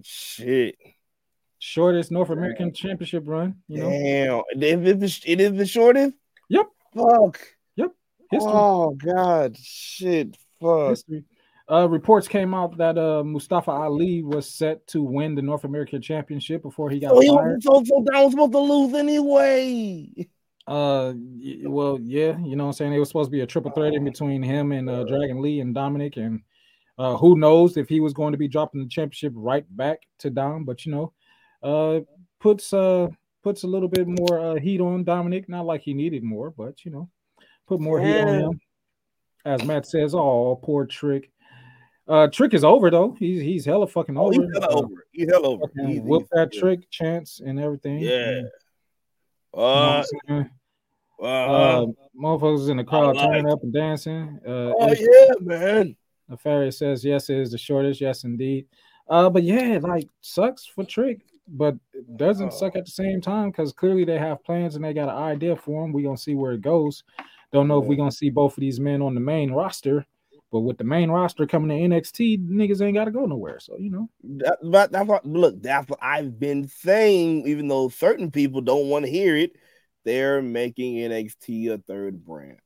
Shit. 0.02 0.76
Shortest 1.58 2.12
North 2.12 2.30
American 2.30 2.72
Championship 2.72 3.24
run. 3.26 3.56
You 3.66 3.78
know, 3.78 3.90
Damn. 3.90 4.42
It 4.62 5.02
is 5.02 5.20
the, 5.20 5.32
it 5.32 5.40
is 5.40 5.52
the 5.56 5.66
shortest? 5.66 6.14
Yep. 6.48 6.66
Fuck. 6.94 7.40
Yep. 7.76 7.92
History. 8.30 8.52
Oh 8.52 8.90
god. 8.90 9.56
Shit. 9.58 10.36
Fuck. 10.60 10.90
history. 10.90 11.24
Uh, 11.68 11.88
reports 11.88 12.28
came 12.28 12.54
out 12.54 12.76
that 12.78 12.96
uh, 12.96 13.24
Mustafa 13.24 13.72
Ali 13.72 14.22
was 14.22 14.48
set 14.48 14.86
to 14.86 15.02
win 15.02 15.34
the 15.34 15.42
North 15.42 15.64
American 15.64 16.00
Championship 16.00 16.62
before 16.62 16.90
he 16.90 17.00
got 17.00 17.10
So, 17.10 17.20
he 17.20 17.28
fired. 17.28 17.56
was, 17.56 17.64
so, 17.64 17.82
so 17.84 18.04
that 18.06 18.22
was 18.22 18.30
supposed 18.32 18.52
to 18.52 18.58
lose 18.58 18.94
anyway. 18.94 20.28
Uh, 20.68 21.12
well, 21.64 21.98
yeah, 22.00 22.38
you 22.38 22.54
know 22.56 22.64
what 22.64 22.70
I'm 22.70 22.72
saying. 22.74 22.92
It 22.92 22.98
was 22.98 23.08
supposed 23.08 23.28
to 23.28 23.32
be 23.32 23.40
a 23.40 23.46
triple 23.46 23.70
threat 23.72 23.94
in 23.94 24.04
between 24.04 24.42
him 24.42 24.72
and 24.72 24.88
uh, 24.88 25.04
Dragon 25.04 25.40
Lee 25.40 25.60
and 25.60 25.74
Dominic, 25.74 26.16
and 26.16 26.40
uh, 26.98 27.16
who 27.16 27.36
knows 27.36 27.76
if 27.76 27.88
he 27.88 28.00
was 28.00 28.12
going 28.12 28.32
to 28.32 28.38
be 28.38 28.48
dropping 28.48 28.82
the 28.82 28.88
championship 28.88 29.32
right 29.36 29.64
back 29.76 30.00
to 30.18 30.30
Dom, 30.30 30.64
but 30.64 30.86
you 30.86 30.92
know, 30.92 31.12
uh, 31.62 32.00
puts 32.40 32.72
uh 32.72 33.08
puts 33.42 33.62
a 33.62 33.68
little 33.68 33.88
bit 33.88 34.08
more 34.08 34.40
uh, 34.40 34.54
heat 34.56 34.80
on 34.80 35.04
Dominic. 35.04 35.48
Not 35.48 35.66
like 35.66 35.82
he 35.82 35.94
needed 35.94 36.24
more, 36.24 36.50
but 36.50 36.84
you 36.84 36.90
know, 36.90 37.08
put 37.68 37.80
more 37.80 38.00
heat 38.00 38.20
on 38.20 38.34
him. 38.34 38.60
As 39.44 39.62
Matt 39.64 39.86
says, 39.86 40.14
oh, 40.14 40.58
poor 40.60 40.86
Trick. 40.86 41.30
Uh, 42.08 42.28
Trick 42.28 42.54
is 42.54 42.62
over 42.64 42.90
though. 42.90 43.16
He's 43.18 43.40
he's 43.42 43.64
hella 43.64 43.86
fucking 43.86 44.16
Oh, 44.16 44.26
over. 44.26 44.32
he's 44.32 44.50
hella 44.54 44.66
Uh, 44.66 44.78
over. 44.78 45.06
He's 45.12 45.30
hella 45.30 45.48
over. 45.48 45.66
fucking 45.66 45.88
He's, 45.88 46.00
whoop 46.02 46.28
that 46.32 46.52
Trick 46.52 46.88
chance 46.90 47.40
and 47.44 47.58
everything. 47.58 47.98
Yeah. 47.98 48.28
And, 48.28 48.46
you 49.54 49.60
know 50.28 50.44
Uh. 51.18 51.24
Uh, 51.24 51.86
motherfuckers 52.20 52.68
in 52.68 52.76
the 52.76 52.84
crowd 52.84 53.16
turning 53.16 53.50
up 53.50 53.62
and 53.62 53.72
dancing. 53.72 54.38
Uh, 54.46 54.72
oh 54.78 54.92
yeah, 54.98 55.32
man. 55.40 55.96
Nefarious 56.28 56.78
says 56.78 57.04
yes, 57.04 57.30
it 57.30 57.38
is 57.38 57.50
the 57.52 57.58
shortest. 57.58 58.00
Yes, 58.00 58.24
indeed. 58.24 58.66
Uh, 59.08 59.30
but 59.30 59.42
yeah, 59.42 59.78
like 59.80 60.08
sucks 60.20 60.66
for 60.66 60.84
Trick, 60.84 61.22
but 61.48 61.74
it 61.94 62.16
doesn't 62.18 62.52
suck 62.52 62.76
at 62.76 62.84
the 62.84 62.90
same 62.90 63.20
time 63.20 63.50
because 63.50 63.72
clearly 63.72 64.04
they 64.04 64.18
have 64.18 64.44
plans 64.44 64.76
and 64.76 64.84
they 64.84 64.92
got 64.92 65.08
an 65.08 65.14
idea 65.16 65.56
for 65.56 65.84
him. 65.84 65.92
We 65.92 66.02
gonna 66.02 66.16
see 66.18 66.34
where 66.34 66.52
it 66.52 66.60
goes. 66.60 67.02
Don't 67.52 67.68
know 67.68 67.78
if 67.80 67.86
we 67.86 67.96
gonna 67.96 68.10
see 68.12 68.28
both 68.30 68.52
of 68.56 68.60
these 68.60 68.78
men 68.80 69.00
on 69.00 69.14
the 69.14 69.20
main 69.20 69.52
roster, 69.52 70.04
but 70.52 70.60
with 70.60 70.78
the 70.78 70.84
main 70.84 71.10
roster 71.10 71.46
coming 71.46 71.68
to 71.68 71.94
NXT, 71.96 72.48
niggas 72.48 72.80
ain't 72.80 72.94
gotta 72.94 73.10
go 73.10 73.26
nowhere. 73.26 73.58
So 73.60 73.76
you 73.78 73.90
know, 73.90 74.08
That, 74.22 74.58
but 74.62 74.92
that's 74.92 75.08
what 75.08 75.26
look, 75.26 75.60
that's 75.62 75.88
what 75.88 75.98
I've 76.02 76.38
been 76.38 76.68
saying, 76.68 77.46
even 77.48 77.68
though 77.68 77.88
certain 77.88 78.30
people 78.30 78.60
don't 78.60 78.88
want 78.88 79.04
to 79.04 79.10
hear 79.10 79.36
it. 79.36 79.52
They're 80.04 80.40
making 80.40 80.94
NXT 80.94 81.68
a 81.72 81.78
third 81.78 82.24
brand. 82.24 82.58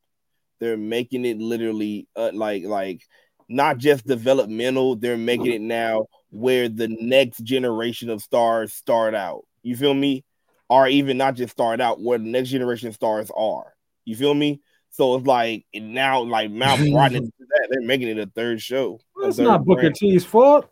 They're 0.58 0.76
making 0.76 1.24
it 1.24 1.38
literally 1.38 2.06
uh, 2.14 2.32
like 2.34 2.64
like 2.64 3.02
not 3.48 3.78
just 3.78 4.06
developmental, 4.06 4.96
they're 4.96 5.16
making 5.16 5.52
it 5.52 5.60
now 5.60 6.06
where 6.30 6.68
the 6.68 6.88
next 6.88 7.42
generation 7.42 8.10
of 8.10 8.22
stars 8.22 8.72
start 8.72 9.14
out. 9.14 9.46
You 9.62 9.76
feel 9.76 9.94
me? 9.94 10.24
Or 10.68 10.86
even 10.86 11.18
not 11.18 11.34
just 11.34 11.52
start 11.52 11.80
out 11.80 12.00
where 12.00 12.18
the 12.18 12.24
next 12.24 12.50
generation 12.50 12.88
of 12.88 12.94
stars 12.94 13.30
are. 13.36 13.74
You 14.04 14.14
feel 14.14 14.34
me? 14.34 14.60
So 14.90 15.14
it's 15.16 15.26
like 15.26 15.64
it 15.72 15.82
now, 15.82 16.20
like 16.22 16.50
Mount 16.50 16.90
brought 16.90 17.12
into 17.12 17.32
that, 17.38 17.68
they're 17.70 17.82
making 17.82 18.08
it 18.08 18.18
a 18.18 18.26
third 18.26 18.60
show. 18.60 19.00
a 19.22 19.28
it's 19.28 19.36
third 19.36 19.44
not 19.44 19.64
Booker 19.64 19.82
brand. 19.82 19.94
T's 19.94 20.24
fault. 20.24 20.68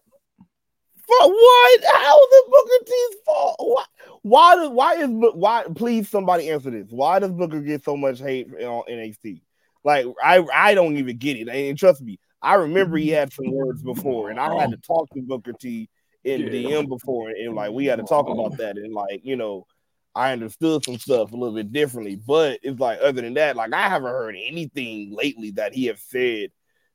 But 1.08 1.28
what? 1.28 1.84
How 1.84 2.16
is 2.16 2.28
it 2.30 2.50
Booker 2.50 2.84
T's 2.84 3.16
fault? 3.24 3.56
Why? 3.58 3.84
Why? 4.22 4.56
Does, 4.56 4.70
why 4.70 4.94
is 4.94 5.34
why? 5.34 5.64
Please, 5.74 6.08
somebody 6.08 6.50
answer 6.50 6.70
this. 6.70 6.88
Why 6.90 7.18
does 7.18 7.32
Booker 7.32 7.60
get 7.60 7.84
so 7.84 7.96
much 7.96 8.18
hate 8.18 8.48
on 8.52 8.82
NXT? 8.90 9.40
Like, 9.84 10.06
I 10.22 10.44
I 10.52 10.74
don't 10.74 10.96
even 10.98 11.16
get 11.16 11.36
it. 11.36 11.48
And 11.48 11.78
trust 11.78 12.02
me, 12.02 12.18
I 12.42 12.54
remember 12.54 12.96
he 12.98 13.08
had 13.08 13.32
some 13.32 13.50
words 13.50 13.82
before, 13.82 14.30
and 14.30 14.38
I 14.38 14.54
had 14.60 14.70
to 14.72 14.76
talk 14.76 15.08
to 15.14 15.22
Booker 15.22 15.52
T 15.52 15.88
in 16.24 16.42
DM 16.42 16.88
before, 16.88 17.30
and 17.30 17.54
like 17.54 17.72
we 17.72 17.86
had 17.86 17.96
to 17.96 18.04
talk 18.04 18.28
about 18.28 18.56
that, 18.58 18.76
and 18.76 18.92
like 18.92 19.20
you 19.24 19.36
know, 19.36 19.66
I 20.18 20.32
understood 20.32 20.84
some 20.84 20.98
stuff 20.98 21.30
a 21.30 21.36
little 21.36 21.54
bit 21.54 21.72
differently. 21.72 22.16
But 22.16 22.58
it's 22.64 22.80
like 22.80 22.98
other 23.00 23.22
than 23.22 23.34
that, 23.34 23.54
like 23.54 23.72
I 23.72 23.88
haven't 23.88 24.10
heard 24.10 24.34
anything 24.36 25.14
lately 25.14 25.52
that 25.52 25.72
he 25.74 25.86
have 25.86 26.00
said 26.00 26.50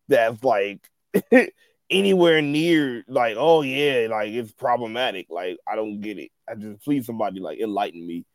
that's 0.10 0.44
like 0.44 0.86
anywhere 1.90 2.42
near 2.42 3.06
like, 3.08 3.38
oh 3.40 3.62
yeah, 3.62 4.08
like 4.10 4.34
it's 4.34 4.52
problematic. 4.52 5.28
Like 5.30 5.58
I 5.66 5.78
don't 5.78 6.02
get 6.02 6.20
it. 6.20 6.32
I 6.50 6.56
just 6.56 6.84
please 6.84 7.06
somebody 7.06 7.40
like 7.40 7.60
enlighten 7.60 8.06
me. 8.06 8.26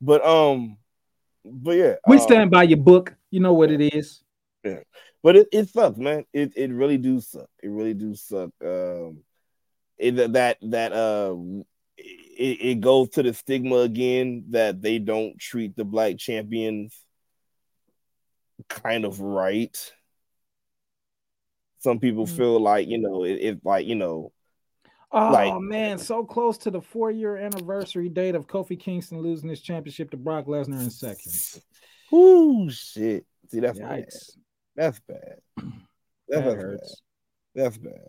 But 0.00 0.24
um, 0.24 0.78
but 1.44 1.72
yeah, 1.72 1.94
We 2.06 2.16
um, 2.16 2.22
stand 2.22 2.50
by 2.50 2.62
your 2.62 2.78
book. 2.78 3.14
You 3.30 3.40
know 3.40 3.52
what 3.52 3.70
it 3.70 3.94
is. 3.94 4.22
yeah. 4.64 4.80
But 5.22 5.36
it, 5.36 5.48
it 5.52 5.68
sucks, 5.68 5.98
man. 5.98 6.24
It 6.32 6.54
it 6.56 6.70
really 6.70 6.96
do 6.96 7.20
suck. 7.20 7.50
It 7.62 7.68
really 7.68 7.94
do 7.94 8.14
suck. 8.14 8.50
Um, 8.64 9.24
it 9.98 10.32
that 10.32 10.56
that 10.62 10.92
uh, 10.92 11.36
it, 12.38 12.60
it 12.60 12.80
goes 12.80 13.10
to 13.10 13.22
the 13.22 13.34
stigma 13.34 13.76
again 13.78 14.44
that 14.50 14.80
they 14.80 14.98
don't 14.98 15.38
treat 15.38 15.76
the 15.76 15.84
black 15.84 16.18
champions 16.18 16.94
kind 18.68 19.04
of 19.04 19.20
right. 19.20 19.76
Some 21.80 21.98
people 21.98 22.26
mm. 22.26 22.36
feel 22.36 22.60
like 22.60 22.88
you 22.88 22.98
know 22.98 23.24
it, 23.24 23.38
it 23.40 23.60
like 23.64 23.86
you 23.86 23.96
know 23.96 24.32
Oh 25.10 25.30
Like- 25.30 25.60
man, 25.60 25.98
so 25.98 26.24
close 26.24 26.58
to 26.58 26.70
the 26.70 26.82
four-year 26.82 27.36
anniversary 27.36 28.08
date 28.08 28.34
of 28.34 28.46
Kofi 28.46 28.78
Kingston 28.78 29.20
losing 29.20 29.48
his 29.48 29.62
championship 29.62 30.10
to 30.10 30.16
Brock 30.16 30.46
Lesnar 30.46 30.82
in 30.82 30.90
seconds. 30.90 31.60
Ooh, 32.12 32.68
shit. 32.70 33.24
See, 33.48 33.60
that's 33.60 33.78
bad. 33.78 34.06
That's 34.76 35.00
bad. 35.00 35.36
That's, 35.56 36.44
That 36.44 36.44
hurts. 36.44 37.02
bad. 37.54 37.64
That's 37.64 37.78
bad. 37.78 38.08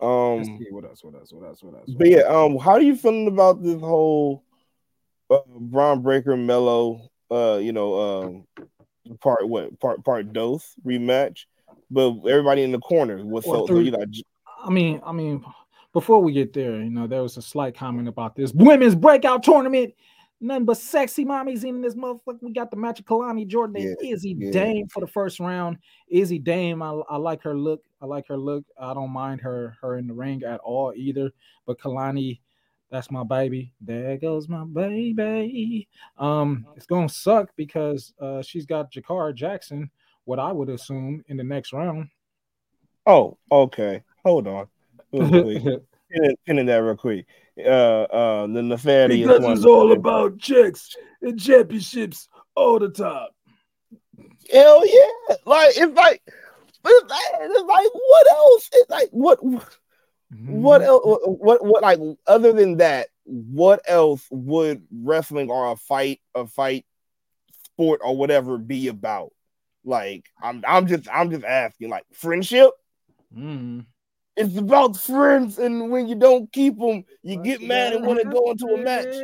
Let's 0.00 0.48
Um, 0.48 0.58
see 0.58 0.66
what 0.70 0.84
else? 0.84 1.02
What 1.02 1.14
else? 1.14 1.32
What 1.32 1.46
else? 1.46 1.62
What 1.62 1.74
else? 1.74 1.90
but 1.96 2.08
yeah, 2.08 2.22
um, 2.22 2.58
how 2.58 2.72
are 2.72 2.80
you 2.80 2.96
feeling 2.96 3.28
about 3.28 3.62
this 3.62 3.80
whole 3.80 4.44
uh, 5.30 5.38
Bron 5.46 6.02
Breakker 6.02 6.36
Melo 6.36 7.10
uh, 7.30 7.58
you 7.60 7.72
know, 7.72 7.98
um, 8.00 8.46
part 9.20 9.48
what 9.48 9.78
part 9.80 10.04
part 10.04 10.32
dose 10.32 10.74
rematch, 10.84 11.44
but 11.90 12.14
everybody 12.28 12.62
in 12.62 12.72
the 12.72 12.78
corner 12.78 13.24
was 13.24 13.44
Or 13.46 13.66
so, 13.66 13.74
so 13.74 13.78
you 13.80 13.90
got 13.90 14.06
I 14.64 14.70
mean, 14.70 15.00
I 15.04 15.12
mean, 15.12 15.44
before 15.92 16.22
we 16.22 16.32
get 16.32 16.52
there, 16.52 16.80
you 16.80 16.90
know, 16.90 17.06
there 17.06 17.22
was 17.22 17.36
a 17.36 17.42
slight 17.42 17.76
comment 17.76 18.08
about 18.08 18.36
this 18.36 18.52
women's 18.52 18.94
breakout 18.94 19.42
tournament. 19.42 19.94
Nothing 20.40 20.66
but 20.66 20.76
sexy 20.76 21.24
mommies 21.24 21.64
in 21.64 21.80
this 21.80 21.94
motherfucker. 21.94 22.42
We 22.42 22.52
got 22.52 22.70
the 22.70 22.76
match 22.76 23.00
of 23.00 23.06
Kelani 23.06 23.46
Jordan 23.46 23.76
and 23.76 23.96
Izzy 24.02 24.36
yeah. 24.38 24.50
Dame 24.50 24.86
for 24.88 25.00
the 25.00 25.06
first 25.06 25.40
round. 25.40 25.78
Izzy 26.08 26.38
Dame, 26.38 26.82
I, 26.82 26.90
I 27.08 27.16
like 27.16 27.42
her 27.42 27.56
look. 27.56 27.82
I 28.02 28.06
like 28.06 28.28
her 28.28 28.36
look. 28.36 28.64
I 28.78 28.92
don't 28.92 29.10
mind 29.10 29.40
her 29.40 29.76
her 29.80 29.96
in 29.96 30.06
the 30.06 30.12
ring 30.12 30.42
at 30.42 30.60
all 30.60 30.92
either. 30.94 31.30
But 31.66 31.80
Kelani, 31.80 32.40
that's 32.90 33.10
my 33.10 33.24
baby. 33.24 33.72
There 33.80 34.18
goes 34.18 34.46
my 34.46 34.64
baby. 34.64 35.88
Um, 36.18 36.66
it's 36.76 36.86
gonna 36.86 37.08
suck 37.08 37.50
because 37.56 38.12
uh 38.20 38.42
she's 38.42 38.66
got 38.66 38.92
Jakar 38.92 39.34
Jackson, 39.34 39.90
what 40.24 40.38
I 40.38 40.52
would 40.52 40.68
assume 40.68 41.24
in 41.28 41.38
the 41.38 41.44
next 41.44 41.72
round. 41.72 42.10
Oh, 43.06 43.38
okay. 43.50 44.02
Hold 44.22 44.48
on. 44.48 44.66
Real 46.10 46.20
quick. 46.20 46.22
pin, 46.22 46.30
it- 46.30 46.38
pin 46.46 46.58
it 46.58 46.64
that 46.66 46.76
real 46.78 46.96
quick. 46.96 47.26
Uh 47.58 48.02
uh 48.02 48.46
the 48.48 48.62
nefarious 48.62 49.26
Because 49.26 49.40
one. 49.40 49.52
it's 49.54 49.64
all 49.64 49.92
about 49.92 50.38
checks 50.38 50.94
and 51.22 51.40
championships 51.40 52.28
all 52.54 52.78
the 52.78 52.90
time. 52.90 53.28
Hell 54.52 54.86
yeah. 54.86 55.36
Like 55.46 55.70
it's 55.76 55.94
like 55.96 56.22
it's 56.26 57.10
like, 57.10 57.20
it's 57.40 57.60
like 57.68 57.90
what 57.92 58.30
else? 58.30 58.70
It's 58.72 58.90
like 58.90 59.08
what 59.10 59.38
what 59.42 60.82
else 60.82 61.02
what, 61.04 61.40
what 61.40 61.64
what 61.64 61.82
like 61.82 61.98
other 62.26 62.52
than 62.52 62.76
that, 62.76 63.08
what 63.24 63.80
else 63.88 64.26
would 64.30 64.82
wrestling 64.92 65.50
or 65.50 65.72
a 65.72 65.76
fight 65.76 66.20
a 66.34 66.46
fight 66.46 66.84
sport 67.64 68.00
or 68.04 68.16
whatever 68.16 68.58
be 68.58 68.88
about? 68.88 69.32
Like 69.84 70.26
I'm 70.42 70.62
I'm 70.68 70.86
just 70.86 71.08
I'm 71.10 71.30
just 71.30 71.44
asking 71.44 71.88
like 71.88 72.04
friendship 72.12 72.70
Mm. 73.36 73.86
It's 74.36 74.56
about 74.56 74.96
friends, 74.98 75.58
and 75.58 75.90
when 75.90 76.08
you 76.08 76.14
don't 76.14 76.52
keep 76.52 76.78
them, 76.78 77.04
you 77.22 77.36
get 77.36 77.62
mad 77.62 77.94
and 77.94 78.04
want 78.04 78.20
to 78.20 78.26
go 78.26 78.50
into 78.50 78.66
a 78.66 78.78
match. 78.78 79.14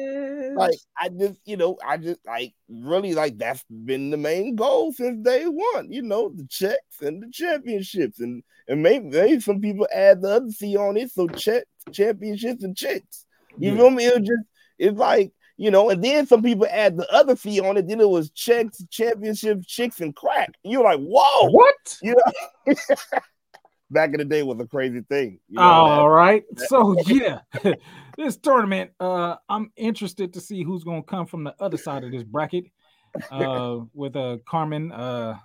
Like 0.55 0.75
I 1.01 1.09
just, 1.11 1.39
you 1.45 1.57
know, 1.57 1.79
I 1.87 1.97
just 1.99 2.21
like 2.27 2.55
really 2.69 3.15
like 3.15 3.39
that's 3.39 3.65
been 3.71 4.11
the 4.11 4.17
main 4.17 4.55
goal 4.57 4.93
since 4.93 5.23
day 5.25 5.45
one. 5.47 5.91
You 5.93 6.03
know, 6.03 6.31
the 6.35 6.47
checks 6.49 7.01
and 7.03 7.23
the 7.23 7.31
championships, 7.31 8.21
and 8.21 8.43
and 8.69 8.83
maybe, 8.83 9.07
maybe 9.09 9.41
some 9.41 9.61
people 9.61 9.87
add 9.93 10.23
the 10.23 10.29
other 10.31 10.51
C 10.51 10.77
on 10.77 10.97
it, 10.97 11.11
so 11.11 11.27
check 11.29 11.65
championships 11.93 12.63
and 12.65 12.77
checks. 12.77 13.27
You 13.59 13.71
Yeah. 13.73 13.77
feel 13.77 13.91
me? 13.91 14.07
It 14.07 14.19
just 14.25 14.45
it's 14.79 14.99
like 14.99 15.33
you 15.59 15.71
know, 15.71 15.91
and 15.91 16.03
then 16.03 16.27
some 16.27 16.43
people 16.43 16.67
add 16.71 16.97
the 16.97 17.11
other 17.13 17.37
fee 17.37 17.61
on 17.61 17.77
it. 17.77 17.87
Then 17.87 18.01
it 18.01 18.09
was 18.09 18.31
checks, 18.31 18.83
championships, 18.91 19.67
chicks, 19.67 20.01
and 20.01 20.15
crack. 20.17 20.51
You're 20.65 20.83
like, 20.83 20.99
whoa, 21.01 21.51
what? 21.51 21.99
You 22.03 22.15
know, 22.67 22.75
back 23.93 24.11
in 24.11 24.19
the 24.19 24.25
day 24.25 24.43
was 24.43 24.59
a 24.61 24.67
crazy 24.67 25.03
thing. 25.03 25.39
You 25.49 25.59
know, 25.59 25.65
All 25.65 26.09
that- 26.09 26.15
right. 26.15 26.45
that- 26.55 26.69
So 26.69 26.97
yeah, 27.07 27.41
this 28.17 28.37
tournament, 28.37 28.91
uh, 28.99 29.37
I'm 29.49 29.71
interested 29.77 30.33
to 30.35 30.41
see 30.41 30.63
who's 30.63 30.83
gonna 30.85 31.03
come 31.03 31.27
from 31.27 31.45
the 31.45 31.55
other 31.61 31.77
side 31.77 32.05
of 32.05 32.11
this 32.11 32.25
bracket. 32.25 32.65
Uh, 33.31 33.81
with 33.93 34.17
uh 34.17 34.39
Carmen. 34.49 34.91
Uh, 34.91 35.37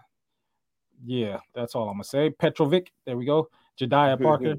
yeah, 1.05 1.39
that's 1.53 1.75
all 1.75 1.89
I'm 1.89 1.95
gonna 1.95 2.05
say. 2.05 2.29
Petrovic. 2.29 2.87
There 3.05 3.17
we 3.17 3.25
go. 3.25 3.49
Jediah 3.79 4.21
Parker. 4.23 4.55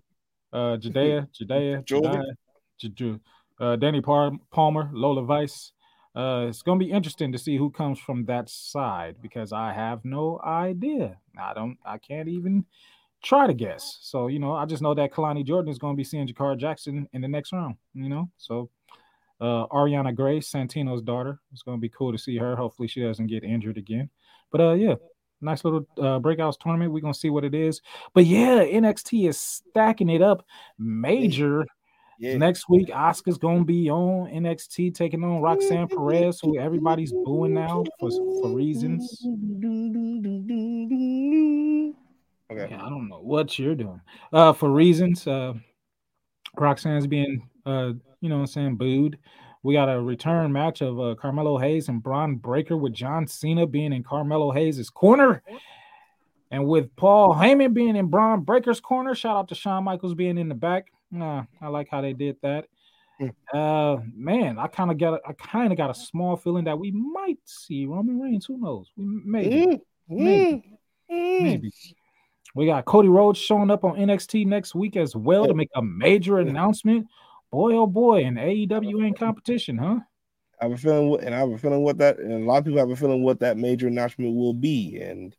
Uh, 0.52 0.76
Jediah. 0.76 1.26
Jediah. 1.32 1.82
Jovic. 1.86 2.02
Jediah. 2.04 2.32
J- 2.78 2.88
J- 2.90 3.20
Uh, 3.58 3.76
Dani 3.76 4.02
Par- 4.04 4.38
Palmer. 4.52 4.90
Lola 4.92 5.22
Vice. 5.22 5.72
Uh, 6.14 6.46
it's 6.48 6.60
gonna 6.62 6.78
be 6.78 6.90
interesting 6.90 7.32
to 7.32 7.38
see 7.38 7.56
who 7.56 7.70
comes 7.70 7.98
from 7.98 8.26
that 8.26 8.48
side 8.50 9.16
because 9.22 9.52
I 9.54 9.72
have 9.72 10.04
no 10.04 10.38
idea. 10.44 11.16
I 11.40 11.54
don't. 11.54 11.78
I 11.86 11.96
can't 11.96 12.28
even 12.28 12.66
try 13.22 13.46
to 13.46 13.54
guess. 13.54 13.98
So, 14.02 14.28
you 14.28 14.38
know, 14.38 14.52
I 14.52 14.64
just 14.64 14.82
know 14.82 14.94
that 14.94 15.12
Kelani 15.12 15.44
Jordan 15.44 15.70
is 15.70 15.78
going 15.78 15.94
to 15.94 15.96
be 15.96 16.04
seeing 16.04 16.26
Jakar 16.26 16.58
Jackson 16.58 17.08
in 17.12 17.20
the 17.20 17.28
next 17.28 17.52
round, 17.52 17.76
you 17.94 18.08
know? 18.08 18.30
So, 18.36 18.70
uh, 19.40 19.66
Arianna 19.68 20.14
Gray, 20.14 20.40
Santino's 20.40 21.02
daughter, 21.02 21.38
it's 21.52 21.62
going 21.62 21.78
to 21.78 21.80
be 21.80 21.88
cool 21.88 22.12
to 22.12 22.18
see 22.18 22.36
her. 22.38 22.56
Hopefully, 22.56 22.88
she 22.88 23.02
doesn't 23.02 23.26
get 23.26 23.44
injured 23.44 23.76
again. 23.76 24.10
But, 24.50 24.60
uh, 24.60 24.72
yeah, 24.72 24.94
nice 25.40 25.64
little 25.64 25.86
uh, 25.98 26.18
breakouts 26.18 26.58
tournament. 26.58 26.92
We're 26.92 27.00
going 27.00 27.12
to 27.12 27.18
see 27.18 27.30
what 27.30 27.44
it 27.44 27.54
is. 27.54 27.80
But, 28.14 28.26
yeah, 28.26 28.64
NXT 28.64 29.28
is 29.28 29.40
stacking 29.40 30.08
it 30.10 30.22
up 30.22 30.44
major. 30.78 31.66
Next 32.20 32.68
week, 32.68 32.88
Asuka's 32.88 33.38
going 33.38 33.60
to 33.60 33.64
be 33.64 33.88
on 33.88 34.28
NXT 34.28 34.92
taking 34.92 35.22
on 35.22 35.40
Roxanne 35.40 35.86
Perez, 35.86 36.40
who 36.40 36.58
everybody's 36.58 37.12
booing 37.12 37.54
now 37.54 37.84
for, 38.00 38.10
for 38.10 38.48
reasons. 38.48 39.24
Okay. 42.50 42.68
Yeah, 42.70 42.84
I 42.84 42.88
don't 42.88 43.08
know 43.08 43.20
what 43.20 43.58
you're 43.58 43.74
doing. 43.74 44.00
Uh 44.32 44.52
for 44.52 44.70
reasons. 44.70 45.26
Uh 45.26 45.54
Roxanne's 46.56 47.06
being 47.06 47.48
uh, 47.66 47.92
you 48.20 48.28
know 48.28 48.36
what 48.36 48.40
I'm 48.42 48.46
saying, 48.46 48.76
booed. 48.76 49.18
We 49.62 49.74
got 49.74 49.88
a 49.94 50.00
return 50.00 50.50
match 50.52 50.80
of 50.80 50.98
uh, 50.98 51.14
Carmelo 51.16 51.58
Hayes 51.58 51.88
and 51.88 52.02
Bron 52.02 52.36
Breakker 52.36 52.76
with 52.76 52.94
John 52.94 53.26
Cena 53.26 53.66
being 53.66 53.92
in 53.92 54.02
Carmelo 54.02 54.50
Hayes' 54.52 54.88
corner. 54.88 55.42
And 56.50 56.66
with 56.66 56.94
Paul 56.96 57.34
Heyman 57.34 57.74
being 57.74 57.94
in 57.96 58.06
Bron 58.06 58.40
Breakker's 58.42 58.80
corner, 58.80 59.14
shout 59.14 59.36
out 59.36 59.48
to 59.48 59.54
Shawn 59.54 59.84
Michaels 59.84 60.14
being 60.14 60.38
in 60.38 60.48
the 60.48 60.54
back. 60.54 60.86
Nah, 61.10 61.44
I 61.60 61.68
like 61.68 61.88
how 61.90 62.00
they 62.00 62.14
did 62.14 62.36
that. 62.42 62.64
Uh 63.52 63.98
man, 64.14 64.58
I 64.58 64.68
kind 64.68 64.90
of 64.90 64.96
got 64.96 65.14
a- 65.14 65.28
I 65.28 65.32
kind 65.34 65.70
of 65.72 65.76
got 65.76 65.90
a 65.90 65.94
small 65.94 66.36
feeling 66.36 66.64
that 66.64 66.78
we 66.78 66.90
might 66.92 67.38
see 67.44 67.84
Roman 67.84 68.18
Reigns. 68.18 68.46
Who 68.46 68.56
knows? 68.58 68.90
We 68.96 69.04
maybe, 69.04 69.80
maybe, 70.08 70.78
maybe. 71.10 71.72
We 72.54 72.66
got 72.66 72.84
Cody 72.84 73.08
Rhodes 73.08 73.38
showing 73.38 73.70
up 73.70 73.84
on 73.84 73.96
NXT 73.96 74.46
next 74.46 74.74
week 74.74 74.96
as 74.96 75.14
well 75.14 75.46
to 75.46 75.54
make 75.54 75.70
a 75.74 75.82
major 75.82 76.38
announcement. 76.38 77.06
Boy, 77.50 77.74
oh 77.74 77.86
boy, 77.86 78.24
an 78.24 78.34
AEW 78.34 79.06
ain't 79.06 79.18
competition, 79.18 79.78
huh? 79.78 80.00
I 80.60 80.64
have 80.64 80.72
a 80.72 80.76
feeling, 80.76 81.08
what, 81.08 81.22
and 81.22 81.34
I 81.34 81.38
have 81.38 81.50
a 81.50 81.58
feeling 81.58 81.82
what 81.82 81.98
that, 81.98 82.18
and 82.18 82.32
a 82.32 82.46
lot 82.46 82.58
of 82.58 82.64
people 82.64 82.80
have 82.80 82.90
a 82.90 82.96
feeling 82.96 83.22
what 83.22 83.40
that 83.40 83.56
major 83.56 83.86
announcement 83.86 84.34
will 84.34 84.54
be, 84.54 85.00
and 85.00 85.34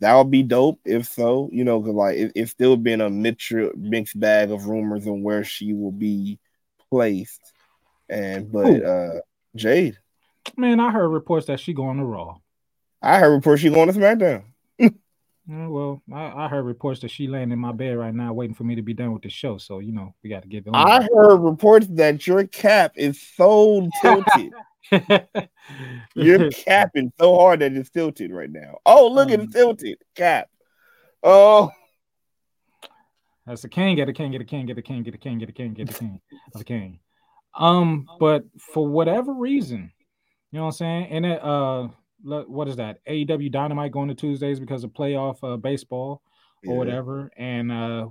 that 0.00 0.14
would 0.14 0.30
be 0.30 0.42
dope 0.42 0.80
if 0.84 1.06
so. 1.06 1.50
You 1.52 1.64
know, 1.64 1.80
because 1.80 1.94
like 1.94 2.16
it, 2.16 2.32
it's 2.34 2.52
still 2.52 2.76
been 2.76 3.00
a 3.00 3.10
mixture, 3.10 3.72
mixed 3.76 4.18
bag 4.18 4.50
of 4.50 4.66
rumors 4.66 5.06
on 5.06 5.22
where 5.22 5.44
she 5.44 5.72
will 5.72 5.92
be 5.92 6.38
placed, 6.90 7.40
and 8.08 8.50
but 8.52 8.66
Who? 8.66 8.84
uh 8.84 9.20
Jade, 9.56 9.98
Man, 10.56 10.80
I 10.80 10.90
heard 10.90 11.08
reports 11.08 11.46
that 11.46 11.60
she 11.60 11.72
going 11.72 11.98
to 11.98 12.04
Raw. 12.04 12.36
I 13.02 13.18
heard 13.18 13.32
reports 13.32 13.62
she 13.62 13.70
going 13.70 13.92
to 13.92 13.98
SmackDown. 13.98 14.44
Yeah, 15.46 15.66
well, 15.66 16.02
I, 16.12 16.44
I 16.44 16.48
heard 16.48 16.64
reports 16.64 17.00
that 17.00 17.10
she 17.10 17.28
laying 17.28 17.52
in 17.52 17.58
my 17.58 17.72
bed 17.72 17.98
right 17.98 18.14
now, 18.14 18.32
waiting 18.32 18.54
for 18.54 18.64
me 18.64 18.76
to 18.76 18.82
be 18.82 18.94
done 18.94 19.12
with 19.12 19.22
the 19.22 19.28
show. 19.28 19.58
So 19.58 19.78
you 19.78 19.92
know, 19.92 20.14
we 20.22 20.30
got 20.30 20.42
to 20.42 20.48
get. 20.48 20.64
I 20.72 21.06
heard 21.14 21.36
reports 21.36 21.86
that 21.90 22.26
your 22.26 22.46
cap 22.46 22.92
is 22.96 23.20
so 23.20 23.88
tilted. 24.00 24.52
You're 26.14 26.50
capping 26.50 27.12
so 27.18 27.36
hard 27.36 27.60
that 27.60 27.72
it's 27.72 27.90
tilted 27.90 28.32
right 28.32 28.50
now. 28.50 28.78
Oh, 28.86 29.08
look 29.08 29.30
at 29.30 29.40
it 29.40 29.52
tilted 29.52 29.98
cap. 30.14 30.48
Oh, 31.22 31.70
That's 33.46 33.64
a 33.64 33.68
king, 33.68 33.96
get 33.96 34.08
a 34.08 34.12
king, 34.12 34.32
get 34.32 34.40
a 34.40 34.44
king, 34.44 34.66
get 34.66 34.78
a 34.78 34.82
king, 34.82 35.02
get 35.02 35.14
a 35.14 35.18
king, 35.18 35.38
get 35.38 35.48
a 35.48 35.52
king, 35.52 35.74
get 35.74 35.90
a 35.90 35.94
king, 35.94 36.20
of 36.54 36.60
a 36.60 36.64
king. 36.64 37.00
Um, 37.54 38.06
but 38.18 38.44
for 38.58 38.86
whatever 38.86 39.32
reason, 39.32 39.92
you 40.50 40.58
know 40.58 40.66
what 40.66 40.68
I'm 40.68 40.72
saying? 40.72 41.06
And 41.10 41.26
it, 41.26 41.42
uh, 41.42 41.88
what 42.24 42.68
is 42.68 42.76
that? 42.76 43.04
AEW 43.06 43.50
Dynamite 43.52 43.92
going 43.92 44.08
to 44.08 44.14
Tuesdays 44.14 44.58
because 44.58 44.82
of 44.84 44.90
playoff 44.92 45.38
uh, 45.42 45.56
baseball 45.56 46.22
or 46.66 46.72
Yeah. 46.72 46.78
whatever, 46.78 47.30
and 47.36 47.70
uh, 47.70 48.08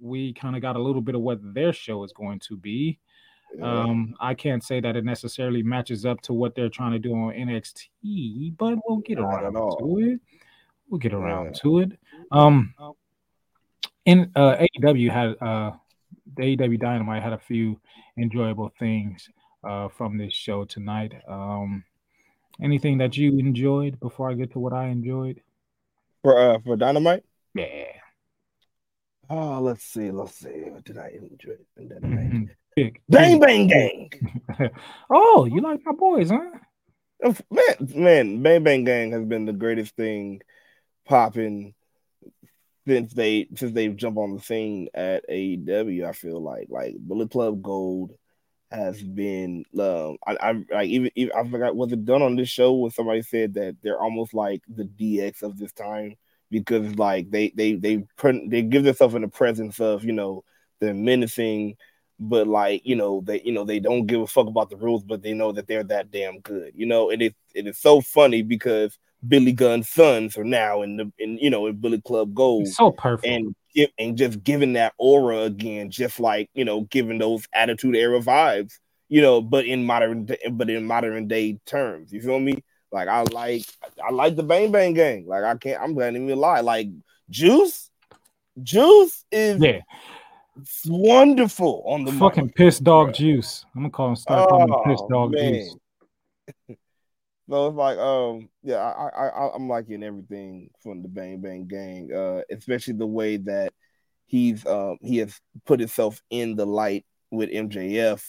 we 0.00 0.32
kind 0.34 0.54
of 0.56 0.62
got 0.62 0.76
a 0.76 0.82
little 0.82 1.02
bit 1.02 1.14
of 1.14 1.20
what 1.22 1.38
their 1.54 1.72
show 1.72 2.04
is 2.04 2.12
going 2.12 2.38
to 2.40 2.56
be. 2.56 2.98
Um, 3.62 4.14
I 4.20 4.34
can't 4.34 4.62
say 4.62 4.80
that 4.80 4.96
it 4.96 5.04
necessarily 5.04 5.62
matches 5.62 6.04
up 6.04 6.20
to 6.22 6.34
what 6.34 6.54
they're 6.54 6.68
trying 6.68 6.92
to 6.92 6.98
do 6.98 7.12
on 7.14 7.32
NXT, 7.32 8.56
but 8.58 8.78
we'll 8.86 8.98
get 8.98 9.18
Not 9.18 9.42
around 9.42 9.52
to 9.54 9.98
it. 10.00 10.20
We'll 10.88 10.98
get 10.98 11.14
around 11.14 11.46
Yeah. 11.46 11.52
to 11.62 11.78
it. 11.80 11.92
Um, 12.30 12.74
in 14.04 14.30
uh, 14.36 14.56
AEW 14.78 15.10
had 15.10 15.36
uh, 15.42 15.72
the 16.36 16.42
AEW 16.56 16.78
Dynamite 16.78 17.22
had 17.22 17.32
a 17.32 17.38
few 17.38 17.80
enjoyable 18.18 18.70
things 18.78 19.28
uh, 19.64 19.88
from 19.88 20.16
this 20.18 20.34
show 20.34 20.64
tonight. 20.64 21.14
Um, 21.26 21.82
anything 22.60 22.98
that 22.98 23.16
you 23.16 23.38
enjoyed 23.38 24.00
before 24.00 24.30
I 24.30 24.34
get 24.34 24.52
to 24.52 24.58
what 24.58 24.72
I 24.72 24.86
enjoyed? 24.88 25.40
for 26.26 26.36
uh 26.36 26.58
for 26.64 26.76
Dynamite. 26.76 27.22
Yeah. 27.54 27.84
Oh, 29.30 29.60
let's 29.60 29.84
see, 29.84 30.10
let's 30.10 30.34
see. 30.34 30.64
What 30.66 30.82
did 30.82 30.98
I 30.98 31.10
enjoy? 31.10 31.54
Mhm. 31.78 32.48
Big. 32.74 33.00
Bang 33.08 33.38
bang 33.38 33.68
gang. 33.68 34.10
oh, 35.10 35.44
you 35.44 35.60
like 35.60 35.80
my 35.84 35.92
boys, 35.92 36.30
huh? 36.30 36.50
Man, 37.48 38.02
man, 38.02 38.42
Bang 38.42 38.64
Bang 38.64 38.84
Gang 38.84 39.12
has 39.12 39.24
been 39.24 39.46
the 39.46 39.52
greatest 39.52 39.94
thing 39.94 40.42
popping 41.06 41.74
since 42.86 43.14
they 43.14 43.46
since 43.54 43.72
they've 43.72 43.96
jumped 43.96 44.18
on 44.18 44.34
the 44.34 44.42
scene 44.42 44.88
at 44.94 45.28
AEW. 45.28 46.06
I 46.06 46.12
feel 46.12 46.42
like 46.42 46.66
like 46.70 46.96
Bullet 46.98 47.30
Club 47.30 47.62
Gold 47.62 48.12
has 48.70 49.02
been 49.02 49.64
um 49.78 50.16
I, 50.26 50.36
I 50.40 50.52
like 50.70 50.88
even, 50.88 51.10
even 51.14 51.32
I 51.36 51.48
forgot 51.48 51.76
was 51.76 51.92
it 51.92 52.04
done 52.04 52.22
on 52.22 52.36
this 52.36 52.48
show 52.48 52.72
when 52.74 52.90
somebody 52.90 53.22
said 53.22 53.54
that 53.54 53.76
they're 53.82 54.00
almost 54.00 54.34
like 54.34 54.62
the 54.68 54.84
DX 54.84 55.42
of 55.42 55.56
this 55.58 55.72
time? 55.72 56.16
Because 56.50 56.96
like 56.96 57.30
they 57.30 57.50
they 57.54 57.74
they 57.74 57.98
put 58.16 58.36
they 58.48 58.62
give 58.62 58.84
themselves 58.84 59.14
in 59.14 59.22
the 59.22 59.28
presence 59.28 59.80
of 59.80 60.04
you 60.04 60.12
know 60.12 60.44
they're 60.80 60.94
menacing 60.94 61.76
but 62.18 62.46
like 62.46 62.82
you 62.84 62.96
know 62.96 63.20
they 63.24 63.40
you 63.42 63.52
know 63.52 63.64
they 63.64 63.78
don't 63.80 64.06
give 64.06 64.20
a 64.20 64.26
fuck 64.26 64.46
about 64.46 64.70
the 64.70 64.76
rules 64.76 65.04
but 65.04 65.22
they 65.22 65.34
know 65.34 65.52
that 65.52 65.66
they're 65.66 65.84
that 65.84 66.10
damn 66.10 66.40
good 66.40 66.72
you 66.74 66.86
know? 66.86 67.10
And 67.10 67.20
it 67.22 67.34
it 67.54 67.66
is 67.66 67.78
so 67.78 68.00
funny 68.00 68.42
because 68.42 68.98
Billy 69.26 69.52
Gunn's 69.52 69.88
sons 69.88 70.36
are 70.36 70.44
now 70.44 70.82
in 70.82 70.96
the 70.96 71.12
in 71.18 71.38
you 71.38 71.50
know 71.50 71.66
in 71.66 71.76
Bullet 71.76 72.04
Club 72.04 72.34
Gold 72.34 72.68
so 72.68 72.92
perfect 72.92 73.26
and 73.26 73.54
and 73.98 74.16
just 74.16 74.42
giving 74.42 74.74
that 74.74 74.94
aura 74.98 75.42
again 75.42 75.90
just 75.90 76.20
like 76.20 76.48
you 76.54 76.64
know 76.64 76.82
giving 76.82 77.18
those 77.18 77.46
attitude 77.52 77.96
era 77.96 78.20
vibes 78.20 78.72
you 79.08 79.20
know 79.22 79.40
but 79.40 79.66
in 79.66 79.84
modern 79.84 80.28
but 80.52 80.70
in 80.70 80.86
modern 80.86 81.28
day 81.28 81.58
terms 81.66 82.12
you 82.12 82.20
feel 82.20 82.40
me 82.40 82.62
like 82.92 83.08
I 83.08 83.22
like 83.22 83.64
I 84.02 84.10
like 84.12 84.36
the 84.36 84.42
Bang 84.42 84.72
Bang 84.72 84.94
Gang 84.94 85.26
like 85.26 85.44
I 85.44 85.56
can't 85.56 85.82
I'm 85.82 85.94
gonna 85.94 86.18
even 86.18 86.38
lie 86.38 86.60
like 86.60 86.88
Juice 87.30 87.90
Juice 88.62 89.24
is 89.30 89.60
yeah 89.60 89.80
wonderful 90.86 91.82
on 91.86 92.04
the 92.04 92.12
fucking 92.12 92.46
mic. 92.46 92.54
piss 92.54 92.78
dog 92.78 93.12
juice. 93.12 93.64
I'm 93.74 93.82
gonna 93.82 93.90
call 93.90 94.08
him 94.08 94.16
start 94.16 94.48
calling 94.48 94.68
him 94.68 94.74
piss 94.86 95.00
Oh, 95.02 95.08
dog 95.08 95.32
man. 95.32 95.54
juice. 95.54 95.76
So 97.48 97.68
it's 97.68 97.76
like, 97.76 97.98
um, 97.98 98.48
yeah, 98.62 98.76
I, 98.78 99.28
I, 99.28 99.54
I'm 99.54 99.68
liking 99.68 100.02
everything 100.02 100.70
from 100.82 101.02
the 101.02 101.08
Bang 101.08 101.40
Bang 101.40 101.66
Gang, 101.66 102.12
uh, 102.12 102.42
especially 102.50 102.94
the 102.94 103.06
way 103.06 103.36
that 103.36 103.72
he's, 104.26 104.66
um, 104.66 104.98
he 105.00 105.18
has 105.18 105.40
put 105.64 105.78
himself 105.78 106.20
in 106.28 106.56
the 106.56 106.66
light 106.66 107.04
with 107.30 107.50
MJF, 107.50 108.22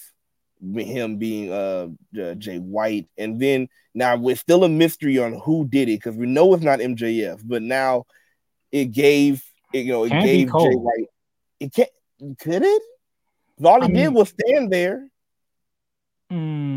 with 0.61 0.85
him 0.87 1.17
being 1.17 1.51
uh 1.51 1.87
uh, 2.19 2.33
Jay 2.35 2.57
White, 2.57 3.07
and 3.17 3.39
then 3.39 3.69
now 3.95 4.15
we're 4.15 4.35
still 4.35 4.63
a 4.63 4.69
mystery 4.69 5.17
on 5.17 5.33
who 5.39 5.67
did 5.67 5.89
it 5.89 5.99
because 5.99 6.15
we 6.15 6.27
know 6.27 6.53
it's 6.53 6.63
not 6.63 6.79
MJF, 6.79 7.41
but 7.43 7.63
now 7.63 8.05
it 8.71 8.85
gave, 8.91 9.43
it, 9.73 9.85
you 9.85 9.93
know, 9.93 10.03
it 10.03 10.09
Can 10.09 10.21
be 10.23 10.27
gave 10.43 10.47
Jay 10.47 10.75
White. 10.75 11.07
It 11.59 11.73
can't, 11.73 11.89
could 12.39 12.61
it? 12.63 12.81
All 13.63 13.81
he 13.81 13.85
I 13.85 13.87
did 13.87 13.93
mean- 13.95 14.13
was 14.13 14.29
stand 14.29 14.71
there. 14.71 15.07
Mm, 16.31 16.76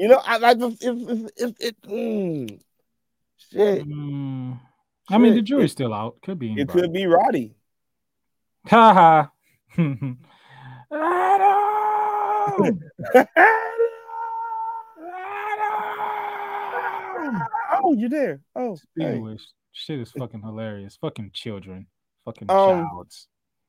You 0.00 0.08
know, 0.08 0.22
I 0.24 0.38
like 0.38 0.56
if 0.58 0.78
if 0.80 0.96
if, 1.10 1.30
if 1.36 1.60
it. 1.60 1.82
Mm, 1.82 2.58
shit, 3.36 3.86
mm. 3.86 4.58
I 5.10 5.18
mean, 5.18 5.34
the 5.34 5.42
jury's 5.42 5.72
still 5.72 5.92
out. 5.92 6.16
Could 6.22 6.38
be. 6.38 6.58
it 6.58 6.68
could 6.70 6.90
be 6.90 7.04
Roddy. 7.04 7.54
Ha 8.68 8.94
ha. 8.94 9.30
Adam! 10.90 12.80
oh, 17.84 17.94
you're 17.94 18.08
there. 18.08 18.40
Oh, 18.56 18.76
Speaking 18.76 19.26
hey. 19.26 19.36
shit 19.72 20.00
is 20.00 20.12
fucking 20.12 20.40
hilarious. 20.40 20.96
Fucking 20.96 21.32
children. 21.34 21.88
Fucking 22.24 22.50
Um, 22.50 22.86
childs. 22.88 23.28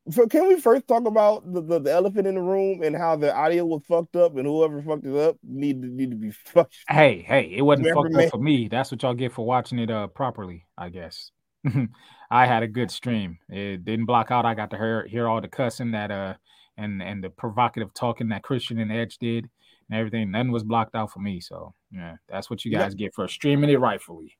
So 0.09 0.27
can 0.27 0.47
we 0.47 0.59
first 0.59 0.87
talk 0.87 1.05
about 1.05 1.51
the, 1.53 1.61
the, 1.61 1.79
the 1.79 1.91
elephant 1.91 2.25
in 2.25 2.35
the 2.35 2.41
room 2.41 2.81
and 2.81 2.95
how 2.95 3.15
the 3.15 3.33
audio 3.35 3.65
was 3.65 3.81
fucked 3.87 4.15
up 4.15 4.35
and 4.35 4.47
whoever 4.47 4.81
fucked 4.81 5.05
it 5.05 5.15
up 5.15 5.37
need 5.43 5.81
to 5.83 5.87
need 5.87 6.09
to 6.11 6.17
be 6.17 6.31
fucked. 6.45 6.75
Hey, 6.89 7.21
hey, 7.21 7.51
it 7.55 7.61
wasn't 7.61 7.87
Remember 7.87 8.09
fucked 8.09 8.15
me? 8.15 8.25
up 8.25 8.31
for 8.31 8.37
me. 8.37 8.67
That's 8.67 8.91
what 8.91 9.03
y'all 9.03 9.13
get 9.13 9.31
for 9.33 9.45
watching 9.45 9.79
it 9.79 9.91
uh 9.91 10.07
properly, 10.07 10.65
I 10.77 10.89
guess. 10.89 11.31
I 12.31 12.45
had 12.47 12.63
a 12.63 12.67
good 12.67 12.91
stream. 12.91 13.37
It 13.49 13.85
didn't 13.85 14.05
block 14.05 14.31
out. 14.31 14.45
I 14.45 14.55
got 14.55 14.71
to 14.71 14.77
hear 14.77 15.07
hear 15.07 15.27
all 15.27 15.41
the 15.41 15.47
cussing 15.47 15.91
that 15.91 16.11
uh 16.11 16.33
and 16.77 17.01
and 17.01 17.23
the 17.23 17.29
provocative 17.29 17.93
talking 17.93 18.29
that 18.29 18.43
Christian 18.43 18.79
and 18.79 18.91
Edge 18.91 19.17
did 19.19 19.49
and 19.89 19.99
everything. 19.99 20.31
Nothing 20.31 20.51
was 20.51 20.63
blocked 20.63 20.95
out 20.95 21.11
for 21.11 21.19
me. 21.19 21.39
So 21.39 21.73
yeah, 21.91 22.15
that's 22.27 22.49
what 22.49 22.65
you 22.65 22.71
Yeah. 22.71 22.79
guys 22.79 22.95
get 22.95 23.13
for 23.13 23.27
streaming 23.27 23.69
it 23.69 23.79
rightfully. 23.79 24.37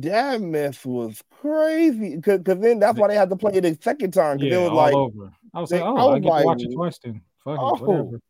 That 0.00 0.40
mess 0.40 0.84
was 0.84 1.22
crazy. 1.30 2.16
because 2.16 2.40
then 2.44 2.78
that's 2.78 2.98
why 2.98 3.08
they 3.08 3.16
had 3.16 3.30
to 3.30 3.36
play 3.36 3.52
it 3.54 3.64
a 3.64 3.76
second 3.80 4.12
time. 4.12 4.38
Cause 4.38 4.46
Yeah, 4.46 4.58
it 4.58 4.62
was 4.62 4.70
all 4.70 4.76
like 4.76 4.94
over. 4.94 5.32
I 5.54 5.60
was 5.60 5.70
they- 5.70 5.80
like, 5.80 5.86
I 5.86 5.90
oh, 5.90 5.96
I, 5.96 6.04
was 6.04 6.20
get 6.20 6.22
to 6.22 6.28
watch 6.28 6.44
like, 6.44 6.60
it 6.60 6.74
twice 6.74 6.98
then. 6.98 7.20
Fuck 7.44 7.58
oh. 7.60 7.74
it, 7.74 7.82
whatever. 7.82 8.20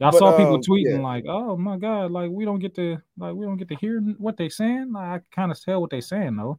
Y'all 0.00 0.10
But, 0.10 0.18
saw 0.18 0.36
people 0.36 0.54
um, 0.54 0.60
tweeting 0.60 0.96
yeah. 0.96 1.02
like, 1.02 1.24
"Oh 1.28 1.56
my 1.56 1.78
god, 1.78 2.10
like 2.10 2.28
we 2.28 2.44
don't 2.44 2.58
get 2.58 2.74
to 2.74 2.98
like 3.16 3.34
we 3.34 3.46
don't 3.46 3.56
get 3.56 3.68
to 3.68 3.76
hear 3.76 4.00
what 4.18 4.36
they 4.36 4.48
saying." 4.48 4.92
Like, 4.92 5.04
I 5.04 5.20
kind 5.34 5.52
of 5.52 5.62
tell 5.62 5.80
what 5.80 5.90
they 5.90 6.00
saying 6.00 6.34
though. 6.36 6.58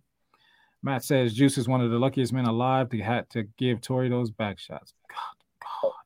Matt 0.81 1.03
says 1.03 1.33
Juice 1.33 1.57
is 1.57 1.67
one 1.67 1.81
of 1.81 1.91
the 1.91 1.99
luckiest 1.99 2.31
men 2.31 2.45
alive 2.45 2.89
to 2.89 2.97
had 2.99 3.29
to 3.31 3.43
give 3.57 3.81
Tori 3.81 4.07
those 4.07 4.31
back 4.31 4.57
shots. 4.57 4.93
God, 5.09 5.35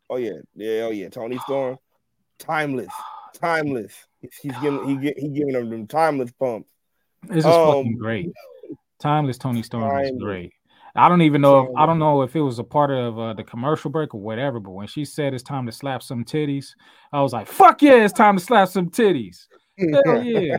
Oh 0.10 0.18
yeah, 0.18 0.40
yeah, 0.56 0.82
oh 0.82 0.90
yeah. 0.90 1.10
Toni 1.10 1.38
Storm, 1.40 1.78
timeless, 2.40 2.91
timeless. 3.34 3.94
He's, 4.22 4.36
he's 4.41 4.58
giving 4.60 4.88
he 4.88 4.98
get 4.98 5.20
he 5.20 5.30
giving 5.30 5.54
them 5.54 5.70
them 5.70 5.86
timeless 5.86 6.32
pumps. 6.32 6.68
This 7.24 7.46
is 7.46 7.46
Um, 7.46 7.68
fucking 7.68 7.98
great. 7.98 8.32
Timeless 9.00 9.38
Toni 9.38 9.64
Storm 9.64 9.98
is 10.04 10.12
great. 10.20 10.52
I 10.96 11.08
don't 11.08 11.22
even 11.22 11.41
know. 11.41 11.66
If, 11.66 11.70
I 11.78 11.86
don't 11.86 12.00
know 12.00 12.24
if 12.24 12.36
it 12.36 12.41
was 12.41 12.60
a 12.60 12.64
part 12.64 12.91
of 12.91 13.18
uh, 13.20 13.34
the 13.34 13.44
commercial 13.44 13.91
break 13.91 14.14
or 14.14 14.22
whatever. 14.22 14.60
But 14.60 14.72
when 14.72 14.88
she 14.88 15.06
said 15.06 15.34
it's 15.34 15.44
time 15.44 15.66
to 15.68 15.72
slap 15.72 16.04
some 16.04 16.26
titties, 16.26 16.76
I 17.14 17.22
was 17.22 17.32
like, 17.32 17.48
"Fuck 17.48 17.82
yeah, 17.82 18.04
it's 18.04 18.14
time 18.14 18.38
to 18.38 18.44
slap 18.44 18.68
some 18.70 18.90
titties." 18.90 19.48
Hell 19.78 20.24
yeah. 20.24 20.58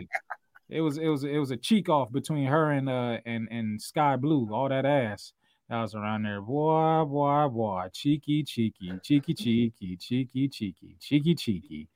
It 0.69 0.81
was 0.81 0.97
it 0.97 1.07
was 1.07 1.23
it 1.25 1.37
was 1.37 1.51
a 1.51 1.57
cheek 1.57 1.89
off 1.89 2.11
between 2.11 2.47
her 2.47 2.71
and 2.71 2.89
uh 2.89 3.17
and 3.25 3.47
and 3.51 3.81
Skye 3.81 4.15
Blue, 4.15 4.49
all 4.53 4.69
that 4.69 4.85
ass 4.85 5.33
that 5.69 5.81
was 5.81 5.95
around 5.95 6.23
there. 6.23 6.41
Boy, 6.41 7.03
boy, 7.03 7.47
boy, 7.49 7.87
cheeky, 7.91 8.43
cheeky, 8.43 8.91
cheeky, 9.03 9.33
cheeky, 9.33 9.97
cheeky, 9.97 10.47
cheeky, 10.47 10.95
cheeky, 10.99 11.35
cheeky. 11.35 11.87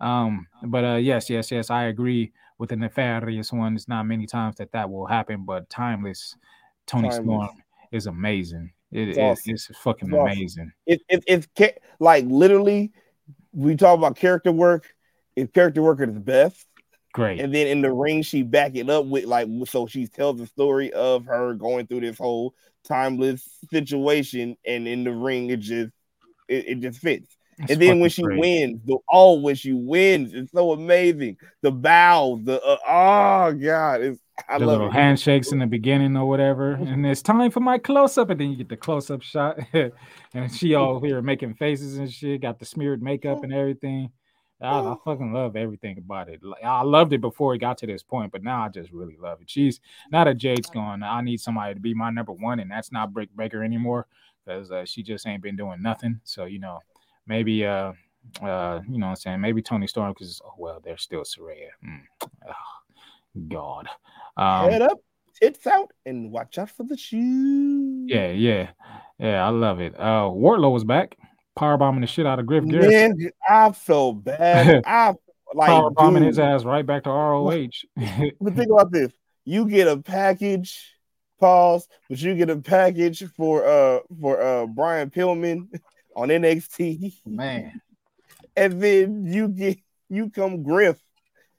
Um, 0.00 0.46
but 0.64 0.84
uh, 0.84 0.96
yes, 0.96 1.28
yes, 1.30 1.50
yes, 1.50 1.70
I 1.70 1.84
agree 1.84 2.32
with 2.58 2.70
the 2.70 2.76
nefarious 2.76 3.52
one. 3.52 3.74
It's 3.74 3.88
not 3.88 4.04
many 4.04 4.26
times 4.26 4.56
that 4.56 4.72
that 4.72 4.90
will 4.90 5.06
happen, 5.06 5.44
but 5.44 5.68
timeless 5.70 6.36
Toni 6.86 7.08
Timeless. 7.08 7.24
Storm 7.24 7.62
is 7.92 8.06
amazing. 8.06 8.72
It, 8.90 9.08
It's 9.10 9.18
it- 9.18 9.20
awesome. 9.22 9.54
it's 9.54 9.66
fucking 9.78 10.08
It's 10.08 10.14
awesome. 10.16 10.32
amazing. 10.38 10.72
it, 10.86 11.00
it 11.08 11.24
it's 11.26 11.46
like 12.00 12.24
literally 12.26 12.92
we 13.52 13.76
talk 13.76 13.96
about 13.98 14.16
character 14.16 14.52
work. 14.52 14.86
If 15.36 15.52
character 15.52 15.82
work 15.82 16.00
at 16.00 16.08
its 16.08 16.18
best, 16.18 16.66
Great. 17.12 17.40
and 17.40 17.54
then 17.54 17.66
in 17.68 17.80
the 17.80 17.92
ring 17.92 18.22
she 18.22 18.42
back 18.42 18.74
it 18.74 18.90
up 18.90 19.04
with 19.06 19.24
like 19.24 19.46
so 19.66 19.86
she 19.86 20.06
tells 20.06 20.38
the 20.38 20.46
story 20.46 20.92
of 20.92 21.26
her 21.26 21.54
going 21.54 21.86
through 21.86 22.00
this 22.00 22.18
whole 22.18 22.54
timeless 22.84 23.46
situation, 23.70 24.56
and 24.66 24.88
in 24.88 25.04
the 25.04 25.12
ring 25.12 25.50
it 25.50 25.60
just 25.60 25.90
it, 26.48 26.68
it 26.68 26.80
just 26.80 26.98
fits. 27.00 27.36
It's 27.60 27.72
and 27.72 27.82
then 27.82 28.00
when 28.00 28.10
she 28.10 28.22
great. 28.22 28.38
wins, 28.38 28.80
the 28.84 28.98
oh 29.10 29.34
when 29.40 29.54
she 29.54 29.72
wins, 29.72 30.32
it's 30.32 30.52
so 30.52 30.72
amazing. 30.72 31.36
The 31.62 31.72
bows, 31.72 32.44
the 32.44 32.62
uh, 32.62 32.76
oh 32.86 33.52
god, 33.52 34.00
it's 34.02 34.20
I 34.48 34.58
the 34.58 34.66
love 34.66 34.78
little 34.78 34.88
it. 34.88 34.92
handshakes 34.92 35.50
in 35.50 35.58
the 35.58 35.66
beginning 35.66 36.16
or 36.16 36.28
whatever, 36.28 36.72
and 36.72 37.04
it's 37.04 37.22
time 37.22 37.50
for 37.50 37.60
my 37.60 37.78
close 37.78 38.16
up, 38.16 38.30
and 38.30 38.40
then 38.40 38.50
you 38.50 38.56
get 38.56 38.68
the 38.68 38.76
close 38.76 39.10
up 39.10 39.22
shot, 39.22 39.58
and 40.34 40.54
she 40.54 40.74
all 40.74 41.00
here 41.00 41.20
making 41.20 41.54
faces 41.54 41.98
and 41.98 42.12
shit, 42.12 42.42
got 42.42 42.58
the 42.58 42.64
smeared 42.64 43.02
makeup 43.02 43.42
and 43.42 43.52
everything. 43.52 44.10
I, 44.60 44.80
I 44.80 44.96
fucking 45.04 45.32
love 45.32 45.54
everything 45.54 45.98
about 45.98 46.28
it. 46.28 46.40
I 46.64 46.82
loved 46.82 47.12
it 47.12 47.20
before 47.20 47.54
it 47.54 47.58
got 47.58 47.78
to 47.78 47.86
this 47.86 48.02
point, 48.02 48.32
but 48.32 48.42
now 48.42 48.64
I 48.64 48.68
just 48.68 48.90
really 48.90 49.16
love 49.16 49.40
it. 49.40 49.48
She's 49.48 49.80
now 50.10 50.24
that 50.24 50.36
Jade's 50.36 50.68
gone, 50.68 51.02
I 51.02 51.20
need 51.20 51.40
somebody 51.40 51.74
to 51.74 51.80
be 51.80 51.94
my 51.94 52.10
number 52.10 52.32
one, 52.32 52.60
and 52.60 52.70
that's 52.70 52.90
not 52.90 53.12
Britt 53.12 53.36
Baker 53.36 53.62
anymore 53.62 54.06
because 54.44 54.70
uh, 54.70 54.84
she 54.84 55.02
just 55.02 55.26
ain't 55.26 55.42
been 55.42 55.56
doing 55.56 55.80
nothing. 55.82 56.20
So 56.24 56.44
you 56.44 56.58
know, 56.58 56.80
maybe 57.28 57.64
uh, 57.64 57.92
uh, 58.42 58.80
you 58.88 58.98
know, 58.98 59.06
what 59.06 59.10
I'm 59.10 59.16
saying 59.16 59.40
maybe 59.40 59.62
Toni 59.62 59.86
Storm 59.86 60.12
because 60.12 60.40
oh 60.44 60.54
well, 60.58 60.80
they're 60.84 60.96
still 60.96 61.22
Saraya. 61.22 61.68
Mm. 61.86 62.00
Oh, 62.48 63.48
God. 63.48 63.88
Um, 64.36 64.70
Head 64.70 64.82
up, 64.82 64.98
tits 65.40 65.66
out, 65.66 65.90
and 66.06 66.32
watch 66.32 66.58
out 66.58 66.70
for 66.70 66.84
the 66.84 66.96
shoes. 66.96 68.10
Yeah, 68.10 68.30
yeah, 68.30 68.70
yeah. 69.18 69.44
I 69.44 69.50
love 69.50 69.80
it. 69.80 69.94
Uh, 69.98 70.28
Wardlow 70.30 70.72
was 70.72 70.84
back, 70.84 71.16
power 71.56 71.76
bombing 71.76 72.00
the 72.00 72.06
shit 72.06 72.26
out 72.26 72.38
of 72.38 72.46
Griff 72.46 72.66
Garrison, 72.66 73.18
Man, 73.18 73.30
I 73.48 73.72
felt 73.72 74.24
bad. 74.24 74.82
I 74.86 75.14
like 75.54 75.68
power 75.68 75.90
bombing 75.90 76.22
his 76.22 76.38
ass 76.38 76.64
right 76.64 76.86
back 76.86 77.04
to 77.04 77.10
ROH. 77.10 77.68
But 78.40 78.54
think 78.54 78.70
about 78.70 78.92
this: 78.92 79.12
you 79.44 79.68
get 79.68 79.88
a 79.88 79.98
package, 79.98 80.94
pause, 81.40 81.88
but 82.08 82.20
you 82.20 82.34
get 82.34 82.50
a 82.50 82.56
package 82.56 83.24
for 83.36 83.64
uh 83.64 84.00
for 84.20 84.40
uh 84.40 84.66
Brian 84.66 85.10
Pillman 85.10 85.68
on 86.18 86.28
NXT, 86.28 87.12
Man, 87.26 87.80
and 88.56 88.82
then 88.82 89.24
you 89.24 89.48
get 89.48 89.78
you 90.08 90.30
come 90.30 90.64
Griff, 90.64 90.98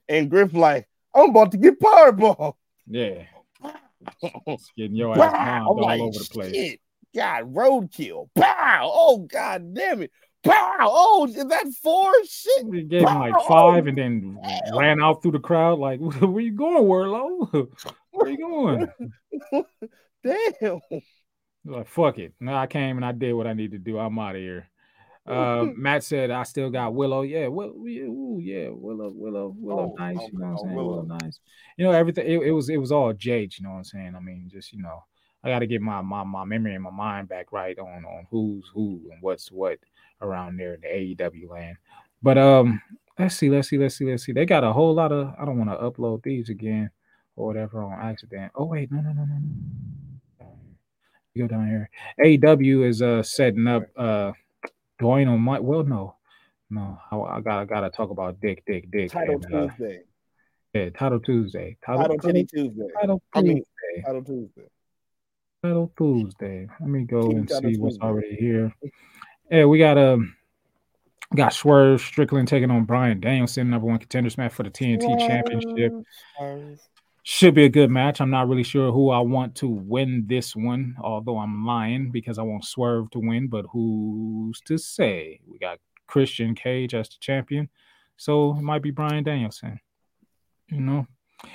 and 0.09 0.29
Griff 0.29 0.53
like 0.53 0.87
I'm 1.15 1.29
about 1.29 1.51
to 1.51 1.57
get 1.57 1.79
powerball. 1.79 2.53
yeah, 2.87 3.23
It's 4.47 4.71
getting 4.77 4.97
your 4.97 5.13
ass 5.13 5.31
bombed 5.31 5.67
all 5.67 5.81
like, 5.81 6.01
over 6.01 6.19
the 6.19 6.29
place. 6.29 6.53
shit. 6.53 6.79
God, 7.15 7.53
roadkill. 7.53 8.29
Pow! 8.35 8.91
Oh 8.93 9.19
god 9.19 9.73
damn 9.73 10.01
it. 10.03 10.11
Pow! 10.43 10.77
Oh, 10.81 11.25
is 11.27 11.35
that 11.35 11.67
four? 11.81 12.11
Shit. 12.25 12.65
He 12.71 12.83
gave 12.83 13.07
him 13.07 13.19
like 13.19 13.33
Pow! 13.33 13.39
Oh, 13.39 13.47
five, 13.47 13.87
and 13.87 13.97
then 13.97 14.39
ran 14.75 15.01
out 15.01 15.21
through 15.21 15.31
the 15.31 15.39
crowd. 15.39 15.79
Like, 15.79 15.99
where 16.19 16.41
you 16.41 16.51
going, 16.51 16.83
Wardlow? 16.83 17.67
Where 18.11 18.29
you 18.29 18.37
going? 18.37 18.87
Damn. 20.23 20.79
Like, 21.69 21.87
fuck 21.87 22.17
it. 22.17 22.33
No, 22.39 22.55
I 22.55 22.67
came 22.67 22.97
and 22.97 23.05
I 23.05 23.11
did 23.11 23.33
what 23.33 23.47
I 23.47 23.53
need 23.53 23.71
to 23.71 23.77
do. 23.77 23.99
I'm 23.99 24.17
out 24.17 24.35
of 24.35 24.41
here. 24.41 24.67
Uh, 25.27 25.67
Matt 25.77 26.03
said 26.03 26.31
I 26.31 26.43
still 26.43 26.69
got 26.69 26.93
Willow. 26.93 27.21
Yeah, 27.21 27.47
Will, 27.47 27.69
ooh, 27.69 28.39
yeah, 28.41 28.69
Willow, 28.71 29.11
Willow, 29.13 29.53
Willow, 29.57 29.93
Oh, 29.93 29.95
nice. 29.97 30.17
oh, 30.19 30.29
you 30.31 30.39
know 30.39 30.45
what 30.45 30.47
I'm 30.47 30.53
oh, 30.53 30.63
saying? 30.63 30.75
Willow. 30.75 30.89
Willow, 31.03 31.17
nice. 31.21 31.39
You 31.77 31.85
know 31.85 31.91
everything. 31.91 32.25
It, 32.25 32.39
it 32.47 32.51
was 32.51 32.69
it 32.69 32.77
was 32.77 32.91
all 32.91 33.13
Jade. 33.13 33.53
You 33.57 33.63
know 33.63 33.71
what 33.71 33.77
I'm 33.77 33.83
saying? 33.83 34.15
I 34.15 34.19
mean, 34.19 34.49
just 34.51 34.73
you 34.73 34.81
know, 34.81 35.03
I 35.43 35.49
got 35.49 35.59
to 35.59 35.67
get 35.67 35.81
my 35.81 36.01
my 36.01 36.23
my 36.23 36.43
memory 36.45 36.73
and 36.73 36.83
my 36.83 36.89
mind 36.89 37.29
back 37.29 37.51
right 37.51 37.77
on 37.77 38.05
on 38.05 38.27
who's 38.31 38.65
who 38.73 39.01
and 39.11 39.21
what's 39.21 39.51
what 39.51 39.79
around 40.21 40.57
there 40.57 40.73
in 40.73 40.81
the 40.81 40.87
AEW 40.87 41.49
land. 41.49 41.77
But 42.21 42.37
um, 42.37 42.81
let's 43.17 43.35
see, 43.35 43.49
let's 43.49 43.69
see, 43.69 43.77
let's 43.77 43.95
see, 43.95 44.05
let's 44.05 44.25
see. 44.25 44.33
They 44.33 44.45
got 44.45 44.63
a 44.63 44.73
whole 44.73 44.93
lot 44.93 45.11
of. 45.11 45.33
I 45.39 45.45
don't 45.45 45.57
want 45.57 45.69
to 45.69 45.77
upload 45.77 46.23
these 46.23 46.49
again 46.49 46.89
or 47.35 47.45
whatever 47.45 47.83
on 47.83 47.99
accident. 48.01 48.51
Oh 48.55 48.65
wait, 48.65 48.91
no, 48.91 49.01
no, 49.01 49.13
no, 49.13 49.25
no, 49.25 49.35
no. 49.35 50.08
Go 51.39 51.47
down 51.47 51.67
here. 51.69 51.89
AEW 52.21 52.85
is 52.85 53.01
uh 53.01 53.23
setting 53.23 53.65
up 53.65 53.83
uh 53.95 54.33
Dwayne 55.01 55.29
on 55.29 55.39
my 55.39 55.57
well 55.59 55.85
no. 55.85 56.15
No, 56.69 56.99
I, 57.09 57.17
I 57.17 57.41
gotta 57.41 57.65
gotta 57.65 57.89
talk 57.89 58.09
about 58.09 58.41
Dick, 58.41 58.63
Dick, 58.67 58.91
Dick. 58.91 59.09
Title 59.11 59.35
and, 59.35 59.55
uh, 59.55 59.67
Tuesday. 59.69 60.01
yeah, 60.73 60.89
Title 60.89 61.21
Tuesday. 61.21 61.77
Title 61.83 62.17
Titty 62.17 62.43
Tuesday. 62.43 62.87
Title 62.99 63.21
I 63.33 63.41
mean, 63.41 63.57
Tuesday. 63.57 64.05
Title 64.05 64.23
Tuesday. 64.23 64.69
Title 65.63 65.91
Tuesday. 65.97 66.67
Let 66.81 66.89
me 66.89 67.03
go 67.05 67.31
and 67.31 67.49
see 67.49 67.77
what's 67.77 67.95
Tuesday. 67.95 68.05
already 68.05 68.35
here. 68.35 68.73
Yeah, 69.49 69.65
we 69.65 69.79
got 69.79 69.97
um 69.97 70.35
got 71.33 71.53
Swerve 71.53 72.01
Strickland 72.01 72.49
taking 72.49 72.69
on 72.69 72.83
Bryan 72.83 73.21
Danielson, 73.21 73.69
number 73.69 73.87
one 73.87 73.97
contenders 73.97 74.37
match 74.37 74.51
for 74.51 74.63
the 74.63 74.71
TNT 74.71 75.17
Championship. 75.19 75.93
Should 77.23 77.53
be 77.53 77.65
a 77.65 77.69
good 77.69 77.91
match. 77.91 78.21
I'm 78.21 78.31
not 78.31 78.47
really 78.47 78.63
sure 78.63 78.91
who 78.91 79.09
I 79.11 79.19
want 79.19 79.55
to 79.55 79.67
win 79.67 80.25
this 80.27 80.55
one, 80.55 80.95
although 81.01 81.37
I'm 81.37 81.65
lying 81.65 82.11
because 82.11 82.39
I 82.39 82.43
want 82.43 82.65
Swerve 82.65 83.11
to 83.11 83.19
win, 83.19 83.47
but 83.47 83.65
who's 83.71 84.61
to 84.61 84.77
say? 84.77 85.39
We 85.45 85.59
got 85.59 85.79
Christian 86.07 86.55
Cage 86.55 86.95
as 86.95 87.09
the 87.09 87.17
champion, 87.19 87.69
so 88.17 88.55
it 88.57 88.61
might 88.61 88.81
be 88.81 88.91
Bryan 88.91 89.23
Danielson. 89.23 89.79
You 90.67 90.81
know, 90.81 91.07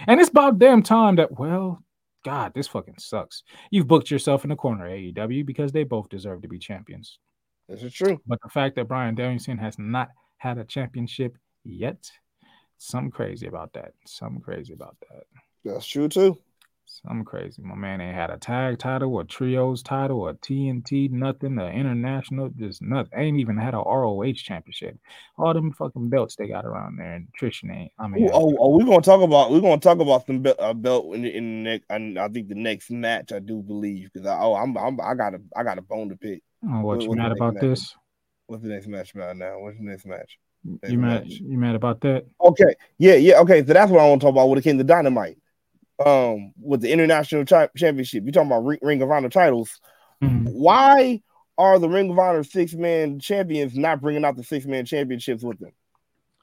and 0.06 0.20
it's 0.20 0.30
about 0.30 0.58
damn 0.58 0.82
time 0.82 1.16
that, 1.16 1.38
well, 1.38 1.82
God, 2.24 2.52
this 2.54 2.68
fucking 2.68 2.98
sucks. 2.98 3.42
You've 3.70 3.88
booked 3.88 4.10
yourself 4.10 4.44
in 4.44 4.50
the 4.50 4.56
corner, 4.56 4.88
AEW, 4.88 5.44
because 5.44 5.72
they 5.72 5.84
both 5.84 6.08
deserve 6.08 6.42
to 6.42 6.48
be 6.48 6.58
champions. 6.58 7.18
This 7.68 7.82
is 7.82 7.92
true. 7.92 8.20
But 8.26 8.40
the 8.42 8.48
fact 8.50 8.76
that 8.76 8.88
Bryan 8.88 9.14
Danielson 9.14 9.58
has 9.58 9.78
not 9.78 10.10
had 10.36 10.58
a 10.58 10.64
championship 10.64 11.36
yet, 11.64 12.10
something 12.78 13.10
crazy 13.10 13.46
about 13.46 13.72
that. 13.74 13.92
Something 14.06 14.40
crazy 14.40 14.72
about 14.72 14.96
that. 15.10 15.24
That's 15.64 15.86
true 15.86 16.08
too. 16.08 16.38
Something 16.86 17.24
crazy. 17.24 17.62
My 17.62 17.74
man 17.74 18.00
ain't 18.00 18.14
had 18.14 18.30
a 18.30 18.36
tag 18.36 18.78
title, 18.78 19.18
a 19.18 19.24
trios 19.24 19.82
title, 19.82 20.28
a 20.28 20.34
TNT, 20.34 21.10
nothing, 21.10 21.58
a 21.58 21.66
international, 21.66 22.50
just 22.50 22.82
nothing. 22.82 23.18
Ain't 23.18 23.38
even 23.40 23.56
had 23.56 23.74
a 23.74 23.78
ROH 23.78 24.34
championship. 24.34 24.98
All 25.38 25.52
them 25.54 25.72
fucking 25.72 26.10
belts 26.10 26.36
they 26.36 26.46
got 26.46 26.66
around 26.66 26.96
there, 26.96 27.14
and 27.14 27.28
Trish 27.40 27.68
ain't. 27.68 27.90
I 27.98 28.06
mean, 28.06 28.24
Ooh, 28.24 28.30
oh, 28.32 28.56
oh, 28.60 28.68
we're 28.76 28.84
gonna 28.84 29.00
talk 29.00 29.22
about 29.22 29.50
we're 29.50 29.60
gonna 29.60 29.80
talk 29.80 29.98
about 29.98 30.26
some 30.26 30.40
belt, 30.40 30.56
uh, 30.58 30.74
belt 30.74 31.14
in 31.14 31.22
the, 31.22 31.36
in 31.36 31.64
the 31.64 31.70
next. 31.70 31.86
I, 31.90 32.24
I 32.24 32.28
think 32.28 32.48
the 32.48 32.54
next 32.54 32.90
match 32.90 33.32
I 33.32 33.38
do 33.38 33.62
believe 33.62 34.10
because 34.12 34.26
I, 34.26 34.38
oh 34.38 34.54
I'm, 34.54 34.76
I'm 34.76 35.00
I 35.00 35.14
got 35.14 35.34
a 35.34 35.40
I 35.56 35.62
got 35.62 35.78
a 35.78 35.82
bone 35.82 36.10
to 36.10 36.16
pick. 36.16 36.42
oh, 36.64 36.82
what 36.82 36.98
what- 36.98 37.04
you 37.04 37.16
mad 37.16 37.32
about 37.32 37.54
match? 37.54 37.62
this? 37.62 37.94
What's 38.46 38.62
the 38.62 38.68
next 38.68 38.86
match 38.86 39.14
about 39.14 39.36
now? 39.36 39.58
What's 39.58 39.78
the 39.78 39.84
next 39.84 40.04
match? 40.04 40.38
Next 40.64 40.92
You 40.92 40.98
mad? 40.98 41.26
You 41.26 41.58
mad 41.58 41.74
about 41.74 42.02
that? 42.02 42.26
Okay, 42.40 42.74
yeah, 42.98 43.14
yeah, 43.14 43.40
okay. 43.40 43.64
So 43.64 43.72
that's 43.72 43.90
what 43.90 44.00
I 44.00 44.08
want 44.08 44.20
to 44.20 44.26
talk 44.26 44.34
about 44.34 44.48
when 44.48 44.58
it 44.58 44.62
came 44.62 44.76
to 44.78 44.84
Dynamite. 44.84 45.38
Um, 46.04 46.52
with 46.60 46.80
the 46.80 46.90
international 46.90 47.44
championship, 47.44 48.24
You're 48.24 48.32
talking 48.32 48.50
about 48.50 48.78
Ring, 48.82 49.00
of 49.02 49.10
Honor 49.10 49.28
titles. 49.28 49.80
Mhm. 50.22 50.52
Why 50.52 51.22
are 51.56 51.78
the 51.78 51.88
Ring 51.88 52.10
of 52.10 52.18
Honor 52.18 52.42
six 52.42 52.74
man 52.74 53.20
champions 53.20 53.76
not 53.76 54.00
bringing 54.00 54.24
out 54.24 54.36
the 54.36 54.42
six 54.42 54.66
man 54.66 54.86
championships 54.86 55.44
with 55.44 55.58
them? 55.60 55.72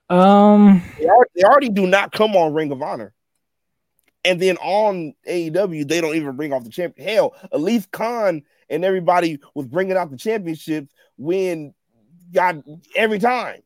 Um, 0.09 0.81
They 0.97 1.05
already, 1.05 1.31
they 1.35 1.43
already 1.43 1.69
do 1.69 1.85
not 1.85 2.11
come 2.11 2.35
on 2.35 2.53
Ring 2.53 2.71
of 2.71 2.81
Honor. 2.81 3.13
And 4.23 4.39
then 4.39 4.57
on 4.57 5.13
AEW, 5.27 5.87
they 5.87 5.99
don't 5.99 6.15
even 6.15 6.35
bring 6.35 6.53
off 6.53 6.63
the 6.63 6.69
champion. 6.69 7.07
Hell, 7.07 7.33
Elise 7.51 7.87
Khan 7.91 8.43
and 8.69 8.85
everybody 8.85 9.39
was 9.55 9.65
bringing 9.67 9.97
out 9.97 10.11
the 10.11 10.17
championships 10.17 10.93
when 11.17 11.73
God 12.31 12.63
every 12.95 13.19
time. 13.19 13.61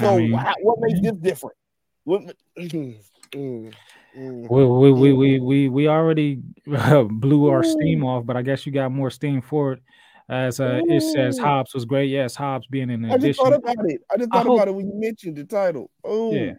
So 0.00 0.14
I 0.14 0.18
mean- 0.18 0.32
wha- 0.32 0.54
what 0.62 0.78
makes 0.80 1.00
this 1.00 1.12
different? 1.20 1.56
What, 2.04 2.22
mm, 2.58 2.96
mm. 3.32 3.74
We 4.16 4.64
we 4.64 4.92
we 4.92 5.12
we 5.12 5.40
we, 5.40 5.68
we 5.68 5.88
already 5.88 6.40
blew 6.66 7.48
our 7.48 7.62
steam 7.64 8.04
off, 8.04 8.24
but 8.26 8.36
I 8.36 8.42
guess 8.42 8.64
you 8.66 8.72
got 8.72 8.92
more 8.92 9.10
steam 9.10 9.40
for 9.42 9.72
it. 9.74 9.80
As 10.28 10.58
uh, 10.58 10.80
it 10.86 11.02
says, 11.02 11.38
Hobbs 11.38 11.74
was 11.74 11.84
great. 11.84 12.08
Yes, 12.08 12.34
Hobbs 12.34 12.66
being 12.68 12.90
an 12.90 13.04
addition. 13.04 13.22
I 13.24 13.26
just 13.28 13.40
thought 13.40 13.52
about 13.52 13.84
it. 13.90 14.00
I 14.10 14.16
just 14.16 14.28
I 14.32 14.36
thought 14.38 14.46
hope- 14.46 14.56
about 14.56 14.68
it 14.68 14.74
when 14.74 14.86
you 14.86 14.94
mentioned 14.94 15.36
the 15.36 15.44
title. 15.44 15.90
Oh, 16.02 16.32
Yeah. 16.32 16.52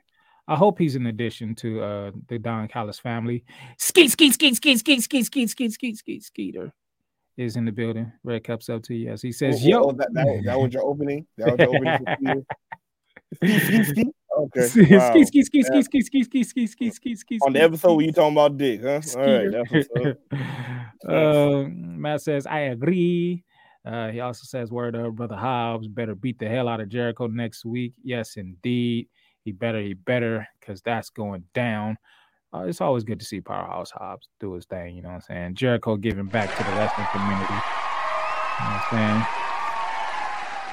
I 0.48 0.56
hope 0.56 0.77
he's 0.77 0.95
an 0.95 1.07
addition 1.07 1.56
to 1.56 1.82
uh 1.82 2.11
the 2.27 2.38
Don 2.38 2.68
Callis 2.68 2.99
family. 2.99 3.44
Skeet, 3.80 4.11
skeet, 4.11 4.34
skeet, 4.34 4.56
skeet, 4.56 4.77
skeet, 4.77 5.02
skeet, 5.02 5.26
skeet, 5.26 5.49
skeet, 5.49 5.72
skeet, 5.72 5.98
skeet, 5.98 6.23
skeeter 6.23 6.72
is 7.38 7.56
in 7.56 7.65
the 7.65 7.72
building. 7.72 8.11
Red 8.23 8.44
cups 8.44 8.69
up 8.69 8.84
to 8.84 8.94
you 8.94 9.10
as 9.11 9.23
he 9.23 9.32
says, 9.32 9.60
Oh, 9.64 9.68
"Yo." 9.68 9.84
oh, 9.86 9.91
that, 9.94 10.14
that, 10.14 10.41
that 10.45 10.60
was 10.60 10.72
your 10.72 10.84
opening. 10.86 11.26
That 11.38 11.57
was 11.57 11.60
your 11.60 11.76
opening. 11.76 12.45
Okay. 14.38 14.68
Ski, 14.68 14.84
ski, 14.84 15.26
ski, 15.26 15.44
ski, 15.44 15.64
ski, 15.64 16.02
ski, 16.03 16.24
ski, 16.24 16.44
ski, 16.44 16.68
ski, 16.68 16.90
ski, 16.91 17.16
ski, 17.16 17.40
On 17.45 17.53
the 17.53 17.62
episode 17.62 17.95
where 17.95 18.06
you 18.06 18.12
talking 18.12 18.34
about 18.34 18.57
dick, 18.57 18.82
huh? 18.82 19.02
All 19.18 19.26
right. 19.26 20.18
Um, 21.07 22.02
Matt 22.02 22.22
says, 22.22 22.48
I 22.48 22.62
agree. 22.62 23.44
Uh, 23.86 24.10
he 24.10 24.22
also 24.22 24.44
says, 24.45 24.72
word 24.72 24.95
up, 24.95 25.14
brother 25.14 25.36
Hobbs, 25.36 25.88
better 25.88 26.16
beat 26.16 26.40
the 26.40 26.48
hell 26.48 26.68
out 26.68 26.80
of 26.80 26.90
Jericho 26.90 27.28
next 27.28 27.64
week. 27.64 27.94
Yes, 28.03 28.38
indeed. 28.38 29.07
He 29.44 29.52
better, 29.52 29.80
he 29.80 29.94
better, 29.94 30.48
because 30.60 30.82
that's 30.82 31.12
going 31.12 31.44
down. 31.53 31.99
Uh, 32.52 32.62
it's 32.62 32.82
always 32.82 33.03
good 33.03 33.20
to 33.20 33.26
see 33.26 33.41
Powerhouse 33.41 33.91
Hobbs 33.91 34.30
do 34.40 34.53
his 34.53 34.66
thing, 34.66 34.95
you 34.95 35.03
know 35.03 35.10
what 35.10 35.16
I'm 35.16 35.22
saying? 35.22 35.56
Jericho 35.56 35.98
giving 35.98 36.26
back 36.26 36.49
to 36.57 36.64
the 36.64 36.72
wrestling 36.72 37.07
community. 37.12 37.53
You 37.53 38.66
know 38.66 38.72
what 38.72 38.94
I'm 38.94 39.26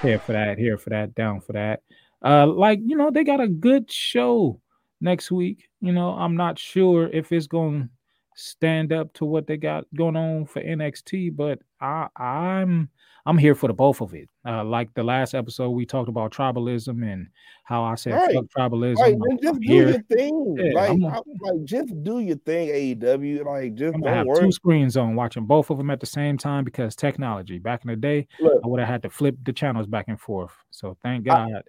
saying? 0.00 0.10
Here 0.10 0.18
for 0.18 0.32
that, 0.32 0.58
here 0.58 0.78
for 0.78 0.90
that, 0.90 1.14
down 1.14 1.42
for 1.42 1.52
that. 1.52 1.82
Uh, 2.24 2.46
like, 2.46 2.80
you 2.84 2.96
know, 2.96 3.10
they 3.10 3.24
got 3.24 3.40
a 3.40 3.48
good 3.48 3.90
show 3.90 4.60
next 5.00 5.30
week. 5.32 5.68
You 5.80 5.92
know, 5.92 6.10
I'm 6.10 6.36
not 6.36 6.58
sure 6.58 7.08
if 7.08 7.32
it's 7.32 7.46
going 7.46 7.82
to 7.82 7.88
stand 8.34 8.92
up 8.92 9.12
to 9.14 9.24
what 9.24 9.46
they 9.46 9.56
got 9.56 9.84
going 9.94 10.16
on 10.16 10.46
for 10.46 10.62
NXT, 10.62 11.36
but 11.36 11.58
I 11.80 12.08
I'm 12.16 12.88
I'm 13.24 13.38
here 13.38 13.54
for 13.54 13.68
the 13.68 13.74
both 13.74 14.00
of 14.00 14.14
it. 14.14 14.28
Uh, 14.44 14.64
like 14.64 14.92
the 14.94 15.02
last 15.02 15.32
episode 15.34 15.70
we 15.70 15.86
talked 15.86 16.08
about 16.08 16.32
tribalism 16.32 17.04
and 17.12 17.28
how 17.64 17.84
I 17.84 17.94
said 17.94 18.14
Right. 18.14 18.34
fuck 18.34 18.46
tribalism. 18.56 18.96
Right, 18.96 19.12
I'm- 19.14 19.38
just 19.40 19.54
I'm 19.54 19.60
do 19.60 19.66
here. 19.72 19.88
your 19.90 20.02
thing. 20.02 20.56
Yeah, 20.58 20.72
like, 20.74 20.90
I'm- 20.90 21.04
I- 21.06 21.20
like, 21.40 21.64
just 21.64 22.02
do 22.02 22.18
your 22.20 22.36
thing, 22.38 22.68
AEW. 22.70 23.44
Like, 23.44 23.74
just 23.74 23.94
I'm 23.94 24.00
don't 24.00 24.12
have 24.14 24.26
worry. 24.26 24.40
two 24.40 24.50
screens 24.52 24.96
on, 24.96 25.14
watching 25.14 25.44
both 25.46 25.70
of 25.70 25.78
them 25.78 25.90
at 25.90 26.00
the 26.00 26.06
same 26.06 26.36
time 26.38 26.64
because 26.64 26.96
technology. 26.96 27.58
Back 27.60 27.84
in 27.84 27.90
the 27.90 27.96
day, 27.96 28.26
Look. 28.40 28.60
I 28.64 28.66
would 28.66 28.80
have 28.80 28.88
had 28.88 29.02
to 29.02 29.10
flip 29.10 29.36
the 29.44 29.52
channels 29.52 29.86
back 29.86 30.06
and 30.08 30.18
forth. 30.20 30.52
So 30.70 30.96
thank 31.02 31.28
I- 31.28 31.48
God 31.50 31.62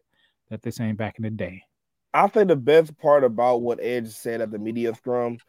that 0.53 0.61
this 0.61 0.79
ain't 0.79 0.99
back 0.99 1.17
in 1.17 1.23
the 1.23 1.31
day. 1.31 1.63
I 2.13 2.27
think 2.27 2.47
the 2.47 2.55
best 2.55 2.95
part 2.99 3.23
about 3.23 3.63
what 3.63 3.79
Edge 3.81 4.09
said 4.09 4.39
at 4.39 4.51
the 4.51 4.59
media 4.59 4.93
scrum, 4.93 5.39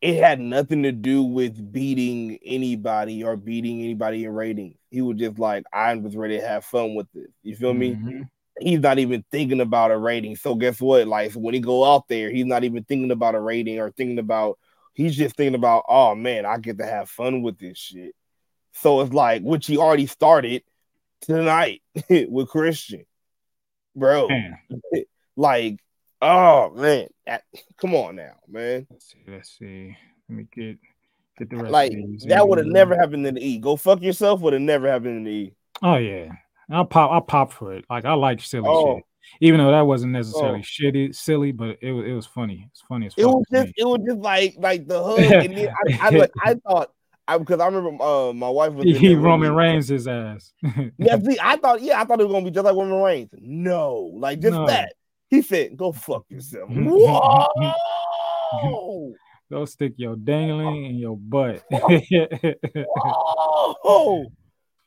it 0.00 0.22
had 0.22 0.38
nothing 0.38 0.84
to 0.84 0.92
do 0.92 1.24
with 1.24 1.72
beating 1.72 2.38
anybody 2.44 3.24
or 3.24 3.36
beating 3.36 3.82
anybody 3.82 4.24
in 4.24 4.30
ratings. 4.30 4.76
He 4.90 5.02
was 5.02 5.18
just 5.18 5.40
like, 5.40 5.64
I 5.72 5.92
was 5.96 6.16
ready 6.16 6.38
to 6.38 6.46
have 6.46 6.64
fun 6.64 6.94
with 6.94 7.08
this. 7.12 7.26
You 7.42 7.56
feel 7.56 7.74
me? 7.74 7.96
Mhm. 7.96 8.28
He's 8.60 8.78
not 8.78 9.00
even 9.00 9.24
thinking 9.32 9.60
about 9.60 9.90
a 9.90 9.98
rating. 9.98 10.36
So 10.36 10.54
guess 10.54 10.80
what? 10.80 11.08
Like 11.08 11.32
when 11.32 11.52
he 11.52 11.60
go 11.60 11.84
out 11.84 12.06
there, 12.08 12.30
he's 12.30 12.46
not 12.46 12.62
even 12.62 12.84
thinking 12.84 13.10
about 13.10 13.34
a 13.34 13.40
rating 13.40 13.80
or 13.80 13.90
thinking 13.90 14.20
about. 14.20 14.58
He's 14.94 15.16
just 15.16 15.36
thinking 15.36 15.56
about, 15.56 15.84
oh 15.88 16.14
man, 16.14 16.46
I 16.46 16.58
get 16.58 16.78
to 16.78 16.86
have 16.86 17.10
fun 17.10 17.42
with 17.42 17.58
this 17.58 17.76
shit. 17.76 18.14
So 18.72 19.00
it's 19.00 19.12
like, 19.12 19.42
which 19.42 19.66
he 19.66 19.76
already 19.76 20.06
started 20.06 20.62
tonight 21.22 21.82
with 22.08 22.48
Christian, 22.48 23.04
bro. 23.96 24.28
Like, 25.36 25.78
oh 26.22 26.70
man, 26.70 27.08
that- 27.26 27.44
come 27.78 27.94
on 27.94 28.16
now, 28.16 28.32
man. 28.48 28.86
let's 28.90 29.10
see. 29.12 29.18
Let's 29.26 29.58
see. 29.58 29.96
Let 30.28 30.36
me 30.38 30.46
get 30.54 30.78
get 31.38 31.50
the 31.50 31.56
rest. 31.56 31.70
Like 31.72 31.92
that 32.28 32.46
would 32.48 32.58
have 32.58 32.66
never 32.66 32.96
happened 32.96 33.26
in 33.26 33.34
the 33.34 33.44
E. 33.46 33.58
Go 33.58 33.76
fuck 33.76 34.02
yourself 34.02 34.40
would 34.40 34.52
have 34.52 34.62
never 34.62 34.90
happened 34.90 35.18
in 35.18 35.24
the 35.24 35.30
E. 35.30 35.52
Oh 35.82 35.96
yeah, 35.96 36.28
I'll 36.70 36.84
pop. 36.84 37.10
I'll 37.10 37.20
pop 37.20 37.52
for 37.52 37.74
it. 37.74 37.84
Like 37.90 38.04
I 38.04 38.14
like 38.14 38.40
silly 38.40 38.64
Oh. 38.66 38.96
shit, 38.96 39.04
even 39.40 39.58
though 39.58 39.70
that 39.72 39.82
wasn't 39.82 40.12
necessarily 40.12 40.60
Oh. 40.60 40.62
shitty, 40.62 41.14
silly, 41.14 41.52
but 41.52 41.76
it 41.82 41.92
was 41.92 42.06
it 42.06 42.12
was 42.12 42.26
funny. 42.26 42.66
It's 42.70 42.80
funny 42.80 43.06
as 43.06 43.14
It 43.16 43.26
was 43.26 43.44
just 43.52 43.66
me. 43.66 43.72
it 43.76 43.84
was 43.84 44.00
just 44.06 44.18
like 44.20 44.54
like 44.58 44.86
the 44.86 45.02
hug, 45.04 45.18
and 45.20 45.56
then 45.56 45.68
I, 45.68 45.98
I 46.00 46.08
like 46.18 46.30
I 46.42 46.54
thought 46.54 46.90
I 47.28 47.38
because 47.38 47.60
I 47.60 47.66
remember 47.66 48.02
uh 48.02 48.32
my 48.32 48.48
wife 48.48 48.72
was 48.74 48.84
he 48.98 49.14
Roman. 49.14 49.54
Reigns 49.54 49.88
his 49.88 50.06
ass. 50.08 50.52
Yeah, 50.98 51.18
see, 51.18 51.38
I 51.42 51.56
thought 51.56 51.82
yeah, 51.82 52.00
I 52.00 52.04
thought 52.04 52.20
it 52.20 52.24
was 52.24 52.32
gonna 52.32 52.44
be 52.44 52.50
just 52.50 52.64
like 52.64 52.74
Roman 52.74 53.00
Reigns. 53.02 53.30
No, 53.38 54.12
like 54.14 54.40
just 54.40 54.54
No. 54.54 54.66
that. 54.66 54.94
He 55.28 55.42
said, 55.42 55.76
"Go 55.76 55.90
fuck 55.92 56.24
yourself." 56.28 56.70
Whoa! 56.72 57.48
Go 59.50 59.64
stick 59.64 59.94
your 59.96 60.14
dangling 60.14 60.84
in 60.84 60.94
your 60.96 61.16
butt. 61.16 61.64
Whoa! 63.82 64.26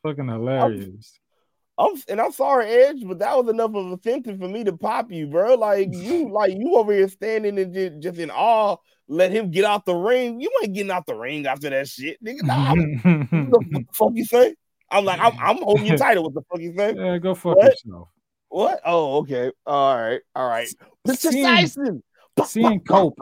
Fucking 0.04 0.28
hilarious. 0.28 1.20
I'm 1.80 1.94
and 2.10 2.20
I'm 2.20 2.34
sorry, 2.34 2.66
Edge, 2.66 3.04
but 3.06 3.20
that 3.20 3.38
was 3.38 3.50
enough 3.50 3.74
of 3.74 3.88
a 3.88 3.94
offensive 3.94 4.38
for 4.38 4.50
me 4.50 4.66
to 4.66 4.74
pop 4.74 5.12
you, 5.12 5.28
bro. 5.28 5.56
Like 5.56 5.88
you, 5.92 6.30
like 6.34 6.52
you 6.52 6.76
over 6.76 6.92
here 6.92 7.08
standing 7.08 7.58
and 7.58 7.74
just, 7.74 8.00
just 8.00 8.20
in 8.20 8.30
awe. 8.30 8.76
Let 9.08 9.32
him 9.32 9.50
get 9.50 9.66
out 9.66 9.86
the 9.86 9.96
ring. 9.96 10.40
You 10.40 10.52
ain't 10.62 10.76
getting 10.76 10.92
out 10.92 11.08
the 11.08 11.16
ring 11.16 11.48
after 11.48 11.70
that 11.72 11.88
shit, 11.88 12.24
nigga. 12.24 12.44
Nah, 12.44 12.76
what 13.50 13.66
the 13.72 13.86
fuck 13.94 14.12
you 14.14 14.26
say? 14.26 14.54
I'm 14.92 15.06
like, 15.06 15.20
I'm, 15.20 15.34
I'm 15.42 15.58
holding 15.64 15.88
your 15.88 15.98
title. 15.98 16.24
What 16.24 16.36
the 16.36 16.42
fuck 16.52 16.60
you 16.60 16.76
say? 16.78 16.94
Yeah, 16.96 17.18
go 17.18 17.34
fuck 17.34 17.58
What? 17.58 17.72
yourself. 17.72 18.10
What? 18.50 18.82
Oh, 18.86 19.18
okay. 19.20 19.52
All 19.66 19.96
right. 19.98 20.22
All 20.36 20.48
right. 20.48 20.68
Mr. 21.08 21.32
Tyson. 21.32 22.04
Seeing 22.46 22.82
Cope, 22.82 23.20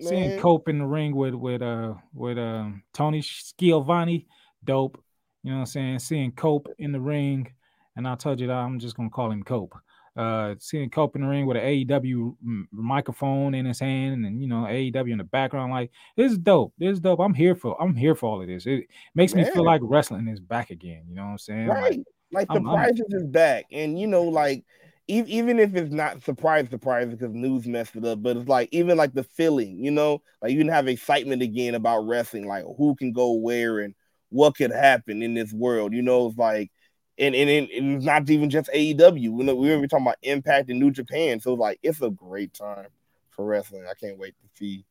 seeing 0.00 0.38
Cope 0.38 0.68
in 0.68 0.78
the 0.78 0.86
ring 0.86 1.14
with 1.14 1.34
with 1.34 1.62
uh 1.62 1.94
with 2.12 2.38
um 2.38 2.82
Tony 2.92 3.22
Schiavone, 3.22 4.26
dope. 4.62 5.02
You 5.42 5.50
know 5.50 5.56
what 5.56 5.60
I'm 5.60 5.66
saying? 5.66 5.98
Seeing 6.00 6.32
Cope 6.32 6.68
in 6.78 6.92
the 6.92 7.00
ring, 7.00 7.50
and 7.96 8.06
I 8.08 8.14
told 8.16 8.40
you 8.40 8.46
that 8.48 8.54
I'm 8.56 8.78
just 8.78 8.96
gonna 8.96 9.10
call 9.10 9.30
him 9.30 9.42
Cope. 9.42 9.74
Uh, 10.16 10.54
seeing 10.60 10.88
Cope 10.90 11.16
in 11.16 11.22
the 11.22 11.28
ring 11.28 11.44
with 11.44 11.56
an 11.56 11.64
AEW 11.64 12.36
microphone 12.70 13.54
in 13.54 13.66
his 13.66 13.80
hand, 13.80 14.24
and 14.24 14.40
you 14.40 14.46
know 14.48 14.64
AEW 14.68 15.10
in 15.12 15.18
the 15.18 15.24
background, 15.24 15.72
like 15.72 15.90
this 16.16 16.30
is 16.32 16.38
dope. 16.38 16.72
This 16.78 16.92
is 16.94 17.00
dope. 17.00 17.18
I'm 17.20 17.34
here 17.34 17.54
for. 17.56 17.80
I'm 17.82 17.94
here 17.96 18.14
for 18.14 18.26
all 18.30 18.40
of 18.42 18.46
this. 18.46 18.66
It 18.66 18.86
makes 19.14 19.34
me 19.34 19.44
feel 19.44 19.64
like 19.64 19.80
wrestling 19.82 20.28
is 20.28 20.40
back 20.40 20.70
again. 20.70 21.04
You 21.08 21.16
know 21.16 21.24
what 21.24 21.30
I'm 21.32 21.38
saying? 21.38 21.66
Like, 21.68 21.78
Right. 21.82 22.00
Like 22.32 22.48
the 22.48 22.54
I'm- 22.54 22.68
I'm- 22.68 22.76
prizes 22.78 23.06
is 23.10 23.24
back. 23.24 23.66
And 23.72 23.98
you 23.98 24.06
know, 24.06 24.22
like 24.24 24.64
e- 25.08 25.24
even 25.26 25.58
if 25.58 25.74
it's 25.74 25.92
not 25.92 26.22
surprise, 26.22 26.68
surprise 26.70 27.08
because 27.08 27.32
news 27.34 27.66
messed 27.66 27.96
it 27.96 28.04
up, 28.04 28.22
but 28.22 28.36
it's 28.36 28.48
like 28.48 28.68
even 28.72 28.96
like 28.96 29.14
the 29.14 29.24
feeling, 29.24 29.84
you 29.84 29.90
know, 29.90 30.22
like 30.42 30.52
you 30.52 30.58
can 30.58 30.68
have 30.68 30.86
excitement 30.88 31.42
again 31.42 31.74
about 31.74 32.06
wrestling, 32.06 32.46
like 32.46 32.64
who 32.76 32.94
can 32.96 33.12
go 33.12 33.32
where 33.34 33.80
and 33.80 33.94
what 34.30 34.56
could 34.56 34.72
happen 34.72 35.22
in 35.22 35.34
this 35.34 35.52
world. 35.52 35.92
You 35.92 36.02
know, 36.02 36.28
it's 36.28 36.38
like 36.38 36.70
and 37.18 37.34
and, 37.34 37.70
and, 37.70 38.02
not 38.02 38.28
even 38.28 38.50
just 38.50 38.70
AEW. 38.74 39.30
We 39.30 39.44
know 39.44 39.54
we 39.54 39.74
were 39.76 39.86
talking 39.86 40.06
about 40.06 40.18
Impact 40.22 40.70
and 40.70 40.80
New 40.80 40.90
Japan. 40.90 41.40
So 41.40 41.52
it's 41.52 41.60
like 41.60 41.78
it's 41.82 42.02
a 42.02 42.10
great 42.10 42.54
time 42.54 42.88
for 43.30 43.44
wrestling. 43.44 43.84
I 43.88 43.94
can't 43.94 44.18
wait 44.18 44.34
to 44.40 44.48
see 44.58 44.84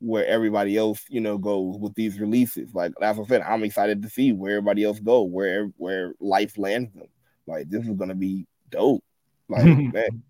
where 0.00 0.26
everybody 0.26 0.76
else, 0.76 1.04
you 1.08 1.20
know, 1.20 1.38
goes 1.38 1.76
with 1.78 1.94
these 1.94 2.18
releases. 2.18 2.74
Like 2.74 2.92
that's 3.00 3.18
what 3.18 3.26
I 3.26 3.28
said, 3.28 3.42
I'm 3.42 3.64
excited 3.64 4.02
to 4.02 4.10
see 4.10 4.32
where 4.32 4.56
everybody 4.56 4.84
else 4.84 5.00
go, 5.00 5.22
where 5.22 5.66
where 5.76 6.14
life 6.20 6.58
lands 6.58 6.92
them. 6.94 7.08
Like 7.46 7.68
this 7.68 7.86
is 7.86 7.94
gonna 7.94 8.14
be 8.14 8.46
dope. 8.70 9.04
Like 9.48 9.64
man. 9.92 10.22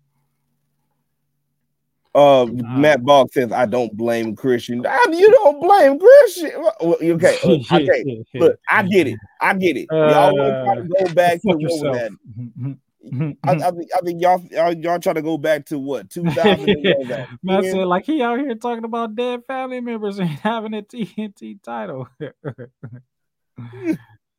Uh, 2.13 2.45
Matt 2.51 3.03
Bogg 3.03 3.31
says, 3.31 3.51
"I 3.53 3.65
don't 3.65 3.95
blame 3.95 4.35
Christian. 4.35 4.85
Ah, 4.85 5.09
you 5.09 5.31
don't 5.31 5.61
blame 5.61 5.97
Christian. 5.97 6.51
Well, 6.57 6.97
okay, 7.01 7.37
uh, 7.43 7.75
okay. 7.75 8.23
Look, 8.35 8.59
I 8.69 8.83
get 8.83 9.07
it. 9.07 9.17
I 9.39 9.53
get 9.53 9.77
it. 9.77 9.87
Y'all 9.89 10.35
to 10.35 10.63
try 10.65 10.75
to 10.75 10.83
go 10.83 11.13
back 11.13 11.41
to 11.41 11.47
what 11.47 11.93
that? 11.93 12.77
I, 13.43 13.51
I, 13.53 13.71
think, 13.71 13.89
I 13.95 13.99
think 14.01 14.21
y'all, 14.21 14.43
y'all 14.51 14.73
y'all 14.73 14.99
try 14.99 15.13
to 15.13 15.21
go 15.21 15.37
back 15.37 15.65
to 15.67 15.79
what 15.79 16.09
2000 16.11 16.69
and 16.69 16.83
what 16.83 16.97
was? 16.99 17.27
Man 17.41 17.63
said 17.63 17.87
like 17.87 18.05
he 18.05 18.21
out 18.21 18.39
here 18.39 18.53
talking 18.55 18.83
about 18.83 19.15
dead 19.15 19.41
family 19.47 19.79
members 19.79 20.19
and 20.19 20.29
having 20.29 20.73
a 20.73 20.81
TNT 20.81 21.61
title. 21.63 22.07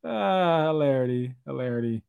ah, 0.05 0.67
hilarity, 0.67 1.35
hilarity. 1.45 2.03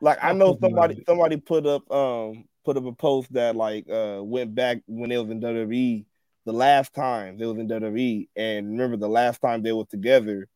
Like 0.00 0.18
I 0.22 0.32
know 0.32 0.58
somebody 0.60 1.02
somebody 1.06 1.36
put 1.38 1.66
up 1.66 1.90
um 1.90 2.44
put 2.64 2.76
up 2.76 2.86
a 2.86 2.92
post 2.92 3.32
that 3.32 3.56
like 3.56 3.88
uh 3.90 4.20
went 4.22 4.54
back 4.54 4.78
when 4.86 5.10
they 5.10 5.18
was 5.18 5.30
in 5.30 5.40
WWE 5.40 6.04
the 6.46 6.52
last 6.52 6.94
time 6.94 7.38
they 7.38 7.46
was 7.46 7.58
in 7.58 7.68
WWE 7.68 8.28
and 8.36 8.70
remember 8.70 8.96
the 8.96 9.08
last 9.08 9.40
time 9.40 9.62
they 9.62 9.72
were 9.72 9.84
together 9.84 10.48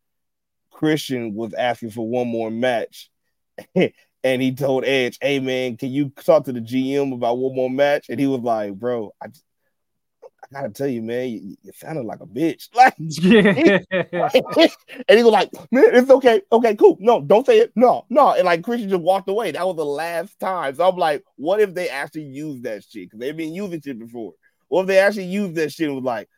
Christian 0.71 1.35
was 1.35 1.55
asking 1.55 1.91
for 1.91 2.07
one 2.07 2.29
more 2.29 2.51
match 2.51 3.11
and 3.75 4.43
he 4.43 4.55
told 4.55 4.85
Edge 4.85 5.19
hey 5.21 5.41
man 5.41 5.77
can 5.77 5.91
you 5.91 6.11
talk 6.25 6.45
to 6.45 6.53
the 6.53 6.61
GM 6.61 7.13
about 7.13 7.39
one 7.39 7.55
more 7.55 7.71
match? 7.71 8.07
And 8.09 8.21
he 8.21 8.27
was 8.27 8.41
like 8.41 8.75
bro 8.75 9.13
I 9.23 9.29
just, 9.29 9.45
I 10.45 10.47
gotta 10.53 10.71
tell 10.71 10.89
you 10.89 11.03
man 11.03 11.29
you, 11.29 11.57
you 11.63 11.73
sounded 11.75 12.05
like 12.05 12.21
a 12.21 12.27
bitch 12.27 12.69
like 12.75 12.95
Yeah. 14.13 14.29
and 15.09 15.19
he 15.19 15.25
was 15.25 15.33
like, 15.33 15.51
man, 15.71 15.95
it's 15.95 16.11
okay. 16.11 16.43
Okay, 16.51 16.77
cool. 16.77 16.97
No, 17.01 17.21
don't 17.21 17.47
say 17.47 17.59
it. 17.59 17.73
No, 17.75 18.05
no. 18.09 18.33
And 18.33 18.45
like 18.45 18.63
Christian 18.63 18.89
just 18.89 19.03
walked 19.03 19.29
away. 19.29 19.51
That 19.53 19.67
was 19.67 19.77
the 19.77 19.85
last 19.85 20.39
time. 20.39 20.75
So 20.75 20.89
I'm 20.89 20.97
like, 20.97 21.25
what 21.37 21.61
if 21.61 21.75
they 21.75 21.89
actually 21.89 22.25
used 22.25 22.65
that 22.65 22.85
shit? 22.85 23.07
Because 23.07 23.21
they've 23.21 23.37
been 23.37 23.55
using 23.55 23.81
shit 23.81 23.99
before. 23.99 24.35
What 24.69 24.83
if 24.83 24.87
they 24.89 24.99
actually 24.99 25.27
used 25.27 25.55
that 25.57 25.73
shit 25.73 25.89
and 25.89 25.97
was 25.97 26.05
like, 26.05 26.29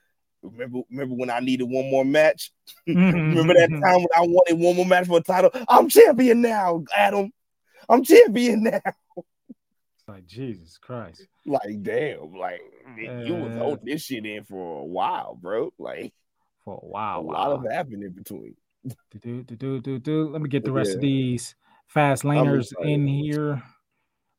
remember, 0.42 0.80
remember 0.90 1.14
when 1.16 1.30
I 1.30 1.40
needed 1.40 1.64
one 1.64 1.90
more 1.90 2.04
match? 2.04 2.52
remember 2.86 3.54
that 3.54 3.70
mm-hmm. 3.70 3.82
time 3.82 3.98
when 3.98 4.08
I 4.16 4.20
wanted 4.22 4.58
one 4.58 4.76
more 4.76 4.86
match 4.86 5.06
for 5.06 5.18
a 5.18 5.22
title? 5.22 5.50
I'm 5.68 5.88
champion 5.88 6.40
now, 6.40 6.84
Adam. 6.96 7.30
I'm 7.88 8.04
champion 8.04 8.64
now. 8.64 8.80
like 10.06 10.26
Jesus 10.26 10.78
Christ. 10.78 11.26
Like, 11.46 11.82
damn, 11.82 12.32
like 12.34 12.60
you 12.96 13.34
was 13.34 13.52
Uh, 13.56 13.58
holding 13.60 13.84
this 13.86 14.02
shit 14.02 14.24
in 14.26 14.44
for 14.44 14.80
a 14.80 14.84
while, 14.84 15.34
bro. 15.40 15.72
Like 15.78 16.12
for 16.64 16.80
a 16.82 16.86
while. 16.86 17.20
a 17.20 17.22
lot 17.22 17.52
of 17.52 17.70
happened 17.70 18.02
in 18.04 18.12
between. 18.12 18.54
Do, 19.22 19.42
do, 19.42 19.56
do, 19.56 19.80
do, 19.80 19.98
do. 19.98 20.28
Let 20.30 20.40
me 20.42 20.48
get 20.48 20.64
the 20.64 20.72
rest 20.72 20.94
of 20.94 21.00
these 21.00 21.54
fast 21.86 22.22
laners 22.22 22.72
in 22.82 23.06
here. 23.06 23.62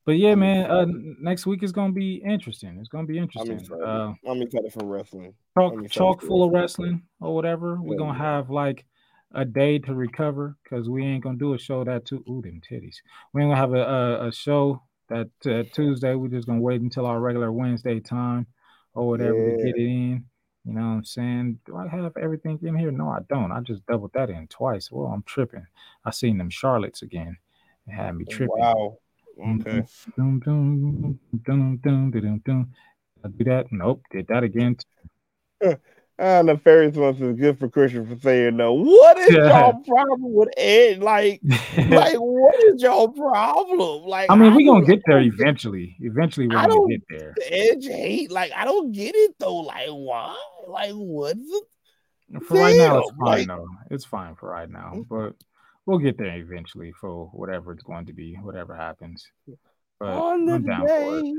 But 0.05 0.13
yeah, 0.13 0.33
man, 0.33 0.69
uh, 0.69 0.85
next 1.19 1.45
week 1.45 1.61
is 1.61 1.71
gonna 1.71 1.93
be 1.93 2.15
interesting. 2.15 2.79
It's 2.79 2.89
gonna 2.89 3.05
be 3.05 3.17
I'm 3.17 3.23
interesting. 3.23 3.59
excited. 3.59 3.83
Uh, 3.83 4.13
I'm 4.25 4.41
excited 4.41 4.73
for 4.73 4.83
wrestling. 4.85 5.33
chock, 5.55 5.73
I'm 5.73 5.87
chock 5.87 6.21
full 6.21 6.43
of 6.43 6.51
wrestling 6.51 7.03
or 7.19 7.35
whatever. 7.35 7.79
We're 7.79 7.93
Yeah, 7.93 7.99
gonna 7.99 8.17
yeah. 8.17 8.35
have 8.35 8.49
like 8.49 8.85
a 9.33 9.45
day 9.45 9.77
to 9.79 9.93
recover 9.93 10.57
because 10.63 10.89
we 10.89 11.05
ain't 11.05 11.23
gonna 11.23 11.37
do 11.37 11.53
a 11.53 11.59
show 11.59 11.83
that 11.83 12.05
too. 12.05 12.23
Ooh, 12.27 12.41
them 12.41 12.61
titties. 12.67 12.95
We 13.31 13.43
ain't 13.43 13.51
gonna 13.51 13.57
have 13.61 13.73
a 13.73 13.83
a, 14.23 14.27
a 14.29 14.31
show 14.31 14.81
that 15.11 15.29
uh, 15.45 15.63
Tuesday. 15.73 16.15
We're 16.15 16.29
just 16.29 16.47
gonna 16.47 16.61
wait 16.61 16.81
until 16.81 17.05
our 17.05 17.19
regular 17.19 17.51
Wednesday 17.51 17.99
time 17.99 18.47
or 18.93 19.07
whatever 19.07 19.33
to 19.33 19.57
get 19.57 19.75
it 19.75 19.81
in. 19.81 20.25
You 20.65 20.73
know 20.73 20.81
what 20.81 20.87
I'm 20.87 21.03
saying? 21.03 21.59
Do 21.65 21.75
I 21.75 21.87
have 21.87 22.15
everything 22.21 22.59
in 22.61 22.75
here? 22.75 22.91
No, 22.91 23.09
I 23.09 23.19
don't. 23.29 23.51
I 23.51 23.61
just 23.61 23.85
doubled 23.87 24.11
that 24.13 24.29
in 24.29 24.47
twice. 24.47 24.91
Well, 24.91 25.07
I'm 25.07 25.23
tripping. 25.23 25.65
I 26.05 26.11
seen 26.11 26.37
them 26.37 26.49
Charlottes 26.49 27.01
again. 27.01 27.37
It 27.87 27.91
had 27.91 28.15
me 28.15 28.25
tripping. 28.25 28.55
Wow. 28.57 28.97
Okay. 29.39 29.83
I 33.23 33.29
do 33.29 33.43
that? 33.45 33.67
Nope. 33.71 34.03
Did 34.11 34.27
that 34.27 34.43
again. 34.43 34.77
Ah, 36.23 36.43
nefarious 36.43 36.95
ones 36.95 37.19
is 37.19 37.35
good 37.35 37.57
for 37.57 37.67
Christian 37.67 38.05
for 38.05 38.15
saying 38.21 38.55
no. 38.55 38.73
What 38.73 39.17
is 39.17 39.31
y'all 39.31 39.81
problem 39.87 40.33
with 40.33 40.49
Ed? 40.55 41.01
Like, 41.01 41.41
like 41.77 42.13
what 42.13 42.63
is 42.65 42.81
y'all 42.83 43.07
problem? 43.09 44.03
Like, 44.03 44.29
I 44.29 44.35
mean, 44.35 44.53
we 44.53 44.63
don't- 44.65 44.81
gonna 44.81 44.85
get 44.93 45.01
there 45.07 45.19
eventually. 45.19 45.97
Eventually, 45.99 46.47
we're 46.47 46.67
gonna 46.67 46.87
get 46.89 47.01
there. 47.09 47.33
Edge 47.47 47.87
hate. 47.87 48.29
Like, 48.31 48.51
I 48.55 48.65
don't 48.65 48.91
get 48.91 49.15
it 49.15 49.35
though. 49.39 49.57
Like, 49.57 49.87
why? 49.89 50.37
Like, 50.67 50.91
what's 50.93 51.39
it? 51.39 52.43
For 52.45 52.53
right 52.57 52.77
now, 52.77 52.99
it's 52.99 53.09
fine 53.11 53.17
like- 53.25 53.47
though. 53.47 53.67
It's 53.89 54.05
fine 54.05 54.35
for 54.35 54.49
right 54.49 54.69
now, 54.69 55.03
but 55.09 55.33
we'll 55.87 55.97
get 55.97 56.19
there 56.19 56.35
eventually 56.37 56.93
for 57.01 57.27
whatever 57.33 57.71
it's 57.71 57.83
going 57.83 58.05
to 58.05 58.13
be, 58.13 58.35
whatever 58.35 58.75
happens. 58.75 59.25
But 59.99 60.09
On 60.09 60.45
the 60.45 60.53
I'm 60.53 60.65
down 60.65 60.87
for 60.87 61.17
it. 61.19 61.35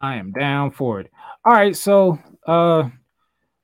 I 0.00 0.16
am 0.16 0.32
down 0.32 0.72
for 0.72 1.00
it. 1.00 1.10
All 1.44 1.52
right, 1.52 1.76
so 1.76 2.18
uh 2.46 2.90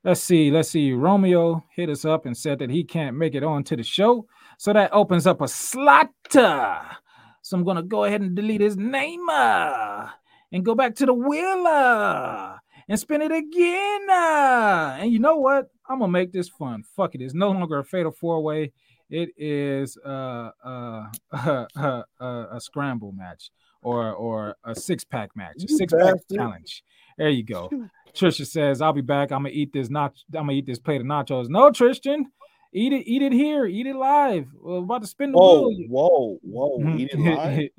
let's 0.04 0.22
see, 0.22 0.50
let's 0.50 0.70
see. 0.70 0.92
Romeo 0.92 1.64
hit 1.74 1.88
us 1.90 2.04
up 2.04 2.26
and 2.26 2.36
said 2.36 2.58
that 2.58 2.70
he 2.70 2.84
can't 2.84 3.16
make 3.16 3.34
it 3.34 3.42
on 3.42 3.64
to 3.64 3.76
the 3.76 3.82
show. 3.82 4.26
So 4.58 4.72
that 4.72 4.92
opens 4.92 5.26
up 5.26 5.40
a 5.40 5.48
slot. 5.48 6.10
So 6.32 7.56
I'm 7.56 7.64
gonna 7.64 7.82
go 7.82 8.04
ahead 8.04 8.20
and 8.20 8.36
delete 8.36 8.60
his 8.60 8.76
name 8.76 9.28
uh, 9.30 10.08
and 10.52 10.64
go 10.64 10.74
back 10.74 10.94
to 10.96 11.06
the 11.06 11.14
wheel 11.14 11.66
uh, 11.66 12.56
and 12.88 13.00
spin 13.00 13.22
it 13.22 13.32
again. 13.32 14.10
uh. 14.10 14.98
And 15.00 15.10
you 15.10 15.18
know 15.18 15.36
what? 15.36 15.70
I'm 15.88 16.00
gonna 16.00 16.12
make 16.12 16.32
this 16.32 16.48
fun. 16.48 16.82
Fuck 16.96 17.14
it. 17.14 17.22
It's 17.22 17.34
no 17.34 17.50
longer 17.50 17.78
a 17.78 17.84
fatal 17.84 18.12
four-way. 18.12 18.72
It 19.10 19.30
is 19.36 19.98
uh, 19.98 20.50
uh, 20.64 21.06
uh, 21.32 22.02
a 22.20 22.60
scramble 22.60 23.12
match 23.12 23.50
or 23.82 24.12
or 24.12 24.56
a 24.64 24.74
six 24.74 25.04
pack 25.04 25.30
match, 25.34 25.64
a 25.64 25.68
six 25.68 25.92
pack 25.92 26.14
challenge. 26.32 26.84
There 27.18 27.28
you 27.28 27.42
go. 27.42 27.70
Trisha 28.14 28.46
says, 28.46 28.80
"I'll 28.80 28.92
be 28.92 29.00
back. 29.00 29.32
I'm 29.32 29.42
gonna 29.42 29.50
eat 29.50 29.72
this 29.72 29.90
nach. 29.90 30.14
I'm 30.34 30.42
gonna 30.42 30.52
eat 30.52 30.66
this 30.66 30.78
plate 30.78 31.00
of 31.00 31.06
nachos." 31.06 31.48
No, 31.48 31.70
Tristan, 31.70 32.26
eat 32.72 32.92
it. 32.92 33.06
Eat 33.06 33.22
it 33.22 33.32
here. 33.32 33.66
Eat 33.66 33.86
it 33.86 33.96
live. 33.96 34.46
We're 34.54 34.78
about 34.78 35.02
to 35.02 35.08
spin 35.08 35.32
the 35.32 35.38
Whoa, 35.38 35.68
wheel. 35.68 35.86
whoa, 35.88 36.38
whoa! 36.42 36.96
Eat 36.96 37.10
it 37.12 37.18
live. 37.18 37.68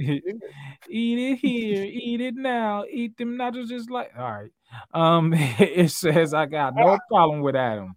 eat 0.90 1.20
it 1.20 1.36
here. 1.38 1.84
Eat 1.86 2.22
it 2.22 2.36
now. 2.36 2.84
Eat 2.92 3.18
them 3.18 3.38
nachos 3.38 3.70
just 3.70 3.90
like. 3.90 4.12
All 4.18 4.32
right. 4.32 4.52
Um, 4.94 5.34
it 5.36 5.92
says 5.92 6.34
I 6.34 6.46
got 6.46 6.76
no 6.76 6.98
problem 7.10 7.42
with 7.42 7.56
Adam. 7.56 7.96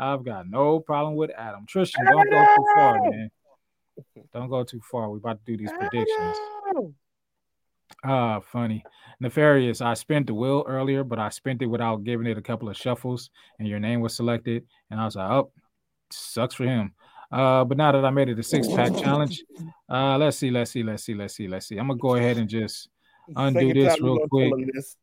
I've 0.00 0.24
got 0.24 0.48
no 0.48 0.80
problem 0.80 1.14
with 1.14 1.30
Adam. 1.36 1.66
Tristan, 1.68 2.06
don't 2.06 2.30
go 2.30 2.46
too 2.56 2.64
far, 2.74 3.10
man. 3.10 3.30
Don't 4.32 4.48
go 4.48 4.64
too 4.64 4.80
far. 4.90 5.10
We're 5.10 5.18
about 5.18 5.44
to 5.44 5.52
do 5.52 5.58
these 5.58 5.70
predictions. 5.72 6.36
Ah, 8.02 8.40
funny. 8.40 8.82
Nefarious. 9.20 9.82
I 9.82 9.92
spent 9.92 10.26
the 10.26 10.32
will 10.32 10.64
earlier, 10.66 11.04
but 11.04 11.18
I 11.18 11.28
spent 11.28 11.60
it 11.60 11.66
without 11.66 12.02
giving 12.02 12.26
it 12.26 12.38
a 12.38 12.42
couple 12.42 12.70
of 12.70 12.78
shuffles, 12.78 13.28
and 13.58 13.68
your 13.68 13.78
name 13.78 14.00
was 14.00 14.16
selected. 14.16 14.64
And 14.90 14.98
I 14.98 15.04
was 15.04 15.16
like, 15.16 15.30
oh, 15.30 15.52
sucks 16.10 16.54
for 16.54 16.64
him. 16.64 16.94
Uh, 17.30 17.64
but 17.64 17.76
now 17.76 17.92
that 17.92 18.04
I 18.04 18.10
made 18.10 18.30
it 18.30 18.38
a 18.38 18.42
six 18.42 18.68
pack 18.68 18.96
challenge, 18.96 19.44
uh, 19.90 20.16
let's 20.16 20.38
see, 20.38 20.50
let's 20.50 20.70
see, 20.70 20.82
let's 20.82 21.04
see, 21.04 21.14
let's 21.14 21.34
see, 21.34 21.46
let's 21.46 21.66
see. 21.66 21.76
I'm 21.76 21.88
gonna 21.88 21.98
go 21.98 22.14
ahead 22.14 22.38
and 22.38 22.48
just 22.48 22.88
undo 23.36 23.68
Second 23.68 23.76
this 23.76 24.00
real 24.00 24.18
quick. 24.28 24.52
this. 24.72 24.96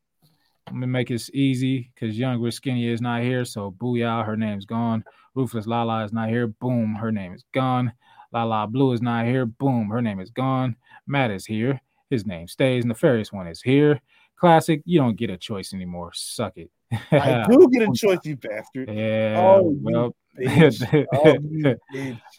I'm 0.68 0.74
gonna 0.74 0.88
make 0.88 1.08
this 1.08 1.30
easy 1.34 1.92
because 1.94 2.18
Young 2.18 2.34
younger 2.34 2.52
skinny 2.52 2.88
is 2.88 3.02
not 3.02 3.22
here. 3.22 3.46
So 3.46 3.72
booyah, 3.72 4.26
her 4.26 4.36
name's 4.36 4.66
gone. 4.66 5.04
Ruthless 5.36 5.66
LaLa 5.66 6.06
is 6.06 6.14
not 6.14 6.30
here. 6.30 6.48
Boom, 6.48 6.96
her 6.96 7.12
name 7.12 7.34
is 7.34 7.44
gone. 7.54 7.94
Lala 8.34 8.68
Blue 8.68 8.92
is 8.92 9.02
not 9.02 9.26
here. 9.26 9.46
Boom, 9.46 9.90
her 9.90 10.02
name 10.02 10.20
is 10.20 10.30
gone. 10.30 10.76
Matt 11.06 11.32
is 11.32 11.46
here. 11.46 11.80
His 12.10 12.26
name 12.26 12.48
stays. 12.48 12.86
Nefarious 12.86 13.32
one 13.32 13.48
is 13.48 13.62
here. 13.62 14.02
Klassick, 14.42 14.84
you 14.86 15.00
don't 15.00 15.16
get 15.16 15.30
a 15.30 15.38
choice 15.38 15.74
anymore. 15.74 16.12
Suck 16.14 16.58
it. 16.58 16.70
I 17.12 17.46
do 17.50 17.68
get 17.72 17.90
a 17.90 17.92
choice, 17.94 18.20
you 18.24 18.36
bastard. 18.36 18.90
Yeah. 18.92 19.36
Oh, 19.38 19.76
well. 19.82 20.16
Oh. 20.40 21.36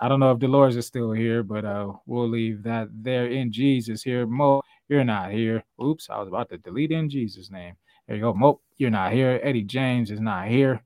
I 0.01 0.09
don't 0.09 0.21
know 0.21 0.31
if 0.31 0.39
Dolores 0.39 0.77
is 0.77 0.87
still 0.87 1.11
here, 1.11 1.43
but 1.43 1.65
uh, 1.65 1.93
we'll 2.07 2.29
leave 2.29 2.63
that 2.63 2.87
there. 2.93 3.27
In 3.27 3.51
Jesus 3.51 4.05
here, 4.05 4.25
Mo, 4.25 4.63
you're 4.89 5.03
not 5.03 5.33
here. 5.33 5.65
Oops, 5.83 6.09
I 6.09 6.21
was 6.21 6.29
about 6.29 6.49
to 6.51 6.59
delete 6.59 6.93
in 6.93 7.11
Jesus' 7.11 7.51
name. 7.51 7.75
There 8.09 8.16
you 8.16 8.22
go, 8.22 8.32
Mo, 8.32 8.60
you're 8.78 8.89
not 8.89 9.12
here. 9.12 9.39
Eddie 9.43 9.64
James 9.64 10.10
is 10.10 10.18
not 10.18 10.48
here. 10.48 10.82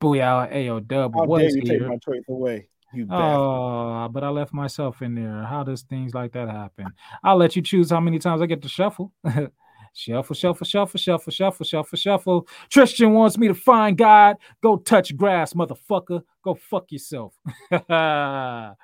Booyah, 0.00 0.52
Ao 0.52 0.80
Dub 0.80 1.14
How 1.14 1.24
was 1.24 1.42
dare 1.42 1.50
you 1.50 1.62
take 1.62 1.70
here. 1.78 1.88
my 1.88 1.96
choice 1.96 2.24
away, 2.28 2.68
you 2.92 3.06
bastard. 3.06 3.36
Oh, 3.36 4.08
but 4.10 4.24
I 4.24 4.28
left 4.28 4.52
myself 4.52 5.00
in 5.00 5.14
there. 5.14 5.44
How 5.44 5.62
does 5.62 5.82
things 5.82 6.14
like 6.14 6.32
that 6.32 6.48
happen? 6.48 6.86
I'll 7.22 7.36
let 7.36 7.54
you 7.54 7.62
choose 7.62 7.90
how 7.90 8.00
many 8.00 8.18
times 8.18 8.42
I 8.42 8.46
get 8.46 8.62
to 8.62 8.68
shuffle. 8.68 9.12
shuffle, 9.92 10.34
shuffle, 10.34 10.66
shuffle, 10.66 10.98
shuffle, 10.98 11.32
shuffle, 11.32 11.64
shuffle, 11.64 11.96
shuffle. 11.96 12.48
Tristan 12.68 13.12
wants 13.12 13.38
me 13.38 13.46
to 13.46 13.54
find 13.54 13.96
God. 13.96 14.36
Go 14.60 14.76
touch 14.76 15.16
grass, 15.16 15.52
motherfucker. 15.52 16.22
Go 16.42 16.54
fuck 16.54 16.90
yourself. 16.90 17.34
uh, 17.72 18.74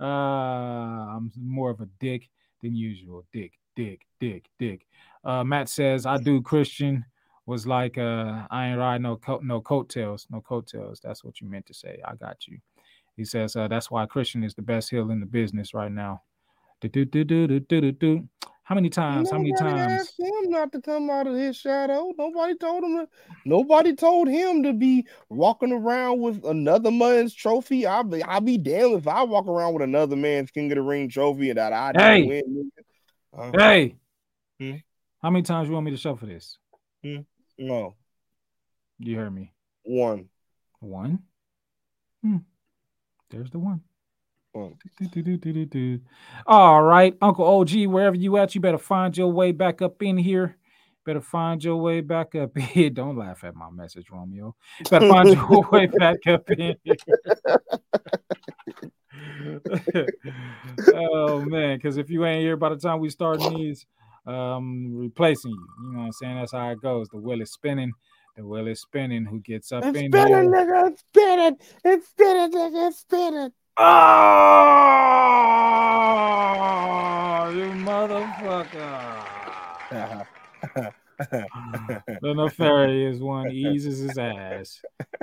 I'm 0.00 1.32
more 1.36 1.70
of 1.70 1.80
a 1.80 1.88
dick 2.00 2.28
than 2.62 2.74
usual. 2.74 3.24
Dick, 3.32 3.52
dick, 3.78 4.06
dick, 4.18 4.46
dick. 4.58 4.86
Uh, 5.24 5.44
Matt 5.44 5.68
says 5.68 6.04
I 6.04 6.18
do 6.18 6.42
Christian 6.42 7.04
was 7.46 7.64
like 7.66 7.96
uh 7.96 8.42
I 8.50 8.68
ain't 8.68 8.78
ride 8.78 9.00
no 9.00 9.16
coat 9.16 9.44
no 9.44 9.60
coattails, 9.60 10.26
no 10.30 10.40
coattails. 10.40 11.00
That's 11.02 11.22
what 11.22 11.40
you 11.40 11.48
meant 11.48 11.66
to 11.66 11.74
say. 11.74 12.00
I 12.04 12.16
got 12.16 12.48
you. 12.48 12.58
He 13.16 13.24
says 13.24 13.54
uh, 13.54 13.68
that's 13.68 13.90
why 13.90 14.04
Christian 14.06 14.42
is 14.42 14.54
the 14.54 14.62
best 14.62 14.90
heel 14.90 15.10
in 15.12 15.20
the 15.20 15.26
business 15.26 15.74
right 15.74 15.92
now. 15.92 16.22
How 18.64 18.74
many 18.74 18.90
times? 18.90 19.30
How 19.30 19.38
many 19.38 19.52
Nobody 19.52 19.80
times? 19.80 19.92
asked 20.00 20.20
him 20.20 20.50
not 20.50 20.72
to 20.72 20.80
come 20.80 21.08
out 21.08 21.26
of 21.26 21.34
his 21.36 21.56
shadow. 21.56 22.12
Nobody 22.18 22.54
told 22.56 22.84
him. 22.84 22.96
To, 22.96 23.08
nobody 23.46 23.94
told 23.94 24.28
him 24.28 24.62
to 24.64 24.72
be 24.72 25.06
walking 25.30 25.72
around 25.72 26.20
with 26.20 26.44
another 26.44 26.90
man's 26.90 27.32
trophy. 27.32 27.86
I'll 27.86 28.04
be, 28.04 28.22
I'll 28.22 28.40
be 28.42 28.58
damned 28.58 28.98
if 28.98 29.08
I 29.08 29.22
walk 29.22 29.46
around 29.46 29.72
with 29.72 29.82
another 29.82 30.16
man's 30.16 30.50
King 30.50 30.70
of 30.70 30.76
the 30.76 30.82
Ring 30.82 31.08
trophy 31.08 31.48
and 31.48 31.58
that 31.58 31.72
I 31.72 31.92
didn't 31.92 32.10
Hey. 32.10 32.26
win. 32.26 32.70
Uh, 33.36 33.50
Hey, 33.56 33.96
Hmm? 34.58 34.76
how 35.22 35.30
many 35.30 35.42
times 35.42 35.68
you 35.68 35.74
want 35.74 35.84
me 35.84 35.92
to 35.92 35.96
shuffle 35.96 36.28
this? 36.28 36.58
no, 37.58 37.94
You 38.98 39.16
heard 39.16 39.34
me. 39.34 39.52
one. 39.84 40.28
One. 40.80 41.20
Hmm. 42.22 42.38
There's 43.30 43.50
the 43.50 43.58
one. 43.58 43.82
All 46.46 46.82
right, 46.82 47.16
Uncle 47.20 47.44
OG, 47.46 47.86
wherever 47.86 48.16
you 48.16 48.36
at, 48.38 48.54
you 48.54 48.60
better 48.60 48.78
find 48.78 49.16
your 49.16 49.28
way 49.30 49.52
back 49.52 49.82
up 49.82 50.02
in 50.02 50.16
here. 50.16 50.56
Better 51.04 51.20
find 51.20 51.62
your 51.62 51.76
way 51.76 52.00
back 52.00 52.34
up 52.34 52.56
here. 52.58 52.90
Don't 52.90 53.16
laugh 53.16 53.44
at 53.44 53.54
my 53.54 53.70
message, 53.70 54.10
Romeo. 54.10 54.56
Better 54.90 55.08
find 55.08 55.28
your 55.30 55.68
way 55.72 55.86
back 55.86 56.26
up 56.26 56.50
in 56.50 56.76
here. 56.82 56.96
oh 60.94 61.40
man, 61.42 61.76
because 61.78 61.96
if 61.96 62.10
you 62.10 62.24
ain't 62.24 62.42
here 62.42 62.56
by 62.56 62.68
the 62.70 62.76
time 62.76 63.00
we 63.00 63.10
start 63.10 63.40
these, 63.40 63.86
um, 64.26 64.94
replacing 64.94 65.52
you. 65.52 65.68
You 65.82 65.92
know 65.92 65.98
what 66.00 66.04
I'm 66.06 66.12
saying? 66.12 66.36
That's 66.36 66.52
how 66.52 66.70
it 66.70 66.80
goes. 66.82 67.08
The 67.08 67.18
wheel 67.18 67.40
is 67.40 67.52
spinning. 67.52 67.92
The 68.36 68.44
wheel 68.44 68.68
is 68.68 68.80
spinning. 68.80 69.24
Who 69.24 69.40
gets 69.40 69.72
up 69.72 69.84
in 69.84 69.94
here? 69.94 70.04
It's 70.04 70.04
in 70.04 70.12
spinning, 70.12 70.52
here? 70.52 70.66
nigga. 70.66 70.90
It's 70.90 71.02
spinning. 71.08 71.56
It's 71.84 72.08
spinning, 72.08 72.52
nigga. 72.52 72.88
It's 72.88 72.98
spinning. 72.98 73.52
Oh, 73.78 73.84
you 77.54 77.70
motherfucker. 77.84 79.24
The 81.18 82.34
nefarious 82.34 83.20
one 83.20 83.50
eases 83.50 83.98
his 83.98 84.18
ass. 84.18 84.80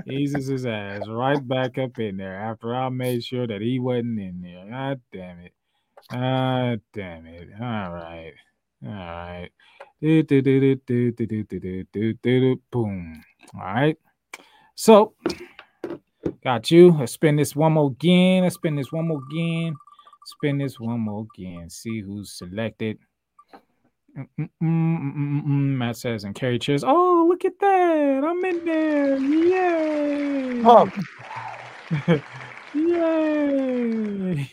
Eases 0.07 0.47
his 0.47 0.65
ass 0.65 1.07
right 1.07 1.45
back 1.47 1.77
up 1.77 1.97
in 1.99 2.17
there 2.17 2.39
after 2.39 2.75
I 2.75 2.89
made 2.89 3.23
sure 3.23 3.47
that 3.47 3.61
he 3.61 3.79
wasn't 3.79 4.19
in 4.19 4.41
there. 4.41 4.65
God 4.69 5.01
damn 5.11 5.39
it. 5.39 5.53
God 6.11 6.81
damn 6.93 7.25
it. 7.25 7.49
All 7.59 7.93
right. 7.93 8.33
All 8.85 8.91
right. 8.91 9.49
Do, 10.01 10.23
do, 10.23 10.41
do, 10.41 10.59
do, 10.59 10.75
do, 10.75 11.11
do, 11.11 11.25
do, 11.25 11.43
do, 11.43 11.59
do, 11.59 12.13
do, 12.13 12.13
do. 12.21 12.61
Boom. 12.71 13.23
All 13.55 13.61
right. 13.61 13.97
So 14.75 15.13
got 16.43 16.69
you. 16.69 16.91
Let's 16.91 17.13
spin 17.13 17.37
this 17.37 17.55
one 17.55 17.73
more 17.73 17.87
again. 17.87 18.43
Let's 18.43 18.55
spin 18.55 18.75
this 18.75 18.91
one 18.91 19.07
more 19.07 19.21
again. 19.31 19.75
Spin 20.25 20.57
this 20.57 20.79
one 20.79 20.99
more 20.99 21.25
again. 21.35 21.69
See 21.69 22.01
who's 22.01 22.33
selected. 22.37 22.99
Mm, 24.17 24.27
mm, 24.39 24.49
mm. 24.63 25.43
Matt 25.77 25.97
says 25.97 26.23
and 26.23 26.35
carry 26.35 26.57
cheers. 26.59 26.83
Oh, 26.85 27.25
look 27.27 27.43
at 27.45 27.59
that. 27.59 28.23
I'm 28.25 28.45
in 28.45 28.65
there. 28.65 29.17
Yay. 29.17 30.61
Oh. 30.71 30.89
Yay. 32.75 34.49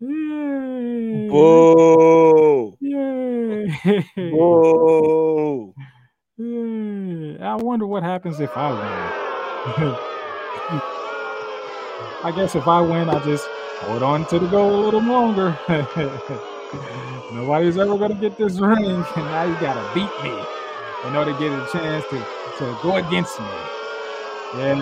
Yay. 0.00 1.28
Whoa. 1.28 2.76
Yay. 2.80 3.68
Whoa. 4.16 5.74
Yay. 6.38 7.38
I 7.40 7.54
wonder 7.56 7.86
what 7.86 8.02
happens 8.02 8.40
if 8.40 8.56
I 8.56 8.70
win. 8.72 9.96
I 12.24 12.32
guess 12.34 12.54
if 12.56 12.66
I 12.68 12.80
win, 12.80 13.08
I 13.10 13.18
just 13.24 13.46
hold 13.80 14.02
on 14.02 14.24
to 14.26 14.38
the 14.38 14.46
goal 14.48 14.74
a 14.74 14.80
little 14.84 15.02
longer. 15.02 15.58
Nobody's 17.32 17.76
ever 17.78 17.96
gonna 17.98 18.14
get 18.14 18.36
this 18.36 18.58
ring, 18.60 18.84
and 18.84 19.04
now 19.16 19.44
you 19.44 19.54
gotta 19.60 19.94
beat 19.94 20.10
me 20.22 20.44
in 21.06 21.16
order 21.16 21.32
to 21.32 21.38
get 21.38 21.52
a 21.52 21.66
chance 21.72 22.04
to, 22.10 22.18
to 22.58 22.78
go 22.82 22.96
against 22.96 23.38
me. 23.40 23.46
Yeah, 24.56 24.74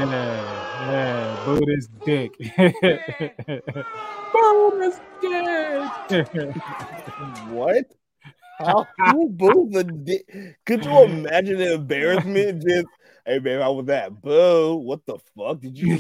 yeah, 0.89 1.45
boo 1.45 1.61
this 1.67 1.89
dick. 2.05 2.33
this 4.79 5.01
dick. 5.21 6.57
What? 7.49 7.87
How 8.59 8.87
who 9.13 9.29
boo 9.29 9.69
the 9.71 9.85
dick? 9.85 10.57
Could 10.65 10.85
you 10.85 11.03
imagine 11.05 11.59
the 11.59 11.75
embarrassment? 11.75 12.65
Just 12.67 12.87
hey 13.27 13.39
babe, 13.39 13.61
how 13.61 13.73
was 13.73 13.87
that? 13.87 14.21
Boo! 14.23 14.77
What 14.77 15.05
the 15.07 15.19
fuck 15.37 15.61
did 15.61 15.79
you? 15.79 15.99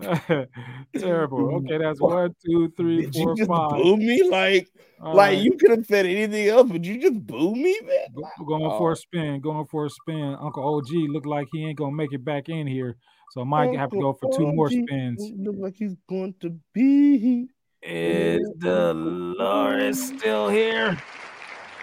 Just 0.00 0.28
boo 0.28 0.36
my 0.36 0.46
fucking- 0.92 1.00
Terrible. 1.00 1.54
Okay, 1.56 1.78
that's 1.78 2.00
one, 2.00 2.34
two, 2.44 2.72
three, 2.76 3.02
Did 3.02 3.14
you 3.14 3.34
just 3.36 3.48
five. 3.48 3.70
boo 3.82 3.96
me? 3.96 4.22
Like, 4.28 4.68
All 5.00 5.14
like 5.14 5.34
right. 5.34 5.38
you 5.38 5.56
could 5.58 5.70
have 5.70 5.86
said 5.86 6.06
anything 6.06 6.48
else, 6.48 6.70
but 6.70 6.84
you 6.84 6.98
just 7.00 7.26
boo 7.26 7.54
me, 7.54 7.78
man. 7.84 8.06
Go- 8.14 8.44
Going 8.44 8.78
for 8.78 8.90
a 8.90 8.92
oh. 8.92 8.94
spin, 8.94 9.40
going 9.40 9.66
for 9.66 9.86
a 9.86 9.90
spin. 9.90 10.36
Uncle 10.40 10.76
OG 10.76 10.88
look 11.10 11.26
like 11.26 11.48
he 11.52 11.64
ain't 11.66 11.78
gonna 11.78 11.94
make 11.96 12.12
it 12.12 12.24
back 12.24 12.48
in 12.48 12.66
here, 12.66 12.96
so 13.32 13.40
I 13.40 13.44
might 13.44 13.74
have 13.76 13.90
to 13.90 14.00
go 14.00 14.12
for 14.12 14.30
two 14.36 14.52
more 14.52 14.70
spins. 14.70 15.30
Look 15.36 15.56
like 15.58 15.74
he's 15.76 15.96
going 16.08 16.34
to 16.40 16.54
be. 16.72 17.48
Is 17.82 18.48
Dolores 18.58 20.08
still 20.08 20.48
here? 20.48 21.00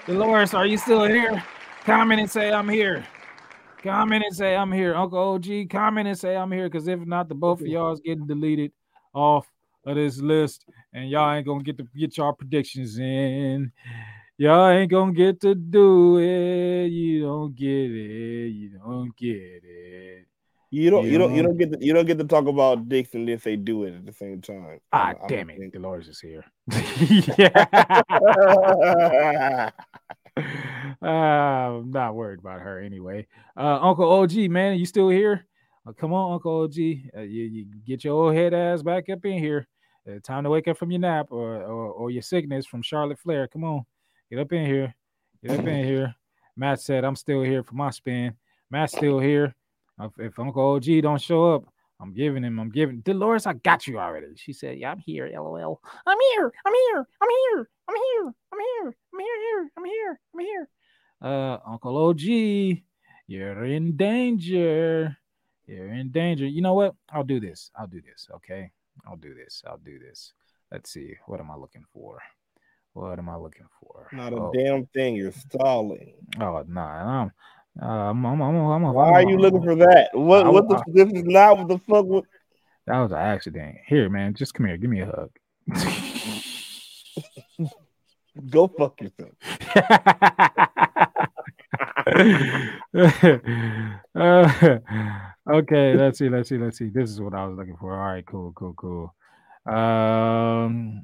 Dolores, 0.06 0.54
are 0.54 0.66
you 0.66 0.78
still 0.78 1.06
here? 1.06 1.42
Comment 1.86 2.20
and 2.20 2.30
say 2.30 2.52
I'm 2.52 2.68
here. 2.68 3.06
Comment 3.84 4.24
and 4.26 4.36
say 4.36 4.56
I'm 4.56 4.72
here. 4.72 4.96
Uncle 4.96 5.20
OG, 5.20 5.70
comment 5.70 6.08
and 6.08 6.18
say 6.18 6.38
I'm 6.38 6.52
here. 6.52 6.70
Because 6.70 6.88
if 6.88 7.02
not, 7.02 7.28
the 7.28 7.36
both 7.36 7.60
of 7.60 7.68
y'all 7.68 7.92
is 7.92 8.00
getting 8.00 8.26
deleted 8.26 8.72
off 9.14 9.46
of 9.86 9.96
this 9.96 10.18
list. 10.20 10.66
And 10.94 11.10
y'all 11.10 11.34
ain't 11.34 11.46
gonna 11.46 11.64
get 11.64 11.78
to 11.80 11.88
get 11.96 12.16
y'all 12.18 12.32
predictions 12.32 12.98
in. 12.98 13.72
Y'all 14.38 14.70
ain't 14.70 14.90
gonna 14.90 15.12
get 15.12 15.42
to 15.42 15.54
do 15.54 16.18
it. 16.18 16.88
You 16.88 17.24
don't 17.24 17.54
get 17.56 17.92
it. 17.92 18.52
You 18.54 18.70
don't 18.80 19.16
get 19.18 19.62
it. 19.64 20.28
You 20.72 20.90
don't, 20.90 21.06
you 21.06 21.20
don't, 21.20 21.36
you 21.36 21.44
don't 21.44 21.58
get 21.58 21.72
to, 21.74 21.86
you 21.86 21.94
don't 21.94 22.06
get 22.08 22.18
to 22.18 22.24
talk 22.24 22.48
about 22.48 22.90
dicks 22.90 23.14
and 23.14 23.28
then 23.28 23.38
say 23.38 23.56
do 23.58 23.84
it 23.84 23.94
at 23.96 24.06
the 24.08 24.14
same 24.14 24.42
time. 24.42 24.80
Ah, 24.92 25.14
I 25.24 25.28
damn 25.28 25.52
it. 25.52 25.60
think- 25.60 25.74
Dolores 25.74 26.08
is 26.08 26.20
here. 26.20 26.44
yeah. 27.38 29.70
Uh, 30.38 30.42
I'm 31.06 31.92
not 31.92 32.16
worried 32.16 32.40
about 32.40 32.62
her 32.62 32.80
anyway. 32.80 33.28
Uh, 33.58 33.80
Uncle 33.82 34.10
OG, 34.10 34.34
man, 34.50 34.78
you 34.78 34.86
still 34.86 35.10
here? 35.10 35.46
Uh, 35.88 35.92
come 35.94 36.14
on, 36.14 36.34
Uncle 36.34 36.62
OG. 36.62 36.78
Uh, 37.16 37.22
you, 37.22 37.44
you 37.44 37.66
get 37.86 38.04
your 38.04 38.14
old 38.14 38.36
head 38.36 38.54
ass 38.54 38.82
back 38.82 39.10
up 39.10 39.26
in 39.26 39.40
here. 39.40 39.68
Uh, 40.10 40.20
time 40.24 40.44
to 40.44 40.50
wake 40.50 40.68
up 40.68 40.78
from 40.78 40.92
your 40.92 41.00
nap 41.00 41.28
or, 41.30 41.62
or 41.64 41.92
or 41.92 42.12
your 42.12 42.22
sickness 42.22 42.66
from 42.66 42.82
Charlotte 42.82 43.20
Flair. 43.20 43.48
Come 43.48 43.64
on, 43.64 43.86
get 44.30 44.40
up 44.40 44.52
in 44.52 44.66
here. 44.66 44.94
Get 45.42 45.60
up 45.60 45.66
in 45.66 45.86
here. 45.86 46.14
Matt 46.58 46.82
said, 46.82 47.06
"I'm 47.06 47.16
still 47.16 47.42
here 47.42 47.64
for 47.64 47.76
my 47.76 47.90
spin." 47.90 48.36
Matt's 48.70 48.98
still 48.98 49.20
here. 49.20 49.56
If, 50.02 50.12
if 50.20 50.40
Uncle 50.40 50.74
OG 50.74 50.86
don't 51.04 51.22
show 51.22 51.54
up, 51.54 51.73
I'm 52.04 52.14
giving 52.14 52.44
him. 52.44 52.60
I'm 52.60 52.70
giving 52.70 53.00
Dolores. 53.00 53.46
I 53.48 53.54
got 53.54 53.88
you 53.88 53.98
already. 53.98 54.28
She 54.36 54.52
said, 54.52 54.78
"Yeah, 54.78 54.92
I'm 54.92 55.00
here." 55.00 55.28
LOL. 55.34 55.80
I'm 56.06 56.18
here. 56.34 56.52
I'm 56.66 56.74
here. 56.74 57.08
I'm 57.22 57.30
here. 57.30 57.70
I'm 57.88 57.96
here. 57.96 58.34
I'm 58.52 58.60
here. 58.60 58.96
I'm 59.14 59.20
here. 59.20 59.72
I'm 59.78 59.86
here. 59.86 60.20
I'm 60.34 60.40
here. 60.42 60.70
Uh, 61.22 61.58
Uncle 61.66 61.96
OG, 61.98 62.22
you're 63.28 63.64
in 63.64 63.96
danger. 63.96 65.16
You're 65.66 65.94
in 65.94 66.12
danger. 66.12 66.46
You 66.46 66.62
know 66.62 66.74
what? 66.74 66.96
I'll 67.10 67.24
do 67.24 67.40
this. 67.40 67.72
I'll 67.78 67.88
do 67.88 68.02
this. 68.02 68.28
Okay. 68.36 68.70
I'll 69.08 69.16
do 69.16 69.34
this. 69.34 69.64
I'll 69.66 69.78
do 69.78 69.98
this. 69.98 70.34
Let's 70.72 70.92
see. 70.92 71.16
What 71.28 71.40
am 71.40 71.50
I 71.50 71.56
looking 71.56 71.86
for? 71.94 72.20
What 72.92 73.18
am 73.18 73.30
I 73.30 73.38
looking 73.38 73.68
for? 73.80 74.10
Not 74.12 74.34
a 74.34 74.36
Oh, 74.36 74.52
damn 74.54 74.86
thing. 74.88 75.16
You're 75.16 75.32
stalling. 75.32 76.14
oh 76.42 76.64
nah. 76.68 77.22
I'm, 77.22 77.32
uh, 77.82 77.86
I'm, 77.86 78.26
I'm, 78.26 78.42
I'm, 78.42 78.56
I'm, 78.56 78.86
I'm, 78.86 78.94
Why 78.94 79.12
are 79.12 79.30
you 79.30 79.38
looking 79.38 79.64
for 79.64 79.76
that? 79.76 80.10
What? 80.14 80.46
I- 80.46 80.50
What? 80.50 80.70
The, 80.70 80.76
I- 80.76 80.82
this 80.88 81.12
is 81.14 81.24
not 81.24 81.58
what 81.58 81.68
the 81.68 81.78
fuck. 81.80 82.06
What, 82.06 82.26
That 82.88 83.00
was 83.00 83.12
an 83.12 83.18
accident. 83.18 83.78
Here, 83.88 84.10
man. 84.10 84.34
Just 84.34 84.54
come 84.54 84.68
here. 84.68 84.78
Give 84.78 84.90
me 84.90 85.02
a 85.02 85.06
hug. 85.06 85.32
go 88.50 88.68
fuck 88.68 89.00
yourself. 89.02 89.32
Uh, 94.16 94.78
okay, 95.50 95.96
let's 95.96 96.20
see, 96.20 96.30
let's 96.30 96.48
see, 96.50 96.58
let's 96.58 96.78
see. 96.78 96.90
This 96.90 97.10
is 97.10 97.20
what 97.20 97.34
I 97.34 97.46
was 97.48 97.58
looking 97.58 97.76
for. 97.78 97.94
All 97.94 98.14
right, 98.14 98.26
cool, 98.26 98.52
cool, 98.56 98.74
cool. 98.76 99.16
Um, 99.66 101.04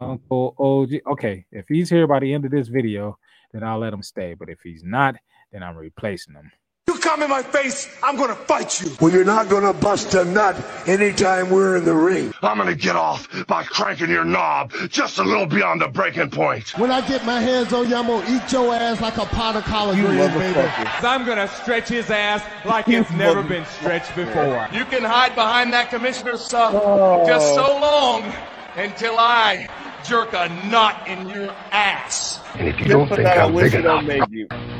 Uncle 0.00 0.54
OG. 0.58 1.12
Okay, 1.12 1.44
if 1.52 1.66
he's 1.68 1.90
here 1.90 2.06
by 2.06 2.20
the 2.20 2.32
end 2.32 2.44
of 2.46 2.50
this 2.50 2.68
video, 2.68 3.18
then 3.52 3.62
I'll 3.62 3.78
let 3.78 3.92
him 3.92 4.02
stay. 4.02 4.34
But 4.34 4.48
if 4.48 4.60
he's 4.62 4.82
not, 4.82 5.16
then 5.52 5.62
I'm 5.62 5.76
replacing 5.76 6.34
him. 6.34 6.50
You 6.86 6.96
come 7.00 7.22
in 7.22 7.28
my 7.28 7.42
face, 7.42 7.86
I'm 8.02 8.16
gonna 8.16 8.34
fight 8.34 8.80
you. 8.80 8.90
Well, 8.98 9.12
you're 9.12 9.22
not 9.24 9.50
gonna 9.50 9.74
bust 9.74 10.14
a 10.14 10.24
nut 10.24 10.56
anytime 10.86 11.50
we're 11.50 11.76
in 11.76 11.84
the 11.84 11.94
ring. 11.94 12.32
I'm 12.40 12.56
gonna 12.56 12.74
get 12.74 12.96
off 12.96 13.28
by 13.46 13.62
cranking 13.64 14.08
your 14.08 14.24
knob 14.24 14.72
just 14.88 15.18
a 15.18 15.22
little 15.22 15.44
beyond 15.44 15.82
the 15.82 15.88
breaking 15.88 16.30
point. 16.30 16.70
When 16.78 16.90
I 16.90 17.06
get 17.06 17.26
my 17.26 17.40
hands 17.40 17.74
on 17.74 17.90
you, 17.90 17.94
I'm 17.94 18.06
gonna 18.06 18.24
eat 18.34 18.50
your 18.50 18.74
ass 18.74 19.02
like 19.02 19.18
a 19.18 19.26
pot 19.26 19.56
of 19.56 19.64
collard 19.64 19.96
greens, 19.98 20.32
baby. 20.32 20.60
I'm 21.02 21.26
gonna 21.26 21.48
stretch 21.48 21.88
his 21.90 22.08
ass 22.08 22.42
like 22.64 22.88
it's 22.88 23.10
never 23.10 23.42
been 23.42 23.66
stretched 23.66 24.16
before. 24.16 24.66
You 24.72 24.86
can 24.86 25.04
hide 25.04 25.34
behind 25.34 25.74
that 25.74 25.90
commissioner's 25.90 26.42
stuff 26.42 26.72
Oh. 26.74 27.26
just 27.26 27.54
so 27.54 27.66
oh. 27.68 27.80
long 27.82 28.32
until 28.76 29.18
I 29.18 29.68
jerk 30.04 30.32
a 30.32 30.48
knot 30.70 31.06
in 31.06 31.28
your 31.28 31.50
ass. 31.70 32.40
And 32.54 32.66
if 32.68 32.80
you 32.80 32.86
don't 32.86 33.08
think 33.08 33.24
that, 33.24 33.36
I 33.36 33.44
I'm 33.44 33.52
wish 33.52 33.72
big 33.72 33.80
it 33.80 33.82
don't 33.82 34.08
enough, 34.08 34.77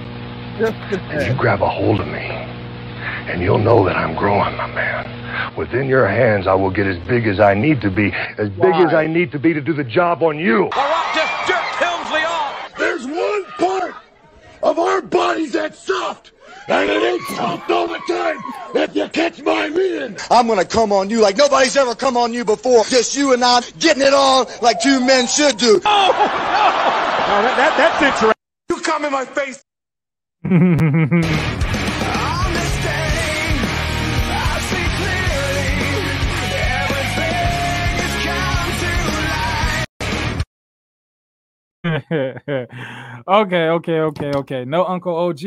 make 0.60 0.74
you. 0.90 0.98
Just 0.98 1.10
for 1.10 1.22
you 1.22 1.34
grab 1.38 1.62
a 1.62 1.68
hold 1.68 2.00
of 2.00 2.06
me. 2.06 2.18
And 3.28 3.42
you'll 3.42 3.58
know 3.58 3.84
that 3.84 3.96
I'm 3.96 4.14
growing, 4.16 4.56
my 4.56 4.66
man. 4.66 5.54
Within 5.56 5.86
your 5.86 6.08
hands, 6.08 6.46
I 6.46 6.54
will 6.54 6.70
get 6.70 6.86
as 6.86 6.98
big 7.06 7.26
as 7.26 7.40
I 7.40 7.54
need 7.54 7.80
to 7.82 7.90
be, 7.90 8.12
as 8.38 8.48
big 8.50 8.74
as 8.74 8.94
I 8.94 9.06
need 9.06 9.32
to 9.32 9.38
be 9.38 9.52
to 9.52 9.60
do 9.60 9.72
the 9.72 9.84
job 9.84 10.22
on 10.22 10.38
you. 10.38 10.64
All 10.64 10.70
right, 10.70 11.12
just 11.14 11.48
jerk 11.48 11.58
Helmsley 11.58 12.22
off. 12.22 12.78
There's 12.78 13.06
one 13.06 13.44
part 13.58 13.94
of 14.62 14.78
our 14.78 15.02
bodies 15.02 15.52
that's 15.52 15.78
soft, 15.78 16.32
and 16.68 16.88
it 16.90 17.02
ain't 17.02 17.22
soft 17.36 17.70
all 17.70 17.86
the 17.86 18.00
time. 18.08 18.38
If 18.74 18.96
you 18.96 19.08
catch 19.08 19.42
my 19.42 19.68
meaning. 19.68 20.16
I'm 20.30 20.46
gonna 20.46 20.64
come 20.64 20.92
on 20.92 21.10
you 21.10 21.20
like 21.20 21.36
nobody's 21.36 21.76
ever 21.76 21.94
come 21.94 22.16
on 22.16 22.32
you 22.32 22.44
before. 22.44 22.84
Just 22.84 23.16
you 23.16 23.32
and 23.32 23.44
I 23.44 23.60
getting 23.78 24.02
it 24.02 24.14
on 24.14 24.46
like 24.62 24.80
two 24.80 25.04
men 25.04 25.26
should 25.26 25.56
do. 25.58 25.80
Oh, 25.84 26.12
that, 26.12 27.54
that, 27.56 27.76
that's 27.76 28.02
interesting. 28.02 28.32
You 28.70 28.80
come 28.80 29.04
in 29.04 29.12
my 29.12 29.24
face. 29.24 29.62
okay, 43.28 43.68
okay, 43.68 44.00
okay, 44.00 44.32
okay. 44.34 44.64
No 44.64 44.86
Uncle 44.86 45.14
OG. 45.14 45.40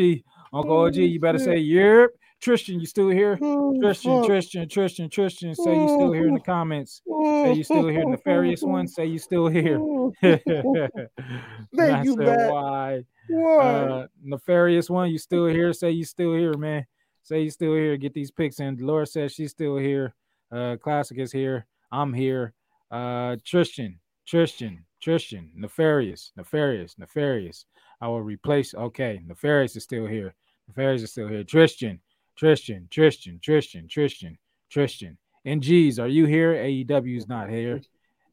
Uncle 0.53 0.81
OG, 0.81 0.95
you 0.97 1.19
better 1.19 1.39
say 1.39 1.57
yep. 1.57 2.11
Tristan, 2.39 2.79
you 2.79 2.85
still 2.85 3.09
here? 3.09 3.37
Tristan. 3.81 4.23
Tristan, 4.25 4.69
Tristan, 4.69 5.09
Tristan, 5.09 5.55
say 5.55 5.81
you 5.81 5.87
still 5.87 6.11
here 6.11 6.27
in 6.27 6.35
the 6.35 6.39
comments. 6.39 7.01
Say 7.07 7.53
you 7.53 7.63
still 7.63 7.87
here. 7.87 8.05
Nefarious 8.05 8.61
one, 8.77 8.87
say 8.87 9.07
you 9.07 9.17
still 9.17 9.47
here. 9.47 9.79
Thank 10.21 10.45
you, 12.05 12.15
why? 12.15 13.03
Why? 13.31 13.63
Uh, 13.63 14.07
nefarious 14.23 14.89
one, 14.89 15.11
you 15.11 15.17
still 15.17 15.45
here? 15.45 15.73
Say 15.73 15.91
you 15.91 16.05
still 16.05 16.33
here, 16.33 16.57
man. 16.57 16.85
Say 17.23 17.41
you 17.43 17.49
still 17.49 17.73
here. 17.73 17.97
Get 17.97 18.13
these 18.13 18.31
pics 18.31 18.59
in. 18.59 18.77
Laura 18.77 19.05
says 19.05 19.33
she's 19.33 19.51
still 19.51 19.77
here. 19.77 20.13
Uh, 20.51 20.75
Klassick 20.77 21.19
is 21.19 21.31
here. 21.31 21.65
I'm 21.91 22.13
here. 22.13 22.53
Uh, 22.89 23.37
Tristan, 23.45 23.99
Tristan, 24.25 24.85
Tristan, 25.01 25.51
nefarious, 25.55 26.31
nefarious, 26.35 26.97
nefarious. 26.97 27.65
I 28.01 28.07
will 28.07 28.21
replace. 28.21 28.73
Okay, 28.73 29.21
nefarious 29.25 29.75
is 29.75 29.83
still 29.83 30.07
here. 30.07 30.33
Nefarious 30.67 31.03
is 31.03 31.11
still 31.11 31.27
here. 31.27 31.43
Tristan, 31.43 31.99
Tristan, 32.35 32.87
Tristan, 32.89 33.39
Tristan, 33.41 33.87
Tristan, 33.87 34.37
Tristan. 34.69 35.17
NGs, 35.45 35.99
are 35.99 36.07
you 36.07 36.25
here? 36.25 36.53
AEW's 36.53 37.27
not 37.27 37.49
here. 37.49 37.81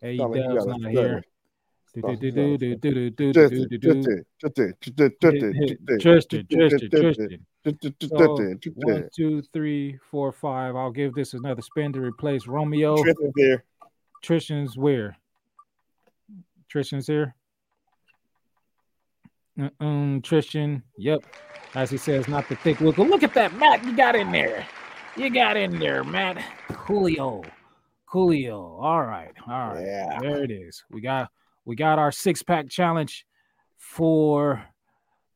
Sound 0.02 0.18
like 0.18 0.42
you 0.42 0.48
AEW's 0.48 0.66
not 0.66 0.90
here. 0.90 1.22
Tristan. 6.00 6.46
I'll 10.76 10.90
give 10.90 11.14
this 11.14 11.34
another 11.34 11.62
spin 11.62 11.92
to 11.92 12.00
replace 12.00 12.46
Romeo. 12.46 13.02
Tristan's 13.02 13.32
here. 13.36 13.64
Tristan's 14.22 14.76
where? 14.76 15.16
Tristan's 16.68 17.06
here. 17.06 17.34
Um, 19.80 20.20
Tristan. 20.22 20.82
Yep. 20.98 21.24
As 21.74 21.90
he 21.90 21.96
says, 21.96 22.28
not 22.28 22.48
the 22.48 22.56
thick 22.56 22.80
look. 22.80 22.98
Look 22.98 23.22
at 23.22 23.34
that, 23.34 23.54
Matt. 23.54 23.84
You 23.84 23.96
got 23.96 24.14
in 24.14 24.32
there. 24.32 24.66
You 25.16 25.30
got 25.30 25.56
in 25.56 25.78
there, 25.78 26.04
Matt. 26.04 26.42
Coolio. 26.68 27.44
Coolio. 28.10 28.80
All 28.80 29.02
right. 29.02 29.32
All 29.46 29.74
right. 29.74 29.84
Yeah. 29.84 30.18
There 30.20 30.42
it 30.42 30.50
is. 30.50 30.84
We 30.90 31.00
got 31.00 31.30
we 31.68 31.76
got 31.76 31.98
our 31.98 32.10
six 32.10 32.42
pack 32.42 32.66
challenge 32.70 33.26
for 33.76 34.64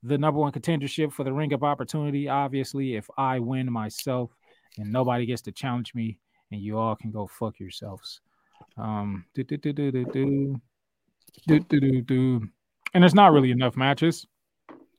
the 0.02 0.16
number 0.16 0.40
one 0.40 0.50
contendership 0.50 1.12
for 1.12 1.24
the 1.24 1.32
ring 1.32 1.52
of 1.52 1.62
opportunity. 1.62 2.26
Obviously, 2.26 2.96
if 2.96 3.06
I 3.18 3.38
win 3.38 3.70
myself 3.70 4.34
and 4.78 4.90
nobody 4.90 5.26
gets 5.26 5.42
to 5.42 5.52
challenge 5.52 5.94
me, 5.94 6.18
and 6.50 6.62
you 6.62 6.78
all 6.78 6.96
can 6.96 7.10
go 7.10 7.26
fuck 7.26 7.60
yourselves. 7.60 8.22
Um, 8.78 9.26
do, 9.34 9.44
do, 9.44 9.58
do, 9.58 9.74
do, 9.74 9.92
do, 9.92 10.04
do. 10.06 10.60
Do, 11.46 12.00
do. 12.00 12.48
And 12.94 13.02
there's 13.02 13.14
not 13.14 13.32
really 13.32 13.50
enough 13.50 13.76
matches. 13.76 14.26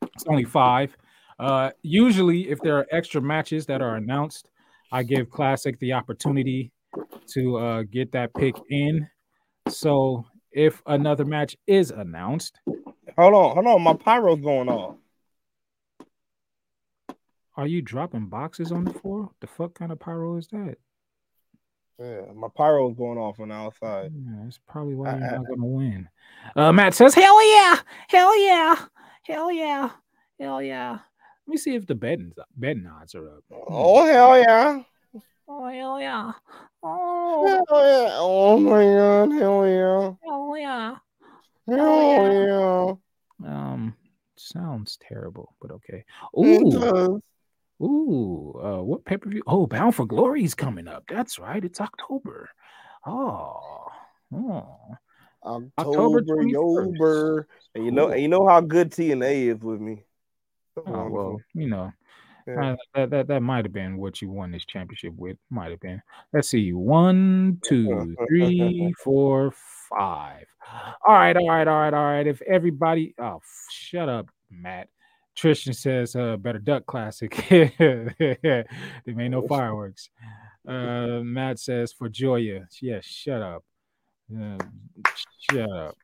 It's 0.04 0.26
only 0.28 0.44
five. 0.46 0.96
Uh, 1.40 1.72
usually, 1.82 2.52
if 2.52 2.60
there 2.62 2.78
are 2.78 2.86
extra 2.92 3.22
matches 3.22 3.66
that 3.66 3.82
are 3.82 3.96
announced, 3.96 4.52
I 4.92 5.02
give 5.02 5.30
Klassick 5.32 5.80
the 5.80 5.94
opportunity 5.94 6.72
to 7.30 7.58
uh, 7.58 7.84
get 7.92 8.12
that 8.12 8.36
pick 8.36 8.56
in. 8.70 9.08
So 9.68 10.26
if 10.54 10.82
another 10.86 11.26
match 11.26 11.56
is 11.68 11.92
announced, 11.92 12.60
Hold 13.18 13.34
on, 13.36 13.54
hold 13.54 13.68
on. 13.68 13.82
My 13.84 13.94
pyro's 13.94 14.40
going 14.42 14.70
off. 14.70 14.96
are 17.56 17.68
you 17.68 17.82
dropping 17.82 18.28
boxes 18.28 18.72
on 18.72 18.86
the 18.86 18.94
floor? 18.94 19.30
The 19.40 19.46
fuck 19.48 19.76
kind 19.76 19.92
of 19.92 20.00
pyro 20.00 20.38
is 20.38 20.48
that? 20.48 20.76
Yeah, 22.00 22.22
my 22.34 22.48
pyro's 22.56 22.96
going 22.98 23.20
off 23.20 23.40
on 23.40 23.50
the 23.50 23.54
outside. 23.56 24.12
Yeah, 24.16 24.32
that's 24.44 24.60
probably 24.68 24.96
why 24.96 25.16
you're 25.18 25.28
I- 25.28 25.38
not 25.38 25.48
gonna 25.48 25.66
win. 25.66 26.10
Uh, 26.56 26.72
Matt 26.72 26.96
says, 26.96 27.14
"Hell 27.14 27.48
yeah, 27.56 27.76
hell 28.08 28.40
yeah, 28.44 28.86
hell 29.24 29.52
yeah, 29.52 29.90
hell 30.40 30.62
yeah." 30.62 30.92
Let 31.46 31.52
me 31.52 31.58
see 31.58 31.76
if 31.76 31.86
the 31.86 31.94
bed 31.96 32.32
bed 32.56 32.78
nods 32.78 33.14
are 33.14 33.30
up. 33.30 33.44
Oh 33.52 34.06
hell 34.06 34.40
yeah! 34.40 34.82
Oh 35.48 35.68
hell 35.68 35.99
yeah! 35.99 36.32
Oh 36.82 37.45
hell 37.45 37.65
yeah! 37.70 38.10
Oh 38.14 38.57
my 38.60 38.84
god! 38.84 39.32
Hell 39.40 39.68
yeah! 39.68 40.14
Hell 40.24 40.57
yeah! 40.57 41.03
Hell 41.68 43.02
yeah! 43.41 43.49
Um, 43.49 43.95
sounds 44.36 44.98
terrible, 45.07 45.56
but 45.61 45.72
okay. 45.72 46.06
It 46.36 46.61
Ooh, 46.61 46.72
does. 46.72 47.22
ooh. 47.82 48.61
Uh, 48.64 48.84
what 48.84 49.06
pay 49.06 49.18
per 49.18 49.30
view? 49.30 49.44
Oh, 49.48 49.68
Bound 49.68 49.95
for 49.95 50.06
Glory 50.06 50.44
is 50.44 50.56
coming 50.56 50.88
up. 50.88 51.03
That's 51.10 51.40
right. 51.40 51.64
It's 51.64 51.82
October. 51.82 52.49
Oh, 53.06 53.88
oh. 54.34 54.78
October, 55.45 56.22
21st. 56.22 56.53
Yober. 56.53 57.45
And 57.76 57.86
you 57.86 57.91
know, 57.91 58.10
and 58.10 58.22
you 58.22 58.28
know 58.30 58.48
how 58.48 58.61
good 58.61 58.91
TNA 58.91 59.56
is 59.56 59.61
with 59.61 59.82
me. 59.82 60.03
Oh, 60.78 61.10
well, 61.10 61.38
you 61.53 61.68
know, 61.68 61.91
Yeah. 62.48 62.72
uh, 62.72 62.76
that 62.95 63.10
that 63.11 63.28
that 63.28 63.41
might 63.41 63.65
have 63.65 63.74
been 63.74 63.98
what 63.98 64.22
you 64.22 64.30
won 64.30 64.52
this 64.52 64.65
championship 64.65 65.14
with. 65.15 65.38
Might 65.49 65.72
have 65.72 65.80
been. 65.80 66.02
Let's 66.34 66.49
see. 66.49 66.74
One, 66.74 67.60
two, 67.64 68.15
three, 68.28 68.94
four, 69.03 69.53
five. 69.90 70.45
All 71.07 71.15
right, 71.15 71.36
all 71.36 71.48
right, 71.48 71.68
all 71.68 71.80
right, 71.80 71.94
all 71.94 72.03
right. 72.06 72.28
If 72.28 72.41
everybody, 72.44 73.14
oh, 73.20 73.38
f- 73.38 73.68
shut 73.72 74.10
up, 74.10 74.30
Matt. 74.49 74.90
Tristan 75.36 75.74
says, 75.74 76.15
uh, 76.15 76.38
better 76.38 76.60
duck 76.60 76.86
Klassick. 76.86 77.34
they 79.06 79.14
made 79.14 79.30
no 79.30 79.48
fireworks. 79.48 80.10
Uh, 80.68 81.22
Matt 81.24 81.60
says 81.60 81.91
for 81.91 82.07
Joya. 82.07 82.68
Yeah, 82.82 82.99
shut 83.02 83.41
up. 83.41 83.64
Uh, 84.32 84.58
shut 85.52 85.70
up. 85.70 85.95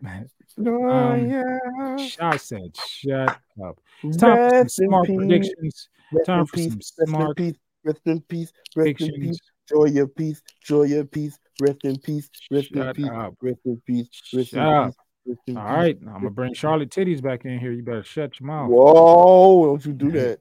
Um, 0.57 1.97
I 2.19 2.37
said 2.37 2.75
shut 2.77 3.39
up. 3.63 3.79
It's 4.03 4.17
time 4.17 4.49
for 4.63 4.69
some 4.69 4.87
smark 4.89 5.05
peace. 5.07 5.17
predictions. 5.17 5.89
Rest 6.11 6.25
Time 6.25 6.39
in 6.41 6.45
for 6.47 6.55
peace. 6.55 6.67
some 6.69 6.77
Rest 6.77 6.99
in 6.99 7.07
smark 7.13 7.35
peace. 7.37 7.55
Rest 7.83 8.01
in 8.05 8.21
peace. 8.21 8.51
Rest 8.75 9.01
in 9.01 9.21
peace. 9.21 9.39
Joy 9.69 9.85
your 9.85 10.07
peace. 10.07 10.41
Joy 10.63 10.83
your 10.83 11.05
peace. 11.05 11.37
Rest 11.61 11.79
in 11.83 11.97
peace. 11.99 12.29
Rest 12.51 12.71
in 12.71 12.93
peace. 12.93 13.09
Rest 13.41 13.59
in 13.65 13.81
peace. 13.85 14.09
Rest 14.33 14.49
Shut 14.49 14.59
in 14.59 14.65
up. 14.73 14.87
peace. 14.87 15.55
All 15.55 15.63
right, 15.63 15.97
I'm 16.01 16.13
gonna 16.13 16.29
bring 16.31 16.53
Charlotte 16.53 16.89
Titties 16.89 17.21
back 17.21 17.45
in 17.45 17.59
here. 17.59 17.71
You 17.71 17.83
better 17.83 18.03
shut 18.03 18.39
your 18.39 18.47
mouth. 18.47 18.69
Whoa! 18.69 19.65
Don't 19.67 19.85
you 19.85 19.93
do 19.93 20.11
that. 20.11 20.39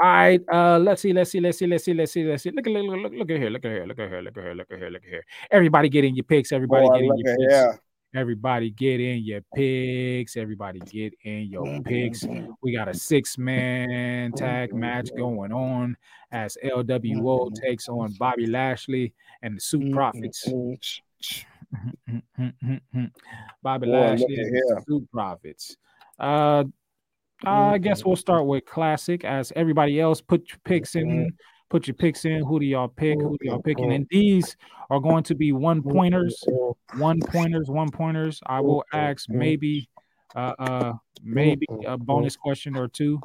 All 0.00 0.06
right, 0.06 0.40
uh, 0.52 0.78
let's 0.78 1.02
see, 1.02 1.12
let's 1.12 1.32
see, 1.32 1.40
let's 1.40 1.58
see, 1.58 1.66
let's 1.66 1.84
see, 1.84 1.92
let's 1.92 2.12
see, 2.12 2.24
let's 2.24 2.44
see. 2.44 2.50
Look 2.52 2.68
at 2.68 2.72
look, 2.72 2.86
look, 2.86 3.12
look, 3.12 3.30
at 3.30 3.36
here, 3.36 3.50
look 3.50 3.64
at 3.64 3.72
here, 3.72 3.84
look 3.84 3.98
at 3.98 4.08
here, 4.08 4.22
look 4.22 4.36
at 4.38 4.44
here, 4.44 4.54
look 4.54 4.70
at 4.70 4.78
here, 4.78 4.90
look 4.90 5.02
at 5.02 5.08
here. 5.08 5.24
Everybody 5.50 5.88
get 5.88 6.04
in 6.04 6.14
your 6.14 6.22
picks. 6.22 6.52
Everybody 6.52 6.86
Boy, 6.86 6.94
get 6.94 7.02
in 7.02 7.18
your 7.18 7.36
picks. 7.36 7.52
here. 7.52 7.80
Everybody 8.14 8.70
get 8.70 9.00
in 9.00 9.24
your 9.24 9.40
picks. 9.56 10.36
Everybody 10.36 10.78
get 10.80 11.14
in 11.24 11.48
your 11.50 11.64
mm, 11.64 11.80
mm, 11.80 11.84
picks. 11.84 12.22
Mm. 12.24 12.54
We 12.62 12.72
got 12.72 12.88
a 12.88 12.94
six 12.94 13.36
man 13.36 14.30
tag 14.32 14.72
match 14.72 15.10
going 15.16 15.52
on 15.52 15.96
as 16.30 16.56
LWO 16.64 17.52
takes 17.60 17.88
on 17.88 18.14
Bobby 18.20 18.46
Lashley 18.46 19.12
and 19.42 19.56
the 19.56 19.60
Suit 19.60 19.92
Profits. 19.92 20.44
Bobby 23.62 23.86
Boy, 23.86 23.92
Lashley 23.92 24.36
and 24.36 24.54
the. 24.54 24.82
Suit 24.86 25.10
Profits. 25.10 25.76
Uh, 26.18 26.64
I 27.44 27.74
mm-hmm. 27.74 27.82
guess 27.82 28.04
we'll 28.04 28.16
start 28.16 28.46
with 28.46 28.64
Klassick 28.64 29.24
as 29.24 29.52
everybody 29.54 30.00
else 30.00 30.20
put 30.20 30.48
your 30.50 30.58
picks 30.64 30.94
in. 30.94 31.06
Mm-hmm. 31.06 31.28
Put 31.70 31.86
your 31.86 31.94
picks 31.94 32.24
in. 32.24 32.42
Who 32.44 32.58
do 32.58 32.64
y'all 32.64 32.88
pick? 32.88 33.20
Who 33.20 33.36
do 33.38 33.46
y'all 33.46 33.60
picking? 33.60 33.92
And 33.92 34.04
mm-hmm. 34.04 34.18
these 34.18 34.56
are 34.90 35.00
going 35.00 35.22
to 35.24 35.34
be 35.34 35.52
one 35.52 35.82
pointers, 35.82 36.42
one 36.96 37.20
pointers, 37.20 37.68
one 37.68 37.90
pointers. 37.90 38.40
I 38.46 38.60
will 38.60 38.84
ask 38.94 39.28
maybe, 39.28 39.88
uh, 40.34 40.54
uh, 40.58 40.92
maybe 41.22 41.66
a 41.86 41.98
bonus 41.98 42.36
question 42.36 42.74
or 42.74 42.88
two, 42.88 43.20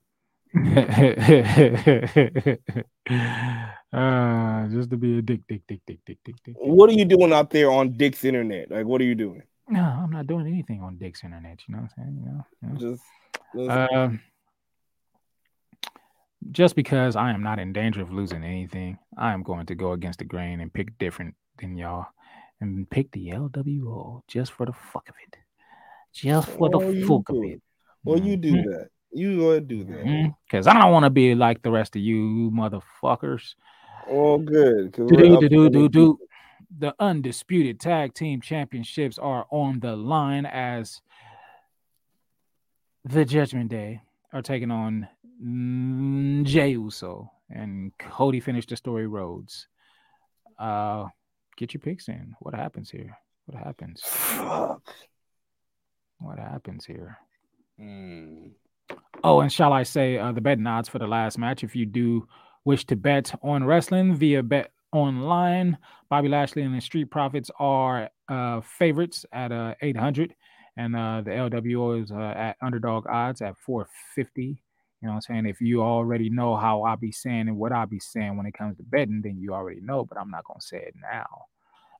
uh, 3.91 4.67
just 4.69 4.89
to 4.89 4.95
be 4.97 5.17
a 5.19 5.21
dick, 5.21 5.41
dick, 5.49 5.61
dick, 5.67 5.81
dick, 5.85 5.99
dick, 6.05 6.17
dick, 6.23 6.35
dick. 6.45 6.55
What 6.57 6.89
are 6.89 6.93
you 6.93 7.03
doing 7.03 7.33
out 7.33 7.49
there 7.49 7.69
on 7.69 7.91
Dick's 7.91 8.23
internet? 8.23 8.71
Like, 8.71 8.85
what 8.85 9.01
are 9.01 9.03
you 9.03 9.15
doing? 9.15 9.43
No, 9.67 9.81
I'm 9.81 10.11
not 10.11 10.27
doing 10.27 10.47
anything 10.47 10.81
on 10.81 10.97
Dick's 10.97 11.23
internet. 11.23 11.59
You 11.67 11.75
know 11.75 11.81
what 11.81 11.91
I'm 11.97 12.03
saying? 12.03 12.17
You 12.21 12.25
know, 12.25 12.45
you 12.61 12.69
know? 12.69 12.95
Just, 12.95 13.03
just 13.55 13.91
Um, 13.93 14.21
just 16.51 16.75
because 16.75 17.15
I 17.15 17.31
am 17.31 17.41
not 17.41 17.57
in 17.59 17.73
danger 17.73 18.01
of 18.01 18.11
losing 18.11 18.43
anything, 18.43 18.99
I 19.17 19.33
am 19.33 19.41
going 19.41 19.65
to 19.67 19.75
go 19.75 19.93
against 19.93 20.19
the 20.19 20.25
grain 20.25 20.61
and 20.61 20.71
pick 20.71 20.97
different 20.99 21.35
than 21.59 21.77
y'all 21.77 22.05
and 22.61 22.89
pick 22.89 23.11
the 23.11 23.29
LWO 23.29 24.21
just 24.27 24.51
for 24.51 24.65
the 24.65 24.73
fuck 24.73 25.09
of 25.09 25.15
it. 25.27 25.37
Just 26.13 26.47
for 26.49 26.69
Oh, 26.73 26.79
the 26.79 27.03
fuck 27.05 27.29
of 27.29 27.43
it. 27.43 27.61
well, 28.03 28.19
you 28.19 28.37
do 28.37 28.51
that. 28.51 28.89
You 29.11 29.37
go 29.37 29.49
ahead 29.51 29.61
and 29.63 29.67
do 29.69 29.83
that. 29.85 30.33
Because 30.45 30.67
I 30.67 30.79
don't 30.79 30.91
want 30.91 31.05
to 31.05 31.09
be 31.09 31.35
like 31.35 31.61
the 31.63 31.71
rest 31.71 31.95
of 31.95 32.01
you 32.01 32.51
motherfuckers. 32.53 33.55
Oh, 34.07 34.37
good. 34.37 34.91
Do, 34.91 35.07
do, 35.07 35.39
do, 35.49 35.69
do, 35.69 35.89
do, 35.89 36.19
the- 36.77 36.95
undisputed 36.99 37.79
tag 37.79 38.13
team 38.13 38.41
championships 38.41 39.17
are 39.17 39.45
on 39.51 39.79
the 39.79 39.95
line 39.95 40.45
as 40.45 41.01
the 43.03 43.25
Judgment 43.25 43.69
Day 43.69 44.01
are 44.33 44.41
taking 44.41 44.71
on 44.71 45.07
mm, 45.43 46.43
Jey 46.43 46.71
Uso 46.71 47.31
and 47.49 47.91
Cody 47.97 48.39
finished 48.39 48.69
the 48.69 48.75
story 48.75 49.07
Rhodes. 49.07 49.67
Uh, 50.57 51.05
get 51.57 51.73
your 51.73 51.81
picks 51.81 52.07
in. 52.07 52.35
What 52.39 52.55
happens 52.55 52.89
here? 52.89 53.17
What 53.45 53.61
happens? 53.63 54.01
What 56.19 56.39
happens 56.39 56.85
here? 56.85 57.17
Oh, 59.23 59.41
and 59.41 59.51
shall 59.51 59.73
I 59.73 59.83
say 59.83 60.17
uh, 60.17 60.31
the 60.31 60.41
betting 60.41 60.65
odds 60.65 60.89
for 60.89 60.99
the 60.99 61.07
last 61.07 61.37
match? 61.37 61.63
If 61.63 61.75
you 61.75 61.85
do 61.85 62.27
wish 62.63 62.85
to 62.85 62.95
bet 62.95 63.37
on 63.43 63.63
wrestling 63.63 64.15
via 64.15 64.41
bet 64.41 64.71
online, 64.95 65.77
Bobby 66.09 66.29
Lashley 66.29 66.63
and 66.63 66.75
the 66.75 66.81
Street 66.81 67.11
Profits 67.11 67.51
are 67.59 68.09
uh, 68.29 68.61
favorites 68.61 69.25
at 69.31 69.51
uh, 69.51 69.75
800, 69.81 70.33
and 70.77 70.95
uh, 70.95 71.21
the 71.23 71.31
LWO 71.31 72.03
is 72.03 72.11
uh, 72.11 72.33
at 72.35 72.57
underdog 72.61 73.05
odds 73.07 73.41
at 73.41 73.57
450. 73.57 74.41
You 74.43 74.55
know 75.01 75.09
what 75.09 75.15
I'm 75.15 75.21
saying? 75.21 75.45
If 75.45 75.61
you 75.61 75.83
already 75.83 76.29
know 76.29 76.55
how 76.55 76.83
I 76.83 76.95
be 76.95 77.11
saying 77.11 77.47
and 77.47 77.57
what 77.57 77.71
I 77.71 77.85
be 77.85 77.99
saying 77.99 78.37
when 78.37 78.45
it 78.45 78.53
comes 78.53 78.77
to 78.77 78.83
betting, 78.83 79.21
then 79.23 79.37
you 79.37 79.53
already 79.53 79.81
know, 79.81 80.05
but 80.05 80.17
I'm 80.17 80.31
not 80.31 80.45
going 80.45 80.59
to 80.59 80.65
say 80.65 80.77
it 80.77 80.95
now. 80.99 81.45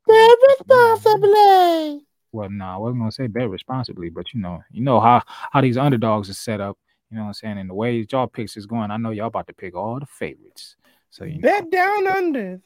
Bet 0.08 0.38
responsibly. 0.48 2.06
Well, 2.32 2.50
no, 2.50 2.66
I 2.66 2.78
wasn't 2.78 3.00
gonna 3.00 3.12
say 3.12 3.28
bet 3.28 3.50
responsibly, 3.50 4.10
but 4.10 4.34
you 4.34 4.42
know, 4.42 4.62
you 4.70 4.84
know 4.84 5.00
how 5.00 5.24
how 5.52 5.62
these 5.62 5.78
underdogs 5.78 6.30
are 6.30 6.34
set 6.34 6.60
up. 6.60 6.78
You 7.10 7.18
know 7.18 7.24
what 7.24 7.28
I'm 7.28 7.34
saying? 7.34 7.58
And 7.60 7.70
the 7.70 7.74
way 7.74 8.06
y'all 8.12 8.28
picks 8.28 8.58
is 8.58 8.66
going, 8.66 8.92
I 8.92 8.98
know 8.98 9.12
y'all 9.12 9.28
about 9.28 9.48
to 9.48 9.54
pick 9.54 9.74
all 9.74 10.00
the 10.00 10.06
favorites. 10.06 10.76
So 11.12 11.24
you 11.24 11.36
know, 11.36 11.42
Bet 11.42 11.72
down 11.72 12.08
under. 12.08 12.62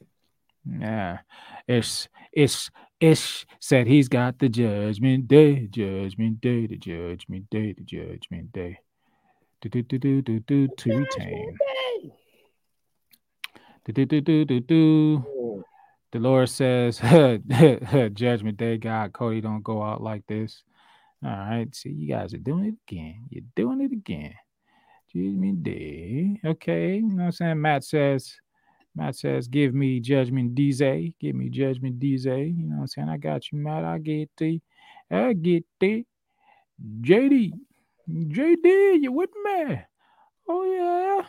Yeah, 0.80 1.20
it's 1.68 2.08
it's 2.34 2.70
it's 3.00 3.46
said 3.60 3.88
he's 3.88 4.10
got 4.10 4.40
the 4.40 4.50
judgment 4.50 5.28
day, 5.28 5.68
judgment 5.68 6.42
day, 6.42 6.68
the 6.68 6.78
judgment 6.78 7.50
day, 7.50 7.74
the 7.74 7.84
judgment 7.84 8.52
day. 8.52 8.80
Do 9.62 9.70
do 9.70 9.82
do 9.84 9.98
do 9.98 10.22
do 10.22 10.40
do 10.40 10.68
to 10.68 10.98
retain. 10.98 11.58
Do 13.86 13.94
do 13.94 14.06
do 14.06 14.22
do 14.22 14.46
do 14.46 14.60
do. 14.60 15.64
Dolores 16.12 16.52
says, 16.52 16.98
Judgment 18.14 18.58
Day, 18.58 18.78
God, 18.78 19.14
Cody, 19.14 19.42
don't 19.42 19.62
go 19.62 19.84
out 19.84 20.02
like 20.02 20.26
this. 20.26 20.64
All 21.24 21.30
right. 21.30 21.74
See, 21.76 21.90
you 21.90 22.08
guys 22.08 22.34
are 22.34 22.40
doing 22.40 22.66
it 22.66 22.76
again. 22.88 23.26
You're 23.30 23.44
doing 23.56 23.82
it 23.82 23.92
again. 23.92 24.34
Judgment 25.14 25.64
Day. 25.64 26.40
Okay, 26.44 26.96
you 26.96 27.10
know 27.10 27.16
what 27.16 27.24
I'm 27.26 27.32
saying? 27.32 27.62
Matt 27.62 27.84
says, 27.84 28.34
Matt 28.96 29.16
says, 29.16 29.48
give 29.48 29.74
me 29.74 30.00
Judgment 30.00 30.56
DZ. 30.56 31.14
Give 31.20 31.36
me 31.36 31.50
Judgment 31.50 32.00
DZ. 32.00 32.26
You 32.58 32.66
know 32.68 32.76
what 32.78 32.82
I'm 32.82 32.88
saying? 32.88 33.10
I 33.10 33.18
got 33.18 33.52
you, 33.52 33.60
Matt. 33.60 33.86
I 33.86 33.98
get 34.00 34.30
the, 34.38 34.60
I 35.12 35.34
get 35.34 35.66
the 35.80 36.06
JD. 37.02 37.52
JD, 38.10 39.02
you 39.02 39.12
with 39.12 39.30
me? 39.44 39.82
Oh 40.48 40.64
yeah. 40.64 41.26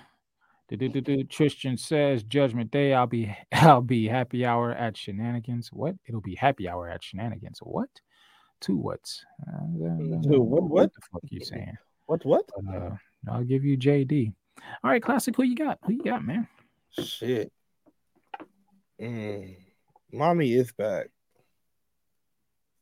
Tristan 1.28 1.76
says 1.76 2.22
Judgment 2.22 2.70
Day. 2.70 2.94
I'll 2.94 3.06
be 3.06 3.34
I'll 3.52 3.82
be 3.82 4.06
happy 4.08 4.46
hour 4.46 4.72
at 4.72 4.96
shenanigans. 4.96 5.70
What? 5.72 5.96
It'll 6.06 6.20
be 6.20 6.36
happy 6.36 6.68
hour 6.68 6.88
at 6.88 7.02
shenanigans. 7.02 7.58
What? 7.62 7.88
Two 8.60 8.76
what's? 8.76 9.24
Uh, 9.46 9.60
Two 10.22 10.40
what- 10.42 10.62
what? 10.62 10.94
the 10.94 11.00
fuck 11.12 11.22
you 11.28 11.44
saying? 11.44 11.76
What? 12.06 12.24
What? 12.24 12.48
Uh, 12.72 12.90
I'll 13.28 13.44
give 13.44 13.64
you 13.64 13.76
JD. 13.76 14.32
All 14.82 14.90
right, 14.90 15.02
Klassick. 15.02 15.36
Who 15.36 15.42
you 15.42 15.56
got? 15.56 15.78
Who 15.84 15.92
you 15.92 16.02
got, 16.02 16.24
man? 16.24 16.46
Shit. 16.98 17.52
Mm. 19.00 19.56
Mommy 20.12 20.52
is 20.52 20.72
back. 20.72 21.08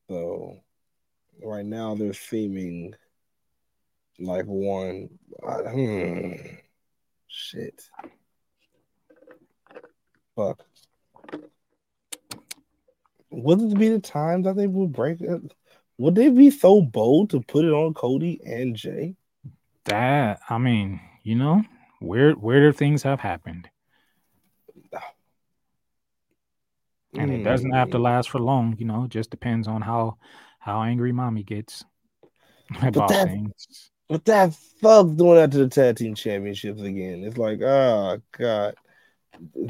So 0.08 0.56
right 1.42 1.64
now 1.64 1.94
they're 1.94 2.14
seeming 2.14 2.94
like 4.18 4.46
one. 4.46 5.10
uh, 5.46 5.62
hmm. 5.70 6.32
Shit. 7.28 7.88
Fuck. 10.34 10.64
Would 13.30 13.60
it 13.60 13.78
be 13.78 13.90
the 13.90 14.00
time 14.00 14.42
that 14.42 14.56
they 14.56 14.66
would 14.66 14.92
break 14.92 15.20
it? 15.20 15.54
Would 15.98 16.14
they 16.14 16.30
be 16.30 16.50
so 16.50 16.80
bold 16.80 17.30
to 17.30 17.40
put 17.40 17.64
it 17.64 17.72
on 17.72 17.92
Cody 17.92 18.40
and 18.44 18.74
Jey? 18.74 19.16
That 19.84 20.40
I 20.48 20.58
mean, 20.58 21.00
you 21.22 21.34
know, 21.34 21.62
weird 22.00 22.40
weirder 22.40 22.72
things 22.72 23.02
have 23.02 23.20
happened. 23.20 23.68
And 27.18 27.32
it 27.32 27.44
doesn't 27.44 27.72
have 27.72 27.90
to 27.90 27.98
last 27.98 28.30
for 28.30 28.38
long, 28.38 28.76
you 28.78 28.86
know, 28.86 29.06
just 29.08 29.30
depends 29.30 29.66
on 29.68 29.82
how 29.82 30.18
how 30.58 30.82
angry 30.82 31.12
mommy 31.12 31.42
gets 31.42 31.84
about 32.82 33.08
that- 33.10 33.28
things. 33.28 33.90
But 34.08 34.24
that 34.24 34.54
fuck 34.80 35.14
doing 35.16 35.34
that 35.34 35.52
to 35.52 35.58
the 35.58 35.68
tag 35.68 35.96
team 35.96 36.14
championships 36.14 36.80
again. 36.80 37.24
It's 37.24 37.36
like, 37.36 37.60
oh 37.60 38.22
god, 38.32 38.74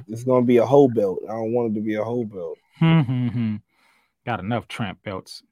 it's 0.06 0.22
gonna 0.22 0.46
be 0.46 0.58
a 0.58 0.64
whole 0.66 0.88
belt. 0.88 1.18
I 1.28 1.32
don't 1.32 1.52
want 1.52 1.72
it 1.72 1.74
to 1.74 1.80
be 1.84 1.94
a 1.96 2.04
whole 2.04 2.24
belt. 2.24 2.56
Hmm, 2.76 3.00
hmm, 3.00 3.28
hmm. 3.28 3.56
Got 4.24 4.38
enough 4.38 4.68
tramp 4.68 5.02
belts. 5.02 5.42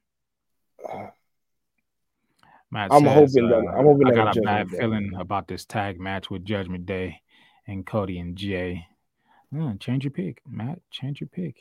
Matt 2.71 2.91
I'm 2.93 3.03
says, 3.03 3.13
hoping 3.13 3.49
that- 3.49 3.55
uh, 3.57 3.77
I'm 3.77 3.85
hoping 3.85 4.07
I 4.07 4.11
that 4.11 4.15
got 4.15 4.37
a 4.37 4.41
bad 4.41 4.69
Day. 4.69 4.77
feeling 4.77 5.11
about 5.19 5.47
this 5.47 5.65
tag 5.65 5.99
match 5.99 6.29
with 6.29 6.45
Judgment 6.45 6.85
Day 6.85 7.21
and 7.65 7.85
Cody 7.85 8.19
and 8.19 8.35
Jey. 8.37 8.87
Uh, 9.57 9.73
change 9.79 10.03
your 10.03 10.11
pick, 10.11 10.41
Matt. 10.49 10.79
Change 10.91 11.21
your 11.21 11.29
pick. 11.29 11.55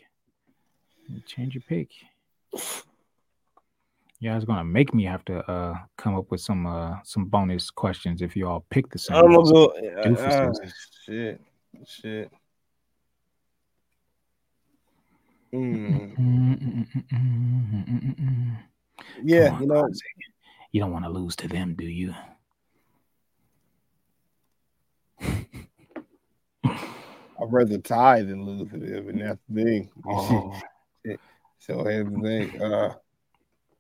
Change 1.27 1.55
your 1.55 1.63
pick. 1.69 1.91
You 4.19 4.31
guys 4.31 4.45
gonna 4.45 4.65
make 4.65 4.95
me 4.95 5.05
have 5.05 5.25
to 5.27 5.39
uh 5.51 5.75
come 5.99 6.17
up 6.17 6.31
with 6.31 6.41
some 6.41 6.67
uh 6.67 6.97
some 7.05 7.27
bonus 7.27 7.71
questions 7.71 8.23
if 8.23 8.35
you 8.35 8.49
all 8.49 8.65
pick 8.71 8.89
the 8.91 8.99
same. 8.99 9.17
I'm 9.17 9.33
gonna 9.33 9.53
go. 9.53 9.75
Doofuses. 10.05 10.57
ah, 10.63 10.69
shit, 11.05 11.41
shit. 11.87 12.31
Mm. 15.53 16.97
Yeah, 19.23 19.51
on, 19.53 19.61
you 19.61 19.67
know. 19.67 19.89
You 20.73 20.81
don't 20.81 20.93
want 20.93 21.05
to 21.05 21.11
lose 21.11 21.37
to 21.37 21.49
them, 21.49 21.75
do 21.75 21.87
you? 21.87 22.15
I'd 27.43 27.53
rather 27.53 27.79
tie 27.79 28.23
than 28.23 28.45
lose 28.45 28.71
to 28.71 28.79
them, 28.79 29.09
and 29.09 29.21
that's 29.21 29.41
the 29.49 29.65
thing. 29.65 29.91
Oh. 30.09 30.59
so 31.59 31.85
here's 31.85 32.09
the 32.11 32.21
thing. 32.21 32.63
Uh, 32.63 32.95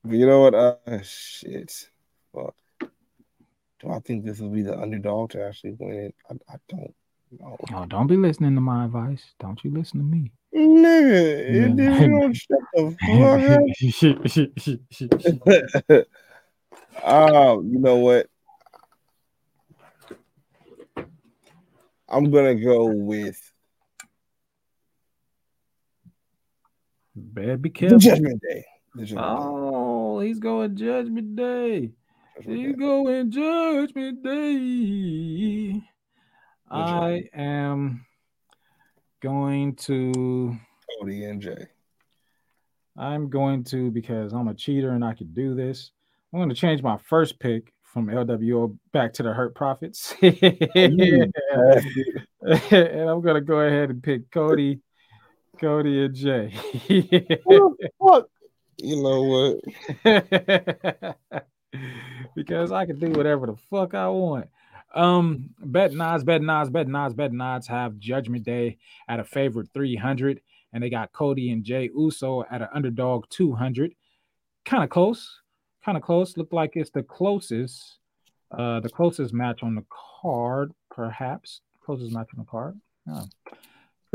but 0.04 0.14
you 0.16 0.26
know 0.26 0.42
what? 0.42 0.54
Uh, 0.54 1.02
shit. 1.02 1.88
Fuck. 2.34 2.54
Do 3.80 3.90
I 3.90 3.98
think 4.00 4.24
this 4.24 4.40
will 4.40 4.50
be 4.50 4.62
the 4.62 4.78
underdog 4.78 5.30
to 5.30 5.44
actually 5.44 5.76
win 5.78 5.94
it? 6.06 6.14
I, 6.30 6.34
I 6.54 6.56
don't 6.68 6.94
know. 7.38 7.56
Oh, 7.74 7.84
don't 7.86 8.06
be 8.06 8.16
listening 8.16 8.54
to 8.54 8.60
my 8.60 8.84
advice. 8.86 9.22
Don't 9.40 9.62
you 9.64 9.70
listen 9.70 9.98
to 10.00 10.04
me. 10.04 10.32
Nigga, 10.54 11.76
Yeah. 11.76 12.00
you 12.00 12.08
don't 12.20 12.32
shut 12.34 12.58
the 12.72 12.96
fuck 15.88 15.98
up. 15.98 16.06
Oh, 17.04 17.62
you 17.66 17.78
know 17.78 17.96
what? 17.96 18.28
I'm 22.08 22.30
gonna 22.30 22.54
go 22.54 22.86
with 22.86 23.38
Better 27.16 27.56
be 27.56 27.70
careful. 27.70 27.98
Judgment 27.98 28.42
Day. 28.42 28.64
Judgment 28.98 29.26
Oh, 29.26 30.20
he's 30.20 30.38
going 30.38 30.76
Judgment 30.76 31.34
Day. 31.34 31.92
He's 32.42 32.76
going 32.76 33.30
Judgment 33.30 34.22
Day. 34.22 35.82
I 36.70 37.24
am 37.34 38.04
going 39.20 39.76
to. 39.76 40.56
Cody 41.00 41.24
and 41.24 41.40
Jey. 41.40 41.66
I'm 42.98 43.30
going 43.30 43.64
to 43.64 43.90
because 43.90 44.32
I'm 44.32 44.48
a 44.48 44.54
cheater 44.54 44.90
and 44.90 45.04
I 45.04 45.14
can 45.14 45.32
do 45.32 45.54
this. 45.54 45.92
I'm 46.32 46.38
going 46.38 46.50
to 46.50 46.54
change 46.54 46.82
my 46.82 46.98
first 46.98 47.38
pick 47.40 47.72
from 47.82 48.08
LWO 48.08 48.76
back 48.92 49.14
to 49.14 49.22
the 49.22 49.32
Hurt 49.32 49.54
Profits. 49.54 50.14
and 50.22 50.42
I'm 52.42 53.20
going 53.22 53.34
to 53.34 53.40
go 53.40 53.60
ahead 53.60 53.90
and 53.90 54.02
pick 54.02 54.30
Cody, 54.30 54.80
Cody 55.58 56.04
and 56.04 56.14
Jey. 56.14 56.52
Fuck. 57.98 58.28
You 58.78 59.02
know 59.02 59.60
what? 60.04 61.16
because 62.34 62.72
I 62.72 62.86
can 62.86 62.98
do 62.98 63.10
whatever 63.10 63.46
the 63.46 63.56
fuck 63.70 63.94
I 63.94 64.08
want. 64.08 64.48
Um, 64.94 65.50
bet 65.58 65.92
nods, 65.92 66.24
bet 66.24 66.42
nods, 66.42 66.70
bet 66.70 66.88
nods, 66.88 67.14
bet 67.14 67.32
nods 67.32 67.66
have 67.66 67.98
Judgment 67.98 68.44
Day 68.44 68.78
at 69.08 69.20
a 69.20 69.24
favorite 69.24 69.68
300, 69.74 70.40
and 70.72 70.82
they 70.82 70.90
got 70.90 71.12
Cody 71.12 71.50
and 71.52 71.64
Jey 71.64 71.90
Uso 71.94 72.44
at 72.50 72.62
an 72.62 72.68
underdog 72.72 73.26
200. 73.30 73.94
Kind 74.64 74.84
of 74.84 74.90
close, 74.90 75.40
kind 75.84 75.96
of 75.96 76.02
close. 76.02 76.36
Look 76.36 76.52
like 76.52 76.72
it's 76.74 76.90
the 76.90 77.02
closest, 77.02 77.98
uh, 78.50 78.80
the 78.80 78.88
closest 78.88 79.34
match 79.34 79.62
on 79.62 79.74
the 79.74 79.84
card, 80.22 80.72
perhaps 80.90 81.60
closest 81.84 82.12
match 82.12 82.28
on 82.34 82.38
the 82.38 82.50
card. 82.50 82.80
Oh. 83.08 83.26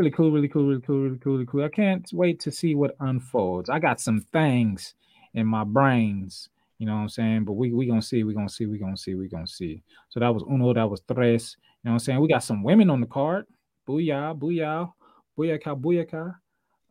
Really 0.02 0.10
cool, 0.10 0.32
really 0.32 0.48
cool, 0.48 0.65
really 0.65 0.82
cool, 0.82 0.99
really 1.03 1.19
cool, 1.19 1.34
really 1.34 1.45
cool. 1.45 1.64
I 1.64 1.69
can't 1.69 2.10
wait 2.11 2.40
to 2.40 2.49
see 2.49 2.73
what 2.73 2.95
unfolds. 3.02 3.69
I 3.69 3.78
got 3.78 4.02
some 4.02 4.19
things 4.19 4.95
in 5.36 5.45
my 5.45 5.64
brains, 5.64 6.49
you 6.80 6.88
know 6.88 6.95
what 6.95 7.02
I'm 7.02 7.10
saying? 7.10 7.44
But 7.45 7.52
we 7.52 7.72
we 7.72 7.86
gonna 7.86 8.02
see, 8.02 8.23
we 8.23 8.34
gonna 8.34 8.49
see, 8.49 8.65
we 8.65 8.80
gonna 8.80 8.98
see, 8.98 9.14
we 9.14 9.28
gonna 9.28 9.45
see. 9.45 9.84
So 10.10 10.19
that 10.19 10.34
was 10.34 10.41
uno, 10.41 10.73
that 10.73 10.90
was 10.90 11.02
tres. 11.02 11.56
You 11.60 11.68
know 11.84 11.91
what 11.91 11.94
I'm 11.94 11.99
saying? 11.99 12.19
We 12.19 12.30
got 12.30 12.44
some 12.44 12.64
women 12.64 12.90
on 12.90 12.99
the 12.99 13.06
card. 13.06 13.45
Booyah, 13.88 14.36
booyah, 14.36 14.91
booyaka, 15.38 15.80
booyaka. 15.80 16.36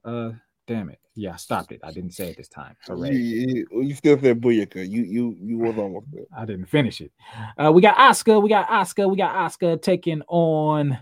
Uh, 0.04 0.38
damn 0.68 0.90
it. 0.90 1.00
Yeah, 1.16 1.32
I 1.32 1.36
stopped 1.36 1.72
it. 1.72 1.80
I 1.82 1.90
didn't 1.90 2.12
say 2.12 2.30
it 2.30 2.36
this 2.36 2.46
time. 2.46 2.76
You, 2.86 2.94
Hooray. 2.94 3.16
you, 3.16 3.66
you 3.72 3.94
still 3.96 4.20
said 4.20 4.40
Booyaka. 4.40 4.88
You 4.88 5.02
you 5.02 5.36
you 5.36 5.58
was 5.58 5.76
almost 5.76 6.06
there. 6.12 6.26
I 6.32 6.44
didn't 6.44 6.66
finish 6.66 7.00
it. 7.00 7.10
Uh, 7.58 7.72
we 7.72 7.82
got 7.82 7.96
Asuka. 7.96 8.40
We 8.40 8.50
got 8.50 8.68
Asuka. 8.68 9.10
We 9.10 9.16
got 9.16 9.34
Asuka 9.34 9.82
taking 9.82 10.22
on. 10.28 10.96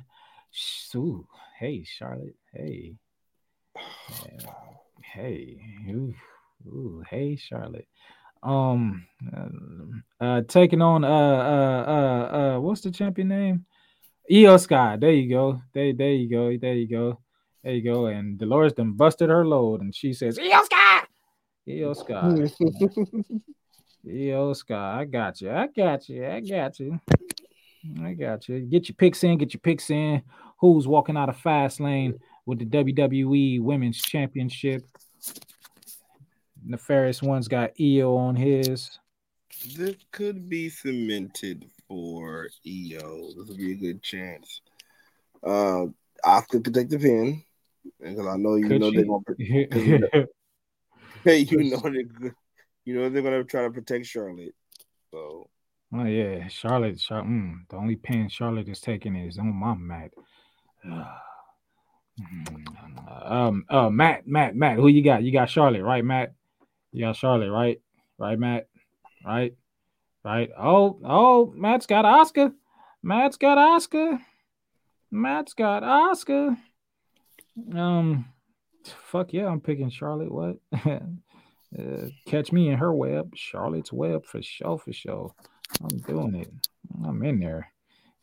Ooh, 0.96 1.26
hey 1.58 1.84
Charlotte. 1.84 2.36
Hey, 2.52 2.94
hey, 5.02 5.56
ooh, 5.90 6.14
ooh, 6.66 7.02
hey 7.10 7.36
Charlotte. 7.36 7.88
Um, 8.42 9.06
uh, 9.36 10.24
uh, 10.24 10.42
taking 10.46 10.80
on 10.80 11.04
uh 11.04 11.08
uh 11.08 11.84
uh 11.88 12.36
uh 12.36 12.60
what's 12.60 12.82
the 12.82 12.90
champion 12.90 13.28
name? 13.28 13.64
Iyo 14.30 14.60
Sky. 14.60 14.96
There 14.96 15.10
you 15.10 15.28
go. 15.28 15.60
There 15.74 15.92
there 15.92 16.12
you 16.12 16.30
go. 16.30 16.56
There 16.56 16.74
you 16.74 16.88
go. 16.88 17.18
There 17.64 17.72
you 17.72 17.82
go. 17.82 18.06
And 18.06 18.38
Dolores 18.38 18.74
done 18.74 18.92
busted 18.92 19.28
her 19.28 19.44
load, 19.44 19.80
and 19.80 19.94
she 19.94 20.12
says, 20.12 20.38
"Iyo 20.38 20.62
Sky, 20.64 21.00
Iyo 21.66 21.96
Sky." 21.96 23.42
Yo, 24.04 24.54
Sky, 24.54 25.00
I 25.00 25.04
got 25.04 25.40
you. 25.40 25.50
I 25.50 25.66
got 25.66 26.08
you. 26.08 26.24
I 26.24 26.40
got 26.40 26.78
you. 26.78 26.98
I 28.02 28.14
got 28.14 28.48
you. 28.48 28.60
Get 28.60 28.88
your 28.88 28.94
picks 28.94 29.22
in. 29.24 29.36
Get 29.36 29.52
your 29.52 29.60
picks 29.60 29.90
in. 29.90 30.22
Who's 30.60 30.88
walking 30.88 31.16
out 31.16 31.28
of 31.28 31.36
Fastlane 31.36 32.18
with 32.46 32.58
the 32.58 32.66
WWE 32.66 33.60
Women's 33.62 34.00
Championship? 34.00 34.86
Nefarious 36.64 37.22
one's 37.22 37.48
got 37.48 37.74
Iyo 37.76 38.16
on 38.16 38.36
his. 38.36 38.98
This 39.76 39.96
could 40.12 40.48
be 40.48 40.68
cemented 40.68 41.66
for 41.86 42.48
Iyo. 42.66 43.36
This 43.36 43.48
would 43.48 43.56
be 43.56 43.72
a 43.72 43.76
good 43.76 44.02
chance. 44.02 44.60
Uh, 45.42 45.86
Asuka 46.24 46.64
could 46.64 46.74
take 46.74 46.88
the 46.88 46.98
pin 46.98 47.42
because 48.00 48.26
I 48.26 48.36
know 48.36 48.56
you 48.56 48.68
Could 48.68 48.80
know 48.80 48.90
they're 48.90 49.04
gonna. 49.04 49.22
you 49.38 49.98
know, 49.98 50.26
hey, 51.24 51.38
you 51.38 51.70
know 51.70 51.80
they 51.80 52.30
you 52.84 52.94
know 52.94 53.08
they're 53.08 53.22
gonna 53.22 53.44
try 53.44 53.62
to 53.62 53.70
protect 53.70 54.06
Charlotte. 54.06 54.54
So 55.12 55.48
Oh 55.94 56.04
yeah, 56.04 56.48
Charlotte. 56.48 56.98
Char- 56.98 57.22
mm, 57.22 57.60
the 57.70 57.76
only 57.76 57.96
pin 57.96 58.28
Charlotte 58.28 58.68
is 58.68 58.80
taking 58.80 59.16
is 59.16 59.38
on 59.38 59.54
my 59.54 59.74
mat. 59.74 60.12
Um, 63.24 63.64
uh, 63.68 63.90
Matt, 63.90 64.26
Matt, 64.26 64.56
Matt. 64.56 64.76
Who 64.76 64.88
you 64.88 65.02
got? 65.02 65.22
You 65.22 65.32
got 65.32 65.50
Charlotte, 65.50 65.82
right, 65.82 66.04
Matt? 66.04 66.34
You 66.92 67.06
got 67.06 67.16
Charlotte, 67.16 67.50
right? 67.50 67.80
Right, 68.18 68.38
Matt? 68.38 68.68
Right? 69.24 69.54
Right? 70.24 70.50
Oh, 70.58 70.98
oh, 71.04 71.52
Matt's 71.56 71.86
got 71.86 72.04
Asuka. 72.04 72.52
Matt's 73.02 73.36
got 73.36 73.58
Asuka. 73.58 74.18
Matt's 75.10 75.54
got 75.54 75.82
Asuka. 75.82 76.56
Um, 77.74 78.26
fuck 78.84 79.32
yeah, 79.32 79.46
I'm 79.46 79.60
picking 79.60 79.90
Charlotte. 79.90 80.32
What? 80.32 80.56
uh, 80.86 82.06
catch 82.26 82.52
me 82.52 82.68
in 82.68 82.78
her 82.78 82.92
web, 82.92 83.32
Charlotte's 83.34 83.92
web 83.92 84.24
for 84.26 84.42
sure, 84.42 84.78
for 84.78 84.92
sure. 84.92 85.34
I'm 85.82 85.98
doing 85.98 86.34
it. 86.34 86.50
I'm 87.04 87.22
in 87.22 87.40
there, 87.40 87.70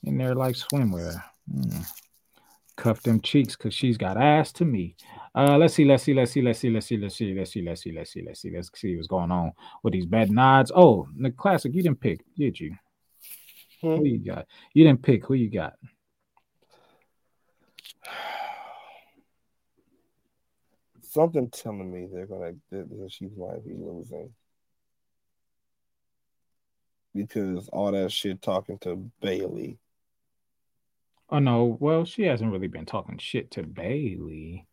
in 0.04 0.18
there 0.18 0.36
like 0.36 0.56
swimwear. 0.56 1.22
Mm. 1.54 1.88
Cuff 2.76 3.02
them 3.02 3.22
cheeks 3.22 3.56
because 3.56 3.74
she's 3.74 3.98
got 3.98 4.18
ass 4.18 4.52
to 4.54 4.66
me. 4.66 4.96
Uh, 5.34 5.58
let's 5.58 5.74
see, 5.74 5.86
let's 5.86 6.04
see, 6.04 6.14
let's 6.14 6.32
see, 6.32 6.42
let's 6.42 6.60
see, 6.60 6.70
let's 6.70 6.88
see, 6.88 6.98
let's 6.98 7.16
see, 7.16 7.32
let's 7.32 7.52
see, 7.52 7.62
let's 7.62 7.82
see, 7.82 7.92
let's 7.92 8.12
see, 8.12 8.22
let's 8.26 8.42
see, 8.42 8.52
let's 8.52 8.80
see 8.80 8.96
what's 8.96 9.08
going 9.08 9.32
on 9.32 9.52
with 9.84 9.94
these 9.94 10.06
bad 10.06 10.30
nods. 10.32 10.72
Oh, 10.76 11.08
the 11.18 11.32
Klassick, 11.32 11.74
you 11.74 11.84
didn't 11.84 12.00
pick, 12.00 12.22
did 12.38 12.60
you? 12.60 12.76
Who 13.82 14.04
you 14.06 14.20
got? 14.20 14.48
You 14.74 14.84
didn't 14.84 15.04
pick. 15.04 15.26
Who 15.26 15.36
you 15.36 15.50
got? 15.50 15.74
Something 21.02 21.50
telling 21.50 21.92
me 21.92 22.08
they're 22.12 22.26
gonna 22.26 22.54
that 22.72 23.12
she 23.12 23.30
might 23.38 23.64
be 23.66 23.74
losing 23.74 24.34
because 27.14 27.70
all 27.70 27.92
that 27.92 28.12
shit 28.12 28.42
talking 28.42 28.78
to 28.80 28.96
Bayley. 29.22 29.78
Oh 31.30 31.40
no, 31.40 31.78
well, 31.80 32.06
she 32.06 32.24
hasn't 32.24 32.52
really 32.52 32.68
been 32.68 32.86
talking 32.86 33.18
shit 33.18 33.50
to 33.52 33.64
Bayley, 33.64 34.68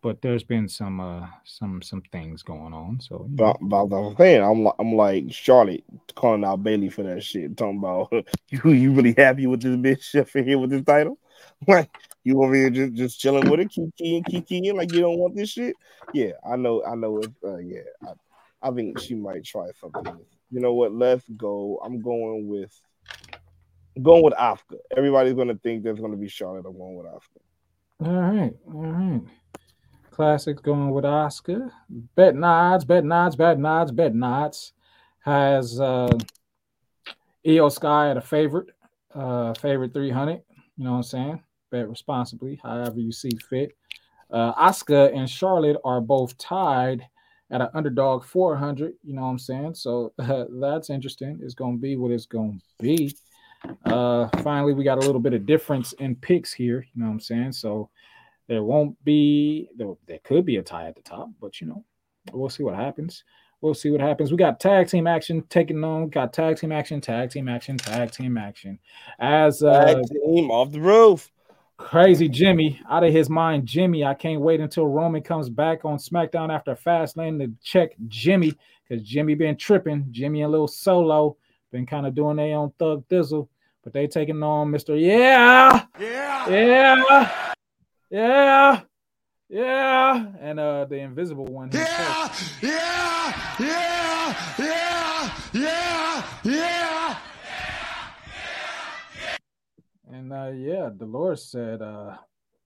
but 0.00 0.22
there's 0.22 0.44
been 0.44 0.66
some 0.68 0.98
uh 1.00 1.26
some 1.44 1.82
some 1.82 2.02
things 2.10 2.42
going 2.42 2.72
on. 2.72 3.00
So 3.00 3.28
know. 3.30 3.56
But, 3.60 3.88
but 3.88 3.96
I'm 3.96 4.16
saying, 4.16 4.42
I'm 4.42 4.64
like, 4.64 4.74
I'm 4.78 4.94
like 4.94 5.32
Charlotte 5.32 5.84
calling 6.14 6.44
out 6.44 6.62
Bayley 6.62 6.88
for 6.88 7.02
that 7.02 7.22
shit, 7.22 7.56
talking 7.56 7.78
about 7.78 8.10
you. 8.48 8.70
You 8.70 8.92
really 8.92 9.14
happy 9.16 9.46
with 9.46 9.60
this 9.60 9.76
bitch 9.76 10.36
in 10.36 10.44
here 10.44 10.58
with 10.58 10.70
this 10.70 10.84
title? 10.84 11.18
Like 11.68 11.90
you 12.24 12.42
over 12.42 12.54
here 12.54 12.70
just, 12.70 12.94
just 12.94 13.20
chilling 13.20 13.48
with 13.48 13.60
it, 13.60 13.70
kiki 13.70 14.16
and 14.16 14.26
kiki 14.26 14.68
and 14.68 14.78
like 14.78 14.92
you 14.92 15.00
don't 15.00 15.18
want 15.18 15.36
this 15.36 15.50
shit. 15.50 15.74
Yeah, 16.12 16.32
I 16.48 16.56
know, 16.56 16.84
I 16.84 16.94
know. 16.94 17.18
It, 17.18 17.30
uh, 17.44 17.58
yeah, 17.58 17.80
I, 18.02 18.68
I 18.68 18.70
think 18.72 18.98
she 18.98 19.14
might 19.14 19.44
try 19.44 19.68
something. 19.80 20.18
You 20.50 20.60
know 20.60 20.72
what? 20.72 20.92
Let's 20.92 21.24
go. 21.36 21.80
I'm 21.84 22.00
going 22.00 22.48
with 22.48 22.72
going 24.00 24.22
with 24.22 24.34
Asuka. 24.34 24.76
Everybody's 24.96 25.34
gonna 25.34 25.56
think 25.56 25.82
there's 25.82 26.00
gonna 26.00 26.16
be 26.16 26.28
Charlotte. 26.28 26.64
I'm 26.66 26.76
going 26.76 26.96
with 26.96 27.06
Asuka. 27.06 28.06
All 28.06 28.12
right, 28.12 28.54
all 28.66 28.82
right. 28.82 29.20
Classics 30.10 30.60
going 30.60 30.90
with 30.90 31.04
Asuka. 31.04 31.70
Bet 32.14 32.34
nods, 32.34 32.84
bet 32.84 33.04
nods, 33.04 33.36
bet 33.36 33.58
nods, 33.58 33.92
bet 33.92 34.14
nods. 34.14 34.72
Has 35.20 35.80
uh 35.80 36.18
Iyo 37.46 37.70
Sky 37.70 38.10
at 38.10 38.16
a 38.16 38.20
favorite, 38.20 38.70
uh 39.14 39.54
favorite 39.54 39.92
300. 39.92 40.42
You 40.76 40.84
know 40.84 40.92
what 40.92 40.96
I'm 40.98 41.02
saying? 41.02 41.42
Bet 41.70 41.88
responsibly, 41.88 42.60
however 42.62 43.00
you 43.00 43.12
see 43.12 43.36
fit. 43.48 43.72
Uh 44.30 44.54
Asuka 44.54 45.14
and 45.16 45.28
Charlotte 45.28 45.76
are 45.84 46.00
both 46.00 46.36
tied 46.38 47.06
at 47.52 47.60
an 47.60 47.68
underdog 47.74 48.24
400. 48.24 48.94
You 49.04 49.14
know 49.14 49.22
what 49.22 49.28
I'm 49.28 49.38
saying? 49.38 49.74
So 49.74 50.12
uh, 50.18 50.46
that's 50.60 50.90
interesting. 50.90 51.38
It's 51.42 51.54
going 51.54 51.76
to 51.76 51.80
be 51.80 51.96
what 51.96 52.10
it's 52.10 52.26
going 52.26 52.60
to 52.60 52.82
be. 52.82 53.14
Uh, 53.84 54.28
finally, 54.42 54.72
we 54.72 54.84
got 54.84 54.98
a 54.98 55.06
little 55.06 55.20
bit 55.20 55.34
of 55.34 55.46
difference 55.46 55.92
in 55.94 56.16
picks 56.16 56.52
here. 56.52 56.86
You 56.94 57.00
know 57.00 57.06
what 57.06 57.12
I'm 57.12 57.20
saying? 57.20 57.52
So 57.52 57.90
there 58.48 58.62
won't 58.62 59.02
be 59.04 59.68
there, 59.76 59.94
there 60.06 60.20
could 60.24 60.44
be 60.44 60.56
a 60.56 60.62
tie 60.62 60.88
at 60.88 60.96
the 60.96 61.02
top, 61.02 61.30
but 61.40 61.60
you 61.60 61.66
know, 61.66 61.84
we'll 62.32 62.50
see 62.50 62.62
what 62.62 62.74
happens. 62.74 63.24
We'll 63.60 63.74
see 63.74 63.90
what 63.90 64.00
happens. 64.00 64.32
We 64.32 64.38
got 64.38 64.58
tag 64.58 64.88
team 64.88 65.06
action 65.06 65.44
taking 65.48 65.84
on. 65.84 66.08
Got 66.08 66.32
tag 66.32 66.58
team 66.58 66.72
action, 66.72 67.00
tag 67.00 67.30
team 67.30 67.48
action, 67.48 67.76
tag 67.76 68.10
team 68.10 68.36
action. 68.36 68.78
As 69.20 69.62
uh, 69.62 69.84
Tag 69.84 70.04
team 70.08 70.50
off 70.50 70.72
the 70.72 70.80
roof. 70.80 71.30
Crazy 71.76 72.28
Jimmy 72.28 72.80
out 72.90 73.04
of 73.04 73.12
his 73.12 73.30
mind. 73.30 73.66
Jimmy, 73.66 74.04
I 74.04 74.14
can't 74.14 74.40
wait 74.40 74.60
until 74.60 74.86
Roman 74.86 75.22
comes 75.22 75.48
back 75.48 75.84
on 75.84 75.98
SmackDown 75.98 76.52
after 76.52 76.74
Fastlane 76.76 77.38
to 77.38 77.52
check 77.62 77.92
Jimmy 78.08 78.52
because 78.86 79.06
Jimmy 79.06 79.34
been 79.34 79.56
tripping. 79.56 80.06
Jimmy 80.10 80.42
and 80.42 80.52
Little 80.52 80.68
Solo 80.68 81.36
been 81.70 81.86
kind 81.86 82.06
of 82.06 82.14
doing 82.14 82.36
their 82.36 82.56
own 82.56 82.72
thug 82.78 83.06
thizzle, 83.08 83.48
but 83.82 83.92
they 83.92 84.06
taking 84.06 84.42
on 84.42 84.70
Mr. 84.70 84.98
Yeah, 85.00 85.84
Yeah. 85.98 86.48
yeah, 86.48 87.52
yeah, 88.10 88.80
yeah, 89.48 90.26
and 90.40 90.60
uh 90.60 90.84
the 90.86 90.96
Invisible 90.98 91.46
One. 91.46 91.70
Yeah, 91.72 92.32
yeah, 92.62 93.54
yeah, 93.60 94.36
yeah, 94.58 95.32
yeah, 95.52 96.24
yeah. 96.44 97.16
And 100.10 100.32
uh 100.32 100.50
yeah, 100.54 100.90
Dolores 100.96 101.50
said, 101.50 101.80
uh, 101.82 102.16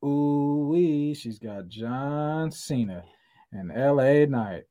ooh 0.05 0.68
wee, 0.70 1.14
she's 1.14 1.38
got 1.38 1.68
John 1.68 2.51
Cena 2.51 3.05
and 3.52 3.70
LA 3.74 4.24
Knight. 4.26 4.64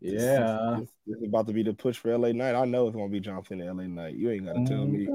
This 0.00 0.12
is- 0.14 0.22
Yeah. 0.22 0.76
this, 0.80 0.88
this 1.06 1.16
is 1.18 1.28
about 1.28 1.46
to 1.48 1.52
be 1.52 1.62
the 1.62 1.74
push 1.74 1.98
for 1.98 2.16
LA 2.16 2.32
Knight. 2.32 2.54
I 2.54 2.64
know 2.64 2.86
it's 2.86 2.96
gonna 2.96 3.08
be 3.10 3.20
John 3.20 3.44
Cena 3.44 3.72
LA 3.74 3.84
Knight. 3.86 4.14
You 4.14 4.30
ain't 4.30 4.46
gotta 4.46 4.64
tell 4.64 4.86
me. 4.86 5.06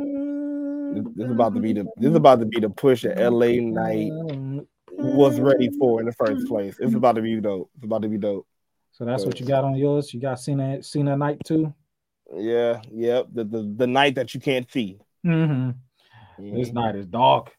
This, 1.16 1.26
is 1.26 1.32
about 1.32 1.54
to 1.56 1.60
be 1.60 1.74
the 1.74 1.86
this 1.98 2.10
is 2.10 2.16
about 2.16 2.40
to 2.40 2.46
be 2.46 2.60
the 2.60 2.70
push 2.70 3.04
that 3.04 3.18
LA 3.20 3.60
Knight 3.62 4.12
was 4.92 5.40
ready 5.40 5.70
for 5.78 6.00
in 6.00 6.06
the 6.06 6.14
first 6.14 6.48
place. 6.48 6.76
It's 6.80 6.96
about 6.96 7.16
to 7.16 7.22
be 7.22 7.40
dope. 7.40 7.70
It's 7.76 7.86
about 7.86 8.02
to 8.02 8.08
be 8.08 8.18
dope. 8.18 8.48
So 8.92 9.06
that's 9.06 9.26
what 9.26 9.40
you 9.40 9.46
got 9.46 9.64
on 9.64 9.76
yours. 9.76 10.14
You 10.14 10.20
got 10.20 10.40
Cena 10.40 10.82
Cena 10.82 11.16
Knight 11.16 11.40
too. 11.46 11.74
Yeah, 12.36 12.82
yep. 12.92 13.28
The 13.32 13.44
the, 13.44 13.74
the 13.78 13.88
night 13.88 14.16
that 14.16 14.34
you 14.34 14.40
can't 14.40 14.70
see. 14.72 15.00
Mm-hmm. 15.26 15.72
This 16.56 16.72
night 16.72 16.96
is 16.96 17.06
dark. 17.06 17.56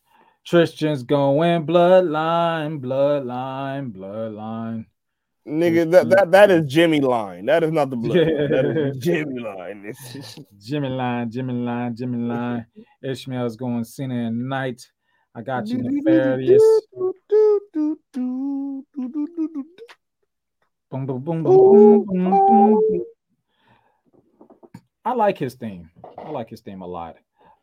Tristan's 0.46 1.02
going 1.02 1.66
bloodline, 1.66 2.80
bloodline, 2.80 3.92
bloodline. 3.92 4.86
Nigga, 5.48 5.90
that, 5.90 6.10
that 6.10 6.30
that 6.30 6.50
is 6.50 6.68
Jimmy 6.70 7.00
line. 7.00 7.46
That 7.46 7.64
is 7.64 7.72
not 7.72 7.88
the 7.88 7.96
blood. 7.96 8.18
That 8.18 8.92
is 8.94 8.98
Jimmy 8.98 9.40
line. 9.40 9.92
Jimmy 10.58 10.88
line, 10.88 11.30
Jimmy 11.30 11.54
line, 11.54 11.96
Jimmy 11.96 12.18
line. 12.18 12.66
Ishmael's 13.02 13.56
going 13.56 13.84
Cena 13.84 14.26
and 14.26 14.48
Knight. 14.48 14.86
I 15.34 15.42
got 15.42 15.66
you, 15.66 15.78
Nefarious. 15.80 16.62
Boom, 16.92 17.12
boom, 17.28 17.60
boom, 17.72 17.96
boom, 21.06 21.42
boom, 21.42 22.04
boom, 22.04 22.30
boom. 22.46 23.04
I 25.04 25.12
like 25.12 25.38
his 25.38 25.54
theme. 25.54 25.90
I 26.18 26.30
like 26.30 26.50
his 26.50 26.60
theme 26.60 26.82
a 26.82 26.86
lot. 26.86 27.16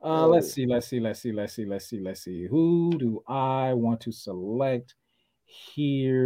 Uh, 0.03 0.27
let's 0.27 0.51
see, 0.51 0.65
let's 0.65 0.87
see, 0.87 0.99
let's 0.99 1.19
see, 1.19 1.31
let's 1.31 1.53
see, 1.53 1.65
let's 1.65 1.85
see, 1.85 1.99
let's 1.99 2.23
see. 2.23 2.47
Who 2.47 2.91
do 2.97 3.21
I 3.27 3.73
want 3.73 4.01
to 4.01 4.11
select 4.11 4.95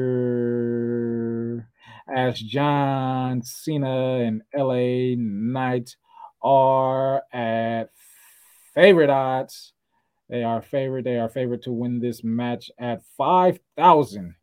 here 0.10 1.68
as 2.14 2.40
John 2.40 3.42
Cena 3.44 4.20
and 4.20 4.42
LA 4.56 5.16
Knight 5.18 5.96
are 6.42 7.24
at 7.34 7.92
favorite 8.74 9.10
odds? 9.10 9.74
They 10.30 10.44
are 10.44 10.62
favorite. 10.62 11.04
They 11.06 11.18
are 11.18 11.30
favorite 11.30 11.64
to 11.64 11.72
win 11.72 12.00
this 12.00 12.24
match 12.24 12.70
at 12.80 13.02
five 13.18 13.60
thousand, 13.76 14.36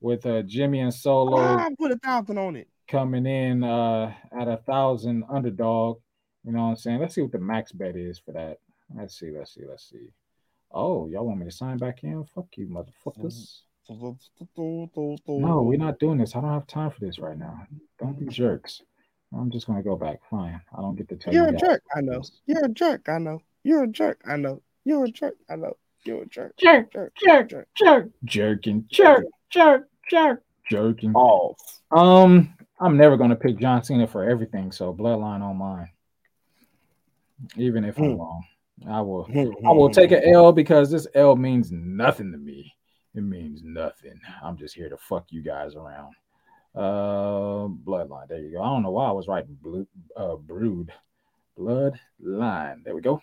with 0.00 0.26
uh, 0.26 0.42
Jimmy 0.42 0.80
and 0.80 0.92
Solo 0.92 1.38
Ah, 1.38 1.68
put 1.78 1.92
a 1.92 1.96
thousand 1.96 2.38
on 2.38 2.56
it. 2.56 2.68
coming 2.88 3.24
in 3.26 3.62
uh 3.64 4.12
at 4.38 4.48
a 4.48 4.56
thousand 4.58 5.24
underdog. 5.30 5.98
You 6.44 6.52
know 6.52 6.62
what 6.62 6.70
I'm 6.70 6.76
saying? 6.76 7.00
Let's 7.00 7.14
see 7.14 7.22
what 7.22 7.32
the 7.32 7.38
max 7.38 7.72
bet 7.72 7.96
is 7.96 8.18
for 8.18 8.32
that. 8.32 8.58
Let's 8.96 9.18
see, 9.18 9.30
let's 9.30 9.52
see, 9.54 9.62
let's 9.68 9.88
see. 9.88 10.10
Oh, 10.72 11.08
y'all 11.08 11.24
want 11.26 11.38
me 11.40 11.44
to 11.46 11.50
sign 11.52 11.76
back 11.78 12.02
in? 12.04 12.24
Fuck 12.34 12.46
you, 12.56 12.66
motherfuckers. 12.68 13.60
No, 13.88 15.62
we're 15.62 15.78
not 15.78 15.98
doing 15.98 16.18
this. 16.18 16.34
I 16.34 16.40
don't 16.40 16.52
have 16.52 16.66
time 16.66 16.90
for 16.90 17.00
this 17.00 17.18
right 17.18 17.38
now. 17.38 17.66
Don't 18.00 18.18
be 18.18 18.26
mm-hmm. 18.26 18.30
jerks. 18.30 18.82
I'm 19.32 19.50
just 19.50 19.66
gonna 19.66 19.82
go 19.82 19.96
back. 19.96 20.20
Fine. 20.30 20.60
I 20.76 20.80
don't 20.80 20.96
get 20.96 21.08
to 21.08 21.16
tell 21.16 21.32
You're 21.32 21.44
you 21.44 21.48
a 21.50 21.52
guys. 21.52 21.60
jerk. 21.60 21.82
I 21.94 22.00
know. 22.00 22.22
You're 22.46 22.64
a 22.64 22.68
jerk. 22.68 23.08
I 23.08 23.18
know. 23.18 23.40
You're 23.64 23.84
a 23.84 23.88
jerk. 23.88 24.20
I 24.26 24.36
know. 24.36 24.62
You're 24.84 25.04
a 25.04 25.10
jerk. 25.10 25.36
I 25.50 25.56
know. 25.56 25.76
You're 26.04 26.22
a 26.22 26.26
jerk. 26.26 26.56
Jerk, 26.56 26.92
jerk, 26.92 27.12
jerk, 27.16 27.48
jerk, 27.74 28.10
jerking, 28.24 28.84
jerk, 28.88 29.24
jerk, 29.50 29.88
jerk, 30.08 30.42
jerking. 30.70 31.12
Off. 31.14 31.58
Um, 31.90 32.54
I'm 32.80 32.96
never 32.96 33.16
gonna 33.16 33.36
pick 33.36 33.58
John 33.58 33.82
Cena 33.82 34.06
for 34.06 34.24
everything, 34.28 34.70
so 34.70 34.94
bloodline 34.94 35.42
on 35.42 35.56
mine. 35.56 35.88
Even 37.56 37.84
if 37.84 37.98
I'm 37.98 38.12
Hmm. 38.12 38.20
wrong, 38.20 38.44
I 38.88 39.00
will. 39.00 39.24
Hmm, 39.24 39.44
hmm, 39.44 39.66
I 39.66 39.72
will 39.72 39.88
hmm, 39.88 39.92
take 39.92 40.12
an 40.12 40.22
L 40.24 40.52
because 40.52 40.90
this 40.90 41.06
L 41.14 41.36
means 41.36 41.72
nothing 41.72 42.30
to 42.32 42.38
me. 42.38 42.75
It 43.16 43.22
means 43.22 43.62
nothing. 43.64 44.20
I'm 44.42 44.58
just 44.58 44.74
here 44.74 44.90
to 44.90 44.98
fuck 44.98 45.24
you 45.30 45.40
guys 45.40 45.74
around. 45.74 46.14
Uh, 46.74 47.66
bloodline. 47.66 48.28
There 48.28 48.40
you 48.40 48.52
go. 48.52 48.62
I 48.62 48.66
don't 48.66 48.82
know 48.82 48.90
why 48.90 49.08
I 49.08 49.12
was 49.12 49.26
writing 49.26 49.56
blue, 49.62 49.86
uh, 50.14 50.36
brood. 50.36 50.92
Bloodline. 51.58 52.84
There 52.84 52.94
we 52.94 53.00
go. 53.00 53.22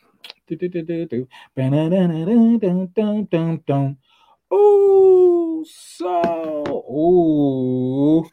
Ooh, 4.51 5.63
so 5.69 6.63
ooh. 6.89 8.27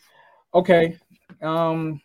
Okay. 0.54 0.96
Um, 1.42 2.00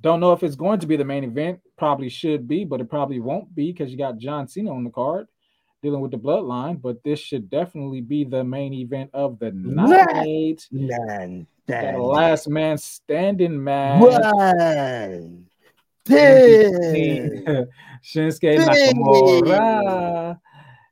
don't 0.00 0.18
know 0.18 0.32
if 0.32 0.42
it's 0.42 0.56
going 0.56 0.80
to 0.80 0.88
be 0.88 0.96
the 0.96 1.04
main 1.04 1.22
event. 1.22 1.60
Probably 1.78 2.08
should 2.08 2.48
be, 2.48 2.64
but 2.64 2.80
it 2.80 2.90
probably 2.90 3.20
won't 3.20 3.54
be 3.54 3.70
because 3.70 3.92
you 3.92 3.98
got 3.98 4.18
John 4.18 4.48
Cena 4.48 4.74
on 4.74 4.82
the 4.82 4.90
card 4.90 5.28
dealing 5.84 6.00
with 6.00 6.10
the 6.10 6.18
bloodline. 6.18 6.80
But 6.80 7.04
this 7.04 7.20
should 7.20 7.48
definitely 7.50 8.00
be 8.00 8.24
the 8.24 8.42
main 8.42 8.72
event 8.72 9.10
of 9.14 9.38
the 9.38 9.52
night. 9.52 10.66
Man, 10.72 11.46
That 11.66 12.00
last 12.00 12.48
man 12.48 12.78
standing 12.78 13.62
match. 13.62 14.00
One, 14.00 15.46
Shinsuke. 16.08 17.68
Nakamura. 18.58 20.38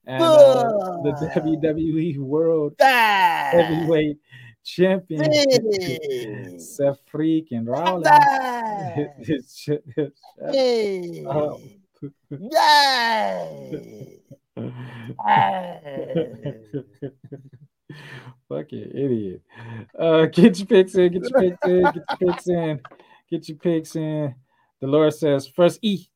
And 0.04 0.20
uh, 0.22 0.62
the 1.04 1.12
WWE 1.36 2.18
World 2.18 2.74
five, 2.78 3.52
Heavyweight 3.52 4.18
Champion 4.64 6.58
Seth 6.58 6.98
freaking 7.12 7.68
Rollins. 7.68 8.06
eight, 10.52 11.24
Oh. 11.28 11.60
Fucking 18.48 18.90
idiot. 18.94 19.42
Uh, 19.98 20.26
get 20.26 20.58
your 20.58 20.66
picks 20.66 20.94
in. 20.94 21.12
Get 21.12 21.22
your 21.30 21.40
picks 21.40 21.66
in. 21.66 21.82
Get 21.82 21.94
your 21.94 22.16
picks 22.18 22.48
in. 22.48 22.80
Get 23.30 23.48
your 23.48 23.58
picks 23.58 23.96
in. 23.96 24.34
The 24.80 24.86
Lord 24.86 25.14
says, 25.14 25.46
first 25.46 25.78
E. 25.82 26.06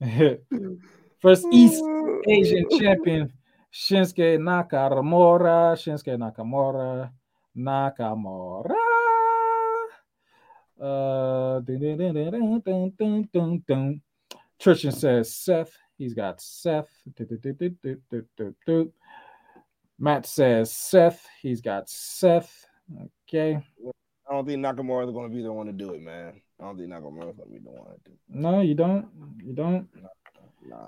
first 1.20 1.46
East 1.50 1.82
Asian 2.28 2.66
champion, 2.78 3.32
Shinsuke 3.72 4.38
Nakamura. 4.38 5.74
Shinsuke 5.74 6.16
Nakamura. 6.16 7.10
Nakamura. 7.56 8.74
Uh. 10.80 11.60
Tristan 14.58 14.92
says, 14.92 15.34
Seth 15.34 15.76
He's 15.96 16.14
got 16.14 16.40
Seth. 16.40 16.88
Matt 19.98 20.26
says 20.26 20.72
Seth. 20.72 21.26
He's 21.40 21.60
got 21.60 21.88
Seth. 21.88 22.66
Okay. 23.28 23.60
I 24.28 24.32
don't 24.32 24.46
think 24.46 24.64
Nakamura 24.64 25.06
is 25.06 25.12
going 25.12 25.30
to 25.30 25.34
be 25.34 25.42
the 25.42 25.52
one 25.52 25.66
to 25.66 25.72
do 25.72 25.94
it, 25.94 26.02
man. 26.02 26.40
I 26.60 26.64
don't 26.64 26.76
think 26.76 26.90
Nakamura 26.90 27.30
is 27.30 27.36
going 27.36 27.48
to 27.48 27.54
be 27.54 27.58
the 27.58 27.70
one 27.70 27.84
to 27.84 28.00
do 28.04 28.12
it. 28.12 28.18
No, 28.28 28.60
you 28.60 28.74
don't. 28.74 29.06
You 29.44 29.52
don't. 29.52 29.88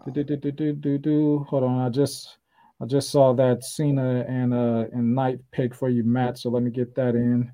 Do, 0.07 0.11
do, 0.11 0.24
do, 0.24 0.37
do, 0.37 0.53
do, 0.53 0.73
do, 0.73 0.99
do. 0.99 1.47
Hold 1.51 1.65
on. 1.65 1.81
I 1.81 1.91
just 1.91 2.39
I 2.81 2.87
just 2.87 3.11
saw 3.11 3.33
that 3.35 3.62
Cena 3.62 4.24
and 4.28 4.53
uh 4.53 4.87
and 4.93 5.15
Knight 5.15 5.41
pick 5.51 5.74
for 5.74 5.89
you, 5.89 6.03
Matt. 6.03 6.39
So 6.39 6.51
let 6.51 6.62
me 6.62 6.70
get 6.70 6.95
that 6.95 7.15
in 7.15 7.53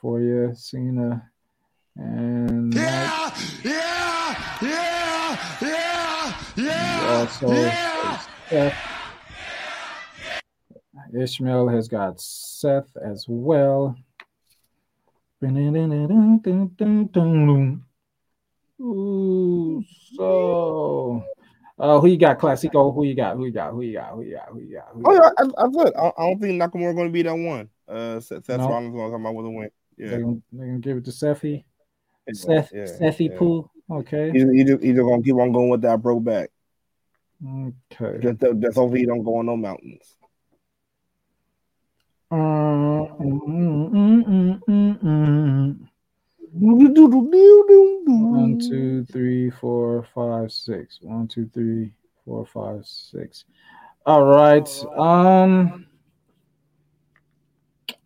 for 0.00 0.20
you. 0.20 0.52
Cena 0.54 1.30
and 1.96 2.70
Knight. 2.70 3.32
Yeah, 3.64 4.36
yeah, 4.62 5.36
yeah, 5.60 5.79
yeah, 6.56 7.06
also 7.08 7.70
Seth. 8.48 8.74
Ishmael 11.14 11.68
has 11.68 11.88
got 11.88 12.20
Seth 12.20 12.96
as 12.96 13.26
well. 13.28 13.96
Ooh, 18.80 19.84
so 20.14 21.24
uh, 21.80 21.98
who 21.98 22.08
you 22.08 22.18
got, 22.18 22.38
Classico? 22.38 22.94
Who 22.94 23.04
you 23.04 23.14
got? 23.14 23.36
Who 23.36 23.46
you 23.46 23.52
got? 23.52 23.72
Who 23.72 23.80
you 23.80 23.94
got? 23.94 24.10
Who 24.12 24.22
you 24.22 24.36
got? 24.36 24.48
Who 24.50 24.60
you 24.60 24.76
got? 24.76 24.88
Who 24.92 25.00
you 25.00 25.04
Oh, 25.06 25.18
got? 25.18 25.34
yeah, 25.38 25.46
I, 25.56 25.64
I, 25.64 25.72
said, 25.72 25.94
I, 25.96 26.12
I 26.18 26.28
don't 26.28 26.40
think 26.40 26.60
Nakamura 26.60 26.94
going 26.94 27.08
to 27.08 27.12
be 27.12 27.22
that 27.22 27.32
one. 27.34 27.70
Uh, 27.88 28.20
Seth, 28.20 28.44
Seth 28.44 28.58
No. 28.58 28.68
Rollins 28.68 28.94
going 28.94 29.10
to 29.10 29.16
come 29.16 29.26
out 29.26 29.34
with 29.34 29.46
a 29.46 29.50
win. 29.50 29.70
Yeah. 29.96 30.08
They're 30.10 30.20
gonna, 30.20 30.78
give 30.78 30.98
it 30.98 31.04
to 31.06 31.10
Sefi. 31.10 31.64
Yeah, 32.26 32.34
Seth, 32.34 32.70
yeah, 32.74 32.84
Seffi 32.84 33.30
yeah. 33.30 33.38
Poo. 33.38 33.70
Okay. 33.90 34.30
He's, 34.32 34.44
he's, 34.50 34.66
just, 34.66 34.82
he's 34.82 34.94
just 34.94 35.04
going 35.04 35.22
to 35.22 35.26
keep 35.26 35.36
on 35.36 35.52
going 35.52 35.68
with 35.68 35.82
that 35.82 36.00
broke 36.00 36.24
back. 36.24 36.50
Okay. 37.44 38.18
Just, 38.22 38.40
just 38.40 38.76
hopefully 38.76 39.00
he 39.00 39.06
don't 39.06 39.24
go 39.24 39.36
on 39.38 39.46
no 39.46 39.56
mountains. 39.56 40.16
Uh, 42.30 42.36
mm, 42.36 43.40
mm, 43.48 43.90
mm, 43.90 44.60
mm, 44.68 45.02
mm. 45.02 45.88
One, 48.06 48.58
two, 48.58 49.04
three, 49.06 49.50
four, 49.50 50.06
five, 50.14 50.52
six. 50.52 50.98
One, 51.00 51.26
two, 51.28 51.50
three, 51.52 51.92
four, 52.24 52.46
five, 52.46 52.86
six. 52.86 53.44
All 54.06 54.24
right. 54.24 54.68
Um, 54.96 55.86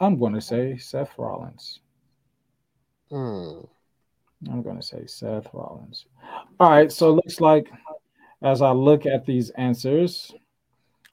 I'm 0.01 0.19
going 0.19 0.35
to 0.35 0.41
say 0.41 0.77
Seth 0.77 1.13
Rollins. 1.19 1.81
I'm 4.51 4.63
going 4.63 4.77
to 4.77 4.83
say 4.83 5.07
Seth 5.07 5.49
Rollins. 5.53 6.07
All 6.61 6.71
right. 6.71 6.91
So 6.91 7.11
it 7.11 7.13
looks 7.15 7.41
like 7.41 7.71
as 8.43 8.63
I 8.63 8.71
look 8.73 9.07
at 9.07 9.25
these 9.25 9.51
answers, 9.51 10.33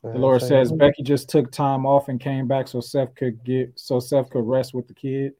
Dolores 0.03 0.48
says 0.48 0.72
Becky 0.72 1.03
just 1.03 1.30
took 1.30 1.52
time 1.52 1.86
off 1.86 2.10
and 2.10 2.20
came 2.20 2.48
back 2.48 2.68
so 2.68 2.82
Seth 2.82 3.14
could 3.16 3.44
get 3.44 3.72
so 3.76 3.99
Seth 3.99 4.30
could 4.32 4.48
rest 4.48 4.74
with 4.74 4.88
the 4.88 4.94
kid. 4.94 5.34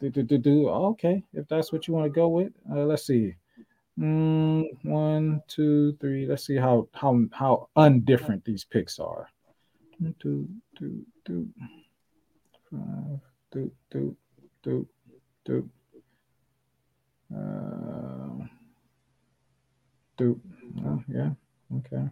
Do, 0.00 0.10
do, 0.10 0.22
do, 0.22 0.38
do. 0.38 0.68
Okay, 0.68 1.22
if 1.32 1.46
that's 1.48 1.72
what 1.72 1.86
you 1.86 1.94
want 1.94 2.06
to 2.06 2.10
go 2.10 2.28
with, 2.28 2.52
uh, 2.70 2.84
let's 2.84 3.06
see. 3.06 3.34
Mm, 3.98 4.64
one, 4.82 5.40
two, 5.48 5.96
three. 6.00 6.26
Let's 6.26 6.44
see 6.44 6.56
how 6.56 6.88
how 6.92 7.24
how 7.32 7.68
undifferent 7.76 8.44
these 8.44 8.64
picks 8.64 8.98
are. 8.98 9.30
One, 9.98 10.14
two, 10.20 10.48
two, 10.78 11.06
two, 11.24 11.48
five, 12.70 13.20
two, 13.52 13.72
two, 13.90 14.16
two, 14.62 14.86
two. 15.46 15.70
Uh, 17.34 18.44
two. 20.18 20.40
Oh, 20.84 21.02
yeah. 21.08 21.30
Okay. 21.78 22.08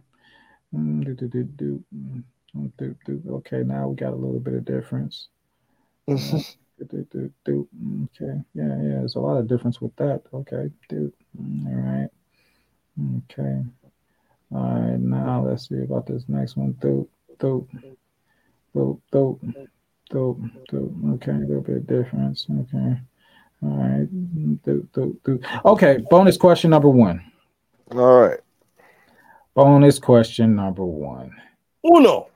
Mm, 0.73 1.05
do, 1.05 1.13
do, 1.13 1.27
do, 1.27 1.43
do. 1.43 1.83
Mm, 1.95 2.23
mm, 2.55 2.71
do, 2.77 2.95
do. 3.05 3.21
Okay, 3.35 3.63
now 3.63 3.87
we 3.89 3.95
got 3.95 4.13
a 4.13 4.15
little 4.15 4.39
bit 4.39 4.53
of 4.55 4.65
difference. 4.65 5.27
Uh, 6.07 6.39
do, 6.77 6.85
do, 6.89 7.07
do, 7.11 7.31
do. 7.45 7.67
Mm, 7.81 8.09
Okay, 8.21 8.41
yeah, 8.53 8.67
yeah. 8.67 8.99
There's 8.99 9.15
a 9.15 9.19
lot 9.21 9.37
of 9.37 9.47
difference 9.47 9.79
with 9.79 9.95
that. 9.95 10.23
Okay, 10.33 10.69
do. 10.89 11.11
Mm, 11.41 11.67
All 11.67 11.91
right. 11.91 12.09
Okay. 13.31 13.63
All 14.53 14.79
right. 14.79 14.99
Now 14.99 15.45
let's 15.45 15.69
see 15.69 15.81
about 15.81 16.05
this 16.05 16.25
next 16.27 16.57
one. 16.57 16.73
Do, 16.81 17.07
do, 17.39 17.67
do, 18.73 18.99
do, 19.11 19.39
do, 20.09 20.49
do. 20.69 21.11
Okay, 21.13 21.31
a 21.31 21.35
little 21.35 21.61
bit 21.61 21.77
of 21.77 21.87
difference. 21.87 22.45
Okay. 22.49 22.99
All 23.63 23.69
right. 23.77 24.07
Do, 24.63 24.87
do, 24.93 25.19
do. 25.23 25.39
Okay. 25.65 26.03
Bonus 26.09 26.37
question 26.37 26.69
number 26.69 26.89
one. 26.89 27.31
All 27.91 28.19
right. 28.21 28.39
Bonus 29.53 29.99
question 29.99 30.55
number 30.55 30.83
one. 30.85 31.31
Uno. 31.83 32.27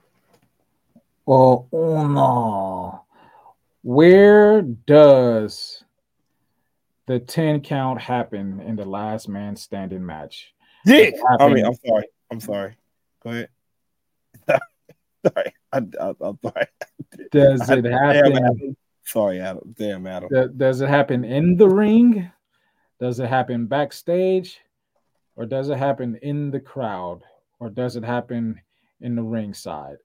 Well, 1.26 1.68
uno. 1.72 3.04
Where 3.82 4.62
does 4.62 5.84
the 7.06 7.18
10 7.18 7.60
count 7.62 8.00
happen 8.00 8.60
in 8.60 8.76
the 8.76 8.84
last 8.84 9.28
man 9.28 9.56
standing 9.56 10.04
match? 10.04 10.52
Dick. 10.86 11.14
I 11.38 11.48
mean, 11.48 11.64
I'm 11.64 11.74
sorry. 11.74 12.04
I'm 12.30 12.40
sorry. 12.40 12.76
Go 13.22 13.30
ahead. 13.30 13.48
sorry. 15.26 15.54
I, 15.72 15.78
I, 16.00 16.14
I'm 16.20 16.38
sorry. 16.42 16.66
Does 17.30 17.68
I- 17.70 17.76
it 17.76 17.82
damn, 17.82 17.92
happen- 17.92 18.36
Adam. 18.36 18.76
Sorry, 19.04 19.40
Adam. 19.40 19.74
Damn, 19.76 20.06
Adam. 20.06 20.56
Does 20.56 20.80
it 20.80 20.88
happen 20.88 21.24
in 21.24 21.56
the 21.56 21.68
ring? 21.68 22.30
Does 23.00 23.18
it 23.18 23.28
happen 23.28 23.66
backstage? 23.66 24.60
Or 25.36 25.46
does 25.46 25.70
it 25.70 25.78
happen 25.78 26.16
in 26.22 26.50
the 26.50 26.60
crowd? 26.60 27.22
Or 27.58 27.70
does 27.70 27.96
it 27.96 28.04
happen 28.04 28.60
in 29.00 29.16
the 29.16 29.22
ringside? 29.22 29.96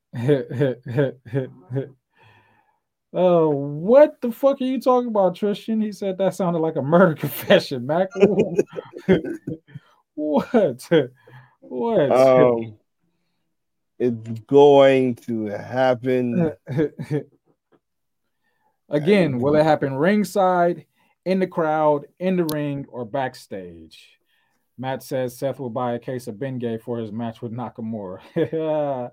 oh, 3.14 3.50
what 3.54 4.22
the 4.22 4.32
fuck 4.32 4.62
are 4.62 4.66
you 4.66 4.80
talking 4.80 5.10
about, 5.10 5.36
Tristan? 5.36 5.82
He 5.82 5.92
said 5.92 6.18
that 6.18 6.36
sounded 6.36 6.60
like 6.60 6.78
a 6.78 6.82
murder 6.82 7.16
confession, 7.16 7.86
Mac. 7.86 8.08
what? 10.16 10.90
What? 11.60 12.12
Um, 12.12 12.78
it's 14.00 14.40
going 14.48 15.16
to 15.16 15.48
happen. 15.48 16.54
Again, 18.90 19.40
will 19.40 19.56
it 19.56 19.64
happen 19.64 19.96
ringside, 19.96 20.86
in 21.26 21.40
the 21.40 21.48
crowd, 21.48 22.06
in 22.20 22.38
the 22.38 22.46
ring, 22.46 22.86
or 22.90 23.06
backstage? 23.06 24.20
Matt 24.78 25.04
says 25.04 25.38
Seth 25.38 25.60
will 25.60 25.70
buy 25.70 25.94
a 25.94 26.00
case 26.00 26.28
of 26.28 26.36
Bengay 26.36 26.82
for 26.82 27.00
his 27.00 27.12
match 27.12 27.42
with 27.42 27.52
Nakamura. 27.52 28.22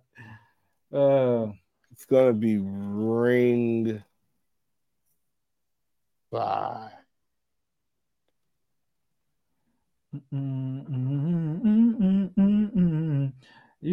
uh, 0.93 1.53
It's 1.93 2.05
gonna 2.05 2.32
be 2.32 2.59
ring. 2.59 4.03
Bye. 6.31 6.90
You 10.12 10.20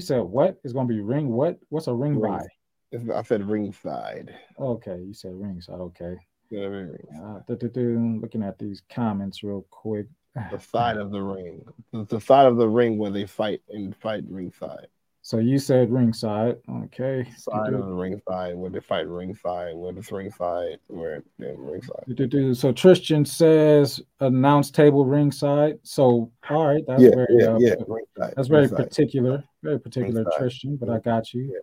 said 0.01 0.21
what 0.21 0.59
is 0.63 0.73
going 0.73 0.87
to 0.87 0.93
be 0.93 1.01
ring? 1.01 1.29
What? 1.29 1.59
What's 1.69 1.87
a 1.87 1.93
ring 1.93 2.19
by? 2.19 2.45
I 2.93 3.21
said 3.23 3.47
ringside. 3.47 4.33
Okay, 4.59 4.99
you 5.05 5.13
said 5.13 5.33
ringside. 5.33 5.79
Okay. 5.79 6.17
Yeah, 6.49 6.87
Uh, 7.21 7.39
looking 7.47 8.41
at 8.43 8.57
these 8.57 8.81
comments 8.89 9.43
real 9.43 9.65
quick. 9.69 10.07
The 10.51 10.59
side 10.59 10.97
of 10.97 11.11
the 11.11 11.21
ring. 11.21 11.63
The, 11.91 12.19
side 12.19 12.47
of 12.47 12.57
the 12.57 12.67
ring 12.67 12.97
where 12.97 13.11
they 13.11 13.25
fight 13.25 13.61
and 13.69 13.95
fight 13.95 14.23
ringside. 14.27 14.87
So 15.21 15.37
you 15.37 15.59
said 15.59 15.91
ringside. 15.91 16.57
Okay. 16.85 17.29
Side 17.37 17.73
of 17.73 17.85
the 17.85 17.93
ringside 17.93 18.55
where 18.55 18.71
they 18.71 18.79
fight 18.79 19.07
ringside, 19.07 19.75
where 19.75 19.95
it's 19.95 20.11
ringside, 20.11 20.79
where 20.87 21.23
they're 21.37 21.55
ringside. 21.55 22.57
So 22.57 22.71
Tristan 22.71 23.25
says 23.25 24.01
announce 24.21 24.71
table 24.71 25.05
ringside. 25.05 25.79
So 25.83 26.31
all 26.49 26.67
right, 26.67 26.83
that's 26.87 27.03
Yeah, 27.03 27.09
very 27.15 27.27
yeah, 27.31 27.45
uh, 27.47 27.59
yeah, 27.59 27.75
ringside, 27.87 28.33
that's 28.35 28.47
very 28.47 28.61
ringside. 28.61 28.77
particular, 28.77 29.43
very 29.61 29.79
particular 29.79 30.23
Ringside. 30.23 30.39
Tristan. 30.39 30.77
But 30.77 30.89
I 30.89 30.99
got 30.99 31.33
you. 31.33 31.61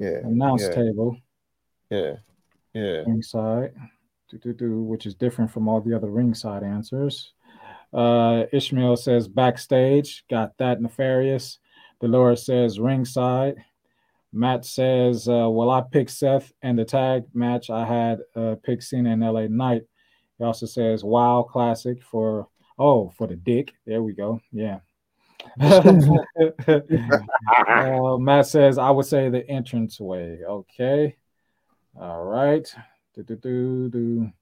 Yeah. 0.00 0.18
Announce 0.24 0.62
yeah, 0.62 0.74
table 0.74 1.16
Yeah. 1.90 2.12
Yeah. 2.72 3.02
ringside, 3.06 3.74
do-do-do, 4.30 4.82
which 4.82 5.04
is 5.06 5.14
different 5.14 5.50
from 5.50 5.68
all 5.68 5.80
the 5.80 5.94
other 5.94 6.08
ringside 6.08 6.62
answers. 6.62 7.32
Uh, 7.92 8.44
Ishmael 8.52 8.96
says 8.96 9.28
backstage. 9.28 10.24
Got 10.30 10.56
that 10.58 10.80
nefarious. 10.80 11.58
Dolores 12.00 12.46
says 12.46 12.80
ringside. 12.80 13.56
Matt 14.32 14.64
says, 14.64 15.28
uh, 15.28 15.50
"Well, 15.50 15.70
I 15.70 15.82
picked 15.82 16.12
Seth 16.12 16.52
and 16.62 16.78
the 16.78 16.84
tag 16.84 17.24
match. 17.34 17.68
I 17.68 17.84
had 17.84 18.20
uh, 18.36 18.54
picked 18.62 18.84
Cena 18.84 19.10
and 19.10 19.22
LA 19.22 19.48
Knight." 19.48 19.82
He 20.38 20.44
also 20.44 20.66
says, 20.66 21.02
"Wow, 21.02 21.46
Klassick 21.52 22.00
for 22.02 22.48
oh 22.78 23.10
for 23.10 23.26
the 23.26 23.36
dick." 23.36 23.74
There 23.86 24.02
we 24.02 24.12
go. 24.12 24.40
Yeah. 24.52 24.78
Uh, 27.68 28.16
Matt 28.18 28.46
says, 28.46 28.78
"I 28.78 28.90
would 28.90 29.06
say 29.06 29.28
the 29.28 29.48
entrance 29.48 30.00
way." 30.00 30.40
Okay. 30.46 31.16
All 32.00 32.24
right. 32.24 32.72
Do 33.14 33.22
do 33.22 33.36
do 33.36 33.88
do. 33.88 34.32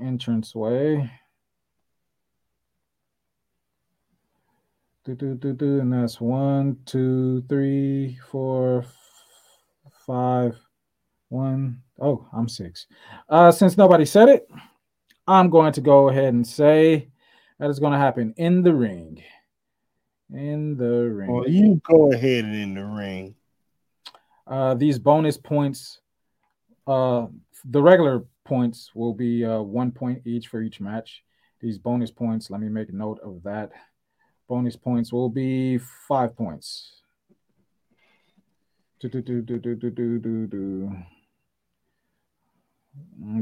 Entrance 0.00 0.54
way. 0.54 1.10
Do, 5.04 5.14
do, 5.14 5.34
do, 5.36 5.54
do, 5.54 5.80
and 5.80 5.90
that's 5.90 6.20
one, 6.20 6.76
two, 6.84 7.42
three, 7.48 8.18
four, 8.30 8.84
five, 10.06 10.54
one. 11.30 11.80
Oh, 11.98 12.28
I'm 12.30 12.46
six. 12.46 12.86
Uh, 13.26 13.50
since 13.50 13.78
nobody 13.78 14.04
said 14.04 14.28
it, 14.28 14.46
I'm 15.26 15.48
going 15.48 15.72
to 15.72 15.80
go 15.80 16.10
ahead 16.10 16.34
and 16.34 16.46
say 16.46 17.08
that 17.58 17.70
is 17.70 17.78
going 17.78 17.94
to 17.94 17.98
happen 17.98 18.34
in 18.36 18.62
the 18.62 18.74
ring. 18.74 19.22
In 20.32 20.76
the 20.76 21.08
ring. 21.10 21.32
Well, 21.32 21.48
you 21.48 21.80
go 21.84 22.12
ahead 22.12 22.44
and 22.44 22.54
in 22.54 22.74
the 22.74 22.84
ring. 22.84 23.34
Uh, 24.46 24.74
these 24.74 24.98
bonus 24.98 25.36
points, 25.36 26.00
uh, 26.86 27.26
the 27.64 27.82
regular 27.82 28.24
points 28.44 28.90
will 28.94 29.14
be 29.14 29.44
uh, 29.44 29.60
one 29.60 29.90
point 29.90 30.22
each 30.26 30.48
for 30.48 30.62
each 30.62 30.80
match. 30.80 31.22
These 31.60 31.78
bonus 31.78 32.10
points, 32.10 32.50
let 32.50 32.60
me 32.60 32.68
make 32.68 32.88
a 32.88 32.92
note 32.92 33.20
of 33.20 33.42
that. 33.44 33.72
Bonus 34.48 34.76
points 34.76 35.12
will 35.12 35.28
be 35.28 35.78
five 36.08 36.36
points. 36.36 37.02
Do, 39.00 39.08
do, 39.08 39.22
do, 39.22 39.42
do, 39.42 39.58
do, 39.58 39.74
do, 39.74 39.90
do, 39.90 40.18
do, 40.18 40.46
do. 40.46 40.96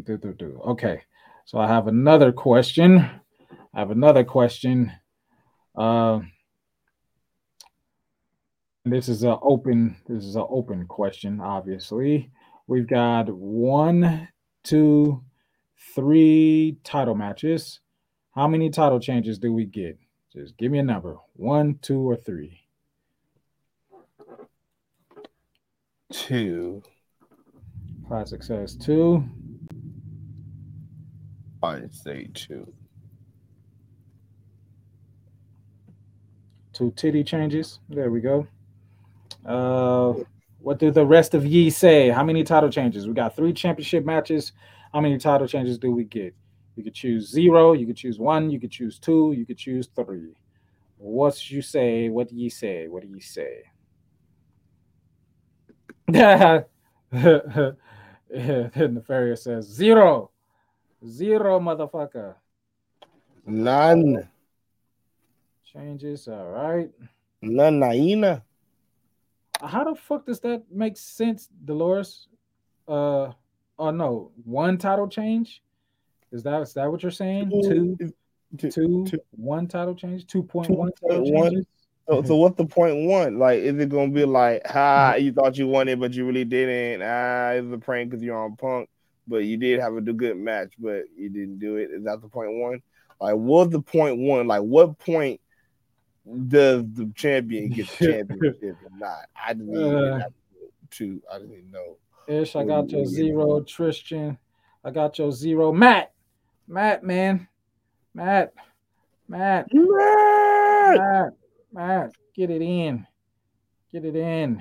Do, 0.04 0.34
do. 0.34 0.60
Okay, 0.66 1.02
so 1.44 1.58
I 1.58 1.66
have 1.68 1.86
another 1.86 2.32
question. 2.32 2.98
I 3.74 3.78
have 3.78 3.90
another 3.90 4.24
question. 4.24 4.92
Uh, 5.74 6.20
this 8.86 9.08
is 9.08 9.24
an 9.24 9.36
open. 9.42 9.96
This 10.06 10.24
is 10.24 10.36
an 10.36 10.46
open 10.48 10.86
question. 10.86 11.40
Obviously, 11.40 12.30
we've 12.68 12.86
got 12.86 13.28
one, 13.28 14.28
two, 14.62 15.22
three 15.94 16.78
title 16.84 17.16
matches. 17.16 17.80
How 18.34 18.46
many 18.46 18.70
title 18.70 19.00
changes 19.00 19.38
do 19.38 19.52
we 19.52 19.64
get? 19.66 19.98
Just 20.32 20.56
give 20.56 20.70
me 20.70 20.78
a 20.78 20.84
number. 20.84 21.16
One, 21.32 21.78
two, 21.82 21.98
or 21.98 22.16
three. 22.16 22.60
Two. 26.12 26.82
Klassick 28.08 28.44
says 28.44 28.76
two. 28.76 29.24
I'd 31.60 31.92
say 31.92 32.28
two. 32.34 32.72
Two 36.72 36.92
titty 36.92 37.24
changes. 37.24 37.80
There 37.88 38.10
we 38.10 38.20
go. 38.20 38.46
Uh, 39.46 40.14
what 40.58 40.78
do 40.78 40.90
the 40.90 41.06
rest 41.06 41.34
of 41.34 41.46
ye 41.46 41.70
say? 41.70 42.08
How 42.08 42.24
many 42.24 42.42
title 42.42 42.70
changes? 42.70 43.06
We 43.06 43.14
got 43.14 43.36
three 43.36 43.52
championship 43.52 44.04
matches. 44.04 44.52
How 44.92 45.00
many 45.00 45.18
title 45.18 45.46
changes 45.46 45.78
do 45.78 45.92
we 45.92 46.04
get? 46.04 46.34
You 46.74 46.82
could 46.84 46.94
choose 46.94 47.30
zero, 47.30 47.72
you 47.72 47.86
could 47.86 47.96
choose 47.96 48.18
one, 48.18 48.50
you 48.50 48.60
could 48.60 48.70
choose 48.70 48.98
two, 48.98 49.32
you 49.36 49.46
could 49.46 49.56
choose 49.56 49.88
three. 49.94 50.34
What 50.98 51.50
you 51.50 51.62
say? 51.62 52.08
What 52.08 52.28
do 52.28 52.36
ye 52.36 52.48
say? 52.48 52.88
What 52.88 53.02
do 53.02 53.08
ye 53.08 53.20
say? 53.20 53.62
Then 58.28 58.94
Nefarious 58.94 59.44
says 59.44 59.66
zero. 59.66 60.30
Zero, 61.06 61.60
motherfucker. 61.60 62.34
None. 63.46 64.28
Changes. 65.72 66.26
All 66.26 66.50
right. 66.50 66.90
None. 67.42 67.80
Naina. 67.80 68.42
How 69.62 69.84
the 69.84 69.94
fuck 69.94 70.26
does 70.26 70.40
that 70.40 70.64
make 70.70 70.96
sense, 70.96 71.48
Dolores? 71.64 72.28
Uh, 72.86 73.32
oh 73.78 73.90
no, 73.90 74.32
one 74.44 74.78
title 74.78 75.08
change. 75.08 75.62
Is 76.32 76.42
that 76.42 76.62
is 76.62 76.74
that 76.74 76.90
what 76.90 77.02
you're 77.02 77.10
saying? 77.10 77.50
Two, 77.50 78.70
two, 78.70 79.06
one 79.30 79.66
title 79.66 79.94
change, 79.94 80.26
two 80.26 80.42
point 80.42 80.70
one 80.70 80.90
title 80.92 81.22
Point 81.22 81.34
one. 81.34 81.50
changes. 81.50 81.66
So, 82.08 82.22
so 82.22 82.36
what's 82.36 82.56
the 82.56 82.66
point 82.66 83.08
one? 83.08 83.38
Like, 83.38 83.60
is 83.60 83.76
it 83.78 83.88
gonna 83.88 84.12
be 84.12 84.24
like, 84.24 84.64
ha, 84.64 85.14
you 85.14 85.32
thought 85.32 85.56
you 85.56 85.66
won 85.66 85.88
it, 85.88 85.98
but 85.98 86.12
you 86.14 86.24
really 86.24 86.44
didn't? 86.44 87.02
Ah, 87.02 87.50
it's 87.50 87.72
a 87.72 87.78
prank 87.78 88.10
because 88.10 88.22
you're 88.22 88.38
on 88.38 88.54
Punk, 88.54 88.88
but 89.26 89.38
you 89.38 89.56
did 89.56 89.80
have 89.80 89.96
a 89.96 90.00
good 90.00 90.36
match, 90.36 90.72
but 90.78 91.04
you 91.16 91.28
didn't 91.28 91.58
do 91.58 91.76
it. 91.76 91.90
Is 91.90 92.04
that 92.04 92.20
the 92.20 92.28
point 92.28 92.52
one? 92.52 92.80
Like, 93.20 93.34
what's 93.34 93.72
the 93.72 93.80
point 93.80 94.18
one? 94.18 94.46
Like, 94.46 94.62
what 94.62 94.98
point 94.98 95.40
does 96.48 96.82
the 96.92 97.10
champion 97.14 97.70
get 97.70 97.88
the 97.88 98.06
championship 98.12 98.76
or 98.84 98.98
not? 98.98 99.26
I 99.40 99.52
didn't 99.54 99.70
even 99.70 99.94
Uh, 99.94 100.18
have 100.20 100.32
two. 100.90 101.22
I 101.32 101.38
didn't 101.38 101.52
even 101.54 101.70
know. 101.70 101.96
Ish, 102.28 102.56
I 102.56 102.64
got 102.64 102.90
your 102.90 103.06
zero, 103.06 103.60
Tristan. 103.62 104.36
I 104.84 104.90
got 104.90 105.18
your 105.18 105.30
zero, 105.32 105.72
Matt. 105.72 106.12
Matt, 106.68 107.04
man, 107.04 107.46
Matt, 108.12 108.52
Matt, 109.28 109.68
Matt, 109.72 111.32
Matt, 111.72 112.12
get 112.34 112.50
it 112.50 112.60
in, 112.62 113.06
get 113.92 114.04
it 114.04 114.16
in. 114.16 114.60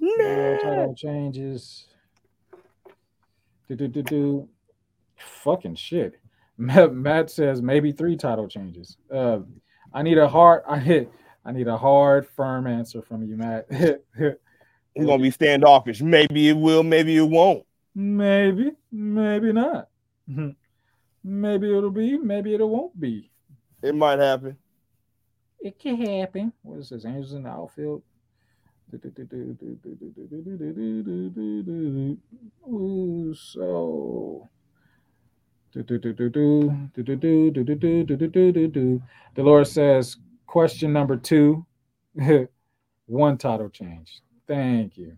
Zero 0.00 0.58
title 0.62 0.94
changes. 0.94 1.86
Do 3.68 3.74
do 3.74 3.88
do 3.88 4.02
do. 4.02 4.48
Fucking 5.16 5.74
shit. 5.74 6.20
Matt, 6.56 6.92
Matt 6.94 7.30
says 7.30 7.60
maybe 7.62 7.90
three 7.90 8.16
title 8.16 8.46
changes. 8.46 8.96
Uh, 9.10 9.40
I 9.94 10.02
need 10.02 10.18
a 10.18 10.28
hard. 10.28 10.64
I 10.68 10.78
hit. 10.78 11.10
I 11.46 11.52
need 11.52 11.68
a 11.68 11.76
hard, 11.78 12.26
firm 12.26 12.66
answer 12.66 13.00
from 13.02 13.22
you, 13.22 13.36
Matt. 13.36 13.66
It's 13.70 15.06
gonna 15.06 15.22
be 15.22 15.30
standoffish. 15.30 16.00
Maybe 16.00 16.48
it 16.48 16.56
will. 16.56 16.82
Maybe 16.82 17.16
it 17.16 17.28
won't. 17.28 17.64
Maybe, 17.94 18.72
maybe 18.90 19.52
not. 19.52 19.88
Maybe 21.22 21.76
it'll 21.76 21.90
be, 21.90 22.18
maybe 22.18 22.54
it 22.54 22.60
won't 22.60 22.98
be. 22.98 23.30
It 23.82 23.94
might 23.94 24.18
happen. 24.18 24.56
It 25.60 25.78
can 25.78 25.96
happen. 25.96 26.52
What 26.62 26.80
is 26.80 26.88
this? 26.90 27.04
Angels 27.04 27.32
in 27.34 27.44
the 27.44 27.50
outfield. 27.50 28.02
Ooh, 32.68 33.34
so. 33.34 34.48
Dolores 39.34 39.72
says, 39.72 40.16
question 40.46 40.92
number 40.92 41.16
two. 41.16 41.66
One 43.06 43.36
title 43.36 43.68
change. 43.68 44.20
Thank 44.46 44.96
you. 44.96 45.16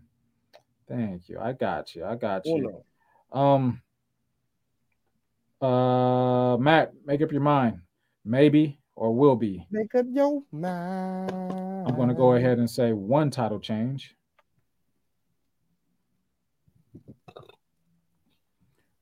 Thank 0.87 1.29
you. 1.29 1.39
I 1.39 1.53
got 1.53 1.95
you. 1.95 2.05
I 2.05 2.15
got 2.15 2.45
you. 2.45 2.83
Um 3.31 3.81
uh 5.61 6.57
Matt, 6.57 6.93
make 7.05 7.21
up 7.21 7.31
your 7.31 7.41
mind. 7.41 7.81
Maybe 8.25 8.79
or 8.95 9.13
will 9.13 9.35
be. 9.35 9.65
Make 9.71 9.93
up 9.95 10.05
your 10.11 10.41
mind. 10.51 11.31
I'm 11.87 11.95
gonna 11.95 12.13
go 12.13 12.33
ahead 12.33 12.57
and 12.57 12.69
say 12.69 12.93
one 12.93 13.29
title 13.29 13.59
change. 13.59 14.15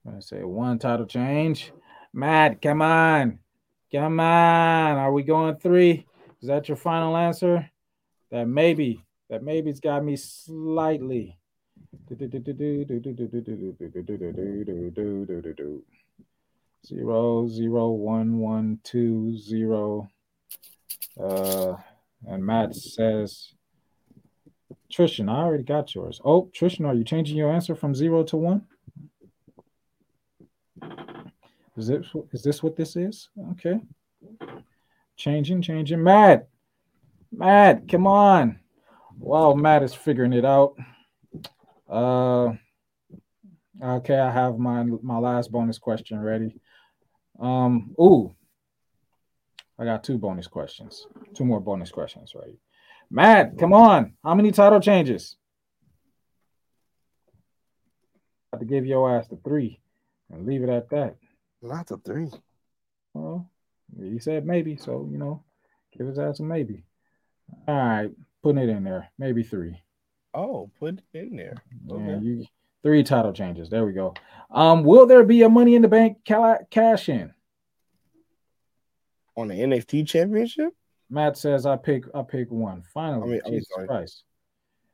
I'm 0.07 0.22
say 0.22 0.44
one 0.44 0.77
title 0.77 1.07
change. 1.07 1.72
Matt, 2.14 2.61
come 2.61 2.82
on. 2.82 3.40
Come 3.91 4.19
on. 4.19 4.98
Are 4.98 5.11
we 5.11 5.23
going 5.23 5.56
three? 5.56 6.06
Is 6.41 6.48
that 6.48 6.68
your 6.68 6.77
final 6.77 7.18
answer? 7.18 7.69
That 8.30 8.48
maybe. 8.48 9.03
That 9.30 9.41
maybe's 9.41 9.80
got 9.80 10.03
me 10.03 10.15
slightly. 10.15 11.40
Zero, 16.88 17.48
zero, 17.48 17.90
one, 17.90 18.38
one, 18.38 18.80
two, 18.84 19.38
zero. 19.38 20.07
Uh, 21.19 21.73
and 22.27 22.45
Matt 22.45 22.76
says, 22.76 23.53
Tristan, 24.91 25.30
I 25.30 25.38
already 25.38 25.64
got 25.64 25.95
yours. 25.95 26.22
Oh, 26.23 26.52
Tristan, 26.53 26.86
are 26.86 26.94
you 26.94 27.03
changing 27.03 27.38
your 27.38 27.52
answer 27.52 27.73
from 27.73 27.95
zero 27.95 28.23
to 28.26 28.38
one? 28.38 28.68
Is 31.77 31.88
this 31.88 32.07
is 32.31 32.43
this 32.43 32.64
what 32.64 32.76
this 32.76 32.95
is? 32.95 33.30
Okay. 33.52 33.80
Changing, 35.18 35.61
changing. 35.61 36.02
Matt, 36.02 36.47
Matt, 37.31 37.88
come 37.89 38.07
on. 38.07 38.60
Wow, 39.18 39.53
Matt 39.53 39.84
is 39.84 39.93
figuring 39.93 40.34
it 40.34 40.45
out. 40.45 40.76
Uh, 41.89 42.53
okay, 43.81 44.18
I 44.18 44.31
have 44.31 44.57
my 44.57 44.84
my 44.84 45.18
last 45.18 45.52
bonus 45.52 45.77
question 45.77 46.19
ready. 46.19 46.56
Um, 47.39 47.93
ooh, 47.99 48.34
I 49.77 49.84
got 49.84 50.03
two 50.03 50.18
bonus 50.18 50.47
questions, 50.47 51.07
two 51.34 51.43
more 51.43 51.60
bonus 51.60 51.91
questions, 51.91 52.34
right? 52.35 52.56
Matt, 53.11 53.57
come 53.57 53.73
on. 53.73 54.14
How 54.23 54.34
many 54.34 54.52
title 54.52 54.80
changes? 54.80 55.35
I 58.52 58.57
have 58.57 58.60
to 58.61 58.65
give 58.65 58.85
your 58.85 59.18
ass 59.18 59.27
the 59.27 59.38
three 59.43 59.81
and 60.31 60.45
leave 60.45 60.64
it 60.64 60.69
at 60.69 60.89
that. 60.89 61.15
Not 61.65 61.87
the 61.87 61.97
three. 61.97 62.29
Well, 63.13 63.49
you 63.97 64.19
said 64.19 64.45
maybe, 64.45 64.75
so 64.77 65.07
you 65.11 65.17
know, 65.17 65.43
give 65.97 66.07
his 66.07 66.19
ass 66.19 66.39
a 66.39 66.43
maybe. 66.43 66.83
All 67.67 67.75
right, 67.75 68.11
putting 68.43 68.61
it 68.61 68.69
in 68.69 68.83
there, 68.83 69.09
maybe 69.17 69.43
three. 69.43 69.81
Oh, 70.33 70.69
put 70.79 70.99
it 71.13 71.23
in 71.29 71.35
there. 71.37 71.55
Yeah, 71.87 71.95
Okay. 71.95 72.19
you 72.25 72.45
three 72.83 73.03
title 73.03 73.33
changes. 73.33 73.69
There 73.69 73.85
we 73.85 73.93
go. 73.93 74.13
Um, 74.51 74.83
will 74.83 75.05
there 75.05 75.23
be 75.23 75.41
a 75.43 75.49
Money 75.49 75.75
in 75.75 75.81
the 75.81 75.87
Bank 75.87 76.17
cash 76.25 77.09
in? 77.09 77.33
On 79.37 79.47
the 79.47 79.55
NXT 79.55 80.07
championship? 80.07 80.73
Matt 81.09 81.37
says 81.37 81.65
I 81.65 81.77
pick 81.77 82.03
I 82.13 82.21
pick 82.23 82.51
one. 82.51 82.83
Finally, 82.93 83.41
I 83.45 83.49
mean- 83.49 83.59
Jesus 83.59 83.69
sorry. 83.73 83.87
Christ. 83.87 84.23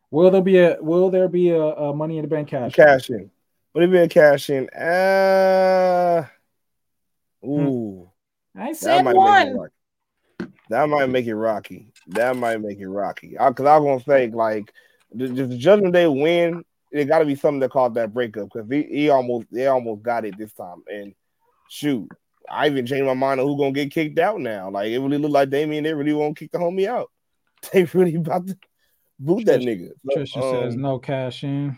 Will 0.09 0.29
there 0.29 0.41
be 0.41 0.57
a 0.59 0.77
will 0.81 1.09
there 1.09 1.29
be 1.29 1.49
a, 1.51 1.61
a 1.61 1.93
Money 1.95 2.17
in 2.17 2.23
the 2.23 2.27
Bank 2.27 2.49
cash? 2.49 2.73
Cash 2.73 3.09
in. 3.09 3.31
Would 3.73 3.83
it 3.85 3.91
be 3.91 3.97
a 3.99 4.07
cash 4.09 4.49
in? 4.49 4.67
Uh, 4.69 6.27
ooh. 7.43 8.11
I 8.55 8.67
That 8.67 8.77
said 8.77 9.05
one. 9.05 9.69
That 10.69 10.87
might 10.87 11.09
make 11.09 11.27
it 11.27 11.35
rocky. 11.35 11.91
That 12.07 12.35
might 12.37 12.61
make 12.61 12.79
it 12.79 12.87
rocky. 12.87 13.29
Because 13.29 13.65
I, 13.65 13.77
was 13.77 14.03
gonna 14.05 14.17
think 14.17 14.33
like 14.33 14.73
the, 15.11 15.27
the 15.27 15.57
Judgment 15.57 15.93
Day 15.93 16.07
win. 16.07 16.63
It 16.91 17.05
got 17.05 17.19
to 17.19 17.25
be 17.25 17.35
something 17.35 17.61
that 17.61 17.71
caused 17.71 17.95
that 17.95 18.13
breakup 18.13 18.49
because 18.51 18.69
he, 18.69 18.83
he 18.83 19.09
almost 19.09 19.47
they 19.49 19.67
almost 19.67 20.03
got 20.03 20.25
it 20.25 20.37
this 20.37 20.51
time. 20.53 20.83
And 20.91 21.13
shoot, 21.69 22.09
I 22.49 22.67
even 22.67 22.85
changed 22.85 23.05
my 23.05 23.13
mind 23.13 23.39
on 23.39 23.47
who 23.47 23.57
gonna 23.57 23.71
get 23.71 23.91
kicked 23.91 24.19
out 24.19 24.39
now. 24.39 24.69
Like 24.69 24.91
it 24.91 24.99
really 24.99 25.17
look 25.17 25.31
like 25.31 25.49
Damian. 25.49 25.83
They 25.83 25.93
really 25.93 26.13
won't 26.13 26.37
kick 26.37 26.51
the 26.51 26.57
homie 26.57 26.87
out. 26.87 27.09
They 27.71 27.83
really 27.83 28.15
about 28.15 28.47
to 28.47 28.57
boot 29.19 29.45
that 29.45 29.61
nigga. 29.61 29.89
So, 30.09 30.17
Trisha 30.17 30.63
says 30.63 30.73
um, 30.73 30.81
no 30.81 30.99
cash 30.99 31.43
in. 31.43 31.77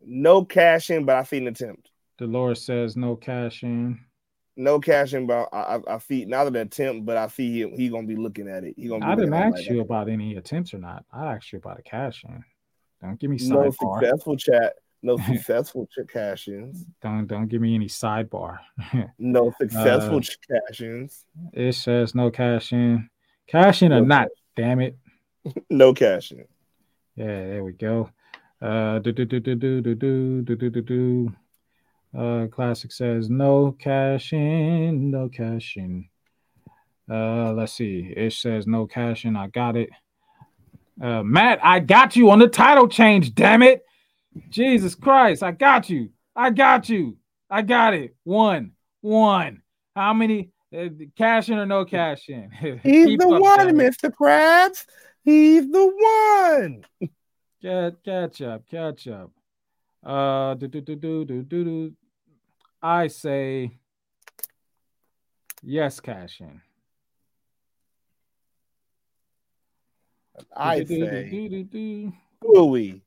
no 0.00 0.44
cash 0.44 0.90
in, 0.90 1.04
but 1.04 1.16
I 1.16 1.24
see 1.24 1.38
an 1.38 1.48
attempt. 1.48 1.90
Dolores 2.18 2.64
says 2.64 2.96
no 2.96 3.16
cash 3.16 3.62
in. 3.62 3.98
No 4.56 4.78
cash 4.78 5.14
in, 5.14 5.26
but 5.26 5.48
I, 5.52 5.76
I, 5.76 5.94
I 5.94 5.98
see 5.98 6.24
not 6.26 6.46
an 6.46 6.54
attempt, 6.56 7.04
but 7.06 7.16
I 7.16 7.26
see 7.26 7.52
he, 7.64 7.70
he 7.76 7.88
gonna 7.88 8.06
be 8.06 8.14
looking 8.16 8.48
at 8.48 8.62
it. 8.64 8.74
He 8.76 8.86
gonna. 8.88 9.04
I 9.04 9.16
didn't 9.16 9.30
looking 9.30 9.34
at 9.34 9.46
it 9.46 9.48
ask 9.48 9.56
like 9.58 9.70
you 9.70 9.80
about 9.80 10.08
any 10.08 10.36
attempts 10.36 10.72
or 10.74 10.78
not. 10.78 11.04
I 11.12 11.34
asked 11.34 11.52
you 11.52 11.58
about 11.58 11.80
a 11.80 11.82
cash 11.82 12.22
in. 12.24 12.44
Don't 13.02 13.18
give 13.18 13.30
me 13.30 13.36
that. 13.38 13.48
no 13.48 13.70
sidebar. 13.70 14.00
successful 14.00 14.36
chat, 14.36 14.72
no 15.02 15.16
successful 15.18 15.86
ch- 15.86 16.08
cash 16.08 16.46
ins, 16.48 16.84
Don't 17.02 17.26
don't 17.26 17.48
give 17.48 17.60
me 17.60 17.74
any 17.74 17.88
sidebar. 17.88 18.58
no 19.18 19.52
successful 19.60 20.18
Uh, 20.18 20.20
ch- 20.20 20.38
cash 20.48 20.80
ins, 20.80 21.24
It 21.52 21.72
says 21.74 22.14
no 22.14 22.30
cash 22.30 22.72
in. 22.72 23.10
Cash 23.48 23.82
in 23.82 23.92
or 23.92 24.00
No 24.00 24.04
not, 24.06 24.28
damn 24.56 24.80
it. 24.80 24.96
no 25.68 25.92
cash 25.92 26.30
in. 26.30 26.44
Yeah, 27.16 27.26
there 27.48 27.64
we 27.64 27.72
go. 27.72 28.08
Uh 28.62 29.00
do 29.00 29.10
do 29.12 29.24
do 29.24 29.40
do 29.40 29.54
do 29.56 29.80
do 29.82 29.94
do 30.42 30.56
do 30.56 30.70
do 30.70 30.80
do. 30.80 31.34
Uh 32.14 32.46
Klassick 32.46 32.92
says 32.92 33.28
no 33.28 33.72
cash 33.72 34.32
in, 34.32 35.10
no 35.10 35.28
cash 35.28 35.76
in. 35.76 36.08
Uh 37.10 37.52
let's 37.52 37.72
see. 37.72 38.12
It 38.16 38.32
says 38.32 38.66
no 38.66 38.86
cash 38.86 39.24
in. 39.24 39.36
I 39.36 39.48
got 39.48 39.76
it. 39.76 39.90
Uh 41.02 41.22
Matt, 41.22 41.58
I 41.62 41.80
got 41.80 42.14
you 42.14 42.30
on 42.30 42.38
the 42.38 42.48
title 42.48 42.88
change, 42.88 43.34
damn 43.34 43.62
it. 43.62 43.84
Jesus 44.48 44.94
Christ, 44.94 45.42
I 45.42 45.50
got 45.50 45.90
you. 45.90 46.10
I 46.36 46.50
got 46.50 46.88
you. 46.88 47.16
I 47.50 47.62
got 47.62 47.94
it. 47.94 48.16
One. 48.24 48.72
One. 49.00 49.62
How 49.94 50.12
many 50.12 50.50
uh, 50.76 50.88
cash 51.16 51.48
in 51.48 51.58
or 51.58 51.66
no 51.66 51.84
cash 51.84 52.28
in? 52.28 52.50
He's 52.82 53.18
the 53.18 53.28
one. 53.28 53.76
Mr. 53.76 54.10
Krabs. 54.10 54.86
He's 55.24 55.70
the 55.70 55.86
one. 55.86 56.84
Catch, 57.62 57.94
catch 58.04 58.42
up, 58.42 58.68
catch 58.70 59.08
up. 59.08 59.30
Uh, 60.04 60.54
do, 60.54 60.68
do, 60.68 60.80
do, 60.82 60.96
do, 60.96 61.24
do, 61.24 61.42
do, 61.42 61.64
do. 61.64 61.92
I 62.84 63.06
say 63.06 63.78
yes, 65.62 66.00
cash 66.00 66.42
in. 66.42 66.60
I 70.54 70.80
Do, 70.80 70.84
do, 70.84 71.64
do, 71.64 72.12
say, 72.42 72.66
we? 72.66 73.00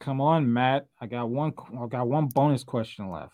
Come 0.00 0.20
on, 0.20 0.52
Matt. 0.52 0.86
I 1.00 1.06
got 1.06 1.30
one. 1.30 1.54
I 1.80 1.86
got 1.86 2.06
one 2.08 2.26
bonus 2.26 2.62
question 2.62 3.10
left. 3.10 3.32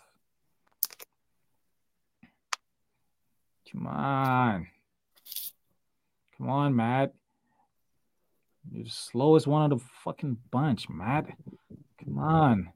Come 3.69 3.85
on. 3.85 4.67
Come 6.37 6.49
on, 6.49 6.75
Matt. 6.77 7.13
You're 8.71 8.85
the 8.85 8.89
slowest 8.89 9.47
one 9.47 9.69
of 9.69 9.77
the 9.77 9.85
fucking 10.05 10.37
bunch, 10.49 10.87
Matt. 10.89 11.25
Come 12.01 12.19
on. 12.19 12.71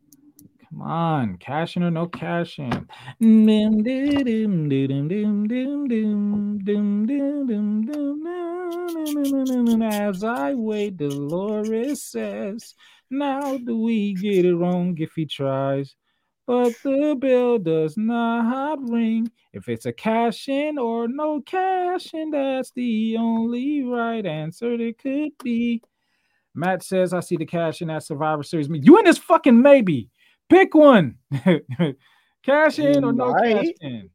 Come 0.74 0.82
on, 0.82 1.38
cash 1.38 1.78
in 1.78 1.84
or 1.84 1.92
no 1.92 2.08
cash 2.08 2.58
in. 2.58 2.88
As 9.84 10.24
I 10.24 10.54
wait, 10.56 10.98
Dolores 10.98 12.02
says, 12.02 12.74
Now 13.12 13.58
do 13.58 13.82
we 13.82 14.16
get 14.16 14.46
it 14.46 14.56
wrong 14.56 14.98
if 14.98 15.12
he 15.16 15.28
tries? 15.28 15.96
But 16.48 16.74
the 16.84 17.16
bell 17.20 17.60
does 17.60 17.96
not 17.96 18.90
ring. 18.90 19.32
If 19.54 19.70
it's 19.70 19.86
a 19.86 19.94
cash 19.94 20.50
in 20.50 20.80
or 20.80 21.08
no 21.08 21.42
cash 21.42 22.16
in, 22.16 22.32
that's 22.32 22.72
the 22.72 23.18
only 23.18 23.84
right 23.84 24.26
answer 24.26 24.74
It 24.74 24.98
could 24.98 25.34
be. 25.44 25.84
Matt 26.56 26.84
says, 26.84 27.14
I 27.14 27.20
see 27.20 27.36
the 27.38 27.46
cash 27.46 27.82
in 27.82 27.90
that 27.90 28.04
Survivor 28.04 28.44
Series. 28.44 28.70
You 28.72 28.98
in 28.98 29.06
this 29.06 29.18
fucking 29.20 29.62
maybe. 29.62 30.10
Pick 30.50 30.74
one. 30.76 31.18
cash 32.44 32.80
in 32.80 33.04
or 33.04 33.14
no 33.14 33.34
cash 33.34 33.66
in. 33.82 34.10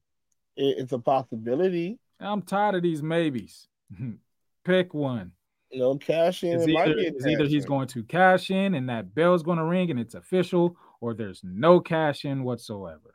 It's 0.57 0.93
a 0.93 0.99
possibility. 0.99 1.99
I'm 2.21 2.43
tired 2.43 2.75
of 2.77 2.83
these 2.83 3.03
maybes. 3.03 3.69
Pick 4.65 4.93
one. 4.95 5.33
No 5.73 5.97
cash 5.97 6.43
in. 6.45 6.53
It's 6.61 6.67
either, 6.69 6.95
it's 6.97 7.27
either 7.27 7.45
he's 7.47 7.65
in. 7.65 7.69
going 7.69 7.89
to 7.89 8.03
cash 8.05 8.51
in 8.51 8.75
and 8.75 8.89
that 8.89 9.15
bell's 9.15 9.43
going 9.43 9.59
to 9.59 9.65
ring 9.65 9.91
and 9.91 10.01
it's 10.01 10.15
official, 10.15 10.77
or 11.01 11.15
there's 11.15 11.43
no 11.45 11.81
cash 11.81 12.25
in 12.25 12.43
whatsoever. 12.45 13.15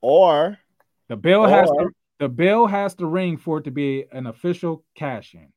or 0.00 0.58
The 1.08 1.16
bell 1.16 1.46
has 1.46 1.68
to 1.68 1.74
Or- 1.74 1.92
the 2.18 2.28
bell 2.28 2.66
has 2.68 2.94
to 2.96 3.06
ring 3.06 3.36
for 3.36 3.58
it 3.58 3.64
to 3.64 3.72
be 3.72 4.04
an 4.12 4.26
official 4.28 4.84
cash 4.94 5.34
in. 5.34 5.48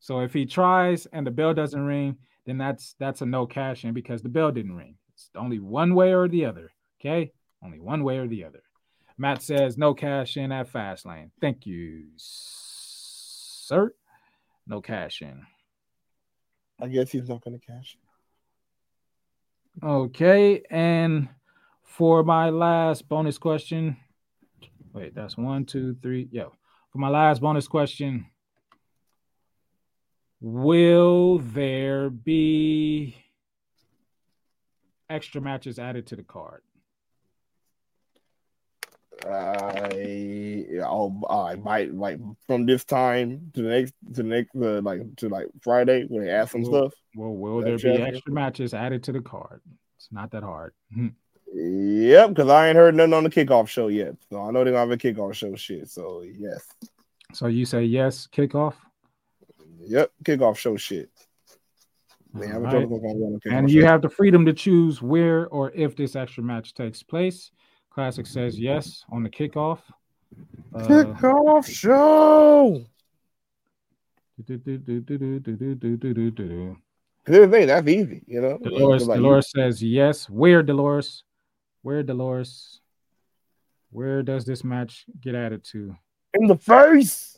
So 0.00 0.20
if 0.20 0.32
he 0.34 0.44
tries 0.44 1.06
and 1.06 1.24
the 1.26 1.30
bell 1.30 1.54
doesn't 1.54 1.80
ring, 1.80 2.16
then 2.46 2.58
that's 2.58 2.94
that's 2.98 3.22
a 3.22 3.26
no 3.26 3.46
cash 3.46 3.84
in 3.84 3.94
because 3.94 4.22
the 4.22 4.28
bell 4.28 4.52
didn't 4.52 4.76
ring. 4.76 4.96
It's 5.14 5.30
only 5.36 5.58
one 5.58 5.94
way 5.94 6.12
or 6.12 6.28
the 6.28 6.44
other. 6.44 6.70
Okay, 7.00 7.32
only 7.62 7.80
one 7.80 8.04
way 8.04 8.18
or 8.18 8.26
the 8.26 8.44
other. 8.44 8.62
Matt 9.16 9.42
says 9.42 9.78
no 9.78 9.94
cash 9.94 10.36
in 10.36 10.50
at 10.52 10.72
Fastlane. 10.72 11.30
Thank 11.40 11.66
you, 11.66 12.06
sir. 12.16 13.94
No 14.66 14.80
cash 14.80 15.22
in. 15.22 15.42
I 16.80 16.88
guess 16.88 17.10
he's 17.10 17.28
not 17.28 17.44
going 17.44 17.58
to 17.58 17.64
cash. 17.64 17.96
Okay, 19.82 20.62
and 20.70 21.28
for 21.82 22.22
my 22.24 22.50
last 22.50 23.08
bonus 23.08 23.38
question, 23.38 23.96
wait, 24.92 25.14
that's 25.14 25.36
one, 25.36 25.64
two, 25.64 25.96
three. 26.02 26.28
Yeah, 26.30 26.48
for 26.90 26.98
my 26.98 27.08
last 27.08 27.40
bonus 27.40 27.68
question, 27.68 28.26
will 30.44 31.38
there 31.38 32.10
be 32.10 33.16
extra 35.08 35.40
matches 35.40 35.78
added 35.78 36.06
to 36.08 36.16
the 36.16 36.22
card? 36.22 36.60
I 39.26 40.66
I'll 40.84 41.22
I 41.30 41.54
might 41.54 41.94
like 41.94 42.18
from 42.46 42.66
this 42.66 42.84
time 42.84 43.52
to 43.54 43.62
the 43.62 43.68
next 43.68 43.94
to 44.14 44.22
the 44.22 44.28
next 44.28 44.54
uh, 44.54 44.82
like 44.82 45.16
to 45.16 45.30
like 45.30 45.46
Friday 45.62 46.04
when 46.08 46.24
they 46.24 46.30
ask 46.30 46.52
some 46.52 46.60
Will, 46.62 46.90
stuff. 46.90 47.00
well, 47.14 47.30
will 47.30 47.62
there 47.62 47.78
be 47.78 48.02
extra 48.02 48.32
matches 48.32 48.74
added 48.74 49.02
to 49.04 49.12
the 49.12 49.22
card? 49.22 49.62
It's 49.96 50.08
not 50.12 50.30
that 50.32 50.42
hard. 50.42 50.74
Hmm. 50.92 51.08
Yep, 51.54 52.30
because 52.30 52.50
I 52.50 52.68
ain't 52.68 52.76
heard 52.76 52.94
nothing 52.94 53.14
on 53.14 53.24
the 53.24 53.30
kickoff 53.30 53.68
show 53.68 53.88
yet. 53.88 54.16
So 54.28 54.42
I 54.42 54.50
know 54.50 54.62
they're 54.62 54.74
gonna 54.74 54.80
have 54.80 54.90
a 54.90 54.96
kickoff 54.98 55.32
show 55.32 55.54
shit. 55.54 55.88
So 55.88 56.22
yes. 56.22 56.66
So 57.32 57.46
you 57.46 57.64
say 57.64 57.84
yes, 57.84 58.28
kickoff, 58.30 58.74
Yep, 59.86 60.12
kickoff 60.24 60.56
show 60.56 60.76
shit. 60.76 61.10
And 62.34 63.70
you 63.70 63.80
show. 63.80 63.86
have 63.86 64.02
the 64.02 64.08
freedom 64.08 64.44
to 64.46 64.52
choose 64.52 65.00
where 65.00 65.46
or 65.48 65.70
if 65.70 65.94
this 65.94 66.16
extra 66.16 66.42
match 66.42 66.74
takes 66.74 67.02
place. 67.02 67.52
Klassick 67.96 68.26
says 68.26 68.58
yes 68.58 69.04
on 69.12 69.22
the 69.22 69.30
kickoff. 69.30 69.78
Uh, 70.74 70.80
kickoff 70.80 71.64
show. 71.64 72.84
Do, 74.44 74.56
do, 74.56 74.78
do, 74.78 75.00
thing 77.24 77.66
that's 77.68 77.86
easy, 77.86 78.22
you 78.26 78.40
know. 78.40 78.58
Dolores, 78.58 79.06
like 79.06 79.18
Dolores 79.18 79.50
says 79.50 79.80
yes. 79.80 80.28
Where 80.28 80.62
Dolores? 80.62 81.22
Where 81.82 82.02
Dolores? 82.02 82.80
Where 83.90 84.24
does 84.24 84.44
this 84.44 84.64
match 84.64 85.06
get 85.20 85.36
added 85.36 85.62
to? 85.70 85.94
In 86.34 86.48
the 86.48 86.56
face. 86.56 87.33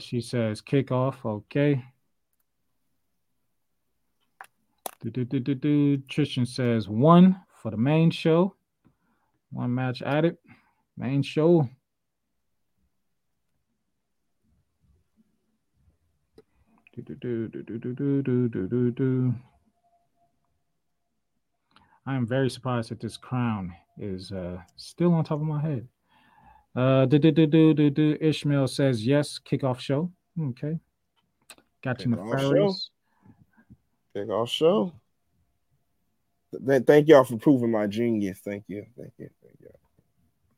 She 0.00 0.20
says 0.20 0.60
kickoff. 0.60 1.24
Okay. 1.24 1.84
Tristan 6.08 6.44
says 6.44 6.88
one 6.88 7.40
for 7.62 7.70
the 7.70 7.76
main 7.76 8.10
show. 8.10 8.54
One 9.52 9.74
match 9.74 10.02
added. 10.02 10.36
Main 10.96 11.22
show. 11.22 11.68
I 22.06 22.14
am 22.14 22.26
very 22.26 22.50
surprised 22.50 22.90
that 22.90 23.00
this 23.00 23.16
crown 23.16 23.72
is 23.96 24.32
uh, 24.32 24.58
still 24.76 25.14
on 25.14 25.24
top 25.24 25.40
of 25.40 25.46
my 25.46 25.60
head. 25.60 25.88
Uh, 26.74 27.04
do, 27.06 27.18
do, 27.18 27.30
do, 27.32 27.46
do, 27.46 27.74
do, 27.74 27.90
do. 27.90 28.16
Ishmael 28.20 28.68
says 28.68 29.04
yes. 29.06 29.38
Kickoff 29.38 29.80
show. 29.80 30.10
Okay. 30.40 30.78
Got 31.82 32.04
you, 32.04 32.12
Kickoff 32.12 32.40
show. 32.40 32.74
Kickoff 34.14 34.48
show. 34.48 34.92
Th- 36.66 36.82
Thank 36.84 37.08
y'all 37.08 37.24
for 37.24 37.36
proving 37.38 37.70
my 37.70 37.86
genius. 37.86 38.40
Thank 38.44 38.64
you. 38.68 38.86
Thank 38.96 39.12
you. 39.18 39.30
Thank 39.42 39.56
you. 39.60 39.68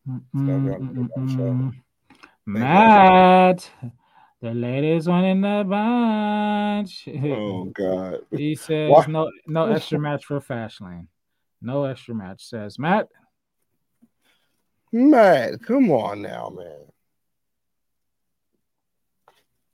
Mm, 0.09 0.23
mm, 0.35 1.09
mm, 1.09 1.09
mm. 1.17 1.73
Matt, 2.45 3.71
the 4.41 4.53
latest 4.53 5.07
one 5.09 5.25
in 5.25 5.41
the 5.41 5.65
bunch. 5.67 7.09
Oh 7.09 7.65
God. 7.67 8.21
He 8.33 8.57
says 8.57 8.91
Why- 8.91 9.07
no, 9.07 9.31
no 9.47 9.67
extra 9.71 9.99
match 9.99 10.25
for 10.25 10.41
Fastlane. 10.41 11.07
No 11.61 11.85
extra 11.85 12.15
match. 12.15 12.45
Says 12.45 12.79
Matt. 12.79 13.09
Matt, 14.93 15.62
come 15.62 15.90
on 15.90 16.23
now, 16.23 16.52
man. 16.55 16.93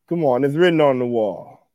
Come 0.09 0.25
on, 0.25 0.45
it's 0.45 0.55
written 0.55 0.81
on 0.81 1.01
the 1.01 1.07
wall. 1.07 1.69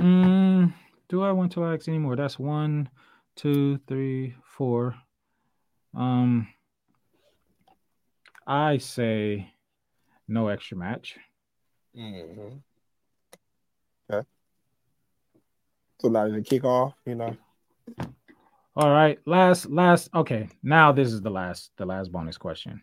Mm, 0.00 0.72
do 1.08 1.22
I 1.22 1.32
want 1.32 1.52
to 1.52 1.64
ask 1.64 1.88
anymore? 1.88 2.14
That's 2.14 2.38
one, 2.38 2.88
two, 3.34 3.78
three, 3.88 4.36
four. 4.44 4.94
Um, 5.94 6.48
I 8.46 8.78
say 8.78 9.52
no 10.28 10.48
extra 10.48 10.76
match. 10.76 11.16
Mm-hmm. 11.98 12.58
Okay. 14.10 14.26
So 16.00 16.08
now 16.08 16.28
the 16.28 16.42
kickoff, 16.42 16.94
you 17.04 17.16
know. 17.16 17.36
All 18.78 18.92
right, 18.92 19.18
last 19.26 19.68
last 19.68 20.08
okay. 20.14 20.48
Now 20.62 20.92
this 20.92 21.08
is 21.08 21.20
the 21.20 21.30
last 21.30 21.72
the 21.78 21.84
last 21.84 22.12
bonus 22.12 22.38
question. 22.38 22.80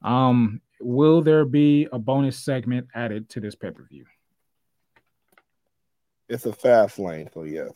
Um, 0.00 0.62
will 0.80 1.20
there 1.20 1.44
be 1.44 1.86
a 1.92 1.98
bonus 1.98 2.38
segment 2.38 2.88
added 2.94 3.28
to 3.30 3.40
this 3.40 3.54
pay-per-view? 3.54 4.06
It's 6.30 6.46
a 6.46 6.52
Fastlane, 6.52 7.34
so 7.34 7.42
yes. 7.42 7.70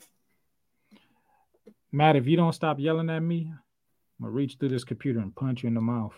Matt, 1.93 2.17
if 2.17 2.27
you 2.27 2.39
don't 2.39 2.55
stop 2.55 2.79
yelling 2.81 3.11
at 3.11 3.21
me, 3.21 3.53
I'm 3.53 4.25
gonna 4.25 4.33
reach 4.33 4.57
through 4.59 4.71
this 4.71 4.85
computer 4.85 5.21
and 5.21 5.37
punch 5.37 5.63
you 5.63 5.67
in 5.67 5.75
the 5.75 5.83
mouth. 5.83 6.15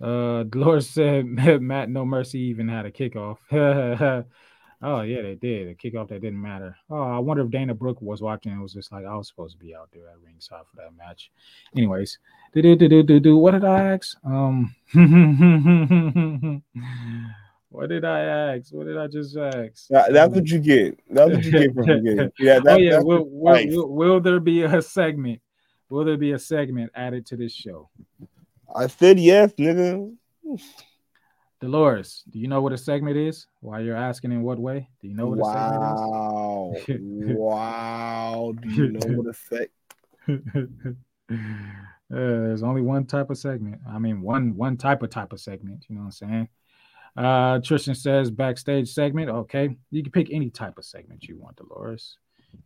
Uh, 0.00 0.42
Dolores 0.50 0.88
said 0.88 1.26
Matt 1.60 1.90
No 1.90 2.04
Mercy 2.04 2.38
even 2.42 2.68
had 2.68 2.86
a 2.86 2.92
kickoff. 2.92 3.38
oh 4.82 5.02
yeah, 5.02 5.22
they 5.22 5.34
did 5.34 5.68
a 5.68 5.74
kickoff 5.74 6.08
that 6.08 6.20
didn't 6.20 6.40
matter. 6.40 6.76
Oh, 6.88 7.02
I 7.02 7.18
wonder 7.18 7.42
if 7.42 7.50
Dana 7.50 7.74
Brooke 7.74 8.00
was 8.00 8.22
watching. 8.22 8.52
It 8.52 8.60
was 8.60 8.72
just 8.72 8.92
like 8.92 9.04
I 9.04 9.14
was 9.16 9.28
supposed 9.28 9.58
to 9.58 9.64
be 9.64 9.74
out 9.74 9.88
there 9.92 10.08
at 10.08 10.18
ringside 10.24 10.62
for 10.70 10.76
that 10.76 10.96
match. 10.96 11.30
Anyways, 11.76 12.18
do 12.54 12.62
do 12.62 12.76
do 12.76 12.88
do 12.88 13.02
do 13.02 13.20
do. 13.20 13.36
What 13.36 13.52
did 13.52 13.64
I 13.64 13.94
ask? 13.94 14.16
Um, 14.24 14.74
what 17.70 17.88
did 17.88 18.04
I 18.04 18.20
ask? 18.20 18.72
What 18.72 18.86
did 18.86 18.98
I 18.98 19.06
just 19.06 19.36
ask? 19.36 19.88
That- 19.88 20.12
that's 20.12 20.34
what 20.34 20.46
you 20.48 20.58
get. 20.60 20.98
That's 21.10 21.30
what 21.32 21.44
you 21.44 21.50
get 21.52 21.74
from. 21.74 21.88
Yeah, 22.38 22.60
oh 22.66 22.76
yeah. 22.76 22.90
that's 22.92 23.04
Will, 23.04 23.24
will, 23.24 23.66
will, 23.66 23.88
will 23.88 24.20
there 24.20 24.40
be 24.40 24.62
a 24.62 24.82
segment? 24.82 25.40
Will 25.88 26.04
there 26.04 26.16
be 26.16 26.32
a 26.32 26.38
segment 26.38 26.92
added 26.94 27.26
to 27.26 27.36
this 27.36 27.52
show? 27.52 27.88
I 28.74 28.86
said 28.86 29.18
yes, 29.18 29.52
nigga. 29.54 30.14
Dolores, 31.60 32.24
do 32.30 32.38
you 32.38 32.48
know 32.48 32.62
what 32.62 32.72
a 32.72 32.78
segment 32.78 33.16
is? 33.18 33.46
Why 33.60 33.80
you're 33.80 33.96
asking 33.96 34.32
in 34.32 34.42
what 34.42 34.58
way? 34.58 34.88
Do 35.02 35.08
you 35.08 35.14
know 35.14 35.26
what 35.26 35.38
Wow. 35.38 36.72
a 36.74 36.80
segment 36.80 36.98
is? 37.12 37.36
wow. 37.36 37.36
Wow. 37.36 38.54
Do 38.60 38.68
you 38.70 38.88
know 38.92 39.16
what 39.16 39.26
a 39.26 39.34
sec? 39.34 39.70
Uh, 42.12 42.16
there's 42.16 42.64
only 42.64 42.82
one 42.82 43.06
type 43.06 43.30
of 43.30 43.38
segment. 43.38 43.80
I 43.88 44.00
mean, 44.00 44.20
one 44.20 44.56
one 44.56 44.76
type 44.76 45.00
of 45.04 45.10
type 45.10 45.32
of 45.32 45.38
segment. 45.40 45.86
You 45.88 45.94
know 45.94 46.00
what 46.00 46.06
I'm 46.06 46.10
saying? 46.10 46.48
Uh, 47.16 47.60
Tristan 47.60 47.94
says 47.94 48.32
backstage 48.32 48.88
segment. 48.92 49.30
Okay, 49.30 49.76
you 49.92 50.02
can 50.02 50.10
pick 50.10 50.32
any 50.32 50.50
type 50.50 50.76
of 50.76 50.84
segment 50.84 51.28
you 51.28 51.38
want, 51.38 51.54
Dolores. 51.54 52.16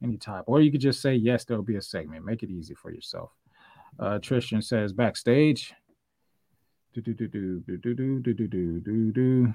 Any 0.03 0.17
type, 0.17 0.45
or 0.47 0.63
you 0.63 0.73
could 0.73 0.81
just 0.81 1.03
say 1.03 1.15
yes. 1.15 1.45
There 1.45 1.59
will 1.59 1.65
be 1.65 1.77
a 1.77 1.83
segment. 1.83 2.25
Make 2.25 2.43
it 2.43 2.49
easy 2.49 2.73
for 2.73 2.91
yourself. 2.91 3.33
Uh, 3.99 4.19
Tristan 4.19 4.63
says 4.63 4.95
backstage. 4.95 5.75
Do 6.95 7.01
do 7.01 7.13
do 7.13 7.27
do 7.27 7.61
do 7.67 7.77
do 7.77 7.95
do 7.95 8.21
do 8.21 8.35
do 8.35 8.49
do 8.49 8.81
do 8.81 9.13
do 9.13 9.55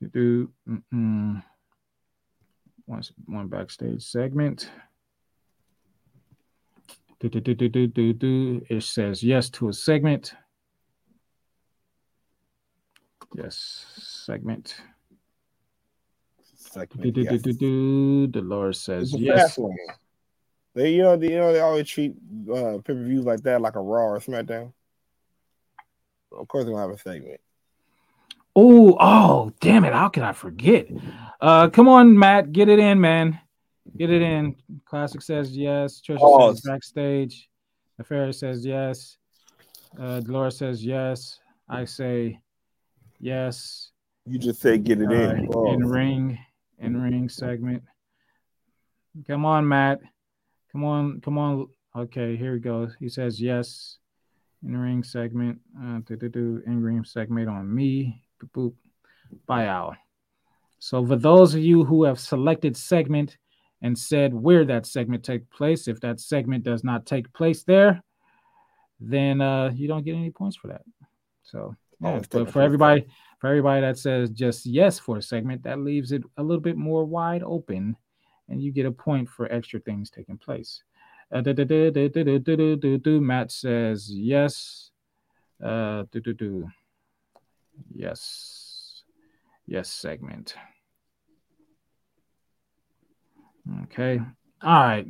do 0.00 0.08
do. 0.08 0.50
Mm-mm. 0.68 1.42
One 2.84 3.02
one 3.26 3.48
backstage 3.48 4.04
segment. 4.04 4.70
Do, 7.18 7.28
do, 7.28 7.40
do, 7.40 7.54
do, 7.54 7.68
do, 7.68 7.86
do, 7.88 8.12
do. 8.12 8.62
It 8.68 8.84
says 8.84 9.24
yes 9.24 9.50
to 9.50 9.70
a 9.70 9.72
segment. 9.72 10.34
Yes, 13.34 13.86
segment. 13.98 14.76
Segment, 16.54 17.02
do, 17.02 17.10
do, 17.10 17.22
yes. 17.22 17.42
do, 17.42 17.52
do. 17.52 18.26
Dolores 18.28 18.80
says 18.80 19.12
It's 19.12 19.20
yes. 19.20 19.58
They, 20.74 20.92
you 20.92 21.02
know, 21.02 21.16
they, 21.16 21.30
you 21.32 21.38
know, 21.38 21.52
they 21.52 21.60
always 21.60 21.88
treat 21.88 22.14
uh, 22.48 22.78
pay 22.84 22.94
per 22.94 23.02
views 23.02 23.24
like 23.24 23.42
that, 23.42 23.60
like 23.60 23.74
a 23.74 23.80
Raw 23.80 24.04
or 24.04 24.20
SmackDown. 24.20 24.72
Of 26.32 26.48
course, 26.48 26.64
they're 26.64 26.74
gonna 26.74 26.88
have 26.88 26.96
a 26.96 26.98
segment. 26.98 27.40
Oh, 28.54 28.96
oh, 28.98 29.52
damn 29.60 29.84
it. 29.84 29.92
How 29.92 30.08
can 30.08 30.22
I 30.22 30.32
forget? 30.32 30.88
Uh, 31.40 31.68
come 31.68 31.88
on, 31.88 32.18
Matt. 32.18 32.52
Get 32.52 32.70
it 32.70 32.78
in, 32.78 33.00
man. 33.00 33.38
Get 33.98 34.10
it 34.10 34.22
in. 34.22 34.56
Klassick 34.90 35.22
says 35.22 35.56
yes. 35.56 36.00
Trisha 36.00 36.18
Pause. 36.18 36.56
says 36.56 36.70
backstage. 36.70 37.50
Nefarious 37.98 38.40
says 38.40 38.64
yes. 38.64 39.18
Uh, 40.00 40.20
Dolores 40.20 40.58
says 40.58 40.84
yes. 40.84 41.38
I 41.68 41.84
say 41.84 42.40
yes. 43.20 43.90
You 44.26 44.38
just 44.38 44.60
say 44.60 44.78
get 44.78 45.00
it 45.00 45.10
in. 45.12 45.48
Uh, 45.48 45.52
Pause. 45.52 45.74
in 45.74 45.86
ring, 45.86 46.38
in 46.78 47.00
ring 47.00 47.28
segment. 47.28 47.82
Come 49.26 49.44
on, 49.44 49.66
Matt. 49.66 50.00
Come 50.72 50.84
on, 50.84 51.20
come 51.20 51.38
on. 51.38 51.68
Okay, 51.94 52.36
here 52.36 52.52
we 52.52 52.58
go. 52.58 52.88
He 53.00 53.08
says 53.08 53.40
yes. 53.40 53.98
In 54.66 54.76
ring 54.76 55.02
segment. 55.04 55.60
Uh. 55.78 56.00
In 56.10 56.82
ring 56.82 57.04
segment 57.04 57.48
on 57.48 57.72
me. 57.72 58.22
Boop 58.42 58.50
boop. 58.50 58.74
Bye 59.46 59.66
out. 59.66 59.96
So 60.78 61.04
for 61.06 61.16
those 61.16 61.54
of 61.54 61.60
you 61.60 61.84
who 61.84 62.04
have 62.04 62.18
selected 62.18 62.76
segment 62.76 63.38
and 63.82 63.98
said 63.98 64.34
where 64.34 64.64
that 64.64 64.86
segment 64.86 65.24
take 65.24 65.48
place, 65.50 65.88
if 65.88 66.00
that 66.00 66.20
segment 66.20 66.64
does 66.64 66.84
not 66.84 67.06
take 67.06 67.32
place 67.32 67.62
there, 67.62 68.02
then 69.00 69.40
uh, 69.40 69.70
you 69.74 69.88
don't 69.88 70.04
get 70.04 70.14
any 70.14 70.30
points 70.30 70.56
for 70.56 70.68
that. 70.68 70.82
So 71.42 71.74
yeah, 72.00 72.20
but 72.30 72.50
for 72.50 72.62
everybody, 72.62 73.06
for 73.40 73.48
everybody 73.48 73.80
that 73.80 73.98
says 73.98 74.30
just 74.30 74.66
yes 74.66 74.98
for 74.98 75.18
a 75.18 75.22
segment, 75.22 75.62
that 75.62 75.78
leaves 75.78 76.12
it 76.12 76.22
a 76.36 76.42
little 76.42 76.60
bit 76.60 76.76
more 76.76 77.04
wide 77.04 77.42
open, 77.42 77.96
and 78.48 78.60
you 78.60 78.72
get 78.72 78.86
a 78.86 78.92
point 78.92 79.28
for 79.28 79.50
extra 79.52 79.80
things 79.80 80.10
taking 80.10 80.38
place. 80.38 80.82
Matt 83.20 83.50
says 83.50 84.10
yes. 84.10 84.90
Uh, 85.62 86.04
yes. 87.94 89.02
Yes 89.66 89.88
segment. 89.88 90.54
Okay. 93.84 94.20
All 94.62 94.82
right. 94.82 95.06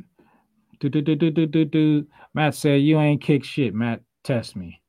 Matt 2.33 2.55
said, 2.55 2.81
You 2.81 2.99
ain't 2.99 3.21
kick 3.21 3.43
shit, 3.43 3.73
Matt. 3.73 4.01
Test 4.23 4.55
me. 4.55 4.81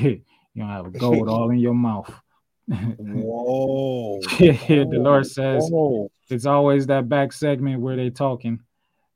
you 0.00 0.22
don't 0.56 0.68
have 0.68 0.92
gold 0.98 1.28
all 1.28 1.50
in 1.50 1.58
your 1.58 1.74
mouth. 1.74 2.12
Whoa. 2.68 4.20
the 4.38 4.86
Lord 4.92 5.26
says 5.26 5.68
Whoa. 5.70 6.10
it's 6.28 6.46
always 6.46 6.86
that 6.86 7.08
back 7.08 7.32
segment 7.32 7.80
where 7.80 7.96
they 7.96 8.10
talking. 8.10 8.60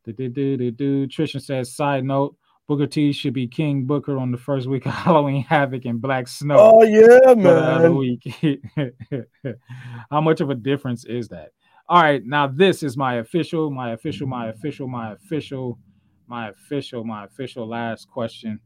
Do, 0.04 0.12
do, 0.12 0.28
do, 0.28 0.56
do, 0.56 0.70
do. 0.70 1.06
Trisha 1.06 1.40
says, 1.40 1.74
Side 1.74 2.04
note, 2.04 2.36
Booker 2.66 2.86
T 2.86 3.12
should 3.12 3.34
be 3.34 3.46
King 3.46 3.84
Booker 3.84 4.16
on 4.16 4.30
the 4.30 4.38
first 4.38 4.66
week 4.66 4.86
of 4.86 4.92
Halloween 4.94 5.44
Havoc 5.44 5.84
and 5.84 6.00
Black 6.00 6.28
Snow. 6.28 6.56
Oh 6.58 6.82
yeah, 6.82 7.34
for 7.34 7.34
the 7.34 7.50
other 7.50 7.90
man. 7.90 7.96
week. 7.96 9.56
How 10.10 10.20
much 10.20 10.40
of 10.40 10.50
a 10.50 10.54
difference 10.54 11.04
is 11.04 11.28
that? 11.28 11.50
All 11.88 12.02
right, 12.02 12.24
now 12.24 12.46
this 12.46 12.82
is 12.82 12.96
my 12.96 13.16
official, 13.16 13.70
my 13.70 13.92
official, 13.92 14.26
my 14.26 14.48
official, 14.48 14.88
my 14.88 15.12
official, 15.12 15.78
my 16.26 16.48
official, 16.48 17.04
my 17.04 17.24
official 17.24 17.68
last 17.68 18.08
question. 18.08 18.60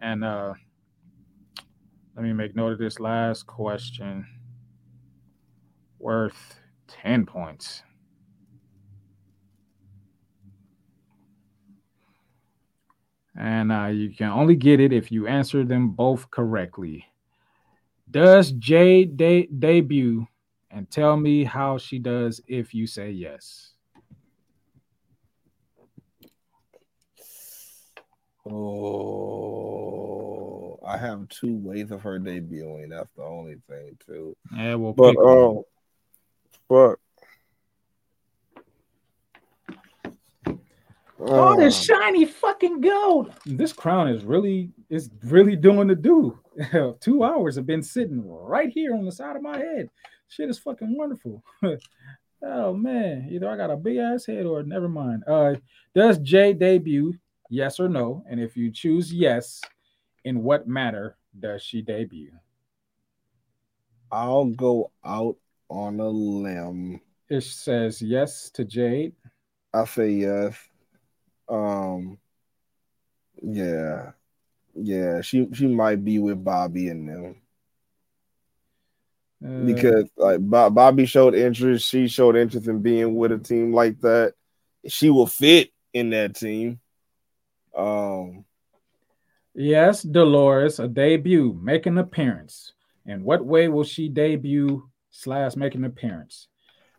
And 0.00 0.24
uh 0.24 0.54
let 2.16 2.24
me 2.24 2.32
make 2.32 2.56
note 2.56 2.72
of 2.72 2.78
this 2.78 2.98
last 2.98 3.46
question. 3.46 4.26
Worth 5.98 6.56
10 6.88 7.26
points. 7.26 7.82
And 13.38 13.70
uh, 13.70 13.86
you 13.86 14.10
can 14.10 14.30
only 14.30 14.56
get 14.56 14.80
it 14.80 14.92
if 14.92 15.12
you 15.12 15.28
answer 15.28 15.64
them 15.64 15.90
both 15.90 16.28
correctly. 16.28 17.06
Does 18.10 18.50
Jade 18.50 19.16
de- 19.16 19.46
debut? 19.46 20.26
And 20.72 20.90
tell 20.90 21.16
me 21.16 21.44
how 21.44 21.78
she 21.78 21.98
does 22.00 22.42
if 22.46 22.74
you 22.74 22.86
say 22.88 23.10
yes. 23.10 23.70
Oh, 28.44 29.78
I 30.84 30.98
have 30.98 31.28
two 31.28 31.54
ways 31.54 31.90
of 31.92 32.02
her 32.02 32.18
debuting. 32.18 32.90
That's 32.90 33.12
the 33.16 33.22
only 33.22 33.56
thing, 33.68 33.96
too. 34.04 34.36
Yeah, 34.54 34.74
we'll 34.74 34.94
But 34.94 35.16
one. 35.16 35.38
um, 35.38 35.62
but 36.68 36.96
Oh, 41.20 41.56
this 41.56 41.90
uh, 41.90 41.94
shiny 41.94 42.24
fucking 42.24 42.80
gold. 42.80 43.32
This 43.44 43.72
crown 43.72 44.08
is 44.08 44.24
really 44.24 44.70
is 44.88 45.10
really 45.24 45.56
doing 45.56 45.88
the 45.88 45.96
do. 45.96 46.38
Two 47.00 47.24
hours 47.24 47.56
have 47.56 47.66
been 47.66 47.82
sitting 47.82 48.22
right 48.24 48.70
here 48.70 48.94
on 48.94 49.04
the 49.04 49.12
side 49.12 49.36
of 49.36 49.42
my 49.42 49.58
head. 49.58 49.88
Shit 50.28 50.48
is 50.48 50.58
fucking 50.58 50.96
wonderful. 50.96 51.42
oh 52.42 52.72
man, 52.72 53.28
either 53.30 53.48
I 53.48 53.56
got 53.56 53.70
a 53.70 53.76
big 53.76 53.96
ass 53.96 54.26
head 54.26 54.46
or 54.46 54.62
never 54.62 54.88
mind. 54.88 55.24
Uh, 55.26 55.54
does 55.94 56.18
Jay 56.18 56.52
debut? 56.52 57.14
Yes 57.50 57.80
or 57.80 57.88
no? 57.88 58.24
And 58.28 58.38
if 58.38 58.56
you 58.56 58.70
choose 58.70 59.12
yes, 59.12 59.60
in 60.24 60.42
what 60.42 60.68
matter 60.68 61.16
does 61.38 61.62
she 61.62 61.82
debut? 61.82 62.32
I'll 64.12 64.46
go 64.46 64.92
out 65.04 65.36
on 65.68 65.98
a 66.00 66.08
limb. 66.08 67.00
It 67.28 67.42
says 67.42 68.00
yes 68.00 68.50
to 68.50 68.64
Jade. 68.64 69.14
I 69.74 69.84
say 69.84 70.10
yes. 70.10 70.67
Um, 71.48 72.18
yeah, 73.42 74.12
yeah. 74.74 75.20
She 75.22 75.48
she 75.52 75.66
might 75.66 76.04
be 76.04 76.18
with 76.18 76.42
Bobby 76.44 76.88
and 76.88 77.08
them 77.08 77.42
Uh, 79.44 79.64
because 79.64 80.10
like 80.16 80.40
Bo- 80.40 80.70
Bobby 80.70 81.06
showed 81.06 81.34
interest. 81.34 81.88
She 81.88 82.08
showed 82.08 82.36
interest 82.36 82.66
in 82.66 82.82
being 82.82 83.14
with 83.14 83.32
a 83.32 83.38
team 83.38 83.72
like 83.72 84.00
that. 84.00 84.34
She 84.86 85.10
will 85.10 85.26
fit 85.26 85.70
in 85.92 86.10
that 86.10 86.34
team. 86.34 86.80
Um, 87.76 88.44
Yes, 89.54 90.02
Dolores, 90.02 90.78
a 90.78 90.86
debut, 90.86 91.58
make 91.60 91.86
an 91.86 91.98
appearance. 91.98 92.72
In 93.06 93.24
what 93.24 93.44
way 93.44 93.68
will 93.68 93.84
she 93.84 94.08
debut 94.08 94.88
slash 95.10 95.56
make 95.56 95.74
an 95.74 95.84
appearance? 95.84 96.48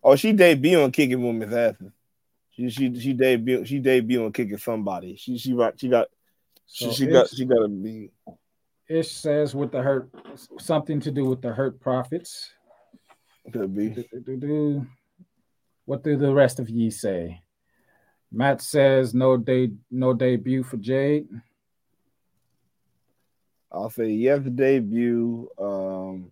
oh, 0.03 0.15
she 0.15 0.33
debut 0.33 0.81
on 0.81 0.91
kicking 0.91 1.21
women's 1.23 1.53
asses. 1.53 1.91
She 2.59 2.69
she 2.69 2.99
she 2.99 3.13
debut 3.13 3.63
she 3.65 3.79
debut 3.79 4.25
on 4.25 4.33
kicking 4.33 4.57
somebody. 4.57 5.15
She 5.15 5.37
she 5.37 5.53
right 5.53 5.73
she 5.79 5.87
got 5.87 6.07
she, 6.67 6.85
So 6.85 6.91
she 6.91 7.07
got 7.07 7.29
she 7.29 7.45
got 7.45 7.59
to 7.61 7.69
be 7.69 8.11
Ish 8.89 9.11
says 9.11 9.55
with 9.55 9.71
the 9.71 9.81
hurt 9.81 10.09
something 10.59 10.99
to 10.99 11.11
do 11.11 11.23
with 11.23 11.41
the 11.41 11.53
hurt 11.53 11.79
profits. 11.79 12.51
could 13.53 13.73
be. 13.73 13.89
Do-do-do-do. 13.89 14.85
What 15.85 16.03
do 16.03 16.17
the 16.17 16.33
rest 16.33 16.59
of 16.59 16.69
ye 16.69 16.89
say? 16.89 17.41
Matt 18.29 18.61
says 18.61 19.13
no 19.13 19.37
day 19.37 19.71
no 19.89 20.13
debut 20.13 20.63
for 20.63 20.77
Jade. 20.77 21.29
I'll 23.71 23.89
say 23.89 24.09
yes 24.09 24.41
debut. 24.41 25.47
Um, 25.57 26.31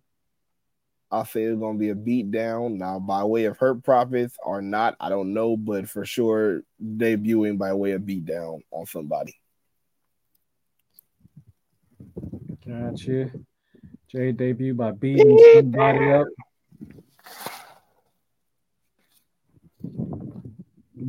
I'll 1.09 1.25
say 1.25 1.43
it's 1.43 1.59
gonna 1.59 1.77
be 1.77 1.89
a 1.89 1.95
beat 1.95 2.31
down. 2.31 2.77
Now, 2.77 2.99
by 2.99 3.23
way 3.23 3.45
of 3.45 3.57
hurt 3.57 3.83
profits 3.83 4.35
or 4.43 4.61
not, 4.61 4.95
I 4.99 5.09
don't 5.09 5.33
know, 5.33 5.55
but 5.55 5.87
for 5.89 6.05
sure 6.05 6.61
debuting 6.83 7.57
by 7.57 7.73
way 7.73 7.91
of 7.91 8.05
beat 8.05 8.25
down 8.25 8.61
on 8.71 8.85
somebody. 8.85 9.39
Gotcha. 12.65 13.31
Jade 14.09 14.37
debut 14.37 14.73
by 14.73 14.91
beating 14.91 15.37
somebody 15.53 16.11
up. 16.11 16.27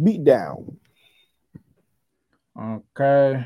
Beat 0.03 0.25
down. 0.25 0.79
Okay. 2.61 3.45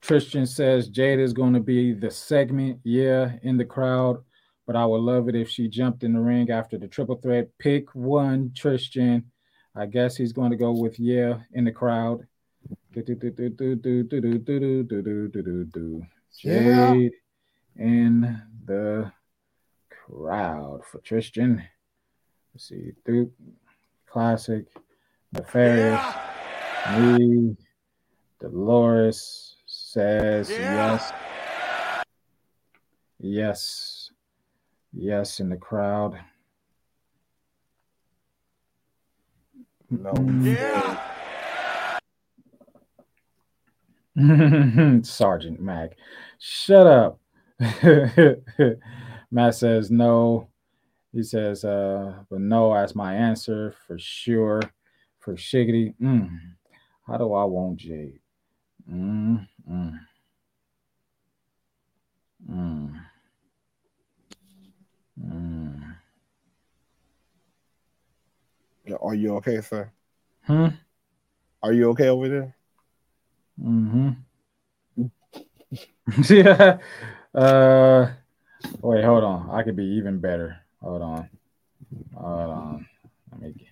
Tristan 0.00 0.46
says 0.46 0.88
Jade 0.88 1.20
is 1.20 1.32
going 1.32 1.54
to 1.54 1.60
be 1.60 1.92
the 1.92 2.10
segment, 2.10 2.80
yeah, 2.84 3.32
in 3.42 3.56
the 3.56 3.64
crowd, 3.64 4.22
but 4.66 4.76
I 4.76 4.86
would 4.86 5.00
love 5.00 5.28
it 5.28 5.34
if 5.34 5.48
she 5.48 5.68
jumped 5.68 6.04
in 6.04 6.12
the 6.12 6.20
ring 6.20 6.50
after 6.50 6.78
the 6.78 6.88
triple 6.88 7.16
threat. 7.16 7.48
Pick 7.58 7.94
one, 7.94 8.52
Tristan. 8.54 9.24
I 9.76 9.86
guess 9.86 10.16
he's 10.16 10.32
going 10.32 10.50
to 10.50 10.56
go 10.56 10.72
with 10.72 10.98
yeah 10.98 11.40
in 11.52 11.64
the 11.64 11.72
crowd. 11.72 12.26
Jade 16.38 17.12
in 17.76 18.40
the 18.64 19.12
crowd 19.90 20.82
for 20.84 21.00
Tristan. 21.00 21.62
Let's 22.54 22.68
see, 22.68 22.92
Duke, 23.04 23.32
Klassick, 24.08 24.66
nefarious, 25.32 26.00
me, 26.96 27.56
Dolores 28.40 29.56
says 29.66 30.50
yes, 30.50 31.12
yes. 33.18 34.03
Yes 34.96 35.40
in 35.40 35.48
the 35.48 35.56
crowd. 35.56 36.18
No. 39.90 40.12
Yeah. 40.42 41.00
Sergeant 45.02 45.60
Mac. 45.60 45.96
Shut 46.38 46.86
up. 46.86 47.18
Matt 49.30 49.54
says 49.54 49.90
no. 49.90 50.48
He 51.12 51.22
says, 51.22 51.64
uh, 51.64 52.14
but 52.30 52.40
no, 52.40 52.72
as 52.74 52.94
my 52.94 53.14
answer 53.14 53.74
for 53.86 53.98
sure. 53.98 54.62
For 55.18 55.34
Shiggity. 55.34 55.94
Mm. 56.00 56.38
How 57.06 57.16
do 57.16 57.32
I 57.32 57.44
want 57.44 57.78
Jade? 57.78 58.20
Mm, 58.90 59.46
mm. 59.70 59.98
Mm. 62.50 63.00
Mm. 65.24 65.96
Are 69.00 69.14
you 69.14 69.36
okay, 69.36 69.60
sir? 69.60 69.90
Hmm? 70.46 70.68
Are 71.62 71.72
you 71.72 71.90
okay 71.90 72.08
over 72.08 72.28
there? 72.28 72.56
Mm-hmm. 73.62 74.10
yeah. 76.28 76.78
Uh 77.34 78.12
wait, 78.82 79.04
hold 79.04 79.24
on. 79.24 79.50
I 79.50 79.62
could 79.62 79.76
be 79.76 79.84
even 79.84 80.20
better. 80.20 80.56
Hold 80.82 81.02
on. 81.02 81.28
Hold 82.14 82.50
on. 82.50 82.86
Let 83.32 83.40
me 83.40 83.52
get, 83.52 83.68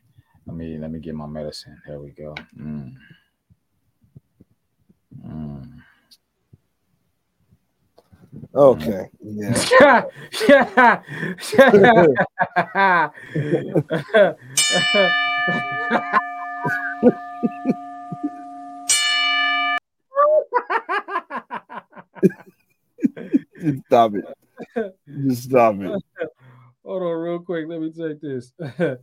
let 0.46 0.56
me 0.56 0.78
let 0.78 0.90
me 0.90 0.98
get 0.98 1.14
my 1.14 1.26
medicine. 1.26 1.80
There 1.86 2.00
we 2.00 2.10
go. 2.10 2.34
Mm. 2.58 2.94
Mm. 5.26 5.82
Okay. 8.54 9.08
Yeah. 9.22 10.04
yeah. 10.48 11.02
yeah. 11.54 11.82
stop 23.86 24.14
it. 24.14 24.24
Just 25.26 25.44
stop 25.44 25.76
it. 25.80 26.02
Hold 26.84 27.02
on, 27.02 27.18
real 27.18 27.38
quick. 27.40 27.66
Let 27.68 27.80
me 27.80 27.92
take 27.92 28.20
this. 28.20 28.52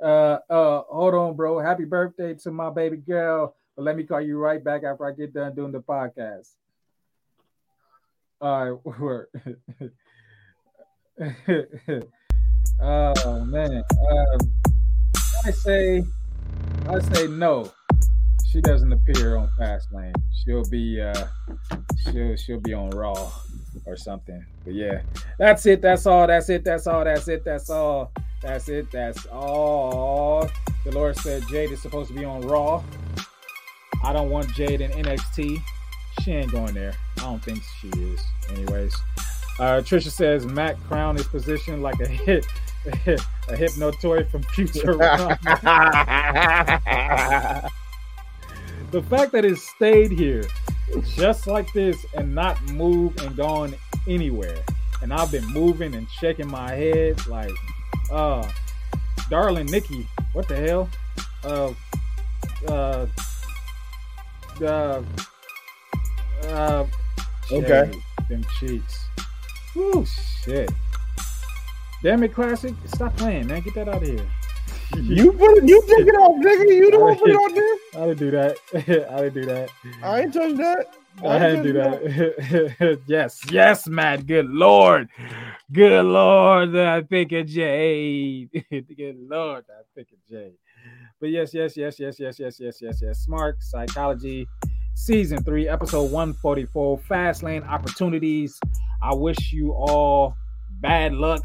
Uh, 0.00 0.38
uh, 0.48 0.82
hold 0.88 1.14
on, 1.14 1.34
bro. 1.34 1.58
Happy 1.58 1.84
birthday 1.84 2.32
to 2.32 2.52
my 2.52 2.70
baby 2.70 2.98
girl. 2.98 3.56
But 3.74 3.82
let 3.82 3.96
me 3.96 4.04
call 4.04 4.20
you 4.20 4.38
right 4.38 4.62
back 4.62 4.84
after 4.84 5.04
I 5.04 5.10
get 5.10 5.34
done 5.34 5.56
doing 5.56 5.72
the 5.72 5.80
podcast. 5.80 6.54
All 8.40 8.70
right, 8.70 8.78
word. 9.00 9.26
oh 12.80 13.44
man, 13.46 13.82
um, 14.10 14.38
I 15.44 15.50
say, 15.50 16.04
I 16.88 17.00
say 17.00 17.26
no. 17.26 17.72
She 18.48 18.60
doesn't 18.60 18.92
appear 18.92 19.36
on 19.36 19.50
Fastlane. 19.58 20.14
She'll 20.44 20.62
be, 20.70 21.00
uh, 21.00 21.26
she'll 22.04 22.36
she'll 22.36 22.60
be 22.60 22.72
on 22.74 22.90
Raw 22.90 23.32
or 23.84 23.96
something. 23.96 24.46
But 24.64 24.74
yeah, 24.74 25.02
that's 25.38 25.66
it. 25.66 25.82
That's 25.82 26.06
all. 26.06 26.28
That's 26.28 26.48
it. 26.48 26.64
That's 26.64 26.86
all. 26.86 27.04
That's 27.04 27.26
it. 27.26 27.44
That's 27.44 27.68
all. 27.70 28.12
That's 28.40 28.68
it. 28.68 28.88
That's 28.92 29.26
all. 29.26 30.48
The 30.84 30.92
Lord 30.92 31.16
said 31.16 31.42
Jade 31.48 31.72
is 31.72 31.82
supposed 31.82 32.08
to 32.10 32.14
be 32.16 32.24
on 32.24 32.42
Raw. 32.42 32.84
I 34.04 34.12
don't 34.12 34.30
want 34.30 34.54
Jade 34.54 34.80
in 34.80 34.92
NXT. 34.92 35.60
She 36.22 36.32
ain't 36.32 36.50
going 36.50 36.74
there. 36.74 36.94
I 37.18 37.20
don't 37.20 37.42
think 37.42 37.62
she 37.80 37.88
is. 37.88 38.20
Anyways, 38.50 38.94
uh, 39.58 39.82
Trisha 39.82 40.10
says 40.10 40.46
Matt 40.46 40.82
Crown 40.84 41.16
is 41.16 41.26
positioned 41.26 41.82
like 41.82 42.00
a 42.00 42.08
hit, 42.08 42.46
a 42.86 43.18
Hypnotoad 43.48 44.30
from 44.30 44.42
Future. 44.44 44.96
the 48.90 49.02
fact 49.02 49.32
that 49.32 49.44
it 49.44 49.58
stayed 49.58 50.10
here 50.10 50.44
just 51.16 51.46
like 51.46 51.70
this 51.72 52.04
and 52.14 52.34
not 52.34 52.60
move 52.70 53.16
and 53.18 53.36
gone 53.36 53.74
anywhere, 54.06 54.56
and 55.02 55.12
I've 55.12 55.30
been 55.30 55.46
moving 55.46 55.94
and 55.94 56.08
checking 56.20 56.48
my 56.48 56.72
head 56.72 57.26
like, 57.26 57.52
uh, 58.10 58.48
darling 59.30 59.66
Nikki, 59.66 60.06
what 60.32 60.48
the 60.48 60.56
hell? 60.56 60.88
Uh, 61.44 61.72
uh, 62.68 63.06
uh, 64.64 65.02
uh, 66.46 66.86
Okay. 67.50 67.90
shit, 67.92 68.28
them 68.28 68.44
cheeks. 68.58 69.04
Woo, 69.74 70.04
shit. 70.44 70.70
Damn 72.02 72.22
it, 72.22 72.32
Klassick! 72.32 72.76
Stop 72.94 73.16
playing, 73.16 73.46
man. 73.48 73.62
Get 73.62 73.74
that 73.74 73.88
out 73.88 74.02
of 74.02 74.08
here. 74.08 74.26
You 74.96 75.32
put 75.32 75.58
it, 75.58 75.68
you 75.68 75.82
take 75.82 76.06
it 76.06 76.14
off, 76.14 76.42
nigga. 76.42 76.74
You 76.74 76.90
don't 76.90 77.18
put 77.18 77.28
it 77.28 77.34
on 77.34 77.54
there. 77.54 77.76
I 78.02 78.06
didn't 78.06 78.18
do 78.18 78.30
that. 78.30 78.56
I 79.12 79.22
didn't 79.22 79.34
do 79.34 79.44
that. 79.46 79.68
I 80.02 80.20
ain't 80.22 80.32
touched 80.32 80.56
that. 80.56 80.86
I 81.22 81.38
had 81.38 81.56
to 81.56 81.62
do 81.62 81.72
that. 81.74 83.00
yes, 83.06 83.40
yes, 83.50 83.86
Matt. 83.88 84.26
Good 84.26 84.48
Lord. 84.48 85.08
Good 85.72 86.04
Lord. 86.04 86.74
I 86.76 87.02
think 87.02 87.32
of 87.32 87.46
Jade. 87.46 88.50
Good 88.70 89.16
Lord. 89.18 89.64
I 89.68 89.82
think 89.94 90.08
of 90.12 90.18
Jade. 90.30 90.54
But 91.20 91.30
yes, 91.30 91.52
yes, 91.52 91.76
yes, 91.76 91.98
yes, 91.98 92.18
yes, 92.18 92.38
yes, 92.38 92.60
yes, 92.60 92.80
yes, 92.80 93.02
yes. 93.02 93.26
Smark 93.28 93.54
Psychology, 93.60 94.46
Season 94.98 95.42
3, 95.42 95.68
Episode 95.68 96.10
144, 96.10 96.98
Fastlane 96.98 97.66
Opportunities. 97.66 98.58
I 99.00 99.14
wish 99.14 99.52
you 99.52 99.72
all 99.72 100.34
bad 100.80 101.14
luck. 101.14 101.40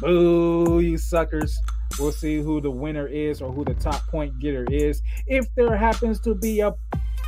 Boo, 0.00 0.78
you 0.78 0.96
suckers. 0.96 1.58
We'll 1.98 2.12
see 2.12 2.40
who 2.40 2.60
the 2.60 2.70
winner 2.70 3.08
is 3.08 3.42
or 3.42 3.52
who 3.52 3.64
the 3.64 3.74
top 3.74 4.06
point 4.06 4.38
getter 4.38 4.64
is. 4.70 5.02
If 5.26 5.52
there 5.56 5.76
happens 5.76 6.20
to 6.20 6.34
be 6.36 6.60
a, 6.60 6.72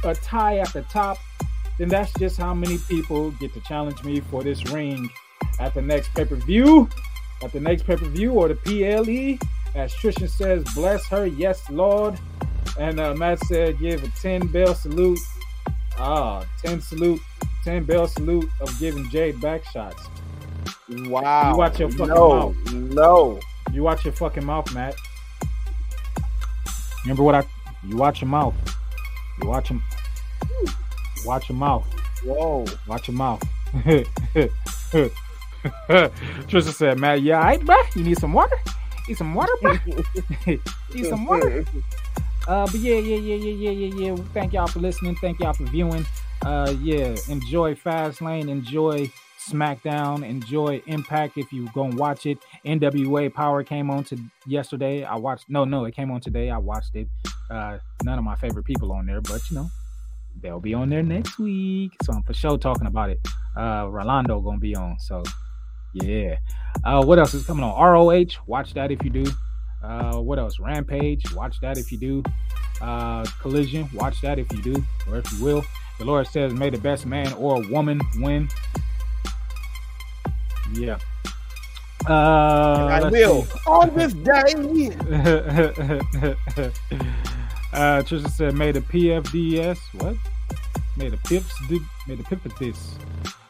a 0.04 0.14
tie 0.14 0.58
at 0.58 0.72
the 0.72 0.82
top, 0.82 1.18
then 1.76 1.88
that's 1.88 2.12
just 2.14 2.38
how 2.38 2.54
many 2.54 2.78
people 2.88 3.32
get 3.32 3.52
to 3.54 3.60
challenge 3.62 4.02
me 4.04 4.20
for 4.20 4.44
this 4.44 4.64
ring 4.70 5.10
at 5.58 5.74
the 5.74 5.82
next 5.82 6.14
pay 6.14 6.24
per 6.24 6.36
view, 6.36 6.88
at 7.42 7.52
the 7.52 7.60
next 7.60 7.82
pay 7.82 7.96
per 7.96 8.06
view 8.06 8.32
or 8.32 8.46
the 8.48 8.54
PLE. 8.54 9.44
As 9.78 9.92
Trisha 9.92 10.30
says, 10.30 10.62
bless 10.72 11.04
her, 11.08 11.26
yes, 11.26 11.68
Lord. 11.68 12.16
And 12.78 13.00
uh, 13.00 13.14
Matt 13.14 13.40
said, 13.40 13.78
give 13.80 14.04
a 14.04 14.08
10 14.20 14.46
bell 14.46 14.74
salute. 14.74 15.18
Ah, 15.98 16.44
10 16.62 16.80
salute, 16.80 17.20
10 17.64 17.84
bell 17.84 18.06
salute 18.06 18.48
of 18.60 18.78
giving 18.78 19.08
Jade 19.10 19.40
back 19.40 19.64
shots. 19.64 20.08
Wow. 20.88 21.52
You 21.52 21.58
watch 21.58 21.78
your 21.78 21.90
fucking 21.90 22.08
no, 22.08 22.28
mouth. 22.28 22.72
No. 22.72 23.40
You 23.72 23.82
watch 23.82 24.04
your 24.04 24.12
fucking 24.12 24.44
mouth, 24.44 24.72
Matt. 24.74 24.94
Remember 27.04 27.22
what 27.22 27.34
I? 27.34 27.44
You 27.86 27.96
watch 27.96 28.20
your 28.22 28.28
mouth. 28.28 28.54
You 29.42 29.48
watch 29.48 29.68
him. 29.68 29.82
Watch 31.24 31.48
your 31.48 31.58
mouth. 31.58 31.84
Whoa. 32.24 32.64
Watch 32.86 33.08
your 33.08 33.16
mouth. 33.16 33.42
Trisha 36.48 36.72
said, 36.72 36.98
Matt, 36.98 37.22
yeah, 37.22 37.38
all 37.38 37.44
right, 37.44 37.60
bruh? 37.60 37.96
You 37.96 38.04
need 38.04 38.18
some 38.18 38.32
water? 38.32 38.56
Need 39.08 39.16
some 39.16 39.34
water, 39.34 39.52
bruh? 39.62 40.60
need 40.94 41.06
some 41.06 41.26
water? 41.26 41.64
Uh, 42.46 42.66
but 42.66 42.80
yeah, 42.80 42.96
yeah, 42.96 43.16
yeah, 43.16 43.36
yeah, 43.36 43.70
yeah, 43.70 43.70
yeah, 43.70 43.94
yeah. 43.94 44.16
Thank 44.34 44.52
y'all 44.52 44.66
for 44.66 44.80
listening. 44.80 45.16
Thank 45.16 45.40
y'all 45.40 45.54
for 45.54 45.64
viewing. 45.64 46.06
Uh, 46.44 46.74
yeah, 46.82 47.16
enjoy 47.28 47.74
Fastlane. 47.74 48.48
Enjoy 48.48 49.10
SmackDown. 49.38 50.28
Enjoy 50.28 50.82
Impact 50.86 51.38
if 51.38 51.52
you 51.52 51.68
go 51.72 51.84
and 51.84 51.98
watch 51.98 52.26
it. 52.26 52.38
NWA 52.66 53.32
Power 53.32 53.62
came 53.62 53.90
on 53.90 54.04
to 54.04 54.18
yesterday. 54.46 55.04
I 55.04 55.16
watched. 55.16 55.48
No, 55.48 55.64
no, 55.64 55.86
it 55.86 55.94
came 55.94 56.10
on 56.10 56.20
today. 56.20 56.50
I 56.50 56.58
watched 56.58 56.94
it. 56.96 57.08
Uh, 57.50 57.78
none 58.02 58.18
of 58.18 58.24
my 58.24 58.36
favorite 58.36 58.64
people 58.64 58.92
on 58.92 59.06
there, 59.06 59.20
but 59.22 59.40
you 59.50 59.56
know, 59.56 59.70
they'll 60.42 60.60
be 60.60 60.74
on 60.74 60.90
there 60.90 61.02
next 61.02 61.38
week. 61.38 61.92
So 62.02 62.12
I'm 62.12 62.22
for 62.24 62.34
sure 62.34 62.58
talking 62.58 62.86
about 62.86 63.10
it. 63.10 63.20
Uh, 63.56 63.86
Rolando 63.88 64.40
gonna 64.40 64.58
be 64.58 64.76
on. 64.76 64.98
So 64.98 65.22
yeah. 65.94 66.38
Uh, 66.82 67.02
what 67.04 67.18
else 67.18 67.32
is 67.34 67.46
coming 67.46 67.64
on? 67.64 67.80
ROH. 67.80 68.40
Watch 68.46 68.74
that 68.74 68.90
if 68.90 69.02
you 69.02 69.10
do. 69.10 69.24
Uh, 69.84 70.18
what 70.18 70.38
else? 70.38 70.58
Rampage. 70.58 71.30
Watch 71.34 71.60
that 71.60 71.76
if 71.76 71.92
you 71.92 71.98
do. 71.98 72.22
Uh, 72.80 73.24
Collision. 73.40 73.88
Watch 73.92 74.20
that 74.22 74.38
if 74.38 74.50
you 74.52 74.62
do, 74.62 74.84
or 75.08 75.18
if 75.18 75.32
you 75.32 75.44
will. 75.44 75.62
The 75.98 76.06
Lord 76.06 76.26
says, 76.26 76.54
"May 76.54 76.70
the 76.70 76.78
best 76.78 77.04
man 77.04 77.32
or 77.34 77.62
woman 77.68 78.00
win." 78.16 78.48
Yeah. 80.72 80.98
Uh, 82.08 82.88
I 82.90 83.08
will. 83.10 83.46
On 83.66 83.94
this 83.94 84.14
day. 84.14 84.30
uh, 87.72 88.02
Trisha 88.02 88.30
said, 88.30 88.54
"May 88.54 88.72
the 88.72 88.80
PFDS 88.80 89.78
what? 90.00 90.16
May 90.96 91.10
the 91.10 91.18
pips 91.18 91.52
do. 91.68 91.80
May 92.08 92.14
the 92.14 92.22
pipitis. 92.22 92.94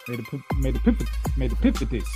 May 0.08 0.16
the 0.16 0.42
may 0.58 0.70
the 0.72 0.80
pip 0.80 1.00
may 1.36 1.46
the 1.46 1.56
pipitis." 1.56 2.08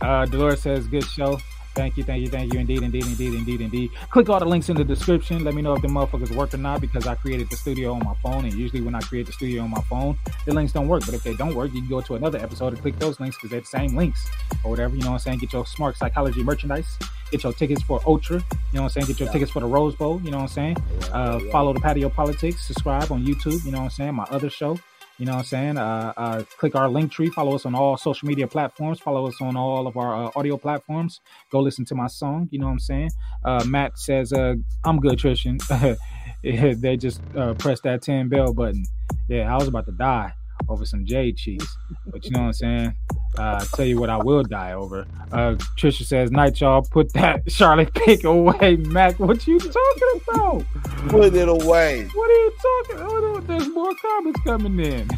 Uh, 0.00 0.24
Dolores 0.24 0.62
says, 0.62 0.86
"Good 0.86 1.04
show. 1.04 1.38
Thank 1.74 1.96
you, 1.96 2.02
thank 2.04 2.20
you, 2.22 2.28
thank 2.28 2.52
you. 2.52 2.58
Indeed, 2.58 2.82
indeed, 2.82 3.06
indeed, 3.06 3.34
indeed, 3.34 3.60
indeed. 3.60 3.90
Click 4.10 4.28
all 4.28 4.40
the 4.40 4.44
links 4.44 4.68
in 4.68 4.76
the 4.76 4.84
description. 4.84 5.44
Let 5.44 5.54
me 5.54 5.62
know 5.62 5.74
if 5.74 5.82
the 5.82 5.88
motherfuckers 5.88 6.34
work 6.34 6.52
or 6.52 6.56
not 6.56 6.80
because 6.80 7.06
I 7.06 7.14
created 7.14 7.48
the 7.48 7.56
studio 7.56 7.92
on 7.92 8.04
my 8.04 8.14
phone. 8.22 8.44
And 8.44 8.54
usually, 8.54 8.80
when 8.82 8.94
I 8.94 9.00
create 9.00 9.26
the 9.26 9.32
studio 9.32 9.62
on 9.62 9.70
my 9.70 9.80
phone, 9.82 10.18
the 10.46 10.52
links 10.54 10.72
don't 10.72 10.88
work. 10.88 11.04
But 11.06 11.14
if 11.14 11.22
they 11.22 11.34
don't 11.34 11.54
work, 11.54 11.72
you 11.72 11.80
can 11.80 11.88
go 11.88 12.00
to 12.00 12.16
another 12.16 12.38
episode 12.38 12.72
and 12.72 12.82
click 12.82 12.98
those 12.98 13.20
links 13.20 13.36
because 13.36 13.50
they're 13.50 13.60
the 13.60 13.66
same 13.66 13.96
links 13.96 14.28
or 14.64 14.70
whatever. 14.70 14.94
You 14.96 15.02
know 15.02 15.10
what 15.12 15.14
I'm 15.14 15.20
saying? 15.20 15.38
Get 15.38 15.52
your 15.52 15.64
Smark 15.64 15.96
Psychology 15.96 16.42
merchandise. 16.42 16.88
Get 17.30 17.44
your 17.44 17.52
tickets 17.52 17.82
for 17.82 18.00
Ultra. 18.04 18.38
You 18.38 18.42
know 18.74 18.82
what 18.82 18.84
I'm 18.84 18.88
saying? 18.90 19.06
Get 19.06 19.20
your 19.20 19.28
Yeah. 19.28 19.32
tickets 19.32 19.52
for 19.52 19.60
the 19.60 19.66
Rose 19.66 19.94
Bowl. 19.94 20.20
You 20.24 20.32
know 20.32 20.38
what 20.38 20.42
I'm 20.42 20.48
saying? 20.48 20.76
Uh. 21.12 21.38
Follow 21.52 21.72
the 21.72 21.80
Patio 21.80 22.08
Politics. 22.08 22.66
Subscribe 22.66 23.12
on 23.12 23.24
YouTube. 23.24 23.64
You 23.64 23.70
know 23.70 23.78
what 23.78 23.84
I'm 23.84 23.90
saying? 23.90 24.14
My 24.14 24.24
other 24.24 24.50
show. 24.50 24.78
You 25.20 25.26
know 25.26 25.32
what 25.32 25.40
I'm 25.40 25.44
saying? 25.44 25.76
Uh, 25.76 26.14
uh, 26.16 26.44
click 26.56 26.74
our 26.74 26.88
link 26.88 27.12
tree. 27.12 27.28
Follow 27.28 27.54
us 27.54 27.66
on 27.66 27.74
all 27.74 27.98
social 27.98 28.26
media 28.26 28.46
platforms. 28.48 29.00
Follow 29.00 29.28
us 29.28 29.34
on 29.42 29.54
all 29.54 29.86
of 29.86 29.98
our 29.98 30.14
uh, 30.14 30.30
audio 30.34 30.56
platforms. 30.56 31.20
Go 31.52 31.60
listen 31.60 31.84
to 31.84 31.94
my 31.94 32.06
song. 32.06 32.48
You 32.50 32.58
know 32.58 32.66
what 32.66 32.72
I'm 32.72 32.78
saying? 32.78 33.10
Uh, 33.44 33.62
Matt 33.66 33.98
says, 33.98 34.32
uh, 34.32 34.54
I'm 34.82 34.98
good, 34.98 35.18
Trishan. 35.18 35.60
They 36.42 36.96
just 36.96 37.20
uh, 37.36 37.52
pressed 37.52 37.82
that 37.82 38.00
10 38.00 38.30
bell 38.30 38.54
button. 38.54 38.82
Yeah, 39.28 39.52
I 39.52 39.58
was 39.58 39.68
about 39.68 39.84
to 39.84 39.92
die 39.92 40.32
over 40.68 40.84
some 40.84 41.04
Jade 41.04 41.36
cheese. 41.36 41.66
But 42.06 42.24
you 42.24 42.30
know 42.32 42.40
what 42.40 42.46
I'm 42.46 42.52
saying? 42.52 42.94
Uh, 43.38 43.64
tell 43.74 43.86
you 43.86 43.98
what, 43.98 44.10
I 44.10 44.16
will 44.16 44.42
die 44.42 44.72
over. 44.72 45.06
Uh, 45.32 45.54
Trisha 45.76 46.04
says, 46.04 46.30
Night, 46.30 46.60
y'all. 46.60 46.82
Put 46.82 47.12
that 47.14 47.42
Charlotte 47.50 47.92
pick 47.94 48.24
away, 48.24 48.76
Mac. 48.76 49.18
What 49.18 49.46
you 49.46 49.58
talking 49.58 50.20
about? 50.28 50.64
Put 51.08 51.34
it 51.34 51.48
away. 51.48 52.04
What 52.14 52.30
are 52.30 52.32
you 52.32 52.52
talking? 52.62 52.96
Oh, 52.98 53.40
there's 53.46 53.68
more 53.68 53.92
comments 53.94 54.40
coming 54.44 54.80
in. 54.80 55.08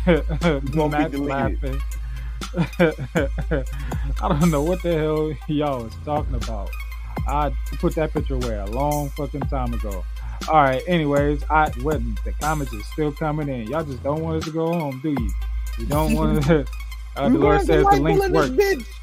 Be 1.10 1.16
laughing. 1.18 1.80
I 2.78 4.28
don't 4.28 4.50
know 4.50 4.62
what 4.62 4.82
the 4.82 4.94
hell 4.98 5.32
y'all 5.48 5.86
is 5.86 5.94
talking 6.04 6.34
about. 6.34 6.70
I 7.26 7.52
put 7.78 7.94
that 7.94 8.12
picture 8.12 8.34
away 8.34 8.56
a 8.56 8.66
long 8.66 9.08
fucking 9.10 9.42
time 9.42 9.72
ago. 9.74 10.04
All 10.48 10.62
right. 10.62 10.82
Anyways, 10.86 11.44
I 11.50 11.70
what 11.82 12.00
the 12.24 12.32
comments 12.40 12.72
is 12.72 12.84
still 12.86 13.12
coming 13.12 13.48
in. 13.48 13.68
Y'all 13.68 13.84
just 13.84 14.02
don't 14.02 14.20
want 14.22 14.38
us 14.38 14.44
to 14.44 14.50
go 14.50 14.72
home, 14.72 15.00
do 15.02 15.10
you? 15.10 15.30
You 15.78 15.86
don't 15.86 16.14
want 16.16 16.42
to. 16.44 16.64
Uh, 17.14 17.28
going 17.28 17.60
to 17.60 17.66
says 17.66 17.84
the 17.90 18.00
links 18.00 18.26
work. 18.30 18.50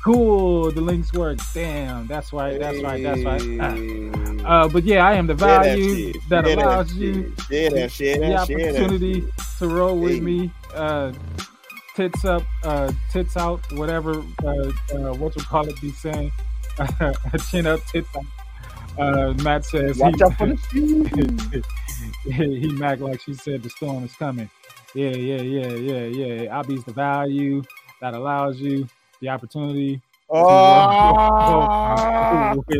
Cool. 0.04 0.72
The 0.72 0.82
links 0.82 1.14
work. 1.14 1.38
Damn. 1.54 2.08
That's 2.08 2.34
right. 2.34 2.60
That's 2.60 2.82
right. 2.82 3.04
That's 3.04 3.24
right. 3.24 4.40
Uh, 4.46 4.68
but 4.68 4.84
yeah, 4.84 5.06
I 5.06 5.14
am 5.14 5.28
the 5.28 5.36
value 5.36 6.14
that 6.30 6.44
that 6.44 6.58
allows 6.58 6.94
you 6.94 7.36
Share 7.48 7.70
that, 7.70 7.92
share 7.92 8.16
the 8.16 8.22
that, 8.30 8.48
share 8.48 8.70
opportunity 8.70 9.28
to 9.60 9.68
roll 9.68 10.00
with 10.00 10.14
Hey. 10.14 10.20
me. 10.22 10.52
Uh, 10.74 11.12
tits 11.96 12.26
up, 12.26 12.44
uh, 12.64 12.92
tits 13.12 13.36
out, 13.38 13.60
whatever, 13.74 14.24
uh, 14.44 14.48
uh, 14.48 15.14
what 15.16 15.36
you 15.36 15.44
call 15.44 15.68
it, 15.68 15.80
be 15.82 15.92
saying, 15.92 16.32
chin 17.52 17.68
up, 17.68 17.80
tits 17.92 18.08
out. 18.16 18.24
Uh, 19.00 19.34
Matt 19.44 19.66
says 19.66 19.98
Watch 19.98 20.16
he, 20.18 20.24
out 20.24 20.38
for 20.38 20.48
the 20.48 20.58
he, 22.26 22.68
Mac 22.74 23.00
like 23.00 23.22
she 23.22 23.34
said 23.34 23.64
the 23.64 23.70
storm 23.70 24.04
is 24.04 24.14
coming. 24.16 24.50
Yeah, 24.96 25.10
yeah, 25.12 25.42
yeah, 25.42 25.68
yeah, 25.70 26.06
yeah. 26.06 26.62
Obby's 26.62 26.84
the 26.86 26.94
value 26.94 27.62
that 28.02 28.14
allows 28.14 28.60
you 28.60 28.88
the 29.22 29.30
opportunity. 29.30 30.02
to 30.34 30.36
Ah. 30.38 32.64
me. 32.66 32.80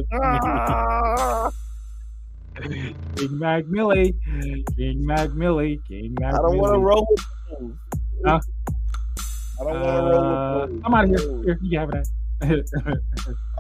King 3.16 3.40
Mac 3.40 3.64
Milli, 3.66 4.14
King 4.78 5.06
Mac 5.06 5.30
Milli, 5.30 5.80
King 5.88 6.16
Mac 6.20 6.34
I 6.36 6.38
don't 6.38 6.58
want 6.58 6.74
to 6.74 6.80
roll 6.80 7.08
with 7.10 7.26
fools. 7.60 7.78
Huh? 8.26 8.40
I 9.60 9.64
don't 9.66 9.82
want 9.82 9.84
to 9.84 10.04
roll 10.04 10.16
Uh, 10.16 10.60
with 10.62 10.70
fools. 10.70 10.82
I'm 10.86 10.94
out 10.96 11.04
of 11.06 11.10
here. 11.12 11.20
Here, 11.44 11.60
you 11.62 11.70
can 11.72 11.80
have 11.80 11.92
that. 11.92 12.08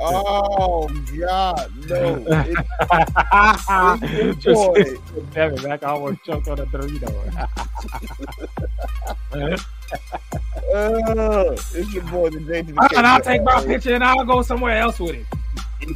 Oh 0.01 0.88
God, 1.19 1.72
no! 1.90 2.24
It, 2.27 2.58
it's 4.01 4.43
Just 4.43 4.45
your 4.45 4.74
boy. 4.74 4.98
damn 5.33 5.53
it, 5.53 5.64
Mac 5.64 5.83
almost 5.83 6.24
choked 6.24 6.48
on 6.48 6.59
a 6.59 6.66
Dorito. 6.66 7.48
Uh, 10.72 11.56
it's 11.74 11.93
your 11.93 12.03
boy, 12.03 12.30
the 12.30 12.40
J 12.41 12.59
and 12.59 13.08
I'll 13.08 13.19
take 13.19 13.43
my 13.43 13.64
picture 13.66 13.95
and 13.95 14.03
I'll 14.03 14.24
go 14.24 14.43
somewhere 14.43 14.77
else 14.77 14.99
with 14.99 15.16
it. 15.16 15.25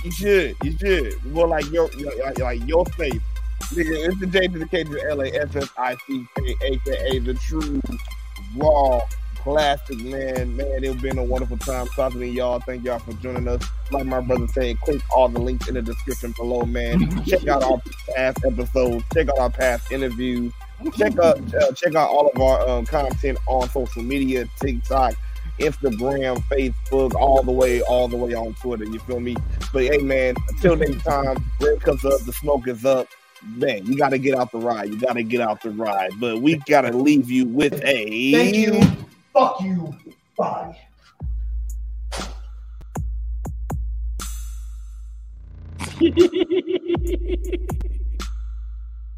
You 0.04 0.12
should, 0.12 0.56
you 0.64 0.78
should. 0.80 1.24
More 1.26 1.48
like 1.48 1.70
your, 1.72 1.90
like, 2.24 2.40
like 2.40 2.68
your 2.68 2.84
face. 2.86 3.22
Nigga, 3.66 4.08
it's 4.08 4.20
the 4.20 4.26
J 4.26 4.48
to 4.48 4.60
the 4.60 4.68
K 4.68 4.84
to 4.84 4.90
the 4.90 5.10
L 5.10 5.22
A 5.22 5.28
S 5.28 5.56
S 5.56 5.70
I 5.78 5.96
C 6.08 6.26
K, 6.36 6.56
aka 6.64 7.20
the 7.20 7.36
true 7.36 7.80
raw 8.58 9.00
classic 9.44 10.00
man. 10.00 10.56
Man, 10.56 10.84
it's 10.84 11.02
been 11.02 11.18
a 11.18 11.24
wonderful 11.24 11.58
time 11.58 11.88
talking 11.88 12.22
to 12.22 12.28
y'all. 12.28 12.62
Thank 12.62 12.86
y'all 12.86 13.00
for 13.00 13.14
joining 13.14 13.48
us. 13.48 13.62
Like 13.92 14.06
my 14.06 14.22
brother 14.22 14.48
said, 14.48 14.80
click 14.80 15.02
all 15.12 15.28
the 15.28 15.40
links 15.40 15.68
in 15.68 15.76
the 15.76 15.82
description 15.82 16.34
below, 16.38 16.64
man. 16.64 17.24
check 17.26 17.46
out 17.48 17.62
our 17.62 17.82
past 18.16 18.44
episodes. 18.46 19.04
Check 19.14 19.28
out 19.30 19.38
our 19.38 19.50
past 19.50 19.92
interviews. 19.92 20.54
Check 20.98 21.20
out 21.20 21.40
uh, 21.54 21.72
check 21.74 21.94
out 21.96 22.10
all 22.10 22.32
of 22.34 22.42
our 22.42 22.68
um, 22.68 22.86
content 22.86 23.38
on 23.48 23.70
social 23.70 24.02
media, 24.02 24.48
TikTok, 24.62 25.14
Instagram, 25.60 26.38
Facebook, 26.50 27.14
all 27.16 27.44
the 27.44 27.52
way, 27.52 27.82
all 27.82 28.08
the 28.08 28.18
way 28.18 28.34
on 28.34 28.54
Twitter. 28.56 28.86
You 28.86 29.00
feel 29.00 29.20
me? 29.20 29.36
But 29.74 29.84
hey, 29.84 29.98
man, 29.98 30.36
until 30.50 30.78
next 30.78 31.04
time, 31.04 31.44
red 31.62 31.82
comes 31.82 32.04
up, 32.06 32.22
the 32.22 32.34
smoke 32.34 32.68
is 32.68 32.86
up. 32.86 33.08
Man, 33.58 33.86
you 33.86 33.98
got 33.98 34.10
to 34.10 34.18
get 34.18 34.36
out 34.36 34.54
the 34.54 34.58
ride. 34.58 34.90
You 34.90 34.98
got 34.98 35.14
to 35.14 35.24
get 35.24 35.42
out 35.42 35.62
the 35.62 35.72
ride. 35.72 36.12
But 36.18 36.42
we 36.42 36.56
got 36.60 36.82
to 36.82 36.94
leave 36.96 37.30
you 37.30 37.46
with 37.46 37.74
a 37.84 38.32
Thank 38.32 38.56
you. 38.56 38.82
Fuck 39.34 39.62
you. 39.62 39.96
Bye. 40.38 40.78